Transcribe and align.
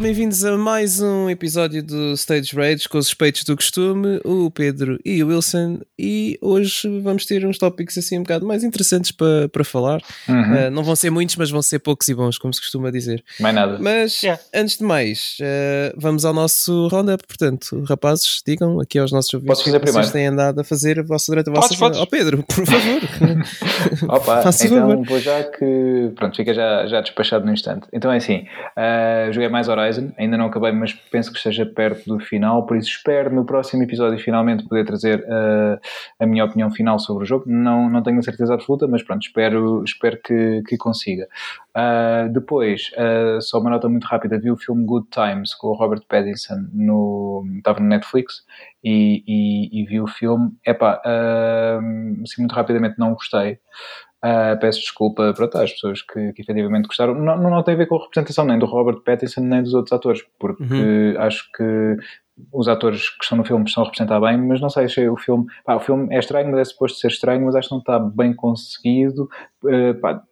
bem-vindos 0.00 0.42
a 0.46 0.56
mais 0.56 1.02
um 1.02 1.28
episódio 1.28 1.82
do 1.82 2.14
Stage 2.14 2.56
Rage 2.56 2.88
com 2.88 2.96
os 2.96 3.08
respeitos 3.08 3.44
do 3.44 3.54
costume, 3.54 4.18
o 4.24 4.50
Pedro 4.50 4.98
e 5.04 5.22
o 5.22 5.28
Wilson. 5.28 5.80
E 5.98 6.38
hoje 6.40 6.88
vamos 7.00 7.26
ter 7.26 7.44
uns 7.44 7.58
tópicos 7.58 7.98
assim 7.98 8.18
um 8.18 8.22
bocado 8.22 8.46
mais 8.46 8.64
interessantes 8.64 9.12
para, 9.12 9.48
para 9.50 9.62
falar. 9.62 10.00
Uhum. 10.26 10.68
Uh, 10.68 10.70
não 10.70 10.82
vão 10.82 10.96
ser 10.96 11.10
muitos, 11.10 11.36
mas 11.36 11.50
vão 11.50 11.60
ser 11.60 11.80
poucos 11.80 12.08
e 12.08 12.14
bons, 12.14 12.38
como 12.38 12.52
se 12.54 12.60
costuma 12.62 12.90
dizer. 12.90 13.22
Mais 13.38 13.54
nada. 13.54 13.78
Mas 13.78 14.22
Yeah. 14.22 14.42
antes 14.54 14.78
de 14.78 14.84
mais, 14.84 15.36
uh, 15.40 15.94
vamos 15.96 16.24
ao 16.24 16.32
nosso 16.32 16.88
roundup. 16.88 17.26
Portanto, 17.26 17.82
rapazes, 17.86 18.42
digam 18.46 18.80
aqui 18.80 18.98
aos 18.98 19.12
nossos 19.12 19.32
ouvintes 19.34 19.62
que 19.62 19.70
vocês 19.70 20.10
têm 20.10 20.26
andado 20.28 20.60
a 20.60 20.64
fazer 20.64 20.98
a 20.98 21.02
vossa, 21.02 21.30
durante 21.30 21.50
a 21.50 21.52
vossa 21.52 21.76
Podes. 21.76 21.98
Ó 21.98 22.06
Pedro, 22.06 22.42
por 22.42 22.66
favor. 22.66 23.02
Opa, 24.16 24.40
Faça 24.42 24.66
então 24.66 24.88
favor. 24.88 25.06
vou 25.06 25.20
já 25.20 25.44
que. 25.44 26.10
Pronto, 26.16 26.36
fica 26.36 26.54
já, 26.54 26.86
já 26.86 27.00
despachado 27.02 27.44
no 27.44 27.52
instante. 27.52 27.86
Então 27.92 28.10
é 28.10 28.16
assim: 28.16 28.46
ah, 28.76 29.28
joguei 29.32 29.48
mais 29.48 29.68
Horizon, 29.90 30.12
ainda 30.16 30.36
não 30.36 30.46
acabei, 30.46 30.72
mas 30.72 30.92
penso 30.92 31.30
que 31.30 31.38
esteja 31.38 31.66
perto 31.66 32.06
do 32.06 32.20
final, 32.20 32.64
por 32.64 32.76
isso 32.76 32.88
espero 32.88 33.34
no 33.34 33.44
próximo 33.44 33.82
episódio 33.82 34.18
finalmente 34.18 34.66
poder 34.66 34.84
trazer 34.84 35.24
ah, 35.28 35.78
a 36.18 36.26
minha 36.26 36.44
opinião 36.44 36.70
final 36.70 36.98
sobre 36.98 37.24
o 37.24 37.26
jogo. 37.26 37.44
Não, 37.46 37.90
não 37.90 38.02
tenho 38.02 38.18
a 38.18 38.22
certeza 38.22 38.54
absoluta, 38.54 38.86
mas 38.86 39.02
pronto, 39.02 39.22
espero, 39.22 39.82
espero 39.84 40.20
que, 40.22 40.62
que 40.66 40.76
consiga. 40.76 41.26
Ah, 41.74 42.28
depois, 42.30 42.90
ah, 42.96 43.38
só 43.40 43.58
uma 43.58 43.70
nota 43.70 43.88
muito 43.88 44.04
rápida: 44.04 44.38
vi 44.38 44.50
o 44.50 44.56
filme 44.56 44.84
Good 44.84 45.08
Times 45.10 45.54
com 45.54 45.68
o 45.68 45.74
Robert 45.74 46.02
Pattinson, 46.08 46.68
no, 46.72 47.44
estava 47.58 47.80
no 47.80 47.86
Netflix. 47.86 48.44
E, 48.82 49.22
e, 49.26 49.82
e 49.82 49.84
vi 49.84 50.00
o 50.00 50.06
filme, 50.06 50.52
epá, 50.66 51.02
ah, 51.04 51.78
assim 52.22 52.40
muito 52.40 52.54
rapidamente 52.54 52.98
não 52.98 53.12
gostei, 53.12 53.58
Uh, 54.22 54.58
peço 54.60 54.80
desculpa 54.80 55.32
pronto, 55.34 55.56
às 55.56 55.72
pessoas 55.72 56.02
que, 56.02 56.32
que 56.32 56.42
efetivamente 56.42 56.86
gostaram. 56.86 57.14
Não, 57.14 57.36
não, 57.36 57.50
não 57.50 57.62
tem 57.62 57.74
a 57.74 57.78
ver 57.78 57.86
com 57.86 57.96
a 57.96 58.02
representação 58.02 58.44
nem 58.44 58.58
do 58.58 58.66
Robert 58.66 59.00
Pattinson 59.00 59.40
nem 59.40 59.62
dos 59.62 59.74
outros 59.74 59.92
atores, 59.92 60.22
porque 60.38 61.14
acho 61.18 61.50
que 61.52 61.96
os 62.52 62.68
atores 62.68 63.10
que 63.10 63.22
estão 63.22 63.38
no 63.38 63.44
filme 63.44 63.64
estão 63.64 63.82
a 63.82 63.86
representar 63.86 64.20
bem, 64.20 64.38
mas 64.38 64.60
não 64.60 64.70
sei, 64.70 64.84
achei 64.84 65.08
o 65.08 65.16
filme. 65.16 65.46
Pá, 65.64 65.76
o 65.76 65.80
filme 65.80 66.14
é 66.14 66.18
estranho, 66.18 66.50
mas 66.50 66.60
é 66.60 66.64
suposto 66.64 66.98
ser 66.98 67.08
estranho, 67.08 67.44
mas 67.44 67.54
acho 67.54 67.68
que 67.68 67.74
não 67.74 67.80
está 67.80 67.98
bem 67.98 68.34
conseguido. 68.34 69.28
Uh, 69.62 69.94
pá, 70.00 70.22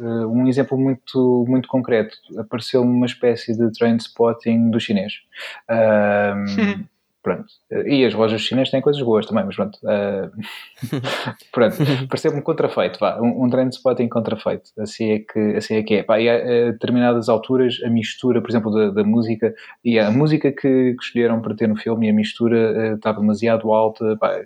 uh, 0.00 0.26
um 0.28 0.46
exemplo 0.48 0.78
muito, 0.78 1.44
muito 1.48 1.68
concreto: 1.68 2.16
apareceu-me 2.38 2.90
uma 2.90 3.06
espécie 3.06 3.56
de 3.56 3.70
train 3.72 3.96
spotting 3.96 4.70
do 4.70 4.80
chinês. 4.80 5.12
Um, 5.70 6.84
Pronto. 7.22 7.46
E 7.86 8.04
as 8.04 8.14
lojas 8.14 8.40
chinesas 8.40 8.70
têm 8.70 8.80
coisas 8.80 9.00
boas 9.00 9.24
também, 9.26 9.44
mas 9.44 9.54
pronto. 9.54 9.78
Uh, 9.84 10.30
pronto. 11.52 11.76
Pareceu-me 12.08 12.42
contrafeito, 12.42 12.98
vá. 12.98 13.20
Um, 13.20 13.44
um 13.44 13.48
trend 13.48 13.72
spotting 13.72 14.08
contrafeito. 14.08 14.70
Assim 14.76 15.12
é 15.12 15.18
que, 15.20 15.38
assim 15.56 15.76
é, 15.76 15.82
que 15.84 15.94
é. 15.94 16.02
Pá, 16.02 16.20
e 16.20 16.28
a, 16.28 16.34
a 16.34 16.72
determinadas 16.72 17.28
alturas, 17.28 17.78
a 17.84 17.88
mistura, 17.88 18.40
por 18.40 18.50
exemplo, 18.50 18.72
da, 18.72 18.90
da 18.90 19.04
música, 19.04 19.54
e 19.84 20.00
a 20.00 20.10
música 20.10 20.50
que, 20.50 20.94
que 20.94 20.96
escolheram 21.00 21.40
para 21.40 21.54
ter 21.54 21.68
no 21.68 21.76
filme 21.76 22.08
e 22.08 22.10
a 22.10 22.14
mistura 22.14 22.56
uh, 22.72 22.96
estava 22.96 23.20
demasiado 23.20 23.72
alta. 23.72 24.16
Pá, 24.16 24.40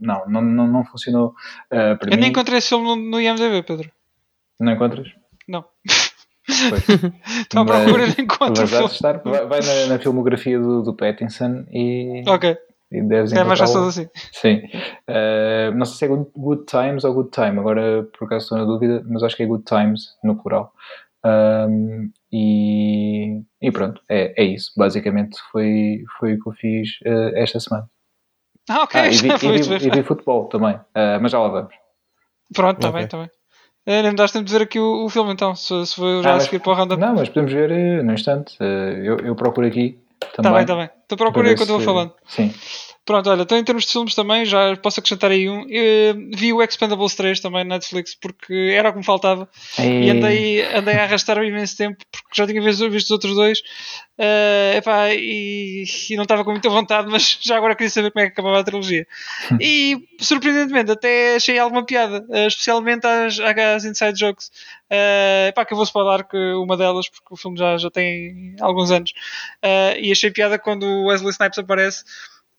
não, 0.00 0.26
não, 0.26 0.40
não, 0.40 0.66
não 0.66 0.84
funcionou 0.84 1.34
uh, 1.66 1.98
para 1.98 2.08
Eu 2.08 2.14
mim. 2.14 2.20
nem 2.20 2.30
encontrei 2.30 2.56
esse 2.58 2.70
filme 2.70 2.86
no, 2.86 2.96
no 2.96 3.20
IMDB, 3.20 3.62
Pedro. 3.62 3.90
Não 4.58 4.72
encontras? 4.72 5.08
Não. 5.46 5.64
Estou 7.42 7.60
à 7.60 7.64
Mas- 7.64 7.82
procura 7.84 8.08
de 8.08 8.22
encontro 8.22 8.62
Mas 8.68 8.92
estar, 8.92 9.18
vai, 9.22 9.46
vai 9.46 9.60
na, 9.60 9.86
na 9.94 9.98
filmografia 9.98 10.58
do, 10.58 10.82
do 10.82 10.94
Pattinson 10.96 11.64
e, 11.70 12.22
Ok, 12.26 12.56
e 12.90 13.02
deves 13.02 13.32
é 13.32 13.44
mais 13.44 13.58
fácil 13.60 13.84
assim. 13.84 14.08
Sim. 14.32 14.56
Uh, 15.08 15.74
não 15.76 15.84
sei 15.86 15.96
se 15.96 16.04
é 16.04 16.08
good, 16.08 16.30
Good 16.36 16.64
Times 16.66 17.04
ou 17.04 17.14
Good 17.14 17.30
Time, 17.30 17.58
agora 17.58 18.04
por 18.18 18.26
acaso 18.26 18.44
estou 18.46 18.58
na 18.58 18.64
dúvida, 18.64 19.02
mas 19.08 19.22
acho 19.22 19.36
que 19.36 19.42
é 19.44 19.46
Good 19.46 19.64
Times 19.64 20.16
no 20.24 20.36
plural. 20.42 20.72
Um, 21.24 22.10
e, 22.32 23.40
e 23.60 23.70
pronto, 23.70 24.00
é, 24.08 24.34
é 24.42 24.44
isso. 24.44 24.72
Basicamente 24.76 25.38
foi, 25.52 26.02
foi 26.18 26.34
o 26.34 26.42
que 26.42 26.48
eu 26.48 26.52
fiz 26.54 26.88
uh, 27.06 27.36
esta 27.36 27.60
semana. 27.60 27.88
Ah, 28.68 28.82
ok, 28.82 29.00
Ah, 29.00 29.06
e, 29.08 29.10
vi, 29.10 29.28
e, 29.30 29.78
vi, 29.78 29.86
e 29.86 29.90
vi 29.90 30.02
futebol 30.02 30.48
também, 30.48 30.74
uh, 30.74 31.20
mas 31.20 31.30
já 31.30 31.38
lá 31.40 31.48
vamos. 31.48 31.74
Pronto, 32.52 32.76
está 32.78 32.88
Ok. 32.88 32.96
bem, 32.98 33.04
está 33.04 33.18
bem. 33.18 33.30
É, 33.84 34.00
nem 34.02 34.10
me 34.12 34.16
daste 34.16 34.34
tempo 34.38 34.46
de 34.46 34.52
ver 34.52 34.62
aqui 34.62 34.78
o, 34.78 35.04
o 35.04 35.08
filme 35.08 35.32
então, 35.32 35.54
se, 35.56 35.86
se 35.86 35.94
foi 35.96 36.22
já 36.22 36.30
Ah, 36.30 36.32
a 36.32 36.34
mas- 36.36 36.44
seguir 36.44 36.60
para 36.60 36.72
o 36.72 36.74
roundup. 36.76 37.00
Não, 37.00 37.14
mas 37.14 37.28
podemos 37.28 37.52
ver 37.52 37.70
uh, 37.70 38.02
no 38.04 38.12
instante. 38.12 38.56
Uh, 38.60 38.64
eu, 39.02 39.16
eu 39.18 39.34
procuro 39.34 39.66
aqui 39.66 39.98
Está 40.38 40.52
bem, 40.52 40.60
está 40.62 40.76
bem. 40.76 40.88
Então 41.04 41.18
procura 41.18 41.48
aí 41.48 41.56
para 41.56 41.64
ver 41.64 41.72
enquanto 41.72 41.80
eu 41.80 41.84
vou 41.84 41.84
falando. 41.84 42.12
Sim. 42.28 42.54
Pronto, 43.04 43.28
olha, 43.28 43.42
então 43.42 43.58
em 43.58 43.64
termos 43.64 43.84
de 43.84 43.92
filmes 43.92 44.14
também, 44.14 44.44
já 44.44 44.76
posso 44.76 45.00
acrescentar 45.00 45.30
aí 45.32 45.48
um. 45.48 45.66
Eh, 45.68 46.14
vi 46.36 46.52
o 46.52 46.62
Expendables 46.62 47.14
3 47.16 47.40
também 47.40 47.64
na 47.64 47.74
Netflix, 47.74 48.14
porque 48.14 48.72
era 48.72 48.90
o 48.90 48.92
que 48.92 48.98
me 48.98 49.04
faltava. 49.04 49.48
E 49.78 50.10
andei, 50.10 50.62
andei 50.74 50.94
a 50.94 51.02
arrastar 51.02 51.42
imenso 51.42 51.76
tempo 51.76 51.98
porque 52.12 52.28
já 52.32 52.46
tinha 52.46 52.62
visto, 52.62 52.88
visto 52.88 53.06
os 53.06 53.10
outros 53.10 53.34
dois 53.34 53.58
Eh, 54.18 54.76
epá, 54.76 55.12
e, 55.14 55.84
e 56.10 56.16
não 56.16 56.22
estava 56.22 56.44
com 56.44 56.52
muita 56.52 56.68
vontade, 56.68 57.10
mas 57.10 57.38
já 57.42 57.56
agora 57.56 57.74
queria 57.74 57.90
saber 57.90 58.12
como 58.12 58.24
é 58.24 58.26
que 58.28 58.32
acabava 58.34 58.60
a 58.60 58.64
trilogia. 58.64 59.06
E 59.60 59.96
surpreendentemente 60.20 60.92
até 60.92 61.36
achei 61.36 61.58
alguma 61.58 61.84
piada, 61.84 62.24
eh, 62.30 62.46
especialmente 62.46 63.06
às, 63.06 63.38
às 63.40 63.84
inside 63.84 64.18
jokes. 64.18 64.50
Eh, 64.90 65.48
epá, 65.48 65.64
que 65.64 65.72
eu 65.72 65.76
vou 65.76 65.84
spoiler 65.84 66.24
que 66.28 66.36
uma 66.54 66.76
delas, 66.76 67.08
porque 67.08 67.32
o 67.32 67.36
filme 67.36 67.58
já, 67.58 67.76
já 67.78 67.90
tem 67.90 68.54
alguns 68.60 68.90
anos. 68.90 69.12
Eh, 69.62 70.00
e 70.02 70.12
achei 70.12 70.30
piada 70.30 70.58
quando 70.58 70.84
o 70.84 71.06
Wesley 71.06 71.30
Snipes 71.30 71.58
aparece. 71.58 72.04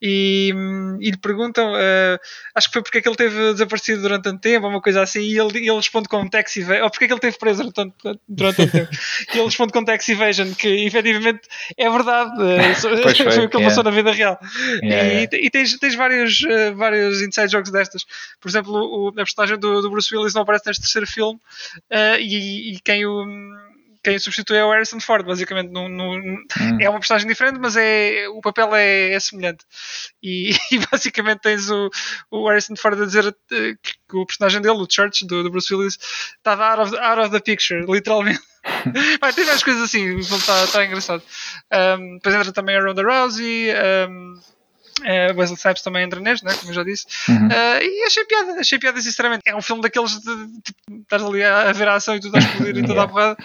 E, 0.06 0.54
e 1.00 1.12
lhe 1.12 1.18
perguntam, 1.18 1.78
eh, 1.78 2.20
acho 2.54 2.68
que 2.68 2.74
foi 2.74 2.82
porque 2.84 2.98
é 2.98 3.02
que 3.02 3.08
ele 3.08 3.16
teve 3.16 3.54
desaparecido 3.54 4.02
durante 4.02 4.24
tanto 4.24 4.42
tempo, 4.42 4.66
ou 4.66 4.72
uma 4.74 4.82
coisa 4.82 5.02
assim, 5.02 5.22
e 5.22 5.40
ele, 5.40 5.60
ele 5.60 5.76
responde 5.78 6.10
com 6.10 6.28
tax 6.28 6.58
evasion, 6.58 6.84
ou 6.84 6.92
porque 6.92 7.06
é 7.06 7.08
que 7.08 7.14
ele 7.14 7.22
teve 7.22 7.38
preso 7.38 7.60
durante 7.72 7.74
tanto, 7.74 8.20
durante 8.28 8.58
tanto 8.58 8.72
tempo, 8.74 8.90
e 9.34 9.38
ele 9.38 9.46
responde 9.46 9.72
com 9.72 9.86
tax 9.86 10.10
evasion, 10.10 10.54
que 10.56 10.68
efetivamente 10.68 11.48
é 11.78 11.90
verdade, 11.90 12.32
Pois 13.02 13.18
foi, 13.18 13.46
o 13.46 13.50
que 13.50 13.56
ele 13.56 13.64
passou 13.64 13.82
na 13.82 13.92
vida 13.92 14.12
real. 14.12 14.38
Yeah, 14.84 15.08
e, 15.08 15.12
yeah. 15.12 15.38
e 15.38 15.50
tens, 15.50 15.80
tens 15.80 15.96
vários, 15.96 16.44
eh, 16.44 16.72
vários 16.72 17.22
inside 17.22 17.50
jokes 17.50 17.72
destas. 17.72 18.06
Por 18.42 18.50
exemplo, 18.50 18.74
o, 18.74 19.08
a 19.08 19.14
personagem 19.14 19.58
do, 19.58 19.82
do 19.82 19.90
Bruce 19.90 20.14
Willis 20.14 20.34
não 20.34 20.42
aparece 20.42 20.68
neste 20.68 20.82
terceiro 20.82 21.08
filme, 21.08 21.40
e, 22.20 22.74
e 22.74 22.80
quem 22.82 23.06
o. 23.06 23.26
Quem 24.04 24.20
substitui 24.20 24.58
é 24.58 24.66
o 24.66 24.72
Harrison 24.72 25.00
Ford, 25.00 25.26
basicamente. 25.26 25.72
Hum. 25.76 26.46
é 26.82 26.90
uma 26.90 27.00
personagem 27.00 27.28
diferente, 27.28 27.58
mas 27.60 27.76
é, 27.78 28.28
o 28.30 28.42
papel 28.42 28.76
é, 28.76 29.14
é 29.14 29.20
semelhante. 29.20 29.66
E, 30.22 30.52
e 30.72 30.80
basicamente 30.92 31.40
tens 31.40 31.70
o, 31.70 31.90
o 32.30 32.48
Harrison 32.50 32.76
Ford 32.76 33.02
a 33.02 33.06
dizer 33.06 33.28
eh, 33.52 33.74
que 33.82 34.18
o 34.18 34.26
personagem 34.26 34.62
dele, 34.62 34.78
o 34.78 34.88
Church, 34.90 35.26
do, 35.26 35.44
do 35.44 35.50
Bruce 35.50 35.74
Willis, 35.74 35.98
estava 36.38 36.66
out 36.66 36.82
of, 36.82 36.98
out 36.98 37.22
of 37.22 37.32
the 37.32 37.40
picture, 37.40 37.86
literalmente. 37.88 38.42
Vai, 39.20 39.34
tem 39.34 39.44
várias 39.44 39.64
coisas 39.64 39.84
assim, 39.84 40.18
está 40.20 40.68
tá 40.68 40.86
engraçado. 40.86 41.22
Um, 42.00 42.16
depois 42.16 42.36
entra 42.36 42.52
também 42.54 42.78
a 42.78 42.82
Ronda 42.82 43.04
Rousey, 43.04 43.70
um, 44.10 44.40
eh, 45.04 45.34
Wesley 45.34 45.58
Snipes 45.58 45.82
também 45.82 46.04
entra 46.04 46.20
neste, 46.20 46.46
né, 46.46 46.54
como 46.56 46.72
eu 46.72 46.76
já 46.76 46.84
disse. 46.84 47.06
Uhum. 47.30 47.48
Uh, 47.48 47.82
e 47.82 48.04
achei 48.06 48.26
piada, 48.26 48.60
achei 48.60 48.80
piada 48.80 49.02
sinceramente. 49.02 49.44
É 49.46 49.56
um 49.56 49.62
filme 49.62 49.82
daqueles 49.82 50.20
de, 50.20 50.62
tipo, 50.62 50.80
estás 51.02 51.24
ali 51.24 51.44
a, 51.44 51.70
a 51.70 51.74
ver 51.74 51.88
a 51.88 51.96
ação 51.96 52.16
e 52.16 52.20
tudo 52.20 52.36
a 52.36 52.40
explodir 52.40 52.78
e 52.78 52.86
tudo 52.86 53.00
a 53.00 53.08
porrada. 53.08 53.38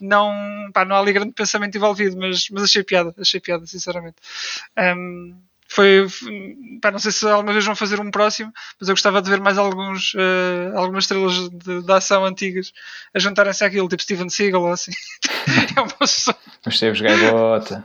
Não, 0.00 0.70
pá, 0.72 0.84
não 0.84 0.96
há 0.96 1.00
ali 1.00 1.12
grande 1.12 1.32
pensamento 1.32 1.76
envolvido, 1.76 2.16
mas, 2.16 2.48
mas 2.50 2.64
achei 2.64 2.82
piada, 2.82 3.14
achei 3.18 3.40
piada, 3.40 3.66
sinceramente. 3.66 4.16
Um, 4.78 5.34
foi, 5.74 6.06
pá, 6.80 6.92
não 6.92 7.00
sei 7.00 7.10
se 7.10 7.26
alguma 7.28 7.52
vez 7.52 7.64
vão 7.64 7.74
fazer 7.74 7.98
um 8.00 8.10
próximo, 8.10 8.52
mas 8.80 8.88
eu 8.88 8.94
gostava 8.94 9.20
de 9.20 9.28
ver 9.28 9.40
mais 9.40 9.58
alguns, 9.58 10.12
eh, 10.16 10.70
algumas 10.76 11.04
estrelas 11.04 11.48
de, 11.50 11.82
de 11.82 11.92
ação 11.92 12.24
antigas 12.24 12.72
a 13.12 13.18
juntarem-se 13.18 13.64
àquilo, 13.64 13.88
tipo 13.88 14.02
Steven 14.02 14.28
Seagal 14.28 14.62
ou 14.62 14.72
assim. 14.72 14.92
é 15.76 15.80
o 15.80 15.86
meu 15.86 16.06
sonho. 16.06 16.36
Os 16.66 16.78
Teves 16.78 17.00
Gaivota. 17.00 17.84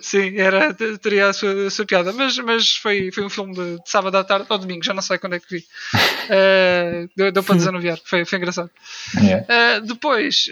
Sim, 0.00 0.36
era, 0.38 0.72
te- 0.72 0.96
teria 0.98 1.28
a 1.28 1.32
sua, 1.32 1.66
a 1.66 1.70
sua 1.70 1.84
piada, 1.84 2.12
mas, 2.12 2.38
mas 2.38 2.76
foi, 2.76 3.12
foi 3.12 3.24
um 3.24 3.30
filme 3.30 3.54
de, 3.54 3.76
de 3.82 3.90
sábado 3.90 4.16
à 4.16 4.24
tarde 4.24 4.46
ou 4.48 4.58
domingo, 4.58 4.82
já 4.84 4.94
não 4.94 5.02
sei 5.02 5.18
quando 5.18 5.34
é 5.34 5.40
que 5.40 5.56
vi. 5.56 5.64
Eh, 6.28 7.06
deu, 7.16 7.30
deu 7.30 7.44
para 7.44 7.54
desanuviar, 7.54 8.00
foi, 8.04 8.24
foi 8.24 8.38
engraçado. 8.38 8.68
Yeah. 9.16 9.46
Eh, 9.48 9.80
depois, 9.82 10.48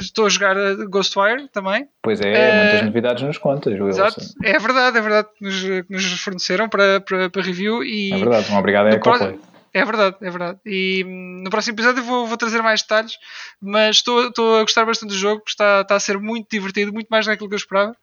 estou 0.00 0.26
a 0.26 0.28
jogar 0.28 0.56
Ghostwire 0.88 1.46
também. 1.52 1.86
Pois 2.08 2.20
é, 2.22 2.32
Eh, 2.48 2.52
muitas 2.54 2.80
novidades 2.80 3.22
nos 3.22 3.36
contas, 3.36 3.74
Wilson. 3.78 3.88
Exato, 4.06 4.20
é 4.42 4.58
verdade, 4.58 4.96
é 4.96 5.00
verdade 5.02 5.28
que 5.36 5.44
nos, 5.44 5.60
que 5.62 5.84
nos 5.90 6.20
forneceram 6.22 6.66
para, 6.66 7.00
para, 7.02 7.28
para 7.28 7.42
review 7.42 7.84
e 7.84 8.14
É 8.14 8.18
verdade, 8.18 8.50
um 8.50 8.56
obrigado 8.56 8.88
é 8.88 8.94
a 8.96 8.98
Coldplay. 8.98 9.38
É 9.74 9.84
verdade, 9.84 10.16
é 10.22 10.30
verdade. 10.30 10.58
E 10.64 11.04
hum, 11.06 11.42
no 11.44 11.50
próximo 11.50 11.74
episódio 11.74 12.02
vou, 12.02 12.26
vou 12.26 12.38
trazer 12.38 12.62
mais 12.62 12.80
detalhes, 12.80 13.12
mas 13.60 13.96
estou, 13.96 14.28
estou 14.28 14.56
a 14.56 14.62
gostar 14.62 14.86
bastante 14.86 15.10
do 15.10 15.18
jogo, 15.18 15.42
está, 15.46 15.82
está 15.82 15.96
a 15.96 16.00
ser 16.00 16.18
muito 16.18 16.48
divertido, 16.50 16.92
muito 16.94 17.08
mais 17.08 17.26
daquilo 17.26 17.48
que 17.50 17.54
eu 17.54 17.58
esperava. 17.58 17.94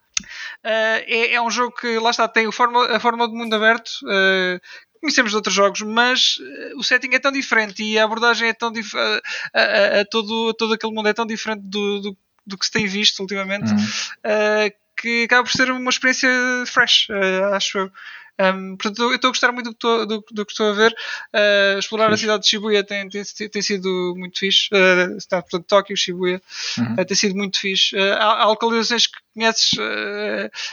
Ah, 0.62 1.02
é, 1.06 1.34
é 1.34 1.42
um 1.42 1.50
jogo 1.50 1.74
que, 1.74 1.98
lá 1.98 2.10
está, 2.10 2.28
tem 2.28 2.46
o 2.46 2.52
fórmula, 2.52 2.96
a 2.96 3.00
fórmula 3.00 3.28
de 3.28 3.34
mundo 3.34 3.52
aberto. 3.54 3.90
ah, 4.08 4.60
conhecemos 5.00 5.30
de 5.32 5.36
outros 5.36 5.54
jogos, 5.54 5.80
mas 5.82 6.36
o 6.76 6.82
setting 6.82 7.14
é 7.14 7.18
tão 7.18 7.30
diferente 7.32 7.82
e 7.82 7.98
a 7.98 8.04
abordagem 8.04 8.48
é 8.48 8.52
tão 8.54 8.70
diferente. 8.72 9.22
A, 9.52 9.60
a- 9.60 10.00
a 10.00 10.04
todo, 10.04 10.50
a 10.50 10.54
todo 10.54 10.74
aquele 10.74 10.92
mundo 10.94 11.08
é 11.08 11.12
tão 11.12 11.26
diferente 11.26 11.62
do, 11.64 12.00
do, 12.00 12.16
do 12.46 12.56
que 12.56 12.66
se 12.66 12.72
tem 12.72 12.86
visto 12.86 13.20
ultimamente 13.20 13.72
Hum. 13.72 13.76
uh, 13.76 14.86
que 14.96 15.24
acaba 15.24 15.44
por 15.44 15.52
ser 15.52 15.70
uma 15.70 15.90
experiência 15.90 16.30
fresh, 16.66 17.08
uh, 17.10 17.54
acho 17.54 17.78
eu. 17.78 17.92
Um, 18.38 18.76
portanto, 18.76 19.02
eu 19.02 19.14
estou 19.14 19.28
a 19.28 19.30
gostar 19.30 19.50
muito 19.50 19.66
do 19.66 19.70
que 19.70 19.76
estou, 19.76 20.06
do, 20.06 20.24
do 20.30 20.44
que 20.46 20.52
estou 20.52 20.70
a 20.70 20.72
ver. 20.74 20.94
Uh, 21.34 21.78
explorar 21.78 22.12
a 22.12 22.16
cidade 22.16 22.42
de 22.42 22.48
Shibuya 22.48 22.84
tem, 22.84 23.08
tem, 23.08 23.22
tem 23.24 23.62
sido 23.62 24.14
muito 24.16 24.38
fixe. 24.38 24.68
Uh, 24.72 25.16
está, 25.16 25.40
portanto, 25.40 25.64
Tóquio, 25.66 25.96
Shibuya, 25.96 26.40
uhum. 26.78 26.94
uh, 26.94 27.04
tem 27.04 27.16
sido 27.16 27.34
muito 27.34 27.58
fixe. 27.58 27.98
Há, 27.98 28.42
há, 28.42 28.46
localizações 28.46 29.06
que 29.06 29.18
conheces, 29.34 29.70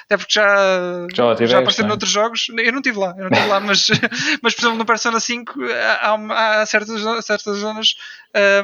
até 0.05 0.17
porque 0.17 0.33
já, 0.33 1.07
já, 1.13 1.33
tiveste, 1.35 1.51
já 1.51 1.59
apareceram 1.59 1.87
é? 1.87 1.89
noutros 1.89 2.11
jogos. 2.11 2.47
Eu 2.49 2.71
não 2.71 2.79
estive 2.79 2.99
lá, 2.99 3.15
eu 3.17 3.29
não 3.29 3.31
estive 3.31 3.47
lá, 3.47 3.59
mas, 3.61 3.87
mas, 4.41 4.53
por 4.53 4.61
exemplo, 4.61 4.77
no 4.77 4.85
Persona 4.85 5.19
5 5.19 5.53
há, 6.01 6.61
há 6.61 6.65
certas, 6.65 7.25
certas 7.25 7.57
zonas. 7.57 7.95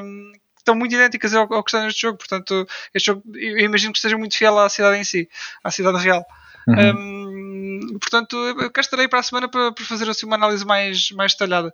Um, 0.01 0.33
estão 0.69 0.75
muito 0.75 0.93
idênticas 0.93 1.33
ao, 1.33 1.51
ao 1.51 1.63
que 1.63 1.69
está 1.69 1.83
neste 1.83 2.01
jogo. 2.01 2.17
Portanto, 2.17 2.67
este 2.93 3.07
jogo 3.07 3.23
eu 3.35 3.59
imagino 3.59 3.91
que 3.91 3.97
esteja 3.97 4.17
muito 4.17 4.37
fiel 4.37 4.57
à 4.59 4.69
cidade 4.69 4.97
em 4.97 5.03
si, 5.03 5.29
à 5.63 5.71
cidade 5.71 5.97
real. 5.97 6.25
Uhum. 6.67 7.93
Um, 7.93 7.97
portanto, 7.99 8.35
eu 8.35 8.71
cá 8.71 8.81
estarei 8.81 9.07
para 9.07 9.19
a 9.19 9.23
semana 9.23 9.47
para, 9.49 9.71
para 9.71 9.85
fazer 9.85 10.09
assim, 10.09 10.25
uma 10.25 10.35
análise 10.35 10.65
mais, 10.65 11.11
mais 11.11 11.33
detalhada 11.33 11.73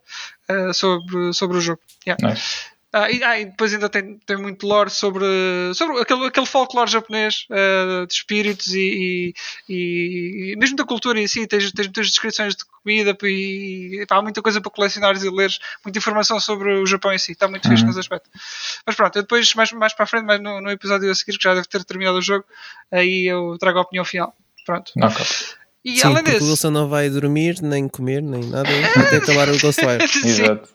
uh, 0.49 0.73
sobre, 0.73 1.33
sobre 1.33 1.57
o 1.57 1.61
jogo. 1.61 1.81
Yeah. 2.07 2.27
Nice. 2.27 2.74
Ah, 2.97 3.11
e, 3.11 3.21
ah, 3.25 3.37
e 3.37 3.43
depois 3.43 3.73
ainda 3.73 3.89
tem, 3.89 4.17
tem 4.19 4.37
muito 4.37 4.65
lore 4.65 4.89
sobre, 4.89 5.25
sobre 5.73 5.99
aquele, 5.99 6.27
aquele 6.27 6.45
folclore 6.45 6.89
japonês 6.89 7.45
uh, 7.51 8.07
de 8.07 8.13
espíritos 8.13 8.67
e, 8.67 9.33
e, 9.67 10.53
e, 10.53 10.55
mesmo 10.57 10.77
da 10.77 10.85
cultura 10.85 11.19
em 11.19 11.27
si. 11.27 11.45
Tens, 11.45 11.73
tens 11.73 11.87
muitas 11.87 12.07
descrições 12.07 12.55
de 12.55 12.63
comida 12.63 13.13
e, 13.23 14.05
pá, 14.07 14.15
há 14.15 14.21
muita 14.21 14.41
coisa 14.41 14.61
para 14.61 14.71
colecionares 14.71 15.23
e 15.23 15.29
leres, 15.29 15.59
muita 15.83 15.99
informação 15.99 16.39
sobre 16.39 16.73
o 16.73 16.85
Japão 16.85 17.11
em 17.11 17.17
si. 17.17 17.33
Está 17.33 17.49
muito 17.49 17.65
uhum. 17.65 17.71
fixe 17.71 17.85
nesse 17.85 17.99
aspecto. 17.99 18.29
Mas 18.85 18.95
pronto, 18.95 19.17
eu 19.17 19.23
depois, 19.23 19.53
mais, 19.55 19.73
mais 19.73 19.93
para 19.93 20.05
a 20.05 20.07
frente, 20.07 20.25
mais 20.25 20.39
no, 20.39 20.61
no 20.61 20.71
episódio 20.71 21.11
a 21.11 21.15
seguir, 21.15 21.37
que 21.37 21.43
já 21.43 21.53
deve 21.53 21.67
ter 21.67 21.83
terminado 21.83 22.19
o 22.19 22.21
jogo, 22.21 22.45
aí 22.89 23.25
eu 23.25 23.57
trago 23.59 23.77
a 23.77 23.81
opinião 23.81 24.05
final. 24.05 24.33
Pronto. 24.65 24.93
Okay. 24.95 25.25
E 25.85 25.99
Sim, 25.99 26.07
além 26.07 26.23
porque 26.23 26.43
o 26.43 26.47
Wilson 26.47 26.71
não 26.71 26.89
vai 26.89 27.11
dormir, 27.11 27.61
nem 27.61 27.87
comer, 27.87 28.19
nem 28.19 28.43
nada, 28.45 28.67
até 28.95 29.17
acabar 29.17 29.47
o 29.49 29.59
Ghostwire. 29.59 30.03
Exato. 30.25 30.67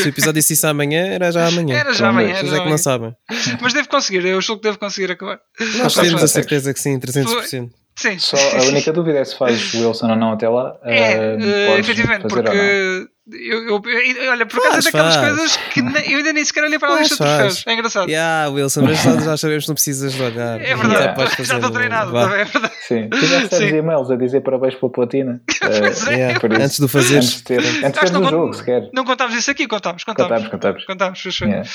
Se 0.00 0.06
o 0.06 0.08
episódio 0.08 0.42
disse 0.42 0.66
amanhã, 0.66 1.06
era 1.06 1.30
já 1.30 1.46
amanhã. 1.46 1.76
Era 1.76 1.92
já 1.92 2.08
amanhã. 2.08 2.34
Vocês 2.34 2.52
é 2.52 2.60
que 2.64 2.68
não 2.68 2.76
sabem. 2.76 3.14
Mas 3.62 3.72
deve 3.72 3.86
conseguir, 3.86 4.24
eu 4.26 4.38
acho 4.38 4.56
que 4.56 4.62
deve 4.62 4.78
conseguir 4.78 5.12
acabar. 5.12 5.38
Nós 5.76 5.94
temos 5.94 6.20
a 6.24 6.26
certeza 6.26 6.74
que 6.74 6.80
sim, 6.80 6.98
300%. 6.98 7.70
Sim. 7.94 8.18
Só 8.18 8.36
a 8.36 8.62
única 8.62 8.92
dúvida 8.92 9.18
é 9.18 9.24
se 9.24 9.36
faz 9.38 9.74
o 9.74 9.86
Wilson 9.86 10.10
ou 10.10 10.16
não 10.16 10.32
até 10.32 10.48
lá. 10.48 10.76
É, 10.84 11.36
uh, 11.36 11.78
efetivamente, 11.78 12.26
porque 12.26 13.06
eu, 13.32 13.68
eu, 13.68 13.82
eu, 13.84 14.30
olha, 14.30 14.46
por 14.46 14.62
causa 14.62 14.80
daquelas 14.80 15.16
faz. 15.16 15.28
coisas 15.28 15.56
que 15.56 15.80
eu 15.80 16.18
ainda 16.18 16.32
nem 16.32 16.44
sequer 16.44 16.64
olhei 16.64 16.78
para 16.78 16.94
a 16.94 16.98
lista 16.98 17.14
de 17.14 17.18
troféus. 17.18 17.64
É 17.66 17.72
engraçado. 17.74 18.08
Yeah, 18.08 18.50
Wilson, 18.50 18.82
mas 18.82 19.02
já 19.02 19.36
sabemos 19.36 19.64
que 19.64 19.68
não 19.68 19.74
precisas 19.74 20.14
de 20.14 20.22
olhar. 20.22 20.60
É 20.60 20.74
verdade, 20.74 21.36
já, 21.36 21.44
já 21.44 21.54
estou 21.56 21.70
treinado. 21.70 22.16
É 22.16 22.44
verdade. 22.44 22.74
Sim, 22.80 23.08
tu 23.08 23.26
já 23.26 23.40
recebes 23.40 23.72
e-mails 23.72 24.10
a 24.10 24.16
dizer 24.16 24.40
parabéns 24.40 24.74
pela 24.74 24.92
platina. 24.92 25.40
Uh, 25.68 26.10
yeah, 26.10 26.38
antes 26.64 26.80
de 26.80 26.88
fazer. 26.88 27.16
Antes 27.16 27.36
de 27.36 27.42
ter, 27.42 27.58
antes 27.58 28.00
ter 28.00 28.10
no 28.10 28.24
jogo, 28.24 28.54
sequer. 28.54 28.88
Não 28.92 29.04
contámos 29.04 29.34
isso 29.34 29.50
aqui, 29.50 29.66
contámos. 29.66 30.02
Contámos, 30.02 30.48
contámos. 30.48 30.84
Contámos, 30.86 31.20
fechou. 31.20 31.46
Yeah. 31.46 31.68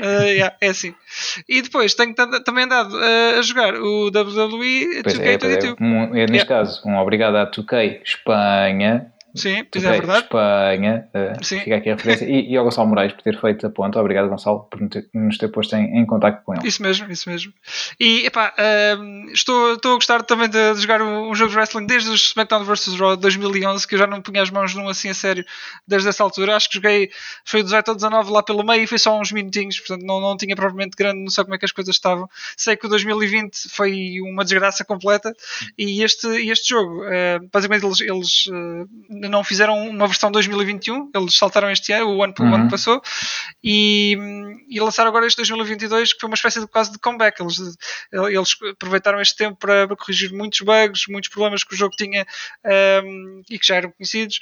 Uh, 0.00 0.22
yeah, 0.24 0.56
é 0.62 0.68
assim. 0.68 0.94
E 1.46 1.60
depois 1.60 1.94
tenho 1.94 2.14
também 2.14 2.64
andado 2.64 2.96
uh, 2.96 3.38
a 3.38 3.42
jogar 3.42 3.74
o 3.74 4.06
WWE 4.06 5.02
2K22. 5.02 5.76
É, 6.14 6.22
é, 6.22 6.26
neste 6.26 6.48
caso, 6.48 6.80
um 6.86 6.96
obrigado 6.96 7.36
à 7.36 7.50
2K 7.50 8.00
Espanha 8.02 9.12
Sim, 9.34 9.64
pois 9.64 9.84
é 9.84 9.90
verdade. 9.90 10.24
Espanha, 10.24 11.08
uh, 11.12 11.44
Sim. 11.44 11.58
fica 11.58 11.76
aqui 11.76 11.90
a 11.90 11.96
referência. 11.96 12.24
E, 12.24 12.52
e 12.52 12.56
ao 12.56 12.64
Gonçalo 12.64 12.88
Moraes 12.88 13.12
por 13.12 13.22
ter 13.22 13.40
feito 13.40 13.66
a 13.66 13.70
ponta. 13.70 13.98
Obrigado, 13.98 14.28
Gonçalo, 14.28 14.60
por 14.70 14.80
nos 15.12 15.38
ter 15.38 15.48
posto 15.48 15.74
em, 15.74 15.98
em 15.98 16.06
contato 16.06 16.44
com 16.44 16.54
ele. 16.54 16.66
Isso 16.66 16.80
mesmo, 16.80 17.10
isso 17.10 17.28
mesmo. 17.28 17.52
E, 17.98 18.26
epá, 18.26 18.54
uh, 18.56 19.30
estou, 19.32 19.74
estou 19.74 19.92
a 19.92 19.94
gostar 19.96 20.22
também 20.22 20.48
de, 20.48 20.74
de, 20.74 20.80
jogar 20.80 21.02
um 21.02 21.34
jogo 21.34 21.50
de 21.50 21.56
wrestling 21.56 21.86
desde 21.86 22.10
o 22.10 22.14
SmackDown 22.14 22.64
vs. 22.64 22.94
Raw 22.98 23.16
2011, 23.16 23.88
que 23.88 23.96
eu 23.96 23.98
já 23.98 24.06
não 24.06 24.22
punha 24.22 24.40
as 24.40 24.50
mãos 24.50 24.72
num 24.74 24.88
assim 24.88 25.08
a 25.08 25.14
sério 25.14 25.44
desde 25.86 26.08
essa 26.08 26.22
altura. 26.22 26.54
Acho 26.54 26.68
que 26.68 26.76
joguei, 26.76 27.10
foi 27.44 27.60
o 27.60 27.64
18 27.64 27.88
ou 27.88 27.94
19 27.96 28.30
lá 28.30 28.42
pelo 28.42 28.64
meio 28.64 28.84
e 28.84 28.86
foi 28.86 28.98
só 28.98 29.18
uns 29.20 29.32
minutinhos, 29.32 29.80
portanto 29.80 30.06
não, 30.06 30.20
não 30.20 30.36
tinha 30.36 30.54
propriamente 30.54 30.96
grande, 30.96 31.20
não 31.20 31.30
sei 31.30 31.42
como 31.42 31.56
é 31.56 31.58
que 31.58 31.64
as 31.64 31.72
coisas 31.72 31.94
estavam. 31.96 32.28
Sei 32.56 32.76
que 32.76 32.86
o 32.86 32.88
2020 32.88 33.68
foi 33.68 34.20
uma 34.20 34.44
desgraça 34.44 34.84
completa 34.84 35.34
e 35.76 36.04
este, 36.04 36.28
este 36.48 36.68
jogo, 36.68 37.02
uh, 37.02 37.48
basicamente 37.52 37.84
eles, 37.84 38.00
eles 38.00 38.46
uh, 38.46 38.88
não 39.28 39.44
fizeram 39.44 39.76
uma 39.88 40.06
versão 40.06 40.30
2021, 40.30 41.10
eles 41.14 41.36
saltaram 41.36 41.70
este 41.70 41.92
ano, 41.92 42.16
o 42.16 42.22
ano 42.22 42.34
uhum. 42.38 42.54
ano 42.54 42.64
que 42.64 42.70
passou, 42.70 43.02
e, 43.62 44.16
e, 44.68 44.80
lançaram 44.80 45.08
agora 45.08 45.26
este 45.26 45.36
2022, 45.36 46.12
que 46.12 46.20
foi 46.20 46.28
uma 46.28 46.34
espécie 46.34 46.60
de 46.60 46.66
quase 46.66 46.92
de 46.92 46.98
comeback. 46.98 47.40
Eles, 47.40 47.58
eles 48.12 48.56
aproveitaram 48.72 49.20
este 49.20 49.36
tempo 49.36 49.56
para, 49.58 49.86
para 49.86 49.96
corrigir 49.96 50.32
muitos 50.32 50.60
bugs, 50.60 51.04
muitos 51.08 51.30
problemas 51.30 51.64
que 51.64 51.74
o 51.74 51.76
jogo 51.76 51.94
tinha 51.96 52.26
um, 53.04 53.42
e 53.50 53.58
que 53.58 53.66
já 53.66 53.76
eram 53.76 53.90
conhecidos 53.92 54.38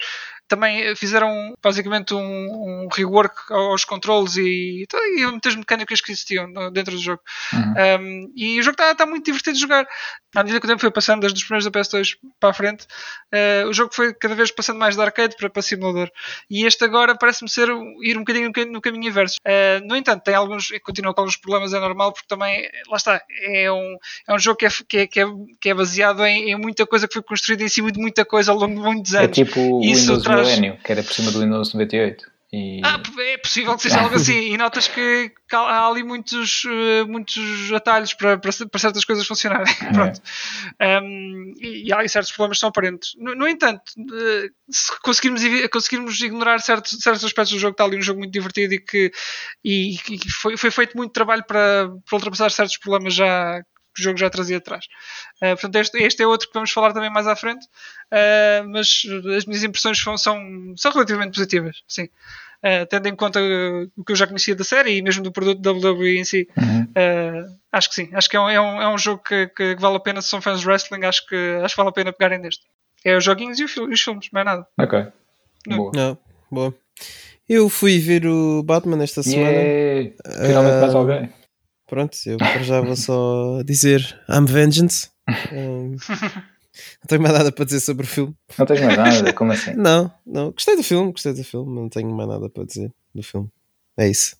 também 0.52 0.94
fizeram 0.94 1.54
basicamente 1.62 2.12
um, 2.12 2.20
um 2.20 2.88
rework 2.92 3.34
aos 3.50 3.86
controles 3.86 4.36
e, 4.36 4.86
e 5.16 5.26
muitas 5.26 5.56
mecânicas 5.56 6.02
que 6.02 6.12
existiam 6.12 6.52
dentro 6.70 6.94
do 6.94 7.00
jogo. 7.00 7.22
Uhum. 7.54 8.00
Um, 8.00 8.32
e 8.36 8.60
o 8.60 8.62
jogo 8.62 8.74
está 8.74 8.94
tá 8.94 9.06
muito 9.06 9.24
divertido 9.24 9.54
de 9.54 9.62
jogar. 9.62 9.88
À 10.34 10.42
medida 10.42 10.60
que 10.60 10.66
o 10.66 10.68
tempo 10.68 10.80
foi 10.80 10.90
passando, 10.90 11.20
desde 11.20 11.38
os 11.38 11.44
primeiros 11.44 11.64
da 11.64 11.70
PS2 11.70 12.16
para 12.38 12.50
a 12.50 12.52
frente, 12.52 12.84
uh, 13.32 13.68
o 13.68 13.72
jogo 13.72 13.94
foi 13.94 14.12
cada 14.12 14.34
vez 14.34 14.50
passando 14.50 14.78
mais 14.78 14.94
de 14.94 15.02
arcade 15.02 15.36
para, 15.36 15.48
para 15.48 15.62
simulador. 15.62 16.10
E 16.50 16.66
este 16.66 16.84
agora 16.84 17.16
parece-me 17.16 17.48
ser 17.48 17.68
ir 18.02 18.16
um 18.16 18.20
bocadinho 18.20 18.50
no 18.70 18.80
caminho 18.80 19.08
inverso. 19.08 19.36
Uh, 19.46 19.86
no 19.86 19.96
entanto, 19.96 20.22
tem 20.22 20.34
alguns, 20.34 20.68
continua 20.82 21.14
com 21.14 21.22
alguns 21.22 21.36
problemas, 21.36 21.72
é 21.72 21.80
normal, 21.80 22.12
porque 22.12 22.28
também, 22.28 22.68
lá 22.90 22.96
está, 22.96 23.22
é 23.42 23.72
um, 23.72 23.96
é 24.28 24.34
um 24.34 24.38
jogo 24.38 24.58
que 24.58 24.66
é, 24.66 24.70
que 24.86 24.98
é, 24.98 25.06
que 25.06 25.20
é, 25.20 25.26
que 25.60 25.68
é 25.70 25.74
baseado 25.74 26.24
em, 26.24 26.50
em, 26.50 26.56
muita 26.56 26.86
coisa 26.86 27.06
que 27.06 27.14
foi 27.14 27.22
construída 27.22 27.62
em 27.64 27.68
cima 27.68 27.90
de 27.90 27.98
muita 27.98 28.24
coisa 28.24 28.52
ao 28.52 28.58
longo 28.58 28.74
de 28.74 28.80
muitos 28.80 29.14
é 29.14 29.24
anos. 29.24 29.38
É 29.38 29.44
tipo 29.44 29.60
o 29.60 29.80
Windows 29.80 30.22
traz, 30.22 30.41
que 30.82 30.92
era 30.92 31.02
por 31.02 31.12
cima 31.12 31.30
do 31.30 31.40
Windows 31.40 31.74
98. 31.74 32.32
E... 32.54 32.82
Ah, 32.84 33.00
é 33.20 33.38
possível 33.38 33.74
que 33.76 33.82
seja 33.82 33.98
algo 33.98 34.14
assim. 34.14 34.52
E 34.52 34.58
notas 34.58 34.86
que 34.86 35.32
há 35.50 35.86
ali 35.86 36.02
muitos, 36.02 36.64
eh, 36.66 37.02
muitos 37.04 37.72
atalhos 37.72 38.12
para, 38.12 38.36
para, 38.36 38.52
para 38.52 38.78
certas 38.78 39.04
coisas 39.06 39.26
funcionarem. 39.26 39.72
É. 39.82 39.92
Pronto. 39.92 40.20
Um, 41.02 41.54
e, 41.58 41.88
e 41.88 41.92
há 41.92 42.06
certos 42.06 42.30
problemas 42.32 42.58
que 42.58 42.60
são 42.60 42.68
aparentes. 42.68 43.14
No, 43.16 43.34
no, 43.34 43.48
entanto, 43.48 43.82
eh, 43.98 44.50
se 44.68 45.00
conseguirmos, 45.00 45.42
conseguirmos 45.70 46.20
ignorar 46.20 46.60
certos, 46.60 46.98
certos 47.00 47.24
aspectos 47.24 47.54
do 47.54 47.58
jogo, 47.58 47.72
está 47.72 47.84
ali 47.84 47.96
um 47.96 48.02
jogo 48.02 48.18
muito 48.18 48.32
divertido 48.32 48.74
e 48.74 48.78
que 48.78 49.10
e, 49.64 49.94
e 49.94 50.30
foi, 50.30 50.56
foi 50.58 50.70
feito 50.70 50.94
muito 50.94 51.12
trabalho 51.12 51.44
para, 51.44 51.88
para 51.88 52.16
ultrapassar 52.16 52.50
certos 52.50 52.76
problemas 52.76 53.14
já 53.14 53.62
o 53.98 54.02
jogo 54.02 54.18
já 54.18 54.30
trazia 54.30 54.58
atrás. 54.58 54.86
Uh, 55.36 55.54
portanto, 55.56 55.76
este, 55.76 55.98
este, 56.02 56.22
é 56.22 56.26
outro 56.26 56.48
que 56.48 56.54
vamos 56.54 56.70
falar 56.70 56.92
também 56.92 57.10
mais 57.10 57.26
à 57.26 57.36
frente, 57.36 57.66
uh, 57.66 58.68
mas 58.68 59.02
as 59.36 59.44
minhas 59.44 59.62
impressões 59.62 59.98
são, 60.02 60.16
são, 60.16 60.74
são 60.76 60.92
relativamente 60.92 61.34
positivas, 61.34 61.82
sim. 61.86 62.08
Uh, 62.64 62.86
tendo 62.88 63.08
em 63.08 63.16
conta 63.16 63.40
o 63.96 64.04
que 64.04 64.12
eu 64.12 64.16
já 64.16 64.26
conhecia 64.26 64.54
da 64.54 64.62
série 64.62 64.96
e 64.96 65.02
mesmo 65.02 65.22
do 65.22 65.32
produto 65.32 65.68
WWE 65.68 66.18
em 66.18 66.24
si, 66.24 66.48
uhum. 66.56 66.86
acho 67.72 67.88
que 67.88 67.94
sim. 67.96 68.08
Acho 68.12 68.30
que 68.30 68.36
é 68.36 68.40
um, 68.40 68.48
é 68.48 68.60
um, 68.60 68.82
é 68.82 68.88
um 68.88 68.98
jogo 68.98 69.20
que, 69.20 69.48
que, 69.48 69.74
vale 69.80 69.96
a 69.96 70.00
pena, 70.00 70.22
se 70.22 70.28
são 70.28 70.40
fãs 70.40 70.60
de 70.60 70.66
wrestling, 70.68 71.04
acho 71.04 71.26
que, 71.26 71.60
acho 71.64 71.74
que 71.74 71.76
vale 71.76 71.88
a 71.88 71.92
pena 71.92 72.12
pegarem 72.12 72.38
neste. 72.38 72.62
É 73.04 73.16
os 73.16 73.24
joguinhos 73.24 73.58
e 73.58 73.64
os 73.64 74.00
filmes, 74.00 74.28
mais 74.30 74.46
nada. 74.46 74.66
Ok. 74.78 75.06
Não. 75.66 75.76
Boa. 75.76 75.92
Não, 75.92 76.18
boa. 76.50 76.74
Eu 77.48 77.68
fui 77.68 77.98
ver 77.98 78.26
o 78.26 78.62
Batman 78.62 79.02
esta 79.02 79.22
semana. 79.22 79.50
Yeah. 79.50 80.14
Finalmente 80.46 80.80
mais 80.80 80.94
alguém. 80.94 81.41
Pronto, 81.92 82.16
eu 82.24 82.38
já 82.64 82.80
vou 82.80 82.96
só 82.96 83.62
dizer 83.64 84.00
I'm 84.26 84.46
Vengeance. 84.46 85.10
Um, 85.52 85.90
não 85.92 87.06
tenho 87.06 87.20
mais 87.20 87.34
nada 87.34 87.52
para 87.52 87.66
dizer 87.66 87.80
sobre 87.80 88.06
o 88.06 88.08
filme. 88.08 88.34
Não 88.58 88.64
tens 88.64 88.80
mais 88.80 88.96
nada? 88.96 89.32
Como 89.34 89.52
assim? 89.52 89.74
não, 89.76 90.10
não. 90.26 90.50
Gostei 90.52 90.74
do 90.74 90.82
filme, 90.82 91.12
gostei 91.12 91.34
do 91.34 91.44
filme. 91.44 91.72
Não 91.74 91.90
tenho 91.90 92.10
mais 92.10 92.28
nada 92.28 92.48
para 92.48 92.64
dizer 92.64 92.90
do 93.14 93.22
filme. 93.22 93.48
É 93.98 94.08
isso. 94.08 94.34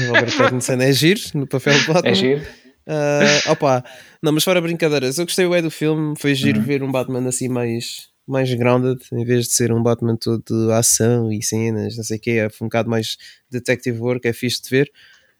O 0.00 0.02
Robert 0.08 0.36
Pattinson 0.36 0.72
é 0.74 0.92
giro 0.92 1.20
no 1.34 1.46
papel 1.46 1.78
de 1.78 1.86
Batman. 1.86 2.10
É 2.10 2.14
giro. 2.14 2.40
Uh, 2.88 3.50
opa, 3.52 3.84
não, 4.20 4.32
mas 4.32 4.42
fora 4.42 4.60
brincadeiras, 4.60 5.16
eu 5.16 5.24
gostei 5.24 5.46
do 5.62 5.70
filme. 5.70 6.14
Foi 6.18 6.34
giro 6.34 6.58
uhum. 6.58 6.64
ver 6.64 6.82
um 6.82 6.90
Batman 6.90 7.26
assim 7.28 7.48
mais, 7.48 8.08
mais 8.26 8.52
grounded, 8.52 9.00
em 9.12 9.24
vez 9.24 9.46
de 9.46 9.52
ser 9.52 9.72
um 9.72 9.80
Batman 9.80 10.16
todo 10.16 10.42
de 10.44 10.72
ação 10.72 11.32
e 11.32 11.40
cenas, 11.40 11.96
não 11.96 12.02
sei 12.02 12.18
o 12.18 12.20
que. 12.20 12.32
É 12.32 12.48
um 12.60 12.66
bocado 12.66 12.90
mais 12.90 13.16
detective 13.48 14.00
work, 14.00 14.26
é 14.26 14.32
fixe 14.32 14.60
de 14.60 14.68
ver. 14.68 14.90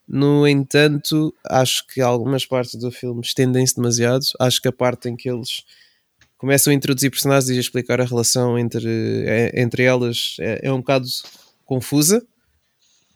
No 0.06 0.46
entanto, 0.46 1.32
acho 1.44 1.86
que 1.86 2.00
algumas 2.00 2.44
partes 2.44 2.74
do 2.74 2.90
filme 2.90 3.20
estendem-se 3.20 3.76
demasiado. 3.76 4.24
Acho 4.40 4.60
que 4.60 4.68
a 4.68 4.72
parte 4.72 5.08
em 5.08 5.16
que 5.16 5.30
eles 5.30 5.64
começam 6.36 6.72
a 6.72 6.74
introduzir 6.74 7.10
personagens 7.10 7.50
e 7.50 7.56
a 7.56 7.60
explicar 7.60 8.00
a 8.00 8.04
relação 8.04 8.58
entre, 8.58 9.24
é, 9.26 9.60
entre 9.60 9.84
elas 9.84 10.36
é, 10.40 10.60
é 10.64 10.72
um 10.72 10.78
bocado 10.78 11.06
confusa. 11.64 12.26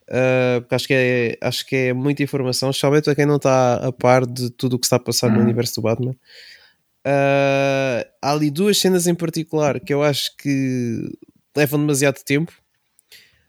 Uh, 0.04 0.60
porque 0.60 0.74
acho 0.74 0.86
que, 0.86 0.94
é, 0.94 1.38
acho 1.40 1.66
que 1.66 1.76
é 1.76 1.92
muita 1.94 2.22
informação, 2.22 2.68
especialmente 2.70 3.04
para 3.04 3.14
quem 3.14 3.24
não 3.24 3.36
está 3.36 3.76
a 3.76 3.90
par 3.90 4.26
de 4.26 4.50
tudo 4.50 4.76
o 4.76 4.78
que 4.78 4.84
está 4.84 4.96
a 4.96 5.00
passar 5.00 5.30
no 5.30 5.38
uhum. 5.38 5.42
universo 5.42 5.76
do 5.76 5.82
Batman. 5.82 6.12
Uh, 7.06 8.04
há 8.22 8.32
ali 8.32 8.50
duas 8.50 8.78
cenas 8.78 9.06
em 9.06 9.14
particular 9.14 9.80
que 9.80 9.92
eu 9.92 10.02
acho 10.02 10.36
que 10.36 11.10
levam 11.56 11.80
demasiado 11.80 12.22
tempo. 12.22 12.52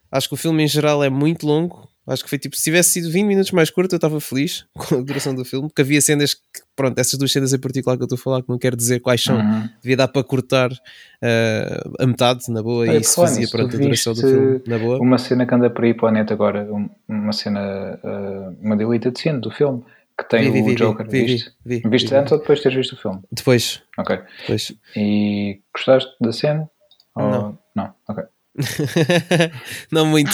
Acho 0.09 0.29
que 0.29 0.33
o 0.33 0.37
filme 0.37 0.63
em 0.63 0.67
geral 0.67 1.03
é 1.03 1.09
muito 1.09 1.45
longo 1.45 1.89
Acho 2.07 2.23
que 2.23 2.29
foi 2.29 2.37
tipo, 2.37 2.55
se 2.55 2.63
tivesse 2.63 2.91
sido 2.91 3.09
20 3.11 3.25
minutos 3.25 3.51
mais 3.51 3.69
curto, 3.71 3.93
eu 3.93 3.97
estava 3.97 4.19
feliz 4.21 4.65
com 4.77 4.95
a 4.99 5.01
duração 5.01 5.33
do 5.33 5.43
filme, 5.43 5.67
porque 5.67 5.81
havia 5.81 5.99
cenas 6.01 6.35
que, 6.35 6.41
pronto, 6.75 6.99
essas 6.99 7.17
duas 7.17 7.31
cenas 7.31 7.51
em 7.51 7.57
particular 7.59 7.97
que 7.97 8.03
eu 8.03 8.05
estou 8.05 8.15
a 8.17 8.21
falar, 8.21 8.43
que 8.43 8.49
não 8.49 8.59
quero 8.59 8.75
dizer 8.77 8.99
quais 8.99 9.23
são, 9.23 9.37
Uhum. 9.37 9.67
devia 9.81 9.97
dar 9.97 10.07
para 10.07 10.23
cortar 10.23 10.71
uh, 10.71 11.93
a 11.99 12.05
metade, 12.05 12.43
na 12.49 12.61
boa, 12.61 12.81
Olha, 12.87 12.97
e 12.97 13.01
isso 13.01 13.15
fazia 13.15 13.47
pronto, 13.49 13.71
tu 13.71 13.77
a 13.77 13.79
duração 13.79 14.13
do 14.13 14.21
filme, 14.21 14.61
na 14.67 14.77
boa. 14.77 14.99
Uma 14.99 15.17
cena 15.17 15.45
que 15.47 15.55
anda 15.55 15.69
por 15.69 15.83
aí 15.83 15.93
para 15.95 16.09
a 16.09 16.11
net 16.11 16.31
agora, 16.31 16.67
um- 16.71 16.89
uma 17.07 17.33
cena, 17.33 17.99
uh, 18.03 18.55
uma 18.61 18.77
deleted 18.77 19.17
scene 19.19 19.39
do 19.41 19.49
filme, 19.49 19.83
que 20.17 20.29
tem 20.29 20.51
Vi, 20.51 20.61
vi, 20.61 20.71
o 20.71 20.75
Joker, 20.75 21.07
vi, 21.09 21.19
vi, 21.19 21.25
viste? 21.33 21.51
vi, 21.65 21.81
Viste 21.89 22.09
vi, 22.09 22.15
antes 22.15 22.31
ou 22.31 22.37
depois 22.39 22.59
de 22.59 22.63
teres 22.63 22.77
visto 22.77 22.93
o 22.93 22.97
filme? 23.01 23.19
Depois, 23.31 23.81
Ok. 23.97 24.17
depois. 24.41 24.73
E 24.95 25.59
gostaste 25.73 26.11
da 26.21 26.31
cena? 26.31 26.69
Ou- 27.15 27.29
Não. 27.31 27.59
Não, 27.75 27.93
ok. 28.07 28.23
não 29.91 30.05
muito. 30.05 30.31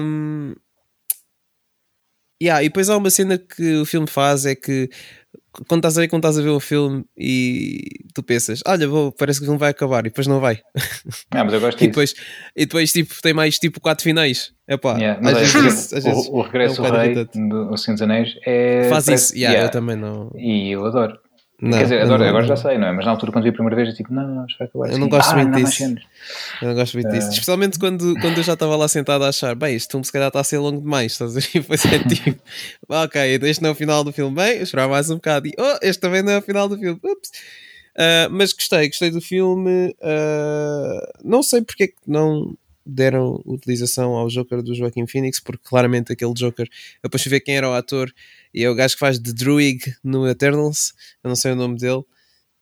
Um, 0.00 0.54
yeah, 2.42 2.62
e 2.62 2.68
depois 2.68 2.88
há 2.90 2.96
uma 2.96 3.10
cena 3.10 3.38
que 3.38 3.76
o 3.76 3.84
filme 3.86 4.06
faz 4.06 4.44
é 4.46 4.54
que 4.54 4.88
quando 5.68 5.78
estás 5.80 5.96
a 5.96 6.02
ver, 6.02 6.08
quando 6.08 6.20
estás 6.22 6.38
a 6.38 6.42
ver 6.42 6.50
o 6.50 6.60
filme 6.60 7.02
e 7.16 7.80
tu 8.14 8.22
pensas, 8.22 8.60
olha, 8.66 8.86
vou, 8.86 9.10
parece 9.10 9.38
que 9.38 9.44
o 9.44 9.46
filme 9.46 9.58
vai 9.58 9.70
acabar 9.70 10.00
e 10.00 10.10
depois 10.10 10.26
não 10.26 10.38
vai. 10.38 10.60
Ah, 11.30 11.44
mas 11.44 11.52
eu 11.54 11.60
gosto 11.60 11.76
E 11.78 11.80
disso. 11.80 11.88
depois, 11.90 12.14
e 12.54 12.66
depois 12.66 12.92
tipo, 12.92 13.14
tem 13.22 13.32
mais 13.32 13.58
tipo 13.58 13.80
quatro 13.80 14.04
finais. 14.04 14.52
Epá, 14.68 14.96
Yeah, 14.98 15.18
mas 15.22 15.36
às 15.36 15.54
olha, 15.54 15.62
vezes, 15.64 15.92
às 15.92 16.04
vezes 16.04 16.26
o, 16.28 16.32
o 16.36 16.42
Regresso 16.42 16.84
é 16.84 16.90
um 16.90 16.94
ao 16.94 17.00
Rei 17.00 17.14
do 17.14 17.76
Senhor 17.76 17.94
dos 17.94 18.02
Anéis 18.02 18.34
é. 18.46 18.88
faz 18.90 19.06
parece- 19.06 19.24
isso. 19.24 19.34
Yeah, 19.34 19.54
yeah, 19.54 19.66
Eu 19.68 19.70
também 19.70 19.96
não. 19.96 20.30
E 20.36 20.70
eu 20.74 20.84
adoro. 20.84 21.18
Não 21.60 21.78
Quer 21.78 21.84
dizer, 21.84 22.02
adoro, 22.02 22.22
não- 22.22 22.28
agora 22.28 22.46
já 22.46 22.56
sei, 22.56 22.76
não 22.76 22.88
é? 22.88 22.92
Mas 22.92 23.06
na 23.06 23.12
altura, 23.12 23.32
quando 23.32 23.44
vi 23.44 23.50
a 23.50 23.52
primeira 23.52 23.76
vez, 23.76 23.88
eu 23.88 23.94
tipo, 23.94 24.12
não, 24.12 24.26
não, 24.28 24.46
vai 24.58 24.66
acabar 24.66 24.86
Eu 24.86 24.90
assim. 24.90 25.00
não 25.00 25.08
gosto 25.08 25.30
ah, 25.30 25.36
muito 25.36 25.54
disso. 25.56 25.82
Eu 26.60 26.68
não 26.68 26.74
gosto 26.74 26.94
muito 26.94 27.10
disso. 27.10 27.28
Eh. 27.28 27.30
Especialmente 27.30 27.78
quando, 27.78 28.14
quando 28.20 28.38
eu 28.38 28.42
já 28.42 28.52
estava 28.52 28.76
lá 28.76 28.86
sentado 28.88 29.24
a 29.24 29.28
achar, 29.28 29.54
bem, 29.54 29.74
este 29.74 29.90
filme 29.90 30.04
se 30.04 30.12
calhar 30.12 30.28
está 30.28 30.40
a 30.40 30.44
ser 30.44 30.58
longo 30.58 30.80
demais. 30.80 31.12
Estás 31.12 31.36
a 31.36 31.40
ver? 31.40 31.46
E 31.54 31.60
depois 31.60 31.84
é 31.86 31.98
tipo, 32.00 32.42
ok, 32.88 33.38
este 33.42 33.62
não 33.62 33.70
é 33.70 33.72
o 33.72 33.76
final 33.76 34.04
do 34.04 34.12
filme. 34.12 34.34
Bem, 34.34 34.56
eu 34.56 34.62
esperar 34.62 34.88
mais 34.88 35.08
um 35.08 35.14
bocado. 35.14 35.46
E, 35.46 35.54
oh, 35.58 35.78
este 35.80 36.00
também 36.00 36.22
não 36.22 36.32
é 36.32 36.38
o 36.38 36.42
final 36.42 36.68
do 36.68 36.78
filme. 36.78 37.00
Ups. 37.02 37.30
Ah, 37.96 38.28
mas 38.30 38.52
gostei, 38.52 38.88
gostei 38.88 39.10
do 39.10 39.20
filme. 39.20 39.94
Ah, 40.02 41.12
não 41.24 41.42
sei 41.42 41.62
porque 41.62 41.84
é 41.84 41.86
que 41.88 41.94
não 42.06 42.54
deram 42.84 43.42
utilização 43.44 44.12
ao 44.12 44.28
Joker 44.28 44.62
do 44.62 44.74
Joaquim 44.74 45.06
Phoenix, 45.06 45.40
porque 45.40 45.62
claramente 45.64 46.12
aquele 46.12 46.32
Joker, 46.32 46.66
eu 46.66 47.08
depois 47.08 47.22
fui 47.22 47.30
ver 47.30 47.40
quem 47.40 47.56
era 47.56 47.68
o 47.68 47.72
ator 47.72 48.12
e 48.56 48.64
é 48.64 48.70
o 48.70 48.74
gajo 48.74 48.94
que 48.94 49.00
faz 49.00 49.20
de 49.20 49.32
Druig 49.34 49.94
no 50.02 50.26
Eternals, 50.26 50.92
eu 51.22 51.28
não 51.28 51.36
sei 51.36 51.52
o 51.52 51.56
nome 51.56 51.76
dele. 51.78 52.02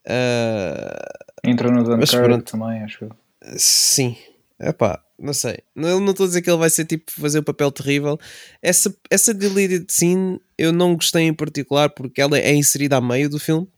Ah, 0.06 1.08
Entrou 1.44 1.72
no 1.72 1.84
Dunkirk 1.84 2.42
também, 2.50 2.82
acho 2.82 3.04
eu. 3.04 3.10
Sim, 3.56 4.16
epá, 4.60 5.02
não 5.18 5.32
sei. 5.32 5.58
Não 5.74 6.00
não 6.00 6.10
estou 6.10 6.24
a 6.24 6.26
dizer 6.26 6.42
que 6.42 6.50
ele 6.50 6.58
vai 6.58 6.70
ser 6.70 6.84
tipo 6.84 7.10
fazer 7.12 7.40
um 7.40 7.42
papel 7.44 7.70
terrível. 7.70 8.18
Essa, 8.62 8.94
essa 9.10 9.32
deleted 9.34 9.86
scene 9.90 10.40
eu 10.58 10.72
não 10.72 10.94
gostei 10.94 11.22
em 11.24 11.34
particular 11.34 11.90
porque 11.90 12.20
ela 12.20 12.38
é 12.38 12.54
inserida 12.54 12.96
a 12.96 13.00
meio 13.00 13.28
do 13.30 13.38
filme 13.38 13.68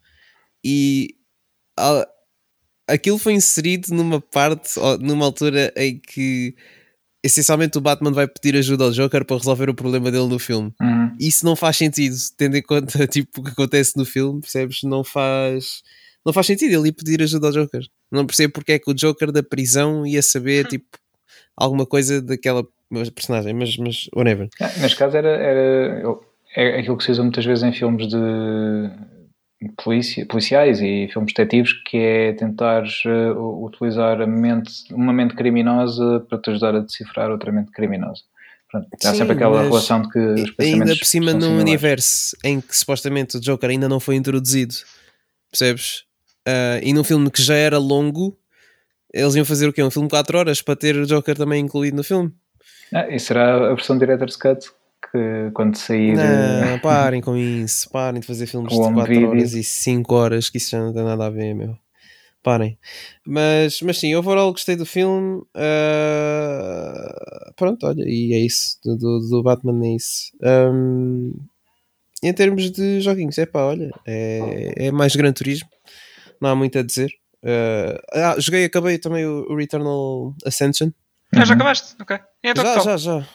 e 0.64 1.16
a- 1.78 2.08
aquilo 2.88 3.18
foi 3.18 3.32
inserido 3.34 3.92
numa 3.94 4.20
parte, 4.20 4.78
numa 5.00 5.24
altura 5.26 5.72
em 5.76 5.98
que 5.98 6.54
essencialmente 7.26 7.76
o 7.78 7.80
Batman 7.80 8.12
vai 8.12 8.26
pedir 8.26 8.56
ajuda 8.58 8.84
ao 8.84 8.90
Joker 8.92 9.24
para 9.24 9.36
resolver 9.36 9.68
o 9.70 9.74
problema 9.74 10.10
dele 10.10 10.26
no 10.28 10.38
filme. 10.38 10.72
Uhum. 10.80 11.12
Isso 11.20 11.44
não 11.44 11.54
faz 11.56 11.76
sentido, 11.76 12.14
tendo 12.36 12.56
em 12.56 12.62
conta 12.62 13.06
tipo, 13.08 13.40
o 13.40 13.44
que 13.44 13.50
acontece 13.50 13.96
no 13.96 14.04
filme, 14.04 14.40
percebes? 14.40 14.82
Não 14.82 15.04
faz, 15.04 15.82
não 16.24 16.32
faz 16.32 16.46
sentido 16.46 16.72
ele 16.74 16.88
ir 16.88 16.92
pedir 16.92 17.22
ajuda 17.22 17.48
ao 17.48 17.52
Joker. 17.52 17.82
Não 18.10 18.24
percebo 18.26 18.52
porque 18.54 18.72
é 18.72 18.78
que 18.78 18.90
o 18.90 18.94
Joker 18.94 19.30
da 19.32 19.42
prisão 19.42 20.06
ia 20.06 20.22
saber 20.22 20.66
tipo, 20.66 20.86
alguma 21.56 21.84
coisa 21.84 22.22
daquela 22.22 22.64
personagem, 23.14 23.52
mas, 23.52 23.76
mas 23.76 24.08
whatever. 24.14 24.48
Ah, 24.60 24.70
Neste 24.78 24.96
caso 24.96 25.16
era, 25.16 25.28
era 25.28 26.00
eu- 26.02 26.24
é 26.54 26.78
aquilo 26.80 26.96
que 26.96 27.04
se 27.04 27.10
usa 27.10 27.22
muitas 27.22 27.44
vezes 27.44 27.62
em 27.64 27.72
filmes 27.72 28.08
de 28.08 28.16
polícia, 29.76 30.26
policiais 30.26 30.80
e 30.80 31.08
filmes 31.12 31.32
detetives, 31.32 31.72
que 31.84 31.96
é 31.96 32.32
tentar 32.34 32.84
eh, 32.84 33.30
utilizar 33.32 34.20
a 34.20 34.26
mente, 34.26 34.72
uma 34.92 35.12
mente 35.12 35.34
criminosa 35.34 36.20
para 36.28 36.38
te 36.38 36.50
ajudar 36.50 36.74
a 36.74 36.80
decifrar 36.80 37.30
outra 37.30 37.50
mente 37.50 37.70
criminosa. 37.72 38.22
Pronto, 38.70 38.88
há 38.92 39.10
Sim, 39.12 39.18
sempre 39.18 39.34
aquela 39.34 39.62
relação 39.62 40.02
de 40.02 40.10
que 40.10 40.18
os 40.18 40.52
ainda 40.58 40.96
por 40.96 41.04
cima 41.04 41.32
num 41.32 41.40
similares. 41.40 41.62
universo 41.62 42.36
em 42.44 42.60
que 42.60 42.76
supostamente 42.76 43.36
o 43.36 43.40
Joker 43.40 43.70
ainda 43.70 43.88
não 43.88 44.00
foi 44.00 44.16
introduzido, 44.16 44.74
percebes? 45.50 46.04
Ah, 46.46 46.80
e 46.82 46.92
num 46.92 47.04
filme 47.04 47.30
que 47.30 47.42
já 47.42 47.54
era 47.54 47.78
longo, 47.78 48.36
eles 49.12 49.34
iam 49.34 49.44
fazer 49.44 49.68
o 49.68 49.72
quê? 49.72 49.82
Um 49.82 49.90
filme 49.90 50.08
de 50.08 50.12
4 50.12 50.36
horas 50.38 50.60
para 50.60 50.76
ter 50.76 50.96
o 50.96 51.06
Joker 51.06 51.36
também 51.36 51.64
incluído 51.64 51.96
no 51.96 52.04
filme? 52.04 52.32
Ah, 52.92 53.08
e 53.08 53.18
será 53.18 53.70
a 53.70 53.74
versão 53.74 53.96
Director's 53.98 54.36
Cut 54.36 54.68
que 55.10 55.50
quando 55.54 55.76
sair 55.76 56.14
eh, 56.18 56.64
Não, 56.70 56.78
parem 56.80 57.20
com 57.20 57.36
isso, 57.36 57.88
parem 57.90 58.20
de 58.20 58.26
fazer 58.26 58.46
filmes 58.46 58.72
de 58.72 58.78
home 58.78 58.94
4 58.94 59.12
video. 59.14 59.28
horas 59.30 59.52
e 59.54 59.62
5 59.64 60.14
horas, 60.14 60.48
que 60.50 60.58
isso 60.58 60.70
já 60.70 60.78
não 60.80 60.92
tem 60.92 61.04
nada 61.04 61.26
a 61.26 61.30
ver, 61.30 61.54
meu. 61.54 61.76
Parem. 62.42 62.78
Mas, 63.26 63.80
mas 63.82 63.98
sim, 63.98 64.14
overall 64.14 64.52
gostei 64.52 64.76
do 64.76 64.86
filme. 64.86 65.42
ah, 65.54 67.52
pronto, 67.56 67.86
olha, 67.86 68.04
e 68.06 68.34
é 68.34 68.38
isso. 68.38 68.78
Do, 68.84 68.96
do, 68.96 69.18
do 69.28 69.42
Batman 69.42 69.84
é 69.84 69.96
isso. 69.96 70.30
Ahm, 70.42 71.32
em 72.22 72.32
termos 72.32 72.70
de 72.70 73.00
joguinhos, 73.00 73.36
é 73.38 73.46
pá, 73.46 73.64
olha, 73.64 73.92
é, 74.06 74.86
é 74.86 74.90
mais 74.92 75.14
Gran 75.16 75.32
Turismo. 75.32 75.68
Não 76.40 76.50
há 76.50 76.54
muito 76.54 76.78
a 76.78 76.82
dizer. 76.82 77.10
Ah, 77.44 78.00
ah, 78.34 78.40
joguei, 78.40 78.64
acabei 78.64 78.98
também 78.98 79.26
o, 79.26 79.46
o 79.50 79.56
Returnal 79.56 80.34
Ascension. 80.44 80.90
Ah, 81.34 81.44
já 81.44 81.52
Uhum. 81.52 81.56
acabaste? 81.56 81.96
Ok. 82.00 82.18
Então, 82.44 82.64
Já, 82.64 82.74
tal? 82.74 82.84
já, 82.84 82.96
já. 82.96 83.28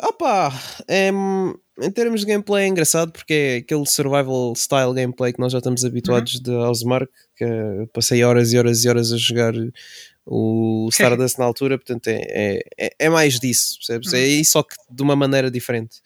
Ah, 0.00 0.08
opa, 0.08 0.52
em, 0.88 1.54
em 1.84 1.90
termos 1.90 2.20
de 2.20 2.26
gameplay 2.26 2.64
é 2.64 2.68
engraçado 2.68 3.12
porque 3.12 3.32
é 3.32 3.56
aquele 3.56 3.86
survival 3.86 4.54
style 4.56 4.94
gameplay 4.94 5.32
que 5.32 5.40
nós 5.40 5.52
já 5.52 5.58
estamos 5.58 5.84
habituados 5.84 6.40
de 6.40 6.50
Housemark, 6.50 7.10
que 7.36 7.44
eu 7.44 7.86
passei 7.92 8.22
horas 8.24 8.52
e 8.52 8.58
horas 8.58 8.84
e 8.84 8.88
horas 8.88 9.12
a 9.12 9.16
jogar 9.16 9.52
o 10.24 10.88
Stardust 10.92 11.38
na 11.38 11.44
altura, 11.44 11.76
portanto 11.78 12.06
é, 12.08 12.60
é, 12.78 12.90
é 12.98 13.08
mais 13.08 13.40
disso, 13.40 13.78
percebes? 13.78 14.12
É 14.14 14.24
isso 14.24 14.52
só 14.52 14.62
que 14.62 14.74
de 14.90 15.02
uma 15.02 15.16
maneira 15.16 15.50
diferente. 15.50 16.00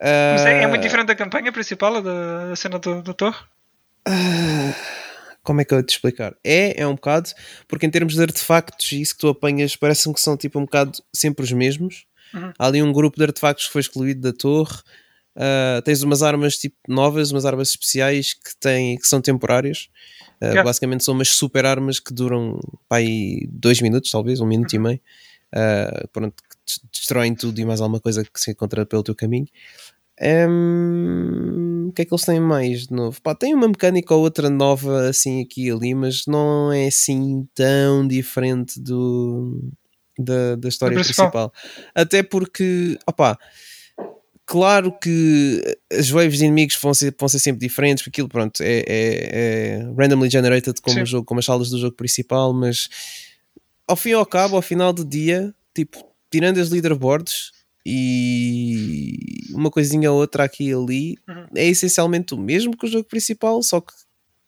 Mas 0.00 0.44
é, 0.46 0.62
é 0.62 0.66
muito 0.66 0.80
Ah, 0.80 0.82
diferente 0.84 1.06
da 1.08 1.14
campanha 1.14 1.52
principal, 1.52 2.02
da, 2.02 2.48
da 2.48 2.56
cena 2.56 2.78
do, 2.78 3.02
do 3.02 3.14
Torre? 3.14 3.38
como 5.42 5.60
é 5.60 5.64
que 5.64 5.74
eu 5.74 5.78
ia 5.78 5.84
te 5.84 5.90
explicar? 5.90 6.34
É, 6.44 6.80
é 6.80 6.86
um 6.86 6.94
bocado, 6.94 7.30
porque 7.68 7.86
em 7.86 7.90
termos 7.90 8.14
de 8.14 8.22
artefactos, 8.22 8.92
isso 8.92 9.14
que 9.14 9.20
tu 9.20 9.28
apanhas 9.28 9.76
parece-me 9.76 10.14
que 10.14 10.20
são 10.20 10.36
tipo 10.36 10.58
um 10.58 10.64
bocado 10.64 10.98
sempre 11.14 11.44
os 11.44 11.52
mesmos. 11.52 12.04
Uhum. 12.34 12.52
Há 12.58 12.66
ali 12.66 12.82
um 12.82 12.92
grupo 12.92 13.16
de 13.16 13.24
artefactos 13.24 13.66
que 13.66 13.72
foi 13.72 13.80
excluído 13.80 14.20
da 14.20 14.32
torre. 14.32 14.76
Ah, 15.36 15.80
tens 15.84 16.02
umas 16.02 16.22
armas 16.22 16.56
tipo 16.58 16.76
novas, 16.88 17.30
umas 17.30 17.44
armas 17.44 17.70
especiais 17.70 18.34
que, 18.34 18.56
têm, 18.60 18.96
que 18.98 19.06
são 19.06 19.20
temporárias. 19.20 19.88
Ah, 20.40 20.46
Yeah. 20.46 20.64
Basicamente 20.64 21.04
são 21.04 21.14
umas 21.14 21.28
super 21.28 21.64
armas 21.64 22.00
que 22.00 22.12
duram 22.12 22.58
pá, 22.88 22.96
aí 22.96 23.46
dois 23.50 23.80
minutos, 23.80 24.10
talvez, 24.10 24.40
um 24.40 24.46
minuto 24.46 24.74
e 24.74 24.78
meio. 24.78 25.00
Ah, 25.54 26.06
pronto, 26.12 26.34
que 26.42 26.56
des- 26.66 26.80
destroem 26.92 27.34
tudo 27.34 27.58
e 27.60 27.64
mais 27.64 27.80
alguma 27.80 28.00
coisa 28.00 28.24
que 28.24 28.40
se 28.40 28.50
encontra 28.50 28.84
pelo 28.84 29.02
teu 29.02 29.14
caminho. 29.14 29.46
Hum, 30.20 31.86
o 31.88 31.92
que 31.92 32.02
é 32.02 32.04
que 32.04 32.12
eles 32.14 32.24
têm 32.24 32.40
mais 32.40 32.86
de 32.86 32.92
novo? 32.94 33.20
Pá, 33.22 33.34
tem 33.34 33.54
uma 33.54 33.68
mecânica 33.68 34.14
ou 34.14 34.22
outra 34.22 34.48
nova 34.50 35.08
assim 35.08 35.42
aqui 35.42 35.66
e 35.66 35.70
ali, 35.70 35.94
mas 35.94 36.26
não 36.26 36.72
é 36.72 36.86
assim 36.86 37.46
tão 37.54 38.06
diferente 38.06 38.80
do, 38.80 39.60
da, 40.18 40.56
da 40.56 40.68
história 40.68 40.94
principal. 40.94 41.30
principal. 41.50 41.52
Até 41.94 42.22
porque, 42.22 42.98
opá, 43.06 43.38
claro 44.46 44.92
que 44.98 45.62
as 45.92 46.10
waves 46.10 46.38
de 46.38 46.44
inimigos 46.44 46.76
vão 46.80 46.92
ser, 46.92 47.14
vão 47.18 47.28
ser 47.28 47.38
sempre 47.38 47.66
diferentes, 47.66 48.02
porque 48.02 48.10
aquilo 48.20 48.28
pronto, 48.28 48.60
é, 48.62 48.84
é- 48.86 49.28
é 49.30 49.78
randomly 49.96 50.28
generated 50.30 50.80
como, 50.82 50.96
Sim. 50.96 51.02
o 51.02 51.06
jogo, 51.06 51.24
como 51.24 51.40
as 51.40 51.46
salas 51.46 51.70
do 51.70 51.78
jogo 51.78 51.96
principal, 51.96 52.52
mas 52.52 52.88
ao 53.88 53.96
fim 53.96 54.10
e 54.10 54.14
ao 54.14 54.26
cabo, 54.26 54.56
ao 54.56 54.62
final 54.62 54.92
do 54.92 55.04
dia, 55.04 55.54
tipo, 55.74 56.04
tirando 56.30 56.58
as 56.58 56.70
leaderboards 56.70 57.50
e 57.84 59.16
uma 59.54 59.70
coisinha 59.70 60.10
ou 60.12 60.18
outra 60.20 60.44
aqui 60.44 60.68
e 60.70 60.72
ali, 60.74 61.18
Uhum. 61.28 61.46
é 61.56 61.66
essencialmente 61.66 62.34
o 62.34 62.38
mesmo 62.38 62.76
que 62.76 62.86
o 62.86 62.90
jogo 62.90 63.04
principal, 63.04 63.62
só 63.62 63.80
que 63.80 63.92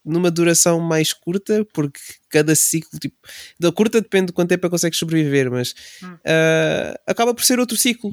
numa 0.04 0.30
duração 0.30 0.78
mais 0.80 1.12
curta, 1.12 1.64
porque 1.72 1.98
cada 2.28 2.54
ciclo, 2.54 2.98
tipo, 2.98 3.16
da 3.58 3.72
curta 3.72 4.00
depende 4.00 4.26
de 4.26 4.32
quanto 4.32 4.48
tempo 4.50 4.66
é 4.66 4.68
que 4.68 4.72
consegues 4.72 4.98
sobreviver, 4.98 5.50
mas 5.50 5.74
Hum. 6.02 6.16
ah, 6.26 6.94
acaba 7.06 7.32
por 7.34 7.44
ser 7.44 7.58
outro 7.58 7.76
ciclo. 7.76 8.10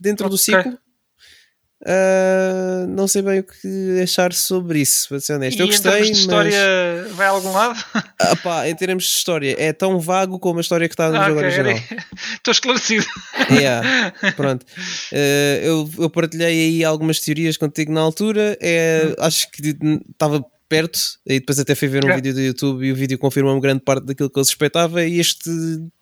Dentro 0.00 0.28
do 0.28 0.34
Ok. 0.34 0.44
ciclo, 0.44 0.78
ah, 1.86 2.86
não 2.88 3.06
sei 3.06 3.22
bem 3.22 3.40
o 3.40 3.44
que 3.44 4.00
achar 4.02 4.32
sobre 4.32 4.80
isso, 4.80 5.08
para 5.08 5.20
ser 5.20 5.34
honesto. 5.34 5.58
e 5.58 5.60
Eu 5.62 5.66
em 5.66 5.70
gostei, 5.70 5.90
termos 5.92 6.08
de 6.10 6.18
história, 6.20 7.04
mas 7.06 7.12
vai 7.16 7.26
a 7.26 7.30
algum 7.30 7.52
lado? 7.52 7.84
ah, 8.20 8.36
pá, 8.36 8.68
em 8.68 8.74
termos 8.74 9.04
de 9.04 9.10
história, 9.10 9.54
é 9.58 9.72
tão 9.72 10.00
vago 10.00 10.38
como 10.38 10.58
a 10.58 10.60
história 10.60 10.88
que 10.88 10.94
está 10.94 11.10
no 11.10 11.16
Ah, 11.18 11.24
jogo 11.26 11.38
ok, 11.40 11.50
era- 11.52 11.68
original. 11.70 11.98
Estou 12.34 12.52
esclarecido. 12.52 13.06
Yeah, 13.50 14.12
pronto. 14.36 14.66
Eh, 15.12 15.60
eu, 15.64 15.88
eu 15.98 16.10
partilhei 16.10 16.46
aí 16.78 16.84
algumas 16.84 17.20
teorias 17.20 17.56
contigo 17.56 17.92
na 17.92 18.00
altura. 18.00 18.56
É, 18.60 19.08
Hum. 19.08 19.14
Acho 19.24 19.50
que 19.50 19.76
estava 20.10 20.44
perto, 20.68 20.98
e 21.26 21.40
depois 21.40 21.58
até 21.58 21.74
fui 21.74 21.88
ver 21.88 22.04
um 22.04 22.10
É. 22.10 22.14
vídeo 22.16 22.34
do 22.34 22.40
YouTube 22.40 22.84
e 22.86 22.92
o 22.92 22.94
vídeo 22.94 23.18
confirma 23.18 23.52
uma 23.52 23.60
grande 23.60 23.80
parte 23.82 24.04
daquilo 24.04 24.28
que 24.30 24.38
eu 24.38 24.44
suspeitava 24.44 25.02
e 25.04 25.18
este 25.18 25.48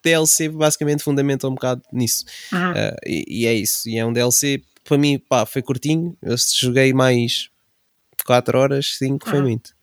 DLC 0.03 0.49
basicamente 0.49 1.03
fundamenta 1.03 1.47
um 1.47 1.53
bocado 1.53 1.81
nisso. 1.93 2.25
Uhum. 2.51 2.71
Uh, 2.71 2.95
e, 3.05 3.25
e 3.43 3.45
é 3.45 3.53
isso, 3.53 3.87
e 3.87 3.97
é 3.97 4.05
um 4.05 4.11
DLC, 4.11 4.61
para 4.83 4.97
mim, 4.97 5.17
pá, 5.17 5.45
foi 5.45 5.61
curtinho, 5.61 6.17
eu 6.21 6.35
joguei 6.59 6.93
mais 6.93 7.49
4 8.25 8.57
horas, 8.57 8.97
5 8.97 9.29
foi 9.29 9.39
Uhum. 9.39 9.45
muito. 9.45 9.75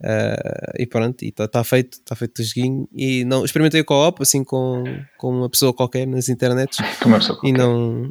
Uh, 0.00 0.72
e 0.80 0.86
pronto, 0.86 1.22
e 1.24 1.28
está 1.28 1.46
tá 1.46 1.62
feito, 1.62 1.94
está 1.98 2.16
feito 2.16 2.40
o 2.40 2.44
joguinho. 2.44 2.88
E 2.92 3.24
não, 3.24 3.44
experimentei 3.44 3.80
o 3.80 3.84
co-op 3.84 4.20
assim 4.20 4.42
com, 4.42 4.82
com 5.16 5.30
uma 5.30 5.48
pessoa 5.48 5.72
qualquer 5.72 6.06
nas 6.08 6.28
internets 6.28 6.76
pessoa 6.76 7.38
e 7.44 7.52
qualquer. 7.52 7.58
não. 7.58 8.10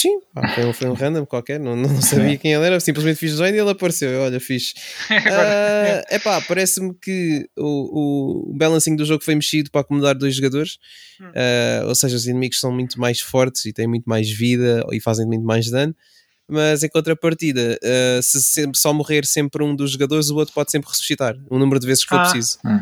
Sim, 0.00 0.20
pá, 0.32 0.48
foi, 0.54 0.64
um, 0.64 0.72
foi 0.72 0.88
um 0.88 0.92
random 0.94 1.26
qualquer, 1.26 1.58
não, 1.60 1.74
não 1.76 2.00
sabia 2.00 2.36
quem 2.38 2.52
ele 2.52 2.64
era, 2.64 2.78
simplesmente 2.80 3.16
fiz 3.18 3.32
join 3.32 3.50
e 3.52 3.58
ele 3.58 3.70
apareceu. 3.70 4.08
Eu, 4.10 4.22
Olha, 4.22 4.38
fiz. 4.40 4.72
Agora, 5.10 6.04
é 6.08 6.18
pá, 6.18 6.40
parece-me 6.40 6.94
que 6.94 7.48
o, 7.58 8.50
o 8.50 8.54
balancing 8.56 8.96
do 8.96 9.04
jogo 9.04 9.22
foi 9.24 9.34
mexido 9.34 9.70
para 9.70 9.80
acomodar 9.80 10.14
dois 10.16 10.34
jogadores. 10.34 10.78
Ah, 11.34 11.84
ou 11.86 11.94
seja, 11.94 12.16
os 12.16 12.26
inimigos 12.26 12.58
são 12.60 12.72
muito 12.72 12.98
mais 13.00 13.20
fortes 13.20 13.64
e 13.66 13.72
têm 13.72 13.86
muito 13.86 14.04
mais 14.04 14.30
vida 14.30 14.84
e 14.92 15.00
fazem 15.00 15.26
muito 15.26 15.44
mais 15.44 15.70
dano. 15.70 15.94
Mas 16.48 16.82
em 16.82 16.88
contrapartida, 16.88 17.78
ah, 17.82 18.20
se 18.22 18.42
sempre- 18.42 18.78
só 18.78 18.92
morrer 18.92 19.24
sempre 19.26 19.62
um 19.62 19.74
dos 19.76 19.92
jogadores, 19.92 20.30
o 20.30 20.36
outro 20.36 20.54
pode 20.54 20.70
sempre 20.70 20.88
ressuscitar 20.90 21.36
o 21.50 21.58
número 21.58 21.78
de 21.78 21.86
vezes 21.86 22.02
que 22.04 22.08
for 22.08 22.18
Ah. 22.20 22.22
preciso. 22.22 22.58
Hum. 22.64 22.80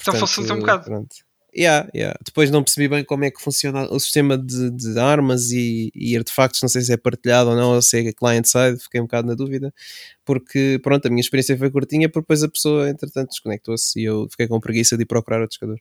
Então 0.00 0.14
facilita 0.14 0.54
um 0.54 0.58
bocado. 0.60 0.84
Pronto. 0.84 1.16
Yeah, 1.58 1.88
yeah. 1.92 2.16
Depois 2.24 2.52
não 2.52 2.62
percebi 2.62 2.86
bem 2.86 3.02
como 3.02 3.24
é 3.24 3.32
que 3.32 3.42
funciona 3.42 3.92
o 3.92 3.98
sistema 3.98 4.38
de, 4.38 4.70
de 4.70 4.96
armas 4.96 5.50
e, 5.50 5.90
e 5.92 6.16
artefactos, 6.16 6.62
não 6.62 6.68
sei 6.68 6.82
se 6.82 6.92
é 6.92 6.96
partilhado 6.96 7.50
ou 7.50 7.56
não, 7.56 7.74
ou 7.74 7.82
se 7.82 7.98
é 7.98 8.12
client-side, 8.12 8.78
fiquei 8.78 9.00
um 9.00 9.04
bocado 9.04 9.26
na 9.26 9.34
dúvida, 9.34 9.74
porque 10.24 10.78
pronto, 10.84 11.06
a 11.06 11.10
minha 11.10 11.20
experiência 11.20 11.58
foi 11.58 11.68
curtinha, 11.68 12.08
porque 12.08 12.22
depois 12.22 12.44
a 12.44 12.48
pessoa 12.48 12.88
entretanto 12.88 13.30
desconectou-se 13.30 13.98
e 13.98 14.04
eu 14.04 14.28
fiquei 14.30 14.46
com 14.46 14.60
preguiça 14.60 14.96
de 14.96 15.02
ir 15.02 15.06
procurar 15.06 15.40
outro 15.40 15.58
jogador. 15.60 15.80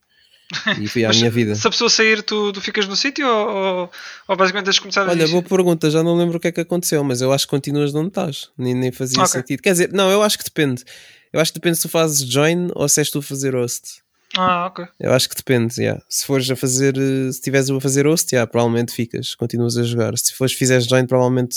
E 0.81 0.87
fui 0.87 1.05
à 1.05 1.09
minha 1.13 1.29
vida. 1.29 1.53
Se 1.53 1.67
a 1.67 1.69
pessoa 1.69 1.91
sair, 1.91 2.23
tu, 2.23 2.51
tu 2.53 2.59
ficas 2.59 2.87
no 2.87 2.95
sítio 2.95 3.27
ou, 3.27 3.47
ou, 3.49 3.91
ou 4.29 4.35
basicamente 4.35 4.65
tens 4.65 4.75
de 4.75 4.81
começar 4.81 5.05
a 5.07 5.11
Olha, 5.11 5.27
boa 5.27 5.43
pergunta, 5.43 5.91
já 5.91 6.01
não 6.01 6.17
lembro 6.17 6.37
o 6.37 6.39
que 6.39 6.47
é 6.47 6.51
que 6.51 6.61
aconteceu, 6.61 7.03
mas 7.03 7.21
eu 7.21 7.31
acho 7.31 7.45
que 7.45 7.51
continuas 7.51 7.91
de 7.91 7.97
onde 7.99 8.07
estás, 8.07 8.49
nem, 8.57 8.73
nem 8.73 8.91
fazia 8.91 9.21
Ok. 9.21 9.31
sentido. 9.31 9.61
Quer 9.61 9.73
dizer, 9.73 9.93
não, 9.93 10.09
eu 10.09 10.23
acho 10.23 10.39
que 10.39 10.43
depende. 10.43 10.83
Eu 11.31 11.39
acho 11.39 11.51
que 11.51 11.59
depende 11.59 11.75
se 11.75 11.83
tu 11.83 11.89
fazes 11.89 12.27
join 12.27 12.69
ou 12.73 12.89
se 12.89 12.99
és 12.99 13.11
tu 13.11 13.19
a 13.19 13.21
fazer 13.21 13.53
host. 13.53 14.01
Ah, 14.35 14.65
ok. 14.67 14.85
Eu 14.99 15.13
acho 15.13 15.29
que 15.29 15.35
depende, 15.35 15.79
yeah. 15.81 16.01
se 16.09 16.25
fores 16.25 16.49
a 16.51 16.55
fazer, 16.55 16.97
eh, 16.97 17.23
se 17.31 17.37
estiveres 17.39 17.69
a 17.69 17.79
fazer 17.79 18.05
host, 18.05 18.33
yeah, 18.35 18.49
provavelmente 18.49 18.91
ficas, 18.93 19.33
continuas 19.35 19.77
a 19.77 19.83
jogar. 19.83 20.17
Se 20.17 20.33
fores 20.33 20.53
fizeres 20.53 20.85
join, 20.85 21.05
provavelmente 21.07 21.55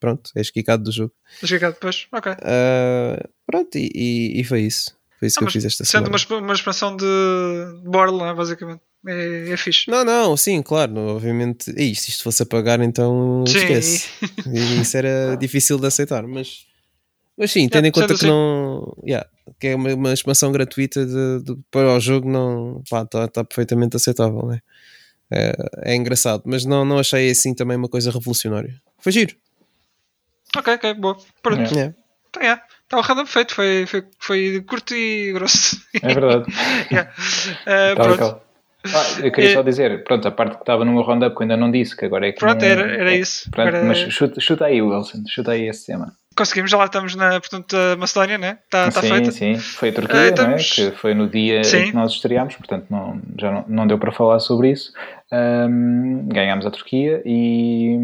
pronto, 0.00 0.30
és 0.36 0.50
quicado 0.50 0.84
do 0.84 0.92
jogo. 0.92 1.12
Mas 1.42 1.50
fica 1.50 1.70
depois. 1.72 2.06
Ok. 2.12 2.32
Ah, 2.42 3.28
pronto, 3.46 3.76
e, 3.76 3.90
e- 3.94 4.40
e 4.40 4.44
foi 4.44 4.62
isso. 4.62 4.94
Foi 5.18 5.28
isso 5.28 5.38
Ah, 5.38 5.40
que 5.42 5.48
eu 5.48 5.52
fiz 5.52 5.64
esta 5.64 5.84
Sendo 5.84 5.90
semana. 5.90 6.08
uma, 6.10 6.16
exp- 6.16 6.30
uma 6.32 6.52
expansão 6.54 6.94
de 6.96 7.04
Borderlands, 7.84 8.36
basicamente. 8.36 8.80
É, 9.06 9.50
é 9.50 9.56
fixe. 9.56 9.90
Não, 9.90 10.04
não, 10.04 10.36
sim, 10.36 10.60
claro, 10.62 10.94
obviamente. 10.98 11.70
E 11.76 11.94
se 11.94 12.10
isto 12.10 12.22
fosse 12.22 12.42
a 12.42 12.46
pagar, 12.46 12.80
então 12.80 13.44
Sim. 13.46 13.56
esquece. 13.58 14.08
E 14.52 14.80
Isso 14.82 14.96
era 14.96 15.36
difícil 15.36 15.78
de 15.78 15.86
aceitar, 15.86 16.22
mas, 16.26 16.66
mas 17.36 17.50
sim, 17.52 17.68
tendo 17.68 17.86
em 17.86 17.92
conta 17.92 18.08
que 18.08 18.12
assim. 18.14 18.26
não. 18.28 18.96
yeah, 19.06 19.28
que 19.60 19.68
é 19.68 19.74
uma, 19.74 19.92
uma 19.94 20.12
expansão 20.12 20.50
gratuita 20.52 21.04
de, 21.04 21.42
de- 21.44 21.58
para 21.70 21.94
o 21.94 22.00
jogo, 22.00 22.28
não 22.30 22.80
está 22.84 23.04
tá 23.28 23.44
perfeitamente 23.44 23.96
aceitável. 23.96 24.46
Né? 24.46 24.60
É, 25.30 25.52
é 25.92 25.94
engraçado, 25.96 26.42
mas 26.46 26.64
não, 26.64 26.84
não 26.84 26.98
achei 26.98 27.30
assim 27.30 27.54
também 27.54 27.76
uma 27.76 27.88
coisa 27.88 28.10
revolucionária. 28.10 28.74
Foi 28.98 29.12
giro. 29.12 29.34
Ok, 30.56 30.74
ok, 30.74 30.94
boa. 30.94 31.16
Pronto. 31.42 31.60
É. 31.62 31.74
Yeah. 31.74 31.94
Então, 32.30 32.42
yeah. 32.42 32.62
Está 32.84 32.98
o 32.98 33.00
random 33.02 33.26
feito. 33.26 33.54
Foi, 33.54 33.84
foi, 33.86 34.04
foi 34.18 34.60
curto 34.62 34.94
e 34.94 35.32
grosso. 35.32 35.80
É 36.02 36.14
verdade. 36.14 36.44
Yeah. 36.90 37.12
E 37.66 37.94
pronto. 37.96 38.40
Ah, 38.94 39.20
eu 39.24 39.32
queria 39.32 39.50
É. 39.50 39.54
só 39.54 39.62
dizer, 39.62 40.04
pronto, 40.04 40.28
a 40.28 40.30
parte 40.30 40.54
que 40.54 40.62
estava 40.62 40.84
no 40.84 40.92
meu 40.92 41.02
roundup 41.02 41.34
que 41.34 41.42
eu 41.42 41.42
ainda 41.42 41.56
não 41.56 41.72
disse, 41.72 41.96
que 41.96 42.04
agora 42.04 42.28
é 42.28 42.32
que. 42.32 42.38
Pronto, 42.38 42.60
não- 42.62 42.68
era, 42.68 42.82
era 42.82 43.14
isso. 43.16 43.50
Pronto, 43.50 43.68
Agora- 43.68 43.84
mas 43.84 43.98
chuta, 43.98 44.40
chuta 44.40 44.66
aí, 44.66 44.80
Wilson, 44.80 45.24
chuta 45.28 45.50
aí 45.50 45.68
esse 45.68 45.86
tema. 45.86 46.14
Conseguimos, 46.36 46.70
já 46.70 46.76
lá 46.76 46.84
estamos 46.84 47.14
na 47.16 47.40
portanto, 47.40 47.74
a 47.74 47.96
Macedónia, 47.96 48.36
né? 48.36 48.58
Está 48.64 48.90
tá 48.90 49.00
sim, 49.00 49.08
feita. 49.08 49.30
sim, 49.30 49.54
foi 49.56 49.88
a 49.88 49.92
Turquia, 49.92 50.16
Ah, 50.16 50.20
não 50.46 50.52
é? 50.52 50.56
estamos- 50.56 50.72
Que 50.72 50.90
foi 50.92 51.14
no 51.14 51.28
dia 51.28 51.64
Sim. 51.64 51.76
em 51.78 51.84
que 51.90 51.94
nós 51.94 52.12
estreámos, 52.12 52.54
portanto 52.56 52.86
não, 52.90 53.20
já 53.40 53.50
não, 53.50 53.64
não 53.66 53.86
deu 53.86 53.98
para 53.98 54.12
falar 54.12 54.38
sobre 54.38 54.70
isso. 54.70 54.92
Ahm, 55.32 56.28
ganhámos 56.28 56.66
a 56.66 56.70
Turquia 56.70 57.22
e, 57.24 57.98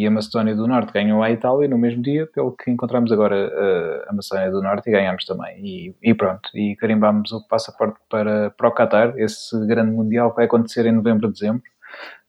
e 0.00 0.06
a 0.06 0.10
Macedónia 0.10 0.54
do 0.56 0.66
Norte 0.66 0.92
ganhou 0.92 1.22
a 1.22 1.30
Itália 1.30 1.68
no 1.68 1.76
mesmo 1.78 2.02
dia, 2.02 2.26
pelo 2.26 2.52
que 2.52 2.70
encontramos 2.70 3.12
agora 3.12 3.36
ah, 3.54 4.06
a 4.10 4.12
Macedónia 4.14 4.50
do 4.50 4.62
Norte 4.62 4.88
e 4.88 4.92
ganhámos 4.92 5.24
também. 5.24 5.58
E, 5.64 5.94
e 6.02 6.14
pronto, 6.14 6.48
e 6.54 6.74
carimbámos 6.76 7.32
o 7.32 7.46
passaporte 7.46 7.98
para, 8.08 8.50
para 8.50 8.68
o 8.68 8.72
Qatar, 8.72 9.12
esse 9.18 9.56
grande 9.66 9.92
mundial 9.92 10.30
que 10.30 10.36
vai 10.36 10.46
acontecer 10.46 10.86
em 10.86 10.92
novembro, 10.92 11.30
dezembro, 11.30 11.62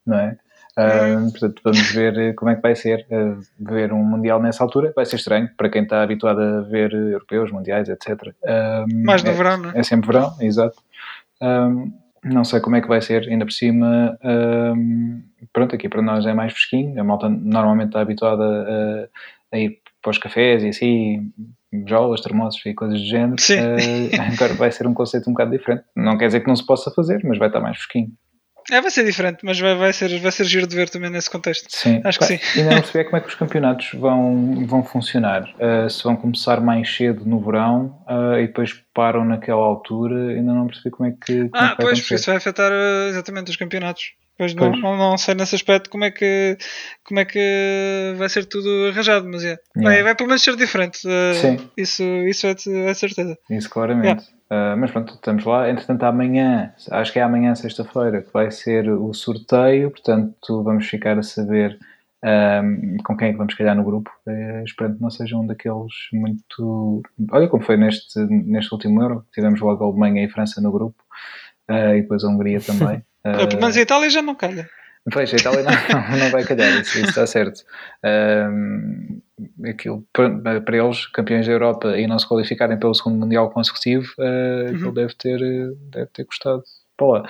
não 0.06 0.18
é? 0.18 0.36
Ah, 0.76 1.28
portanto, 1.30 1.60
vamos 1.64 1.90
ver 1.92 2.18
eh, 2.18 2.32
como 2.32 2.50
é 2.50 2.54
que 2.54 2.62
vai 2.62 2.76
ser 2.76 3.06
ah, 3.10 3.36
ver 3.58 3.92
um 3.92 4.02
Mundial 4.02 4.40
nessa 4.40 4.62
altura. 4.62 4.92
Vai 4.94 5.04
ser 5.04 5.16
estranho 5.16 5.48
para 5.56 5.68
quem 5.68 5.82
está 5.82 6.02
habituado 6.02 6.40
a 6.40 6.60
ver 6.62 6.92
eh, 6.92 7.14
europeus, 7.14 7.50
mundiais, 7.50 7.88
etc. 7.88 8.34
Ah, 8.44 8.84
Mais 8.88 9.22
no 9.22 9.30
é, 9.30 9.34
verão, 9.34 9.56
não 9.58 9.70
é? 9.70 9.78
é 9.78 9.82
sempre 9.82 10.06
verão, 10.06 10.34
exato. 10.40 10.78
Um, 11.42 11.92
não 12.22 12.44
sei 12.44 12.60
como 12.60 12.76
é 12.76 12.82
que 12.82 12.88
vai 12.88 13.00
ser, 13.00 13.26
ainda 13.28 13.46
por 13.46 13.52
cima. 13.52 14.18
um, 14.22 15.22
pronto, 15.52 15.74
aqui 15.74 15.88
para 15.88 16.02
nós 16.02 16.26
é 16.26 16.34
mais 16.34 16.52
fresquinho. 16.52 17.00
A 17.00 17.04
malta 17.04 17.28
normalmente 17.28 17.88
está 17.88 18.00
habituada 18.00 18.44
a, 18.44 19.56
a 19.56 19.58
ir 19.58 19.78
para 20.02 20.10
os 20.10 20.18
cafés 20.18 20.62
e 20.62 20.68
assim, 20.68 21.32
jolas, 21.86 22.20
termossos 22.20 22.64
e 22.66 22.74
coisas 22.74 23.00
do 23.00 23.06
género. 23.06 23.40
Sim. 23.40 23.58
Uh, 23.58 24.32
agora 24.34 24.54
vai 24.54 24.70
ser 24.70 24.86
um 24.86 24.94
conceito 24.94 25.28
um 25.28 25.32
bocado 25.32 25.50
diferente. 25.50 25.84
Não 25.96 26.18
quer 26.18 26.26
dizer 26.26 26.40
que 26.40 26.48
não 26.48 26.56
se 26.56 26.64
possa 26.64 26.90
fazer, 26.90 27.20
mas 27.24 27.38
vai 27.38 27.48
estar 27.48 27.60
mais 27.60 27.76
fresquinho. 27.76 28.12
É, 28.70 28.80
vai 28.80 28.90
ser 28.90 29.04
diferente, 29.04 29.38
mas 29.44 29.58
vai, 29.58 29.74
vai, 29.74 29.92
ser, 29.92 30.18
vai 30.20 30.30
ser 30.32 30.44
giro 30.44 30.66
de 30.66 30.76
ver 30.76 30.88
também 30.88 31.10
nesse 31.10 31.28
contexto. 31.28 31.66
Sim. 31.68 32.00
Acho 32.04 32.18
que 32.18 32.24
sim. 32.26 32.38
Ainda 32.56 32.70
não 32.70 32.80
percebi 32.80 32.98
é 33.00 33.04
como 33.04 33.16
é 33.16 33.20
que 33.20 33.28
os 33.28 33.34
campeonatos 33.34 33.90
vão, 33.94 34.66
vão 34.66 34.84
funcionar. 34.84 35.42
Uh, 35.58 35.88
se 35.90 36.02
vão 36.04 36.16
começar 36.16 36.60
mais 36.60 36.94
cedo 36.94 37.24
no 37.24 37.40
verão 37.40 37.98
uh, 38.08 38.38
e 38.38 38.46
depois 38.46 38.72
param 38.94 39.24
naquela 39.24 39.60
altura, 39.62 40.30
ainda 40.32 40.52
não 40.52 40.66
percebi 40.66 40.90
como 40.90 41.08
é 41.08 41.12
que. 41.12 41.48
Como 41.48 41.56
é 41.56 41.66
Ah, 41.66 41.68
que 41.70 41.76
vai 41.76 41.86
pois, 41.86 42.00
porque 42.00 42.14
isso 42.14 42.26
vai 42.26 42.36
afetar 42.36 42.70
eh, 42.72 43.08
exatamente 43.10 43.50
os 43.50 43.56
campeonatos. 43.56 44.12
Pois 44.38 44.54
não, 44.54 44.70
Pois. 44.70 44.82
não, 44.82 44.96
não 44.96 45.18
sei 45.18 45.34
nesse 45.34 45.54
aspecto 45.54 45.90
como 45.90 46.04
é 46.04 46.10
que, 46.10 46.56
como 47.04 47.20
é 47.20 47.26
que 47.26 48.14
vai 48.16 48.26
ser 48.28 48.46
tudo 48.46 48.88
arranjado, 48.90 49.28
mas 49.28 49.44
é. 49.44 49.58
Vai, 49.76 49.84
Yeah. 49.84 50.02
vai 50.04 50.14
pelo 50.14 50.28
menos 50.28 50.42
ser 50.42 50.56
diferente. 50.56 50.98
Sim. 50.98 51.58
Isso, 51.76 52.02
isso 52.26 52.46
é, 52.46 52.54
é 52.88 52.94
certeza. 52.94 53.36
Isso 53.50 53.68
claramente. 53.68 54.24
Uh, 54.50 54.76
mas 54.76 54.90
pronto, 54.90 55.14
estamos 55.14 55.44
lá. 55.44 55.70
Entretanto, 55.70 56.02
amanhã, 56.02 56.74
acho 56.90 57.12
que 57.12 57.20
é 57.20 57.22
amanhã, 57.22 57.54
sexta-feira, 57.54 58.22
que 58.22 58.32
vai 58.32 58.50
ser 58.50 58.90
o 58.90 59.14
sorteio. 59.14 59.90
Portanto, 59.90 60.62
vamos 60.64 60.86
ficar 60.88 61.16
a 61.18 61.22
saber 61.22 61.78
um, 62.24 62.96
com 63.04 63.16
quem 63.16 63.28
é 63.28 63.32
que 63.32 63.38
vamos 63.38 63.54
calhar 63.54 63.76
no 63.76 63.84
grupo. 63.84 64.10
Uh, 64.26 64.64
esperando 64.64 64.96
que 64.96 65.02
não 65.02 65.10
seja 65.10 65.36
um 65.36 65.46
daqueles 65.46 65.92
muito. 66.12 67.02
Olha 67.30 67.46
como 67.46 67.62
foi 67.62 67.76
neste, 67.76 68.18
neste 68.18 68.74
último 68.74 69.00
Euro. 69.00 69.24
Tivemos 69.32 69.60
logo 69.60 69.84
a 69.84 69.86
Alemanha 69.86 70.22
e 70.22 70.26
a 70.26 70.30
França 70.30 70.60
no 70.60 70.72
grupo. 70.72 71.00
uh, 71.70 71.94
e 71.94 72.02
depois 72.02 72.24
a 72.24 72.28
Hungria 72.28 72.60
também. 72.60 73.04
Pelo 73.22 73.60
menos 73.60 73.76
a 73.76 73.80
Itália 73.80 74.10
já 74.10 74.22
não 74.22 74.34
calha. 74.34 74.68
Pois, 75.12 75.32
a 75.32 75.36
Itália 75.38 75.62
não, 75.62 76.18
não, 76.18 76.30
vai 76.30 76.44
calhar, 76.44 76.80
isso, 76.80 76.98
isso 76.98 77.08
está 77.08 77.26
certo. 77.26 77.62
Um, 78.04 79.20
aquilo, 79.68 80.06
para, 80.12 80.60
para 80.60 80.76
eles, 80.76 81.06
campeões 81.06 81.46
da 81.46 81.52
Europa 81.52 81.98
e 81.98 82.06
não 82.06 82.18
se 82.18 82.28
qualificarem 82.28 82.78
pelo 82.78 82.94
segundo 82.94 83.18
Mundial 83.18 83.50
consecutivo, 83.50 84.12
uh, 84.18 84.74
aquilo 84.74 84.92
deve 84.92 85.14
ter, 85.14 85.40
uh, 85.40 85.74
deve 85.90 86.06
ter 86.12 86.24
custado 86.24 86.62
para 86.96 87.06
lá. 87.06 87.20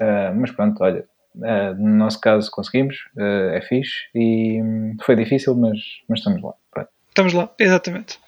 Uh, 0.00 0.34
mas 0.36 0.50
pronto, 0.50 0.82
olha, 0.82 1.04
uh, 1.36 1.74
no 1.78 1.96
nosso 1.96 2.20
caso 2.20 2.50
conseguimos, 2.50 2.96
uh, 3.16 3.54
é 3.54 3.60
fixe 3.62 4.08
e 4.14 4.60
hum, 4.62 4.96
foi 5.02 5.16
difícil, 5.16 5.54
mas, 5.54 5.78
mas 6.08 6.18
estamos 6.18 6.42
lá. 6.42 6.52
Pronto. 6.70 6.88
Estamos 7.08 7.32
lá, 7.32 7.48
exatamente. 7.60 8.18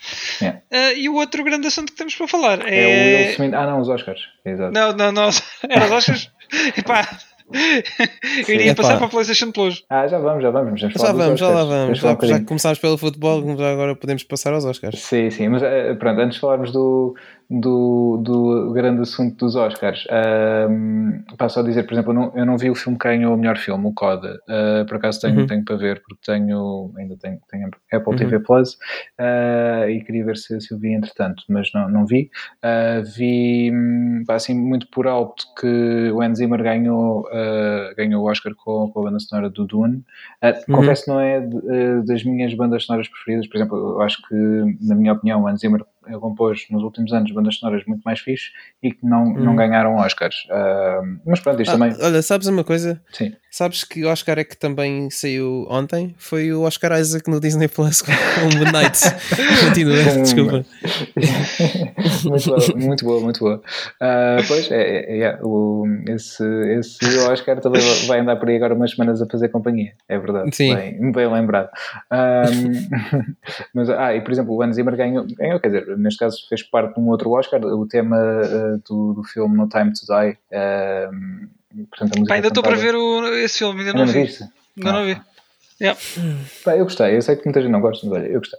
Yeah. 0.40 0.62
Eh, 0.70 0.98
e 1.00 1.08
o 1.08 1.16
outro 1.16 1.42
grande 1.42 1.66
assunto 1.66 1.90
que 1.90 1.98
temos 1.98 2.14
para 2.14 2.28
falar 2.28 2.60
É, 2.60 2.62
o 2.62 2.68
é. 2.68 3.16
Will 3.16 3.30
Smith. 3.32 3.52
Ah, 3.52 3.66
não, 3.66 3.80
os 3.80 3.88
Oscars. 3.88 4.20
Exato. 4.44 4.72
não, 4.72 4.92
não, 4.92 5.10
não. 5.10 5.28
Era 5.68 5.86
os 5.86 5.90
Oscars? 5.90 6.30
Epá. 6.78 7.02
Eu 7.52 8.54
iria 8.54 8.72
Epá. 8.72 8.82
passar 8.82 8.96
para 8.96 9.06
a 9.06 9.10
PlayStation 9.10 9.52
Plus. 9.52 9.84
Ah, 9.88 10.06
já 10.08 10.18
vamos, 10.18 10.42
já 10.42 10.50
vamos. 10.50 10.80
vamos 10.80 10.80
Já 10.80 10.88
dos 10.88 11.02
vamos, 11.12 11.40
já 11.40 11.48
lá 11.48 11.64
vamos. 11.64 11.98
Já, 11.98 12.12
um 12.12 12.26
já 12.26 12.40
começámos 12.40 12.78
pelo 12.78 12.98
futebol, 12.98 13.56
já 13.56 13.72
agora 13.72 13.94
podemos 13.94 14.24
passar 14.24 14.52
aos 14.52 14.64
Oscars. 14.64 14.98
Sim, 15.00 15.30
sim, 15.30 15.48
mas 15.48 15.62
eh, 15.62 15.94
pronto, 15.94 16.20
antes 16.20 16.34
de 16.34 16.40
falarmos 16.40 16.72
do, 16.72 17.14
do, 17.48 18.16
do 18.22 18.72
grande 18.72 19.02
assunto 19.02 19.36
dos 19.44 19.54
Oscars, 19.56 20.04
um, 20.70 21.22
passo 21.38 21.60
a 21.60 21.62
dizer, 21.62 21.84
por 21.84 21.92
exemplo, 21.94 22.10
eu 22.10 22.14
não, 22.14 22.32
eu 22.36 22.46
não 22.46 22.58
vi 22.58 22.70
o 22.70 22.74
filme 22.74 22.98
que 22.98 23.06
ganhou 23.08 23.34
o 23.34 23.36
melhor 23.38 23.56
filme, 23.56 23.86
o 23.86 23.92
Coda. 23.92 24.38
Uh, 24.48 24.84
por 24.86 24.96
acaso 24.96 25.20
tenho, 25.20 25.40
Uhum. 25.40 25.46
tenho 25.46 25.64
para 25.64 25.76
ver, 25.76 26.02
porque 26.02 26.20
tenho, 26.32 26.92
ainda 26.96 27.16
tenho, 27.16 27.38
tenho 27.50 27.68
Apple 27.92 28.10
Uhum. 28.12 28.16
TV 28.16 28.40
Plus 28.40 28.74
uh, 29.20 29.88
e 29.88 30.02
queria 30.04 30.24
ver 30.24 30.36
se, 30.36 30.60
se 30.60 30.72
eu 30.74 30.78
vi 30.78 30.92
entretanto, 30.92 31.42
mas 31.48 31.70
não, 31.74 31.88
não 31.88 32.06
vi. 32.06 32.30
Uh, 32.64 33.04
vi 33.16 33.70
hum, 33.72 34.24
assim 34.28 34.54
muito 34.54 34.88
por 34.90 35.06
alto 35.06 35.44
que 35.60 36.10
o 36.12 36.20
Hans 36.22 36.38
Zimmer 36.38 36.62
ganhou, 36.62 37.20
uh, 37.28 37.94
ganhou 37.96 38.24
o 38.24 38.30
Oscar 38.30 38.52
com, 38.56 38.90
com 38.90 39.00
a 39.00 39.02
banda 39.04 39.20
sonora 39.20 39.50
do 39.50 39.64
Dune. 39.66 39.98
Uh, 40.42 40.56
Uhum. 40.68 40.76
Confesso 40.76 41.04
que 41.04 41.10
não 41.10 41.20
é 41.20 41.40
de- 41.40 42.02
das 42.06 42.24
minhas 42.24 42.52
bandas 42.54 42.84
sonoras 42.84 43.08
preferidas, 43.08 43.46
por 43.46 43.56
exemplo, 43.56 43.76
eu 43.76 44.00
acho 44.02 44.18
que, 44.26 44.34
na 44.82 44.94
minha 44.94 45.12
opinião, 45.12 45.42
o 45.42 45.46
Hans 45.48 45.60
Zimmer 45.60 45.84
compôs 46.20 46.66
nos 46.70 46.82
últimos 46.82 47.12
anos 47.12 47.30
bandas 47.32 47.56
sonoras 47.56 47.84
muito 47.86 48.02
mais 48.02 48.20
fixes 48.20 48.50
e 48.82 48.92
que 48.92 49.04
não, 49.04 49.32
não 49.32 49.50
uhum. 49.50 49.56
ganharam 49.56 49.96
Oscars. 49.96 50.36
Uh, 50.46 51.20
mas 51.26 51.40
pronto, 51.40 51.60
isto 51.62 51.70
ah, 51.70 51.78
também. 51.78 51.96
Olha, 52.00 52.22
sabes 52.22 52.46
uma 52.46 52.64
coisa? 52.64 53.02
Sim. 53.12 53.34
Sabes 53.56 53.84
que 53.84 54.04
o 54.04 54.08
Oscar 54.10 54.38
é 54.38 54.44
que 54.44 54.54
também 54.54 55.08
saiu 55.08 55.66
ontem? 55.70 56.14
Foi 56.18 56.52
o 56.52 56.64
Oscar 56.64 56.92
Isaac 57.00 57.30
no 57.30 57.40
Disney 57.40 57.68
Plus 57.68 58.02
com 58.02 58.12
o 58.12 58.58
Midnight. 58.58 59.00
Continua, 59.64 59.96
desculpa. 60.20 60.66
muito 62.22 62.44
boa, 62.44 62.76
muito 62.76 63.04
boa, 63.06 63.20
muito 63.22 63.40
boa. 63.40 63.56
Uh, 63.94 64.46
pois, 64.46 64.70
é, 64.70 64.82
é, 64.82 65.20
é, 65.20 65.38
o, 65.42 65.86
esse, 66.06 66.44
esse 66.78 67.18
Oscar 67.20 67.58
também 67.58 67.80
vai 68.06 68.20
andar 68.20 68.36
por 68.36 68.50
aí 68.50 68.56
agora 68.56 68.74
umas 68.74 68.90
semanas 68.90 69.22
a 69.22 69.26
fazer 69.26 69.48
companhia, 69.48 69.94
é 70.06 70.18
verdade. 70.18 70.54
Sim. 70.54 70.74
Bem, 70.74 71.12
bem 71.12 71.32
lembrado. 71.32 71.70
Um, 72.12 73.32
mas, 73.72 73.88
ah, 73.88 74.14
e 74.14 74.20
por 74.20 74.32
exemplo, 74.32 74.54
o 74.54 74.62
Hans 74.62 74.76
Zimmer 74.76 74.94
ganhou, 74.94 75.26
ganhou, 75.34 75.58
quer 75.60 75.68
dizer, 75.68 75.96
neste 75.96 76.18
caso 76.18 76.46
fez 76.46 76.62
parte 76.62 76.94
de 76.94 77.00
um 77.00 77.08
outro 77.08 77.30
Oscar, 77.30 77.64
o 77.64 77.88
tema 77.88 78.18
uh, 78.18 78.82
do, 78.86 79.14
do 79.14 79.24
filme 79.24 79.56
No 79.56 79.66
Time 79.66 79.94
to 79.94 80.04
Die. 80.04 80.38
Portanto, 81.84 82.24
Pá, 82.26 82.34
ainda 82.34 82.48
estou 82.48 82.62
para 82.62 82.76
ver 82.76 82.94
o, 82.94 83.26
esse 83.36 83.58
filme, 83.58 83.80
ainda 83.80 83.92
não, 83.92 84.06
não 84.06 84.12
vi. 84.12 84.22
Viste? 84.24 84.42
Ainda 84.76 84.92
não, 84.92 85.00
não 85.00 85.06
vi. 85.06 85.20
Yeah. 85.80 86.00
Pá, 86.64 86.76
eu 86.76 86.84
gostei, 86.84 87.16
eu 87.16 87.22
sei 87.22 87.36
que 87.36 87.44
muita 87.44 87.60
gente 87.60 87.70
não 87.70 87.80
gosta, 87.80 88.06
mas 88.06 88.18
olha, 88.18 88.28
eu 88.28 88.40
gostei. 88.40 88.58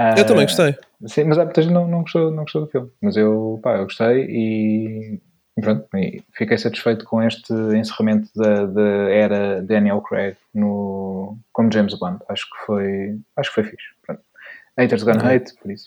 Uh, 0.00 0.18
eu 0.18 0.26
também 0.26 0.44
gostei. 0.44 0.76
Sim, 1.06 1.24
mas 1.24 1.38
há 1.38 1.44
muita 1.44 1.62
gente 1.62 1.72
não, 1.72 1.86
não, 1.86 2.02
gostou, 2.02 2.30
não 2.30 2.44
gostou 2.44 2.62
do 2.62 2.70
filme. 2.70 2.90
Mas 3.02 3.16
eu, 3.16 3.60
pá, 3.62 3.76
eu 3.76 3.84
gostei 3.84 4.24
e 4.28 5.20
pronto, 5.60 5.88
e 5.96 6.22
fiquei 6.32 6.56
satisfeito 6.56 7.04
com 7.04 7.20
este 7.20 7.52
encerramento 7.52 8.30
da, 8.34 8.66
da 8.66 9.10
era 9.10 9.60
Daniel 9.62 10.00
Craig 10.00 10.36
no, 10.54 11.36
como 11.52 11.72
James 11.72 11.94
Bond. 11.98 12.18
Acho 12.28 12.44
que 12.44 12.64
foi, 12.64 13.18
acho 13.36 13.50
que 13.50 13.54
foi 13.56 13.64
fixe. 13.64 13.86
Pronto. 14.06 14.22
Haters 14.78 15.02
gonna 15.02 15.22
uhum. 15.22 15.30
hate, 15.30 15.54
por 15.60 15.70
isso 15.72 15.86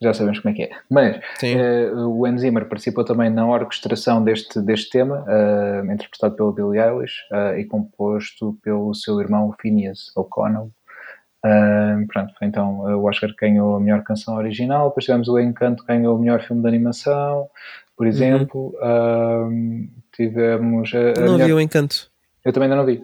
já 0.00 0.12
sabemos 0.12 0.40
como 0.40 0.52
é 0.52 0.56
que 0.56 0.62
é. 0.64 0.70
Mas 0.90 1.16
uh, 1.16 2.08
o 2.08 2.26
Hans 2.26 2.42
Zimmer 2.42 2.66
participou 2.66 3.04
também 3.04 3.30
na 3.30 3.46
orquestração 3.46 4.22
deste, 4.22 4.60
deste 4.60 4.90
tema, 4.90 5.24
uh, 5.24 5.90
interpretado 5.90 6.36
pelo 6.36 6.52
Billy 6.52 6.78
Eilish 6.78 7.14
uh, 7.32 7.58
e 7.58 7.64
composto 7.64 8.58
pelo 8.62 8.94
seu 8.94 9.20
irmão 9.20 9.54
Phineas 9.60 10.10
O'Connell. 10.14 10.70
pronto, 12.08 12.34
então 12.42 12.80
o 12.80 13.04
Oscar 13.04 13.32
ganhou 13.40 13.76
a 13.76 13.80
melhor 13.80 14.02
canção 14.02 14.36
original, 14.36 14.88
depois 14.88 15.04
tivemos 15.04 15.28
o 15.28 15.38
Encanto 15.38 15.84
ganhou 15.84 16.16
o 16.16 16.18
melhor 16.18 16.42
filme 16.42 16.62
de 16.62 16.68
animação, 16.68 17.48
por 17.96 18.04
uhum. 18.04 18.12
exemplo. 18.12 18.74
Uhum. 18.80 19.88
tivemos. 20.14 20.92
A, 20.94 21.20
a 21.20 21.24
não 21.24 21.32
melhor... 21.34 21.46
vi 21.46 21.52
o 21.54 21.60
Encanto. 21.60 22.10
Eu 22.44 22.52
também 22.52 22.66
ainda 22.66 22.76
não 22.76 22.84
vi 22.84 23.02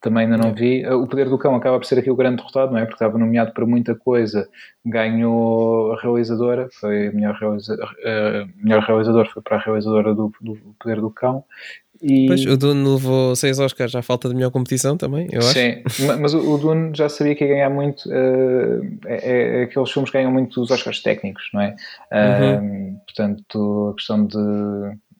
também 0.00 0.24
ainda 0.24 0.36
não 0.36 0.54
vi. 0.54 0.86
O 0.86 1.06
Poder 1.06 1.28
do 1.28 1.38
Cão 1.38 1.54
acaba 1.54 1.78
por 1.78 1.86
ser 1.86 1.98
aqui 1.98 2.10
o 2.10 2.16
grande 2.16 2.36
derrotado, 2.36 2.72
não 2.72 2.78
é? 2.78 2.82
Porque 2.82 2.94
estava 2.94 3.18
nomeado 3.18 3.52
para 3.52 3.66
muita 3.66 3.94
coisa, 3.94 4.48
ganhou 4.84 5.92
a 5.92 6.00
realizadora, 6.00 6.68
foi 6.72 7.08
a 7.08 7.12
melhor, 7.12 7.34
realiza, 7.34 7.74
a 7.74 8.46
melhor 8.62 8.82
realizadora, 8.82 9.28
foi 9.32 9.42
para 9.42 9.56
a 9.56 9.60
realizadora 9.60 10.14
do, 10.14 10.32
do 10.40 10.56
Poder 10.78 11.00
do 11.00 11.10
Cão. 11.10 11.44
E... 12.02 12.26
Pois, 12.26 12.44
o 12.44 12.56
Dune 12.56 12.86
levou 12.86 13.34
seis 13.34 13.58
Oscars 13.58 13.94
à 13.94 14.02
falta 14.02 14.28
de 14.28 14.34
melhor 14.34 14.50
competição 14.50 14.96
também, 14.96 15.28
eu 15.32 15.40
acho. 15.40 15.54
Sim, 15.54 15.82
mas 16.20 16.34
o 16.34 16.58
Dune 16.58 16.92
já 16.94 17.08
sabia 17.08 17.34
que 17.34 17.44
ia 17.44 17.54
ganhar 17.54 17.70
muito, 17.70 18.06
uh, 18.08 18.98
é, 19.06 19.60
é, 19.60 19.62
aqueles 19.62 19.90
filmes 19.90 20.10
que 20.10 20.18
ganham 20.18 20.30
muito 20.30 20.60
os 20.60 20.70
Oscars 20.70 21.02
técnicos, 21.02 21.48
não 21.54 21.62
é? 21.62 21.74
Uhum. 22.12 22.92
Uh, 22.92 23.00
portanto, 23.06 23.90
a 23.90 23.94
questão 23.96 24.26
de 24.26 24.36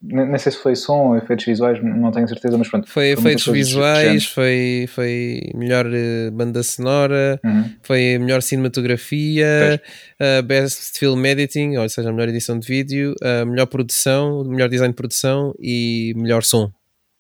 nem 0.09 0.39
sei 0.39 0.53
se 0.53 0.59
foi 0.59 0.77
som 0.77 1.09
ou 1.09 1.17
efeitos 1.17 1.45
visuais, 1.45 1.83
não 1.83 2.11
tenho 2.11 2.29
certeza, 2.29 2.57
mas 2.57 2.69
pronto. 2.69 2.89
Foi, 2.89 3.15
foi 3.15 3.33
efeitos 3.33 3.47
visuais, 3.47 4.27
foi, 4.27 4.87
foi 4.89 5.51
melhor 5.55 5.87
uh, 5.87 6.31
banda 6.33 6.63
sonora, 6.63 7.41
uhum. 7.45 7.71
foi 7.83 8.19
melhor 8.19 8.43
cinematografia, 8.43 9.81
uh, 10.21 10.43
best 10.43 10.99
film 10.99 11.25
editing, 11.25 11.77
ou 11.77 11.89
seja, 11.89 12.13
melhor 12.13 12.29
edição 12.29 12.59
de 12.59 12.67
vídeo, 12.67 13.15
uh, 13.23 13.47
melhor 13.47 13.67
produção, 13.67 14.45
melhor 14.45 14.69
design 14.69 14.93
de 14.93 14.97
produção 14.97 15.55
e 15.59 16.13
melhor 16.17 16.43
som. 16.43 16.71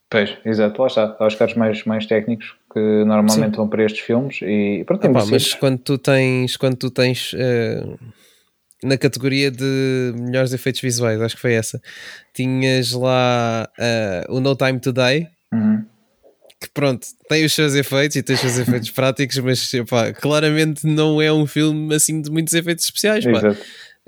Pois, 0.09 0.37
exato, 0.45 0.81
lá 0.81 0.87
está. 0.87 1.17
Há 1.19 1.27
os 1.27 1.35
caras 1.35 1.55
mais, 1.55 1.85
mais 1.85 2.07
técnicos 2.07 2.55
que 2.73 3.05
normalmente 3.05 3.51
Sim. 3.51 3.57
vão 3.57 3.69
para 3.69 3.85
estes 3.85 4.03
filmes 4.03 4.39
e 4.43 4.85
pronto, 4.87 5.07
ah, 5.07 5.13
pá, 5.13 5.25
mas 5.31 5.55
quando 5.55 5.79
tu 5.79 5.99
tens, 5.99 6.57
quando 6.57 6.77
tu 6.77 6.91
tens 6.91 7.33
uh, 7.33 7.99
na 8.83 8.99
categoria 8.99 9.51
de 9.51 10.13
melhores 10.17 10.53
efeitos 10.53 10.81
visuais, 10.81 11.21
acho 11.21 11.37
que 11.37 11.41
foi 11.41 11.55
essa. 11.55 11.81
Tinhas 12.35 12.93
lá 12.93 13.69
uh, 13.79 14.35
o 14.35 14.41
No 14.41 14.55
Time 14.55 14.79
Today, 14.79 15.29
uhum. 15.53 15.85
que 16.61 16.69
pronto, 16.71 17.07
tem 17.29 17.45
os 17.45 17.53
seus 17.53 17.75
efeitos 17.75 18.17
e 18.17 18.23
tem 18.23 18.35
os 18.35 18.41
seus 18.41 18.59
efeitos 18.59 18.91
práticos, 18.93 19.39
mas 19.39 19.71
pá, 19.89 20.13
claramente 20.13 20.87
não 20.87 21.21
é 21.21 21.33
um 21.33 21.47
filme 21.47 21.95
assim 21.95 22.21
de 22.21 22.31
muitos 22.31 22.53
efeitos 22.55 22.85
especiais. 22.85 23.25
Pá. 23.25 23.57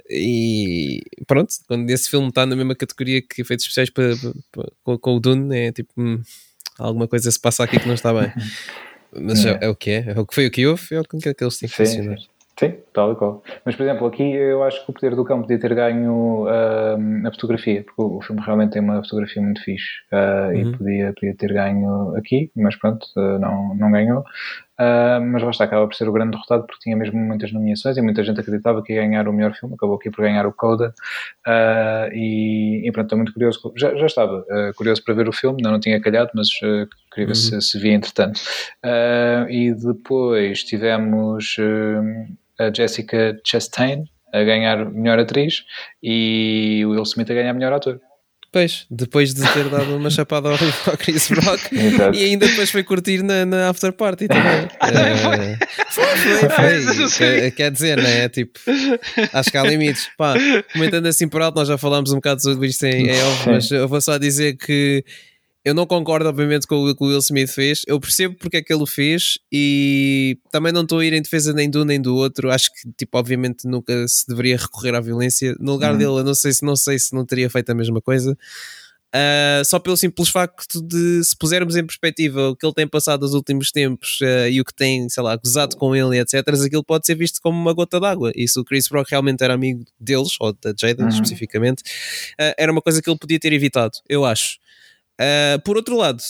E 0.08 1.02
pronto, 1.26 1.52
quando 1.66 1.90
esse 1.90 2.08
filme 2.08 2.28
está 2.28 2.46
na 2.46 2.54
mesma 2.54 2.74
categoria 2.74 3.20
que 3.20 3.42
efeitos 3.42 3.64
especiais 3.64 3.90
para, 3.90 4.14
para, 4.52 4.70
com, 4.82 4.98
com, 4.98 5.16
o 5.16 5.20
Dune, 5.20 5.56
é 5.56 5.72
tipo 5.72 5.92
hum, 5.96 6.22
alguma 6.78 7.08
coisa 7.08 7.30
se 7.30 7.40
passa 7.40 7.64
aqui 7.64 7.80
que 7.80 7.86
não 7.86 7.94
está 7.94 8.12
bem. 8.12 8.32
Mas 9.10 9.44
é, 9.44 9.58
é 9.62 9.68
o 9.68 9.74
que 9.74 9.90
é, 9.90 10.12
é 10.14 10.20
o 10.20 10.26
que 10.26 10.34
foi 10.34 10.46
o 10.46 10.50
que 10.50 10.66
houve, 10.66 10.94
é 10.94 11.00
o 11.00 11.04
que, 11.04 11.28
é 11.28 11.32
que 11.32 11.42
eles 11.42 11.58
têm 11.58 11.68
que 11.68 11.74
funcionar. 11.74 12.18
Sim, 12.58 12.74
tal 12.92 13.12
e 13.12 13.14
qual. 13.14 13.40
Mas, 13.64 13.76
por 13.76 13.84
exemplo, 13.84 14.04
aqui 14.08 14.32
eu 14.32 14.64
acho 14.64 14.84
que 14.84 14.90
o 14.90 14.92
Poder 14.92 15.14
do 15.14 15.24
Cão 15.24 15.40
podia 15.42 15.60
ter 15.60 15.72
ganho 15.76 16.42
uh, 16.42 17.28
a 17.28 17.30
fotografia, 17.30 17.84
porque 17.84 18.02
o 18.02 18.20
filme 18.20 18.42
realmente 18.44 18.72
tem 18.72 18.82
uma 18.82 19.00
fotografia 19.00 19.40
muito 19.40 19.62
fixe 19.62 19.86
uh, 20.12 20.48
uhum. 20.48 20.56
e 20.56 20.76
podia, 20.76 21.12
podia 21.12 21.36
ter 21.36 21.52
ganho 21.52 22.16
aqui, 22.16 22.50
mas 22.56 22.74
pronto, 22.74 23.06
uh, 23.16 23.38
não, 23.38 23.76
não 23.76 23.92
ganhou. 23.92 24.24
mas 24.76 25.40
lá 25.44 25.50
está, 25.50 25.64
acaba 25.64 25.86
por 25.86 25.94
ser 25.94 26.08
o 26.08 26.12
grande 26.12 26.32
derrotado 26.32 26.66
porque 26.66 26.80
tinha 26.82 26.96
mesmo 26.96 27.16
muitas 27.16 27.52
nomeações 27.52 27.96
e 27.96 28.02
muita 28.02 28.24
gente 28.24 28.40
acreditava 28.40 28.82
que 28.82 28.92
ia 28.92 29.02
ganhar 29.02 29.28
o 29.28 29.32
melhor 29.32 29.54
filme, 29.54 29.76
acabou 29.76 29.94
aqui 29.94 30.10
por 30.10 30.22
ganhar 30.22 30.44
o 30.44 30.52
Coda. 30.52 30.92
e, 32.12 32.82
e 32.84 32.90
pronto, 32.90 33.06
estou 33.06 33.18
muito 33.18 33.32
curioso, 33.32 33.72
já, 33.76 33.94
já 33.94 34.06
estava 34.06 34.44
curioso 34.76 35.04
para 35.04 35.14
ver 35.14 35.28
o 35.28 35.32
filme, 35.32 35.62
não, 35.62 35.70
não 35.70 35.80
tinha 35.80 36.00
calhado, 36.00 36.30
mas 36.34 36.48
queria 36.58 36.88
ver 37.14 37.28
uhum. 37.28 37.34
se, 37.34 37.60
se 37.60 37.78
via 37.78 37.94
entretanto. 37.94 38.40
e 39.48 39.72
depois 39.74 40.64
tivemos 40.64 41.56
a 42.58 42.72
Jessica 42.74 43.38
Chastain 43.44 44.04
a 44.32 44.42
ganhar 44.42 44.90
melhor 44.90 45.18
atriz 45.18 45.64
e 46.02 46.82
o 46.84 46.90
Will 46.90 47.02
Smith 47.02 47.30
a 47.30 47.34
ganhar 47.34 47.54
melhor 47.54 47.72
ator. 47.72 48.00
Pois, 48.50 48.86
depois 48.90 49.34
de 49.34 49.42
ter 49.52 49.68
dado 49.68 49.94
uma 49.94 50.08
chapada 50.08 50.48
ao 50.48 50.56
Chris 50.96 51.28
Rock 51.28 51.68
e 52.16 52.24
ainda 52.24 52.46
depois 52.46 52.70
foi 52.70 52.82
curtir 52.82 53.22
na, 53.22 53.44
na 53.44 53.68
after 53.68 53.92
party 53.92 54.26
também. 54.26 54.64
uh, 54.80 55.90
foi, 55.90 56.48
foi, 56.48 57.08
foi. 57.08 57.10
Quer, 57.10 57.50
quer, 57.50 57.70
dizer, 57.70 57.98
né? 57.98 58.26
Tipo, 58.30 58.58
acho 59.34 59.50
que 59.50 59.56
há 59.58 59.62
limites. 59.64 60.08
Pá, 60.16 60.34
comentando 60.72 61.06
assim 61.06 61.28
por 61.28 61.42
alto, 61.42 61.56
nós 61.56 61.68
já 61.68 61.76
falámos 61.76 62.10
um 62.10 62.16
bocado 62.16 62.40
sobre 62.40 62.68
isto 62.68 62.84
em, 62.86 63.08
em 63.08 63.22
off, 63.22 63.50
mas 63.50 63.70
eu 63.70 63.86
vou 63.86 64.00
só 64.00 64.16
dizer 64.16 64.56
que 64.56 65.04
eu 65.68 65.74
não 65.74 65.86
concordo, 65.86 66.26
obviamente, 66.26 66.66
com 66.66 66.76
o 66.76 66.94
que 66.94 67.04
o 67.04 67.08
Will 67.08 67.18
Smith 67.18 67.50
fez. 67.50 67.82
Eu 67.86 68.00
percebo 68.00 68.34
porque 68.36 68.56
é 68.56 68.62
que 68.62 68.72
ele 68.72 68.82
o 68.82 68.86
fez 68.86 69.38
e 69.52 70.38
também 70.50 70.72
não 70.72 70.80
estou 70.80 71.00
a 71.00 71.04
ir 71.04 71.12
em 71.12 71.20
defesa 71.20 71.52
nem 71.52 71.68
do 71.68 71.84
nem 71.84 72.00
do 72.00 72.16
outro. 72.16 72.50
Acho 72.50 72.72
que, 72.72 72.90
tipo, 72.96 73.18
obviamente, 73.18 73.68
nunca 73.68 74.08
se 74.08 74.26
deveria 74.26 74.56
recorrer 74.56 74.94
à 74.94 75.00
violência. 75.00 75.54
No 75.60 75.72
lugar 75.72 75.92
uhum. 75.92 75.98
dele, 75.98 76.10
eu 76.12 76.24
não 76.24 76.34
sei 76.34 76.54
se 76.54 76.64
não 76.64 76.74
sei 76.74 76.98
se 76.98 77.14
não 77.14 77.26
teria 77.26 77.50
feito 77.50 77.68
a 77.68 77.74
mesma 77.74 78.00
coisa. 78.00 78.34
Uh, 79.08 79.64
só 79.64 79.78
pelo 79.78 79.96
simples 79.96 80.28
facto 80.30 80.82
de 80.82 81.22
se 81.24 81.36
pusermos 81.36 81.76
em 81.76 81.84
perspectiva 81.84 82.50
o 82.50 82.56
que 82.56 82.64
ele 82.64 82.74
tem 82.74 82.86
passado 82.86 83.22
nos 83.22 83.34
últimos 83.34 83.70
tempos 83.70 84.20
uh, 84.22 84.48
e 84.50 84.60
o 84.60 84.64
que 84.64 84.72
tem, 84.72 85.06
sei 85.10 85.22
lá, 85.22 85.36
gozado 85.36 85.76
com 85.76 85.94
ele, 85.94 86.18
etc., 86.18 86.46
aquilo 86.64 86.84
pode 86.84 87.04
ser 87.04 87.14
visto 87.14 87.40
como 87.42 87.58
uma 87.58 87.74
gota 87.74 88.00
d'água. 88.00 88.32
E 88.34 88.48
se 88.48 88.58
o 88.58 88.64
Chris 88.64 88.86
Rock 88.88 89.10
realmente 89.10 89.44
era 89.44 89.52
amigo 89.52 89.84
deles, 90.00 90.34
ou 90.40 90.54
da 90.54 90.72
Jaden 90.78 91.04
uhum. 91.04 91.08
especificamente, 91.10 91.82
uh, 92.40 92.54
era 92.56 92.72
uma 92.72 92.80
coisa 92.80 93.02
que 93.02 93.10
ele 93.10 93.18
podia 93.18 93.38
ter 93.38 93.52
evitado, 93.52 93.98
eu 94.08 94.24
acho. 94.24 94.58
Uh, 95.20 95.60
por 95.64 95.76
outro 95.76 95.96
lado, 95.96 96.22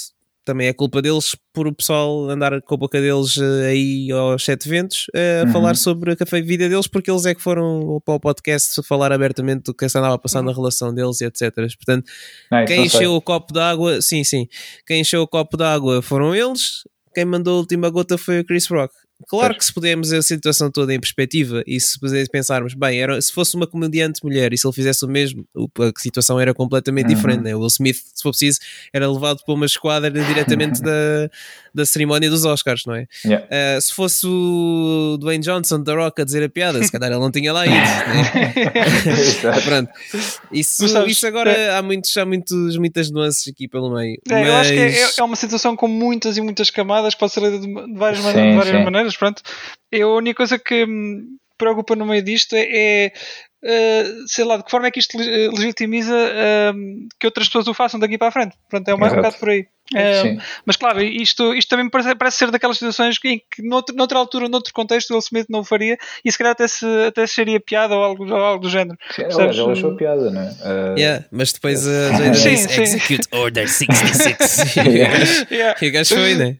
também 0.48 0.66
é 0.66 0.72
culpa 0.72 1.02
deles 1.02 1.36
por 1.52 1.66
o 1.66 1.74
pessoal 1.74 2.30
andar 2.30 2.62
com 2.62 2.74
a 2.74 2.78
boca 2.78 2.98
deles 2.98 3.36
uh, 3.36 3.64
aí 3.66 4.10
aos 4.10 4.42
sete 4.42 4.66
ventos 4.66 5.04
uh, 5.14 5.42
a 5.42 5.46
uhum. 5.46 5.52
falar 5.52 5.76
sobre 5.76 6.12
a 6.12 6.40
vida 6.40 6.70
deles, 6.70 6.86
porque 6.86 7.10
eles 7.10 7.26
é 7.26 7.34
que 7.34 7.42
foram 7.42 8.00
para 8.02 8.14
o 8.14 8.20
podcast 8.20 8.82
falar 8.82 9.12
abertamente 9.12 9.64
do 9.64 9.74
que 9.74 9.86
se 9.86 9.98
andava 9.98 10.14
a 10.14 10.18
passar 10.18 10.40
uhum. 10.40 10.46
na 10.46 10.52
relação 10.52 10.94
deles 10.94 11.20
e 11.20 11.26
etc. 11.26 11.54
Portanto, 11.54 12.10
é, 12.50 12.64
quem 12.64 12.86
encheu 12.86 13.12
o 13.14 13.20
copo 13.20 13.52
d'água, 13.52 14.00
sim, 14.00 14.24
sim, 14.24 14.48
quem 14.86 15.02
encheu 15.02 15.20
o 15.20 15.28
copo 15.28 15.54
d'água 15.54 16.00
foram 16.00 16.34
eles, 16.34 16.82
quem 17.14 17.26
mandou 17.26 17.56
a 17.56 17.58
última 17.58 17.90
gota 17.90 18.16
foi 18.16 18.40
o 18.40 18.44
Chris 18.44 18.66
Rock. 18.68 18.94
Claro 19.28 19.54
que 19.54 19.64
se 19.64 19.72
pudermos 19.72 20.10
a 20.10 20.22
situação 20.22 20.70
toda 20.70 20.94
em 20.94 20.98
perspectiva 20.98 21.62
e 21.66 21.78
se 21.78 21.98
pensarmos, 22.32 22.72
bem, 22.72 22.98
era, 22.98 23.20
se 23.20 23.30
fosse 23.30 23.54
uma 23.56 23.66
comediante 23.66 24.24
mulher 24.24 24.54
e 24.54 24.58
se 24.58 24.66
ele 24.66 24.74
fizesse 24.74 25.04
o 25.04 25.08
mesmo, 25.08 25.46
a 25.54 26.00
situação 26.00 26.40
era 26.40 26.54
completamente 26.54 27.08
uhum. 27.10 27.14
diferente. 27.14 27.42
Né? 27.42 27.54
O 27.54 27.58
Will 27.58 27.66
Smith, 27.66 27.96
se 28.14 28.22
for 28.22 28.30
preciso, 28.30 28.58
era 28.90 29.06
levado 29.06 29.42
para 29.44 29.54
uma 29.54 29.66
esquadra 29.66 30.10
diretamente 30.10 30.80
da, 30.82 31.28
da 31.74 31.84
cerimónia 31.84 32.30
dos 32.30 32.46
Oscars, 32.46 32.86
não 32.86 32.94
é? 32.94 33.06
Yeah. 33.22 33.46
Uh, 33.46 33.80
se 33.82 33.94
fosse 33.94 34.26
o 34.26 35.18
Dwayne 35.20 35.44
Johnson 35.44 35.82
da 35.82 35.94
Rock 35.94 36.22
a 36.22 36.24
dizer 36.24 36.42
a 36.42 36.48
piada, 36.48 36.82
se 36.82 36.90
calhar 36.90 37.10
ele 37.10 37.20
não 37.20 37.30
tinha 37.30 37.52
lá 37.52 37.66
ido. 37.66 37.76
Né? 39.38 39.60
Pronto. 39.64 39.90
Isso, 40.52 40.88
sabes, 40.88 41.12
isso 41.12 41.26
agora 41.26 41.50
é... 41.50 41.76
há, 41.76 41.82
muitos, 41.82 42.16
há 42.16 42.24
muitos, 42.24 42.76
muitas 42.76 43.10
nuances 43.10 43.46
aqui 43.48 43.68
pelo 43.68 43.94
meio. 43.94 44.20
É, 44.28 44.32
mas... 44.32 44.46
Eu 44.46 44.54
acho 44.54 44.72
que 44.72 44.78
é, 44.78 45.08
é, 45.18 45.22
uma 45.22 45.36
situação 45.36 45.76
com 45.76 45.86
muitas 45.86 46.36
e 46.36 46.40
muitas 46.40 46.70
camadas, 46.70 47.14
pode 47.14 47.32
ser 47.32 47.40
de, 47.40 47.72
várias, 47.94 48.22
sim, 48.22 48.32
de 48.32 48.56
várias 48.56 48.84
maneiras. 48.84 49.17
Pronto. 49.18 49.42
Eu, 49.90 50.10
a 50.10 50.16
única 50.16 50.36
coisa 50.36 50.58
que 50.58 50.86
me 50.86 51.38
preocupa 51.56 51.96
no 51.96 52.06
meio 52.06 52.22
disto 52.22 52.54
é, 52.54 52.66
é 52.70 53.12
uh, 53.62 54.28
sei 54.28 54.44
lá, 54.44 54.56
de 54.56 54.64
que 54.64 54.70
forma 54.70 54.86
é 54.86 54.90
que 54.90 55.00
isto 55.00 55.18
legitimiza 55.18 56.14
uh, 56.14 57.08
que 57.18 57.26
outras 57.26 57.48
pessoas 57.48 57.66
o 57.68 57.74
façam 57.74 57.98
daqui 57.98 58.16
para 58.16 58.28
a 58.28 58.32
frente. 58.32 58.56
Pronto, 58.68 58.88
é 58.88 58.96
mais 58.96 59.12
Exato. 59.12 59.14
um 59.14 59.22
bocado 59.22 59.40
por 59.40 59.50
aí. 59.50 59.66
Uh, 59.94 60.40
mas 60.66 60.76
claro, 60.76 61.02
isto, 61.02 61.54
isto 61.54 61.68
também 61.70 61.88
parece, 61.88 62.14
parece 62.14 62.36
ser 62.36 62.50
daquelas 62.50 62.76
situações 62.76 63.16
em 63.24 63.38
que 63.50 63.62
noutra, 63.62 63.96
noutra 63.96 64.18
altura, 64.18 64.46
noutro 64.46 64.72
contexto, 64.74 65.10
o 65.10 65.14
Will 65.14 65.20
Smith 65.20 65.46
não 65.48 65.60
o 65.60 65.64
faria 65.64 65.96
e 66.22 66.30
se 66.30 66.36
calhar 66.36 66.52
até, 66.52 66.68
se, 66.68 66.84
até 67.06 67.26
seria 67.26 67.58
piada 67.58 67.96
ou 67.96 68.04
algo, 68.04 68.26
ou 68.26 68.36
algo 68.36 68.62
do 68.62 68.68
género. 68.68 68.98
Sim, 69.10 69.24
aliás, 69.24 69.56
ele 69.56 69.72
achou 69.72 69.96
piada, 69.96 70.30
não 70.30 70.42
é? 70.42 70.50
Uh... 70.50 70.98
Yeah, 70.98 71.24
mas 71.32 71.54
depois 71.54 71.88
a 71.88 71.90
uh, 71.90 72.34
sim, 72.34 72.56
sim. 72.56 72.82
Execute 72.82 73.28
Order 73.32 73.66
66 73.68 74.76
yeah. 75.50 75.74
e 75.80 75.88
o 75.88 75.92
gajo 75.92 76.14
foi, 76.14 76.34
né? 76.34 76.58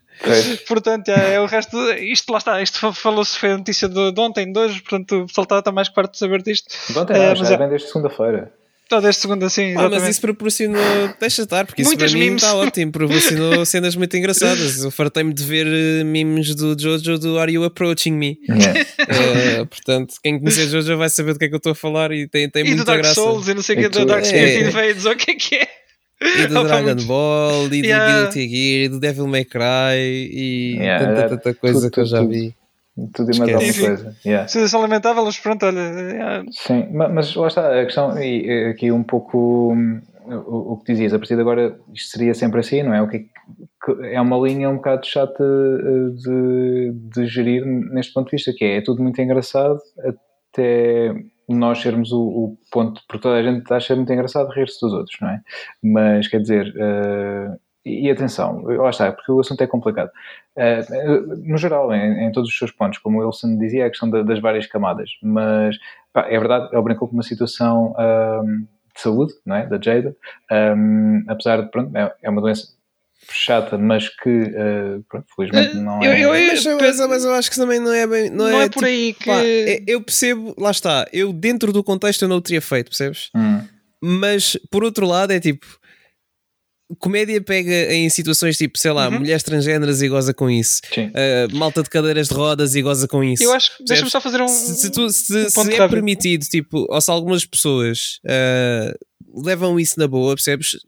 Portanto, 0.67 1.09
é, 1.09 1.35
é, 1.35 1.41
o 1.41 1.47
resto. 1.47 1.77
Isto 1.95 2.33
lá 2.33 2.39
está. 2.39 2.63
Isto 2.63 2.93
falou-se, 2.93 3.39
foi 3.39 3.53
a 3.53 3.59
notícia 3.59 3.89
de, 3.89 4.13
de 4.13 4.21
ontem, 4.21 4.53
de 4.53 4.59
hoje. 4.59 4.81
Portanto, 4.81 5.23
o 5.23 5.27
pessoal 5.27 5.47
está, 5.59 5.73
mais 5.73 5.89
perto 5.89 6.13
de 6.13 6.19
saber 6.19 6.43
disto. 6.43 6.67
De 6.91 6.99
ontem, 6.99 7.15
não, 7.15 7.33
uh, 7.33 7.37
já 7.37 7.55
é, 7.55 7.57
vem 7.57 7.69
desde 7.69 7.89
segunda-feira. 7.89 8.53
Está 8.89 9.01
desde 9.01 9.21
segunda, 9.21 9.51
sim. 9.51 9.75
Ah, 9.77 9.91
mas 9.91 10.09
isso 10.09 10.23
proporcionou. 10.23 10.81
Deixa 11.21 11.43
estar, 11.43 11.67
porque 11.67 11.83
isso 11.83 11.91
Muitas 11.91 12.11
para 12.11 12.19
mim 12.19 12.35
está 12.35 12.55
ótimo. 12.57 12.91
Proporcionou 12.91 13.67
cenas 13.67 13.95
muito 13.95 14.17
engraçadas. 14.17 14.83
Eu 14.83 14.91
fartei-me 14.91 15.35
de 15.35 15.45
ver 15.45 15.67
uh, 15.67 16.07
memes 16.07 16.55
do 16.55 16.75
Jojo 16.75 17.19
do 17.19 17.39
Are 17.39 17.53
You 17.53 17.65
Approaching 17.65 18.13
Me? 18.13 18.39
Yeah. 18.49 18.81
uh, 18.81 19.67
portanto, 19.67 20.15
quem 20.23 20.39
conhecer 20.39 20.69
Jojo 20.69 20.97
vai 20.97 21.11
saber 21.11 21.35
do 21.35 21.39
que 21.39 21.45
é 21.45 21.49
que 21.49 21.55
eu 21.55 21.59
estou 21.59 21.73
a 21.73 21.75
falar 21.75 22.13
e 22.13 22.27
tem, 22.27 22.49
tem 22.49 22.65
e 22.65 22.69
muita 22.69 22.87
Dark 22.87 23.03
graça. 23.03 23.15
Souls, 23.17 23.47
eu 23.47 23.57
não 23.57 23.63
sei 23.63 23.77
o 23.77 23.79
que 23.79 23.85
é 23.85 23.89
do 23.91 24.07
Dark 24.07 24.25
Souls 24.25 24.41
é. 24.41 24.61
Invades, 24.61 25.05
o 25.05 25.15
que 25.15 25.33
é 25.33 25.35
que 25.35 25.55
é? 25.57 25.69
E 26.21 26.47
do 26.47 26.65
Dragon 26.67 27.07
Ball, 27.07 27.67
e 27.67 27.69
do 27.69 27.87
yeah. 27.87 28.23
Guilty 28.23 28.49
Gear, 28.49 28.85
e 28.85 28.89
do 28.89 29.01
Devil 29.01 29.27
May 29.27 29.45
Cry, 29.45 29.97
e 29.97 30.77
yeah, 30.79 31.07
tanta, 31.07 31.29
tanta 31.37 31.55
coisa 31.55 31.81
tudo, 31.81 31.91
que 31.93 32.01
eu 32.01 32.05
já 32.07 32.19
tudo, 32.19 32.31
vi. 32.31 32.55
Tudo 33.15 33.33
e 33.33 33.39
mais 33.39 33.55
alguma 33.55 33.75
coisa. 33.75 34.17
Yeah. 34.27 34.49
Se 34.49 34.77
é 34.77 34.79
lamentável, 34.79 35.25
mas 35.25 35.39
pronto, 35.39 35.67
olha. 35.67 35.79
Yeah. 35.79 36.45
Sim, 36.51 36.89
mas 36.93 37.35
lá 37.35 37.47
está 37.47 37.81
a 37.81 37.85
questão, 37.85 38.21
e 38.21 38.71
aqui 38.71 38.91
um 38.91 39.05
pouco 39.05 39.73
hum, 39.73 40.01
o, 40.29 40.73
o 40.73 40.77
que 40.79 40.93
dizias, 40.93 41.15
a 41.15 41.19
partir 41.19 41.37
de 41.37 41.41
agora 41.41 41.79
isto 41.95 42.11
seria 42.11 42.35
sempre 42.35 42.61
assim, 42.61 42.83
não 42.83 42.95
é? 42.95 43.01
O 43.01 43.09
que, 43.09 43.27
é 44.03 44.21
uma 44.21 44.37
linha 44.39 44.69
um 44.69 44.77
bocado 44.77 45.07
chata 45.07 45.43
eh, 45.43 46.11
de, 46.17 46.93
de 46.93 47.27
gerir 47.27 47.65
neste 47.65 48.13
ponto 48.13 48.27
de 48.27 48.33
vista, 48.33 48.53
que 48.53 48.65
é, 48.65 48.77
é 48.77 48.81
tudo 48.81 49.03
muito 49.03 49.21
engraçado 49.21 49.79
até 49.99 51.15
nós 51.49 51.81
sermos 51.81 52.13
o, 52.13 52.21
o, 52.21 52.59
ponto, 52.71 53.01
porque 53.09 53.23
toda 53.23 53.37
a 53.37 53.43
gente 53.43 53.73
acha 53.73 53.97
muito 53.97 54.13
engraçado 54.13 54.51
rir-se 54.51 54.81
dos 54.81 54.93
outros, 54.93 55.17
não 55.21 55.31
é? 55.31 55.41
Mas 55.83 56.29
quer 56.29 56.41
dizer, 56.41 56.75
uh, 56.77 57.59
e, 57.85 58.11
atenção, 58.11 58.63
lá 58.63 58.91
está, 58.91 59.11
porque 59.13 59.33
o 59.33 59.41
assunto 59.41 59.63
é 59.63 59.67
complicado. 59.67 60.11
Uh, 60.57 61.49
no 61.49 61.57
geral, 61.57 61.93
em, 61.93 62.27
em, 62.27 62.33
todos 62.33 62.51
os 62.51 62.59
seus 62.59 62.71
pontos, 62.71 62.99
como 62.99 63.19
o 63.19 63.27
Wilson 63.27 63.57
dizia, 63.57 63.85
é 63.85 63.87
a 63.87 63.91
questão 63.91 64.11
das 64.11 64.41
várias 64.41 64.67
camadas, 64.67 65.11
mas 65.23 65.77
pá, 66.13 66.27
é 66.29 66.39
verdade, 66.39 66.69
ele 66.73 66.83
brincou 66.83 67.09
com 67.09 67.15
uma 67.15 67.23
situação 67.23 67.95
um, 67.99 68.67
de 68.95 69.01
saúde, 69.01 69.33
não 69.47 69.57
é? 69.57 69.67
Da 69.67 69.81
Jada, 69.81 70.15
um, 70.77 71.25
apesar 71.29 71.63
de, 71.63 71.71
pronto, 71.71 71.97
é, 71.97 72.15
é 72.23 72.31
uma 72.31 72.41
doença 72.41 72.78
chata, 73.31 73.77
mas 73.77 74.09
que 74.09 74.29
uh, 74.29 75.05
pronto, 75.09 75.27
felizmente 75.35 75.77
eh, 75.77 75.81
não 75.81 76.03
é. 76.03 76.07
Eu, 76.09 76.35
eu, 76.35 76.53
mas, 76.53 76.65
mas, 76.65 77.09
mas, 77.09 77.25
eu 77.25 77.33
acho 77.35 77.51
que 77.51 77.57
também 77.57 77.79
não 77.79 77.93
é 77.93 78.07
bem. 78.07 78.31
Não, 78.31 78.51
não 78.51 78.61
é, 78.61 78.65
é, 78.65 78.69
por 78.69 78.75
tipo, 78.75 78.85
aí 78.87 79.15
que. 79.15 79.25
Pá, 79.25 79.41
é, 79.45 79.83
eu 79.87 80.01
percebo, 80.01 80.55
lá 80.59 80.71
está, 80.71 81.07
eu 81.13 81.33
dentro 81.33 81.73
do 81.73 81.85
contexto 81.85 82.23
eu 82.23 82.29
não 82.29 82.37
o 82.37 82.41
teria 82.41 82.61
feito, 82.61 82.89
percebes? 82.89 83.31
Hum. 83.35 83.61
Mas 84.03 84.57
por 84.71 84.85
outro 84.85 85.07
lado 85.07 85.33
é 85.33 85.41
tipo. 85.41 85.67
Comédia 86.99 87.39
pega 87.43 87.93
em 87.93 88.09
situações 88.09 88.57
tipo, 88.57 88.79
sei 88.79 88.91
lá, 88.93 89.09
uhum. 89.09 89.19
mulheres 89.19 89.43
transgêneras 89.43 90.01
e 90.01 90.09
goza 90.09 90.33
com 90.33 90.49
isso, 90.49 90.81
uh, 90.97 91.55
malta 91.55 91.83
de 91.83 91.91
cadeiras 91.91 92.29
de 92.29 92.35
rodas 92.35 92.75
e 92.75 92.81
goza 92.81 93.07
com 93.07 93.23
isso. 93.23 93.43
Eu 93.43 93.53
acho 93.53 93.77
que 93.77 93.85
deixa-me 93.85 94.09
só 94.09 94.19
fazer 94.23 94.41
um. 94.41 94.49
Se, 94.49 94.75
se, 94.75 94.91
tu, 94.91 95.11
se, 95.11 95.37
um 95.39 95.51
se 95.51 95.75
é 95.75 95.87
permitido, 95.87 96.47
tipo, 96.47 96.87
ou 96.89 96.99
se 96.99 97.11
algumas 97.11 97.45
pessoas 97.45 98.21
uh, 98.25 99.45
levam 99.45 99.79
isso 99.79 100.01
na 100.01 100.09
boa, 100.09 100.35
percebes? 100.35 100.79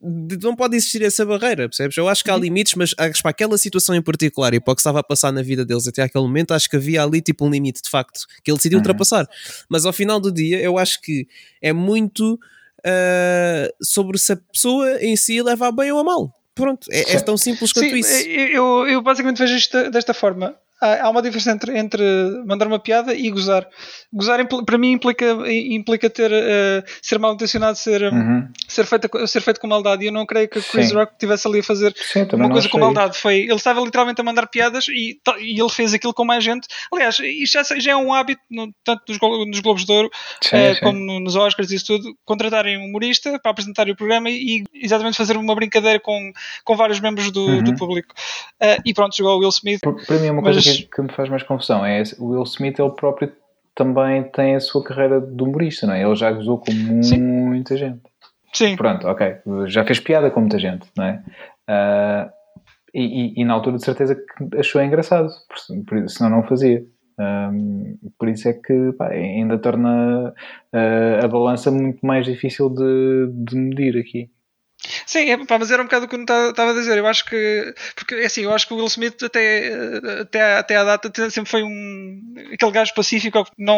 Não 0.00 0.56
pode 0.56 0.76
existir 0.76 1.02
essa 1.02 1.26
barreira, 1.26 1.68
percebes? 1.68 1.96
Eu 1.96 2.08
acho 2.08 2.24
que 2.24 2.30
há 2.30 2.34
uhum. 2.34 2.40
limites, 2.40 2.74
mas 2.74 2.94
acho 2.96 3.22
para 3.22 3.30
aquela 3.30 3.58
situação 3.58 3.94
em 3.94 4.00
particular 4.00 4.54
e 4.54 4.60
para 4.60 4.72
o 4.72 4.74
que 4.74 4.80
estava 4.80 5.00
a 5.00 5.02
passar 5.02 5.30
na 5.30 5.42
vida 5.42 5.64
deles 5.64 5.86
até 5.86 6.02
aquele 6.02 6.24
momento, 6.24 6.52
acho 6.52 6.70
que 6.70 6.76
havia 6.76 7.02
ali 7.02 7.20
tipo 7.20 7.44
um 7.44 7.50
limite 7.50 7.82
de 7.82 7.90
facto 7.90 8.20
que 8.42 8.50
ele 8.50 8.56
decidiu 8.56 8.78
uhum. 8.78 8.82
ultrapassar. 8.82 9.28
Mas 9.68 9.84
ao 9.84 9.92
final 9.92 10.18
do 10.18 10.32
dia, 10.32 10.58
eu 10.60 10.78
acho 10.78 11.00
que 11.02 11.26
é 11.60 11.72
muito 11.72 12.34
uh, 12.34 13.84
sobre 13.84 14.18
se 14.18 14.32
a 14.32 14.36
pessoa 14.36 15.02
em 15.02 15.16
si 15.16 15.42
leva 15.42 15.68
a 15.68 15.72
bem 15.72 15.92
ou 15.92 15.98
a 15.98 16.04
mal. 16.04 16.34
Pronto, 16.54 16.86
é, 16.90 17.14
é 17.14 17.20
tão 17.20 17.36
simples 17.36 17.72
quanto 17.72 17.88
Sim, 17.88 17.96
isso. 17.96 18.28
Eu, 18.28 18.86
eu 18.86 19.02
basicamente 19.02 19.38
vejo 19.38 19.54
isto 19.54 19.90
desta 19.90 20.12
forma 20.12 20.56
há 20.80 21.08
uma 21.10 21.20
diferença 21.20 21.50
entre, 21.52 21.78
entre 21.78 22.02
mandar 22.46 22.66
uma 22.66 22.78
piada 22.78 23.14
e 23.14 23.30
gozar. 23.30 23.66
Gozar 24.12 24.46
para 24.64 24.78
mim 24.78 24.92
implica, 24.92 25.26
implica 25.48 26.08
ter, 26.08 26.30
uh, 26.30 26.84
ser 27.02 27.18
mal 27.18 27.34
intencionado, 27.34 27.76
ser, 27.76 28.02
uhum. 28.02 28.48
ser, 28.66 28.86
feito, 28.86 29.26
ser 29.26 29.40
feito 29.40 29.60
com 29.60 29.66
maldade. 29.66 30.04
E 30.04 30.06
eu 30.06 30.12
não 30.12 30.24
creio 30.24 30.48
que 30.48 30.60
Chris 30.60 30.88
Sim. 30.88 30.94
Rock 30.94 31.12
estivesse 31.12 31.46
ali 31.46 31.60
a 31.60 31.62
fazer 31.62 31.94
Sim, 31.96 32.26
uma 32.32 32.50
coisa 32.50 32.68
com 32.68 32.78
maldade. 32.78 33.18
Foi, 33.18 33.40
ele 33.40 33.54
estava 33.54 33.80
literalmente 33.80 34.20
a 34.20 34.24
mandar 34.24 34.46
piadas 34.46 34.86
e, 34.88 35.18
e 35.38 35.60
ele 35.60 35.68
fez 35.68 35.92
aquilo 35.92 36.14
com 36.14 36.24
mais 36.24 36.42
gente. 36.42 36.66
Aliás, 36.92 37.18
isto 37.20 37.52
já, 37.52 37.78
já 37.78 37.92
é 37.92 37.96
um 37.96 38.12
hábito, 38.12 38.40
no, 38.50 38.72
tanto 38.82 39.02
nos, 39.08 39.18
nos 39.48 39.60
Globos 39.60 39.84
de 39.84 39.92
Ouro 39.92 40.10
sim, 40.42 40.56
uh, 40.56 40.80
como 40.80 40.98
no, 40.98 41.20
nos 41.20 41.36
Oscars 41.36 41.70
e 41.70 41.76
isso 41.76 41.86
tudo, 41.86 42.16
contratarem 42.24 42.78
um 42.78 42.86
humorista 42.86 43.38
para 43.38 43.50
apresentar 43.50 43.88
o 43.88 43.96
programa 43.96 44.30
e, 44.30 44.64
exatamente 44.74 45.16
fazer 45.16 45.36
uma 45.36 45.54
brincadeira 45.54 46.00
com, 46.00 46.32
com 46.64 46.76
vários 46.76 47.00
membros 47.00 47.30
do, 47.30 47.44
uhum. 47.44 47.62
do 47.62 47.74
público. 47.76 48.14
Uh, 48.62 48.80
e 48.84 48.94
pronto, 48.94 49.14
chegou 49.14 49.36
o 49.36 49.38
Will 49.40 49.48
Smith. 49.50 49.80
Para 49.80 50.18
mim 50.18 50.26
é 50.26 50.32
uma 50.32 50.42
coisa 50.42 50.69
que, 50.76 50.86
que 50.86 51.02
me 51.02 51.12
faz 51.12 51.28
mais 51.28 51.42
confusão 51.42 51.84
é 51.84 52.02
o 52.18 52.30
Will 52.30 52.42
Smith, 52.44 52.78
ele 52.78 52.90
próprio 52.90 53.32
também 53.74 54.24
tem 54.24 54.56
a 54.56 54.60
sua 54.60 54.82
carreira 54.82 55.20
de 55.20 55.42
humorista, 55.42 55.86
não 55.86 55.94
é? 55.94 56.02
Ele 56.02 56.14
já 56.14 56.30
gozou 56.30 56.58
com 56.58 56.72
muita 56.72 57.74
Sim. 57.74 57.78
gente. 57.78 58.00
Sim. 58.52 58.76
Pronto, 58.76 59.06
ok. 59.06 59.36
Já 59.66 59.84
fez 59.84 60.00
piada 60.00 60.30
com 60.30 60.40
muita 60.40 60.58
gente, 60.58 60.86
não 60.96 61.04
é? 61.04 61.22
Uh, 61.68 62.30
e, 62.92 63.02
e, 63.02 63.40
e, 63.40 63.44
na 63.44 63.54
altura 63.54 63.76
de 63.76 63.84
certeza 63.84 64.16
que 64.16 64.58
achou 64.58 64.82
engraçado, 64.82 65.28
senão 66.08 66.30
não 66.30 66.42
fazia. 66.42 66.84
Um, 67.18 67.98
por 68.18 68.28
isso 68.28 68.48
é 68.48 68.54
que 68.54 68.92
pá, 68.98 69.08
ainda 69.08 69.58
torna 69.58 70.30
uh, 70.30 71.24
a 71.24 71.28
balança 71.28 71.70
muito 71.70 72.04
mais 72.04 72.24
difícil 72.24 72.70
de, 72.70 73.30
de 73.32 73.56
medir 73.56 73.98
aqui. 73.98 74.30
Sim, 75.10 75.28
é, 75.28 75.44
pá, 75.44 75.58
mas 75.58 75.72
era 75.72 75.82
um 75.82 75.86
bocado 75.86 76.04
o 76.04 76.08
que 76.08 76.14
eu 76.14 76.20
estava 76.22 76.70
a 76.70 76.74
dizer. 76.74 76.96
Eu 76.96 77.04
acho 77.04 77.24
que. 77.24 77.74
Porque 77.96 78.14
é 78.14 78.26
assim, 78.26 78.42
eu 78.42 78.52
acho 78.52 78.68
que 78.68 78.72
o 78.72 78.76
Will 78.76 78.86
Smith 78.86 79.20
até, 79.24 79.72
até, 80.20 80.56
até 80.56 80.76
à 80.76 80.84
data 80.84 81.10
sempre 81.30 81.50
foi 81.50 81.64
um. 81.64 82.20
aquele 82.54 82.70
gajo 82.70 82.94
pacífico 82.94 83.44
que 83.44 83.50
não. 83.58 83.76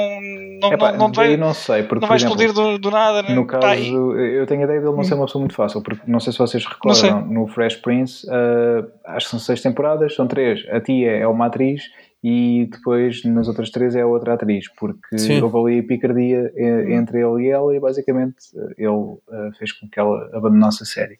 Não, 0.60 0.74
Epá, 0.74 0.92
não, 0.92 0.98
não 0.98 1.12
vai, 1.12 1.34
não 1.38 1.54
sei, 1.54 1.84
porque, 1.84 2.02
não 2.02 2.08
vai 2.08 2.18
explodir 2.18 2.52
do, 2.52 2.76
do, 2.76 2.90
nada. 2.90 3.22
Né? 3.22 3.34
No 3.34 3.46
caso, 3.46 3.62
pá, 3.62 3.74
eu 3.74 4.46
tenho 4.46 4.60
a 4.60 4.64
ideia 4.64 4.80
dele 4.82 4.94
não 4.94 5.02
ser 5.02 5.14
uma 5.14 5.24
pessoa 5.24 5.40
muito 5.40 5.54
fácil, 5.54 5.80
porque 5.80 6.02
não 6.06 6.20
sei 6.20 6.34
se 6.34 6.38
vocês 6.38 6.66
recordam, 6.66 7.24
no 7.24 7.46
Fresh 7.46 7.76
Prince, 7.76 8.26
uh, 8.26 8.86
acho 9.06 9.24
que 9.24 9.30
são 9.30 9.40
seis 9.40 9.62
temporadas, 9.62 10.14
são 10.14 10.26
três. 10.26 10.68
A 10.68 10.82
tia 10.82 11.12
é 11.12 11.26
uma 11.26 11.46
atriz 11.46 11.84
e 12.22 12.68
depois 12.70 13.24
nas 13.24 13.48
outras 13.48 13.70
três 13.70 13.96
é 13.96 14.02
a 14.02 14.06
outra 14.06 14.34
atriz, 14.34 14.66
porque 14.78 15.18
Sim. 15.18 15.42
houve 15.42 15.58
ali 15.58 15.82
picardia 15.82 16.52
hum. 16.56 16.90
entre 16.92 17.20
ele 17.20 17.46
e 17.46 17.50
ela 17.50 17.74
e 17.74 17.80
basicamente 17.80 18.36
ele 18.78 18.88
uh, 18.88 19.20
fez 19.58 19.72
com 19.72 19.88
que 19.88 19.98
ela 19.98 20.30
abandonasse 20.32 20.82
a 20.84 20.86
série. 20.86 21.18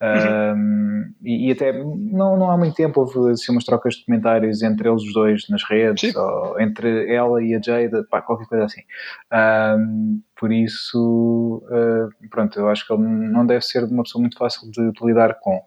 Uhum. 0.00 0.54
Um, 0.54 1.14
e, 1.24 1.48
e, 1.48 1.52
até 1.52 1.72
não, 1.72 2.36
não 2.36 2.50
há 2.52 2.56
muito 2.56 2.76
tempo 2.76 3.00
houve 3.00 3.32
assim, 3.32 3.50
umas 3.50 3.64
trocas 3.64 3.94
de 3.94 4.04
comentários 4.04 4.62
entre 4.62 4.88
eles 4.88 5.02
os 5.02 5.12
dois 5.12 5.48
nas 5.48 5.64
redes, 5.64 6.14
ou 6.14 6.60
entre 6.60 7.12
ela 7.12 7.42
e 7.42 7.52
a 7.52 7.60
Jada, 7.60 8.06
pá, 8.08 8.22
qualquer 8.22 8.46
coisa 8.46 8.64
assim. 8.64 8.82
Um, 9.32 10.20
por 10.36 10.52
isso, 10.52 11.64
uh, 11.66 12.28
pronto, 12.30 12.60
eu 12.60 12.68
acho 12.68 12.86
que 12.86 12.92
ele 12.92 13.02
não 13.02 13.44
deve 13.44 13.64
ser 13.64 13.82
uma 13.84 14.04
pessoa 14.04 14.22
muito 14.22 14.38
fácil 14.38 14.70
de, 14.70 14.92
de 14.92 15.04
lidar 15.04 15.34
com. 15.40 15.56
Uh, 15.56 15.62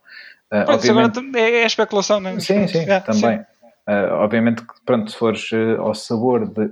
pronto, 0.50 0.72
obviamente... 0.72 1.20
agora 1.20 1.40
é, 1.40 1.52
é 1.64 1.66
especulação, 1.66 2.22
não 2.22 2.30
é? 2.30 2.40
Sim, 2.40 2.68
sim, 2.68 2.90
é, 2.90 3.02
também. 3.02 3.40
Sim. 3.40 3.51
Uh, 3.92 4.14
obviamente 4.14 4.62
que, 4.62 4.74
pronto, 4.86 5.12
se 5.12 5.18
fores 5.18 5.52
uh, 5.52 5.82
ao 5.82 5.94
sabor 5.94 6.48
de, 6.48 6.72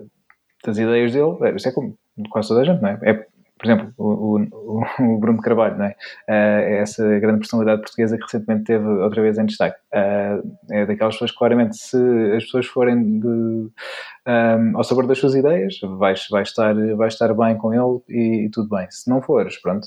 das 0.63 0.77
ideias 0.77 1.11
dele, 1.11 1.35
é, 1.41 1.53
isso 1.53 1.67
é 1.67 1.71
como 1.73 1.97
quase 2.29 2.47
toda 2.47 2.61
a 2.61 2.63
gente, 2.63 2.81
não 2.81 2.89
é? 2.89 2.99
é 3.03 3.13
por 3.57 3.65
exemplo, 3.65 3.93
o, 3.97 4.39
o, 4.39 4.83
o 5.01 5.17
Bruno 5.19 5.41
Carvalho, 5.41 5.77
não 5.77 5.83
é? 5.83 5.89
Uh, 5.89 5.93
é 6.29 6.77
essa 6.77 7.03
grande 7.19 7.39
personalidade 7.39 7.81
portuguesa 7.81 8.15
que 8.15 8.23
recentemente 8.23 8.63
teve 8.63 8.87
outra 8.87 9.21
vez 9.21 9.37
em 9.37 9.45
destaque. 9.45 9.77
é 9.91 10.85
daquelas 10.85 11.15
pessoas 11.15 11.31
que, 11.31 11.37
claramente, 11.37 11.75
se 11.75 11.97
as 12.37 12.45
pessoas 12.45 12.67
forem 12.67 13.19
de, 13.19 13.27
um, 13.27 14.77
ao 14.77 14.83
sabor 14.85 15.05
das 15.05 15.17
suas 15.17 15.35
ideias, 15.35 15.77
vais, 15.97 16.25
vais, 16.29 16.47
estar, 16.47 16.73
vais 16.95 17.13
estar 17.13 17.33
bem 17.33 17.57
com 17.57 17.73
ele 17.73 18.01
e, 18.07 18.45
e 18.45 18.49
tudo 18.49 18.69
bem. 18.69 18.87
Se 18.89 19.09
não 19.09 19.21
fores, 19.21 19.57
pronto, 19.61 19.85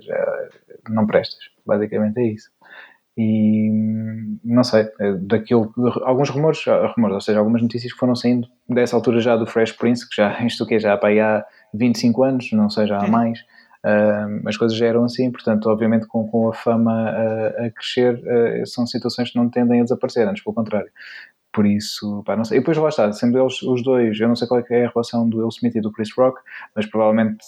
já 0.00 0.48
não 0.88 1.08
prestas. 1.08 1.50
Basicamente 1.66 2.20
é 2.20 2.26
isso 2.28 2.55
e 3.16 3.70
não 4.44 4.62
sei, 4.62 4.88
é 5.00 5.12
daquilo, 5.14 5.72
alguns 6.04 6.28
rumores, 6.28 6.62
rumores, 6.94 7.14
ou 7.14 7.20
seja, 7.20 7.38
algumas 7.38 7.62
notícias 7.62 7.92
que 7.92 7.98
foram 7.98 8.14
saindo 8.14 8.46
dessa 8.68 8.94
altura 8.94 9.20
já 9.20 9.36
do 9.36 9.46
Fresh 9.46 9.72
Prince, 9.72 10.06
que 10.08 10.16
já, 10.16 10.38
isto 10.44 10.66
que 10.66 10.78
já 10.78 10.96
para 10.98 11.38
há 11.38 11.44
25 11.72 12.22
anos, 12.22 12.52
não 12.52 12.68
sei, 12.68 12.86
já 12.86 12.98
há 12.98 13.08
mais, 13.08 13.40
uh, 13.40 14.46
as 14.46 14.56
coisas 14.56 14.76
já 14.76 14.86
eram 14.86 15.04
assim, 15.04 15.30
portanto, 15.30 15.66
obviamente 15.70 16.06
com, 16.06 16.28
com 16.28 16.48
a 16.48 16.54
fama 16.54 16.92
a, 16.92 17.66
a 17.66 17.70
crescer, 17.70 18.16
uh, 18.16 18.66
são 18.66 18.86
situações 18.86 19.30
que 19.30 19.38
não 19.38 19.48
tendem 19.48 19.80
a 19.80 19.84
desaparecer, 19.84 20.28
antes 20.28 20.44
pelo 20.44 20.54
contrário. 20.54 20.90
Por 21.56 21.64
isso, 21.64 22.22
pá, 22.26 22.36
não 22.36 22.44
sei. 22.44 22.58
E 22.58 22.60
depois 22.60 22.76
lá 22.76 22.90
está, 22.90 23.10
sendo 23.14 23.40
eles 23.40 23.62
os 23.62 23.82
dois, 23.82 24.20
eu 24.20 24.28
não 24.28 24.36
sei 24.36 24.46
qual 24.46 24.60
é, 24.60 24.64
é 24.68 24.84
a 24.84 24.90
relação 24.90 25.26
do 25.26 25.38
Will 25.38 25.48
Smith 25.48 25.74
e 25.74 25.80
do 25.80 25.90
Chris 25.90 26.10
Rock, 26.14 26.38
mas 26.74 26.84
provavelmente 26.84 27.46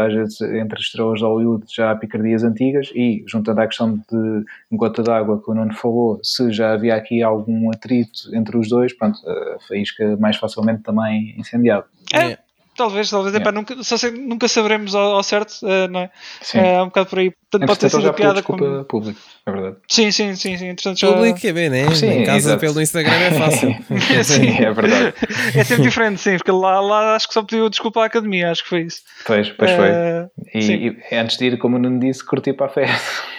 às 0.00 0.12
vezes 0.12 0.40
entre 0.40 0.80
estrelas 0.80 1.20
de 1.20 1.24
Hollywood 1.24 1.64
já 1.72 1.92
há 1.92 1.94
picardias 1.94 2.42
antigas 2.42 2.90
e, 2.96 3.24
juntando 3.28 3.60
à 3.60 3.66
questão 3.68 3.94
de 3.94 4.44
gota 4.72 5.04
d'água 5.04 5.40
que 5.40 5.48
o 5.48 5.54
Nuno 5.54 5.72
falou, 5.72 6.18
se 6.20 6.50
já 6.50 6.72
havia 6.72 6.96
aqui 6.96 7.22
algum 7.22 7.70
atrito 7.70 8.34
entre 8.34 8.58
os 8.58 8.68
dois, 8.68 8.92
pronto, 8.92 9.20
a 9.24 9.60
faísca 9.68 10.16
mais 10.16 10.36
facilmente 10.36 10.82
também 10.82 11.36
incendiado. 11.38 11.84
É, 12.12 12.36
Talvez, 12.76 13.08
talvez. 13.08 13.34
Yeah. 13.34 13.50
Epá, 13.50 13.52
nunca, 13.52 13.82
só 13.84 13.96
sei, 13.96 14.10
nunca 14.10 14.48
saberemos 14.48 14.94
ao, 14.94 15.16
ao 15.16 15.22
certo, 15.22 15.52
uh, 15.62 15.88
não 15.88 16.00
é? 16.00 16.10
Sim. 16.40 16.58
É 16.58 16.82
um 16.82 16.86
bocado 16.86 17.08
por 17.08 17.18
aí. 17.20 17.30
Portanto, 17.30 17.68
pode 17.68 17.78
ter 17.78 17.90
sido 17.90 18.12
piada 18.14 18.42
como... 18.42 18.84
público, 18.84 19.20
é 19.46 19.52
verdade. 19.52 19.76
Sim, 19.88 20.10
sim, 20.10 20.34
sim. 20.34 20.56
sim. 20.56 20.66
Entretanto, 20.66 20.98
já... 20.98 21.12
Público 21.12 21.46
é 21.46 21.52
bem, 21.52 21.70
né? 21.70 21.94
Sim, 21.94 22.08
em 22.08 22.24
casa 22.24 22.36
exato. 22.36 22.60
pelo 22.60 22.80
Instagram 22.80 23.14
é 23.14 23.30
fácil. 23.32 23.76
sim, 24.24 24.62
é 24.62 24.72
verdade. 24.72 25.14
é 25.54 25.64
sempre 25.64 25.84
diferente, 25.84 26.20
sim, 26.20 26.36
porque 26.36 26.50
lá, 26.50 26.80
lá 26.80 27.14
acho 27.14 27.28
que 27.28 27.34
só 27.34 27.42
pediu 27.42 27.68
desculpa 27.68 28.02
à 28.02 28.06
academia, 28.06 28.50
acho 28.50 28.64
que 28.64 28.68
foi 28.68 28.82
isso. 28.82 29.02
Pois, 29.24 29.50
pois 29.50 29.70
uh, 29.70 29.76
foi. 29.76 29.88
Eh, 29.88 30.28
e, 30.54 30.96
e, 31.12 31.16
antes 31.16 31.36
de 31.36 31.46
ir, 31.46 31.58
como 31.58 31.78
não 31.78 31.96
disse, 31.98 32.24
curti 32.24 32.52
para 32.52 32.66
a 32.66 32.70
festa. 32.70 33.33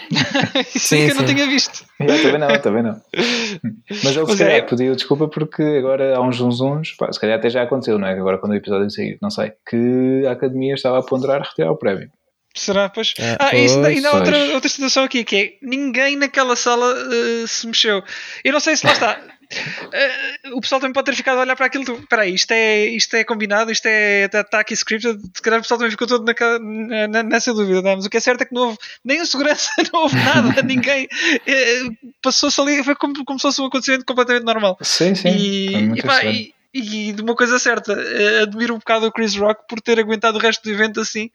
Isso 0.76 0.88
sim, 0.88 1.02
é 1.02 1.06
que 1.06 1.12
eu 1.12 1.16
não 1.16 1.26
tinha 1.26 1.46
visto. 1.48 1.86
Yeah, 2.00 2.24
também 2.24 2.40
não, 2.40 2.62
também 2.62 2.84
não. 2.84 3.02
Mas 4.04 4.16
ele 4.16 4.26
se 4.28 4.38
calhar 4.38 4.58
é... 4.58 4.62
pediu 4.62 4.96
desculpa 4.96 5.28
porque 5.28 5.62
agora 5.64 6.16
há 6.16 6.22
uns 6.22 6.40
uns 6.40 6.62
uns, 6.62 6.92
pá, 6.92 7.12
se 7.12 7.20
calhar 7.20 7.38
até 7.38 7.50
já 7.50 7.64
aconteceu, 7.64 7.98
não 7.98 8.08
é? 8.08 8.14
Agora 8.14 8.38
quando 8.38 8.54
o 8.54 8.56
episódio 8.56 8.90
sair, 8.90 9.18
não 9.22 9.30
sei, 9.30 9.54
que 9.68 10.26
a 10.28 10.32
academia 10.32 10.74
estava 10.74 11.00
a 11.00 11.04
ponderar 11.04 11.42
retirar 11.42 11.72
o 11.72 11.78
prémio. 11.78 12.10
Será? 12.56 12.88
Pois. 12.88 13.14
Ah, 13.20 13.36
ah 13.38 13.50
pois, 13.52 13.72
isso 13.72 13.84
ainda 13.84 14.10
há 14.10 14.16
outra, 14.16 14.38
outra 14.54 14.70
situação 14.70 15.04
aqui 15.04 15.26
que 15.26 15.36
é 15.36 15.54
ninguém 15.62 16.16
naquela 16.16 16.56
sala 16.56 16.94
uh, 16.94 17.48
se 17.48 17.68
mexeu. 17.68 18.02
Eu 18.46 18.54
não 18.54 18.62
sei 18.62 18.78
se 18.78 18.86
lá 18.86 18.94
está. 18.94 19.20
Uh, 19.54 20.58
o 20.58 20.62
pessoal 20.62 20.82
também 20.82 20.94
pode 20.94 21.06
ter 21.06 21.16
ficado 21.16 21.38
a 21.38 21.42
olhar 21.42 21.56
para 21.56 21.66
aquilo. 21.66 21.84
Espera 21.84 22.24
aí, 22.24 22.34
isto 22.34 22.52
é, 22.52 22.86
isto 22.86 23.16
é 23.16 23.24
combinado, 23.24 23.72
isto 23.72 23.86
é 23.86 24.28
tá 24.28 24.60
aqui 24.60 24.74
scripted. 24.74 25.20
Se 25.34 25.42
calhar 25.42 25.60
o 25.60 25.62
pessoal 25.62 25.78
também 25.78 25.92
ficou 25.92 26.08
todo 26.08 26.26
na, 26.26 27.08
na, 27.08 27.24
nessa 27.24 27.54
dúvida. 27.54 27.90
É? 27.90 27.96
Mas 27.96 28.06
o 28.06 28.10
que 28.10 28.18
é 28.18 28.20
certo 28.20 28.42
é 28.42 28.46
que 28.46 28.54
não 28.54 28.68
houve 28.70 28.78
nem 29.04 29.20
a 29.20 29.26
segurança, 29.26 29.70
não 29.94 30.02
houve 30.02 30.16
nada, 30.16 30.62
ninguém. 30.64 31.06
Uh, 31.06 32.14
Passou-se 32.22 32.60
ali, 32.60 32.84
foi 32.84 32.96
como, 32.96 33.24
como 33.24 33.40
se 33.40 33.44
fosse 33.44 33.62
um 33.62 33.66
acontecimento 33.66 34.06
completamente 34.06 34.46
normal. 34.46 34.78
Sim, 34.82 35.16
sim. 35.16 35.30
E, 35.30 36.00
e, 36.00 36.02
pá, 36.02 36.24
e, 36.26 36.54
e 36.74 37.14
de 37.14 37.22
uma 37.22 37.36
coisa 37.36 37.58
certa, 37.60 37.94
uh, 37.94 38.44
admiro 38.44 38.74
um 38.74 38.80
bocado 38.80 39.08
o 39.08 39.12
Chris 39.12 39.36
Rock 39.36 39.64
por 39.68 39.80
ter 39.82 40.00
aguentado 40.00 40.38
o 40.38 40.42
resto 40.42 40.64
do 40.64 40.72
evento 40.72 41.00
assim, 41.00 41.26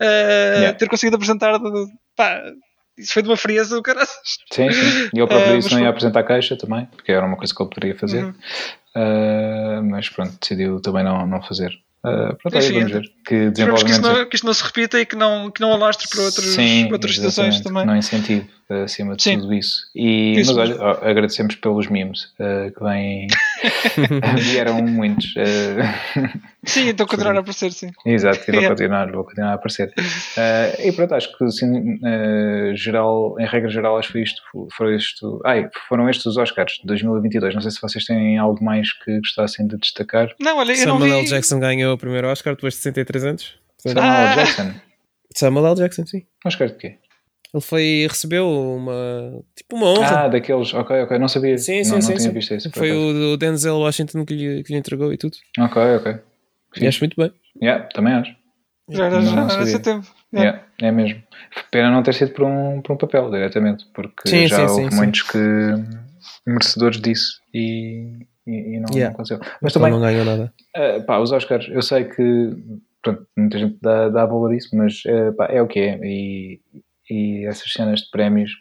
uh, 0.00 0.58
yeah. 0.58 0.72
ter 0.74 0.88
conseguido 0.88 1.16
apresentar. 1.16 1.58
Pá, 2.16 2.42
isso 3.00 3.12
foi 3.12 3.22
de 3.22 3.28
uma 3.28 3.36
frieza 3.36 3.74
do 3.74 3.82
caralho. 3.82 4.08
Sim, 4.52 4.70
sim. 4.70 5.10
E 5.14 5.18
eu 5.18 5.26
próprio 5.28 5.54
uh, 5.54 5.58
disse 5.58 5.72
não 5.72 5.80
ia 5.80 5.88
apresentar 5.88 6.20
a 6.20 6.24
caixa 6.24 6.56
também, 6.56 6.86
porque 6.96 7.12
era 7.12 7.24
uma 7.26 7.36
coisa 7.36 7.54
que 7.54 7.62
ele 7.62 7.70
poderia 7.70 7.98
fazer. 7.98 8.24
Uhum. 8.24 8.34
Uh, 8.96 9.82
mas 9.84 10.08
pronto, 10.08 10.36
decidiu 10.40 10.80
também 10.80 11.04
não, 11.04 11.26
não 11.26 11.42
fazer. 11.42 11.70
Uh, 12.04 12.34
pronto, 12.36 12.56
Enfim, 12.56 12.74
vamos 12.74 12.92
ver. 12.92 13.12
Que 13.24 13.50
desenvolvimento... 13.50 13.84
que, 13.84 13.92
isto 13.92 14.02
não, 14.02 14.28
que 14.28 14.36
isto 14.36 14.46
não 14.46 14.54
se 14.54 14.64
repita 14.64 15.00
e 15.00 15.06
que 15.06 15.16
não, 15.16 15.50
que 15.50 15.60
não 15.60 15.72
alastre 15.72 16.08
para 16.08 16.22
outros, 16.22 16.46
Sim, 16.46 16.90
outras 16.92 17.14
situações 17.14 17.60
também. 17.60 17.84
Não 17.84 17.96
incentivo 17.96 18.46
acima 18.74 19.16
de 19.16 19.22
Sim. 19.22 19.40
tudo 19.40 19.54
isso. 19.54 19.82
E, 19.94 20.38
isso 20.38 20.54
mas 20.54 20.70
olha, 20.70 20.98
agradecemos 21.02 21.54
pelos 21.56 21.88
memes 21.88 22.24
uh, 22.38 22.72
que 22.76 22.82
vêm. 22.82 23.26
vieram 24.40 24.82
muitos. 24.82 25.34
Uh, 25.36 26.40
sim, 26.64 26.88
então 26.88 27.06
continuar 27.06 27.36
a 27.36 27.40
aparecer, 27.40 27.72
sim. 27.72 27.90
Exato, 28.06 28.38
e 28.48 28.52
vou, 28.52 28.68
continuar, 28.68 29.10
vou 29.10 29.24
continuar 29.24 29.50
a 29.52 29.54
aparecer. 29.54 29.92
Uh, 29.98 30.86
e 30.86 30.92
pronto, 30.92 31.14
acho 31.14 31.36
que 31.36 31.44
assim, 31.44 31.98
geral, 32.74 33.36
em 33.38 33.46
regra 33.46 33.70
geral, 33.70 33.98
acho 33.98 34.08
que 34.08 34.12
foi 34.12 34.22
isto. 34.22 34.42
Foram, 34.76 34.94
isto 34.94 35.42
ai, 35.44 35.68
foram 35.88 36.08
estes 36.08 36.26
os 36.26 36.36
Oscars 36.36 36.74
de 36.80 36.86
2022. 36.86 37.54
Não 37.54 37.62
sei 37.62 37.70
se 37.70 37.80
vocês 37.80 38.04
têm 38.04 38.38
algo 38.38 38.62
mais 38.64 38.92
que 38.92 39.18
gostassem 39.18 39.66
de 39.66 39.76
destacar. 39.76 40.34
Não, 40.38 40.58
olha, 40.58 40.72
eu 40.72 40.76
Samuel 40.76 40.98
não 40.98 41.06
vi... 41.06 41.24
L. 41.24 41.28
Jackson 41.28 41.60
ganhou 41.60 41.94
o 41.94 41.98
primeiro 41.98 42.28
Oscar 42.28 42.54
depois 42.54 42.74
de 42.74 42.80
63 42.80 43.24
anos. 43.24 43.54
Samuel 43.78 44.04
ah. 44.04 44.30
L. 44.30 44.36
Jackson. 44.36 44.74
Samuel 45.34 45.66
L. 45.66 45.76
Jackson, 45.76 46.06
sim. 46.06 46.22
Oscar 46.44 46.68
de 46.68 46.74
quê? 46.74 46.98
Ele 47.52 47.60
foi, 47.62 48.06
recebeu 48.08 48.48
uma, 48.48 49.42
tipo 49.56 49.76
uma 49.76 49.88
honra. 49.88 50.24
Ah, 50.24 50.28
daqueles, 50.28 50.72
ok, 50.72 51.02
ok, 51.02 51.18
não 51.18 51.26
sabia. 51.26 51.58
Sim, 51.58 51.82
sim, 51.82 51.92
não, 51.92 52.00
sim. 52.00 52.12
Não 52.12 52.20
sim. 52.20 52.30
visto 52.30 52.54
isso, 52.54 52.70
foi 52.72 52.92
o, 52.92 53.32
o, 53.32 53.36
Denzel 53.36 53.78
Washington 53.78 54.24
que 54.24 54.34
lhe, 54.34 54.62
que 54.62 54.72
lhe 54.72 54.78
entregou 54.78 55.12
e 55.12 55.16
tudo. 55.16 55.36
Ok, 55.58 55.82
ok. 55.96 56.12
Sim. 56.74 56.84
E 56.84 56.86
acho 56.86 57.00
muito 57.00 57.16
bem. 57.16 57.32
Yeah, 57.60 57.88
também 57.92 58.14
acho. 58.14 58.36
Já 58.88 59.06
era, 59.06 59.20
já 59.20 59.40
era 59.40 59.78
tempo. 59.80 60.06
Yeah. 60.32 60.60
yeah. 60.60 60.66
é 60.80 60.90
mesmo. 60.92 61.22
Pena 61.70 61.90
não 61.90 62.02
ter 62.02 62.14
sido 62.14 62.32
por 62.32 62.44
um, 62.44 62.80
por 62.82 62.92
um 62.92 62.96
papel 62.96 63.30
diretamente, 63.30 63.84
porque 63.92 64.28
sim, 64.28 64.46
já 64.46 64.68
sim, 64.68 64.74
houve 64.82 64.90
sim, 64.90 64.96
muitos 64.96 65.22
que 65.22 65.38
merecedores 66.46 67.00
disso 67.00 67.40
e, 67.52 68.26
e, 68.46 68.76
e 68.76 68.80
não, 68.80 68.88
yeah. 68.90 69.06
não 69.06 69.10
aconteceu. 69.12 69.40
Mas 69.60 69.72
também 69.72 69.90
não 69.90 70.00
ganhou 70.00 70.24
nada. 70.24 70.52
Uh, 70.76 71.04
pá, 71.04 71.18
os 71.18 71.32
Oscars, 71.32 71.68
eu 71.68 71.82
sei 71.82 72.04
que 72.04 72.56
pronto, 73.02 73.26
muita 73.36 73.58
gente 73.58 73.76
dá, 73.80 74.08
dá 74.08 74.26
valor 74.26 74.52
a 74.52 74.56
isso, 74.56 74.76
mas 74.76 75.02
uh, 75.06 75.34
pá, 75.36 75.46
é 75.46 75.60
o 75.60 75.66
que 75.66 75.80
é. 75.80 76.00
E, 76.02 76.60
e 77.10 77.44
essas 77.46 77.72
cenas 77.72 78.00
de 78.00 78.10
prémios, 78.10 78.52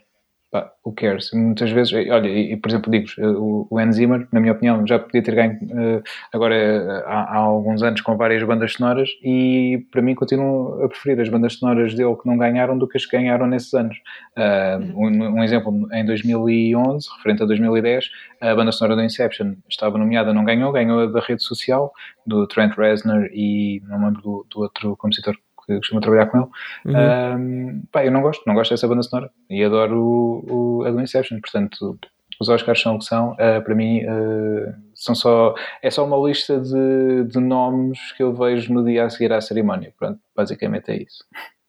pá, 0.52 0.72
who 0.84 0.94
cares? 0.94 1.32
Muitas 1.34 1.70
vezes, 1.72 1.94
olha, 1.94 2.28
e, 2.28 2.58
por 2.58 2.70
exemplo, 2.70 2.92
digo 2.92 3.08
o, 3.20 3.68
o 3.70 3.80
Hans 3.80 3.96
Zimmer, 3.96 4.28
na 4.32 4.40
minha 4.40 4.54
opinião, 4.54 4.86
já 4.86 4.98
podia 4.98 5.22
ter 5.22 5.36
ganho 5.36 5.54
uh, 5.54 6.04
agora 6.34 6.56
uh, 6.56 7.10
há, 7.10 7.36
há, 7.36 7.38
alguns 7.38 7.84
anos 7.84 8.02
com 8.02 8.18
várias 8.18 8.44
bandas 8.44 8.74
sonoras 8.74 9.10
e 9.24 9.86
para 9.92 10.02
mim 10.02 10.16
continuo 10.16 10.84
a 10.84 10.90
preferir 10.90 11.20
as 11.22 11.30
bandas 11.30 11.54
sonoras 11.54 11.94
dele 11.94 12.16
que 12.16 12.28
não 12.28 12.38
ganharam 12.38 12.78
do 12.78 12.88
que 12.88 12.98
as 12.98 13.06
que 13.06 13.18
ganharam 13.18 13.46
nesses 13.48 13.74
anos. 13.74 13.98
Uh, 14.36 15.00
um, 15.00 15.40
um, 15.40 15.44
exemplo, 15.44 15.88
em 15.94 16.06
2011, 16.06 17.08
referente 17.18 17.44
a 17.44 17.46
2010, 17.46 18.10
a 18.42 18.56
banda 18.56 18.72
sonora 18.72 18.96
do 18.96 19.04
Inception 19.04 19.56
estava 19.70 19.98
nomeada, 19.98 20.34
não 20.34 20.44
ganhou, 20.44 20.72
ganhou 20.72 21.02
a 21.02 21.06
da 21.06 21.20
rede 21.20 21.44
social, 21.44 21.92
do 22.26 22.48
Trent 22.48 22.76
Reznor 22.76 23.30
e 23.34 23.82
não 23.88 24.06
lembro 24.06 24.22
do, 24.22 24.48
do 24.50 24.62
outro 24.62 24.96
compositor 24.96 25.36
que 25.74 25.80
costuma 25.80 26.02
trabalhar 26.02 26.28
com 26.28 26.38
ele. 26.38 26.48
Uhum. 26.86 27.36
Um, 27.36 27.82
pá, 27.92 28.06
eu 28.06 28.12
não 28.12 28.22
gosto, 28.22 28.44
não 28.46 28.54
gosto 28.54 28.72
dessa 28.72 28.88
banda 28.88 29.04
sonora 29.04 29.32
e 29.50 29.64
adoro 29.64 29.98
o, 29.98 30.80
o, 30.80 30.84
a 30.86 30.92
do 30.92 31.02
Inception, 31.02 31.40
portanto 31.40 31.98
os 32.40 32.48
Oscars 32.48 32.82
são 32.82 32.96
o 32.96 33.00
que 33.00 33.06
são, 33.06 33.34
uh, 33.34 33.62
para 33.64 33.76
mim 33.76 34.02
uh, 34.06 34.74
são 34.96 35.14
só, 35.14 35.54
é 35.82 35.92
só 35.92 36.06
uma 36.06 36.28
lista 36.28 36.60
de, 36.60 37.26
de 37.26 37.40
nomes 37.40 38.14
que 38.14 38.24
eu 38.24 38.34
vejo 38.34 38.74
no 38.74 38.84
dia 38.84 39.06
a 39.06 39.10
seguir 39.10 39.34
à 39.34 39.42
cerimónia, 39.42 39.94
pronto, 39.98 40.20
basicamente 40.36 40.90
é 40.90 41.04
isso. 41.04 41.26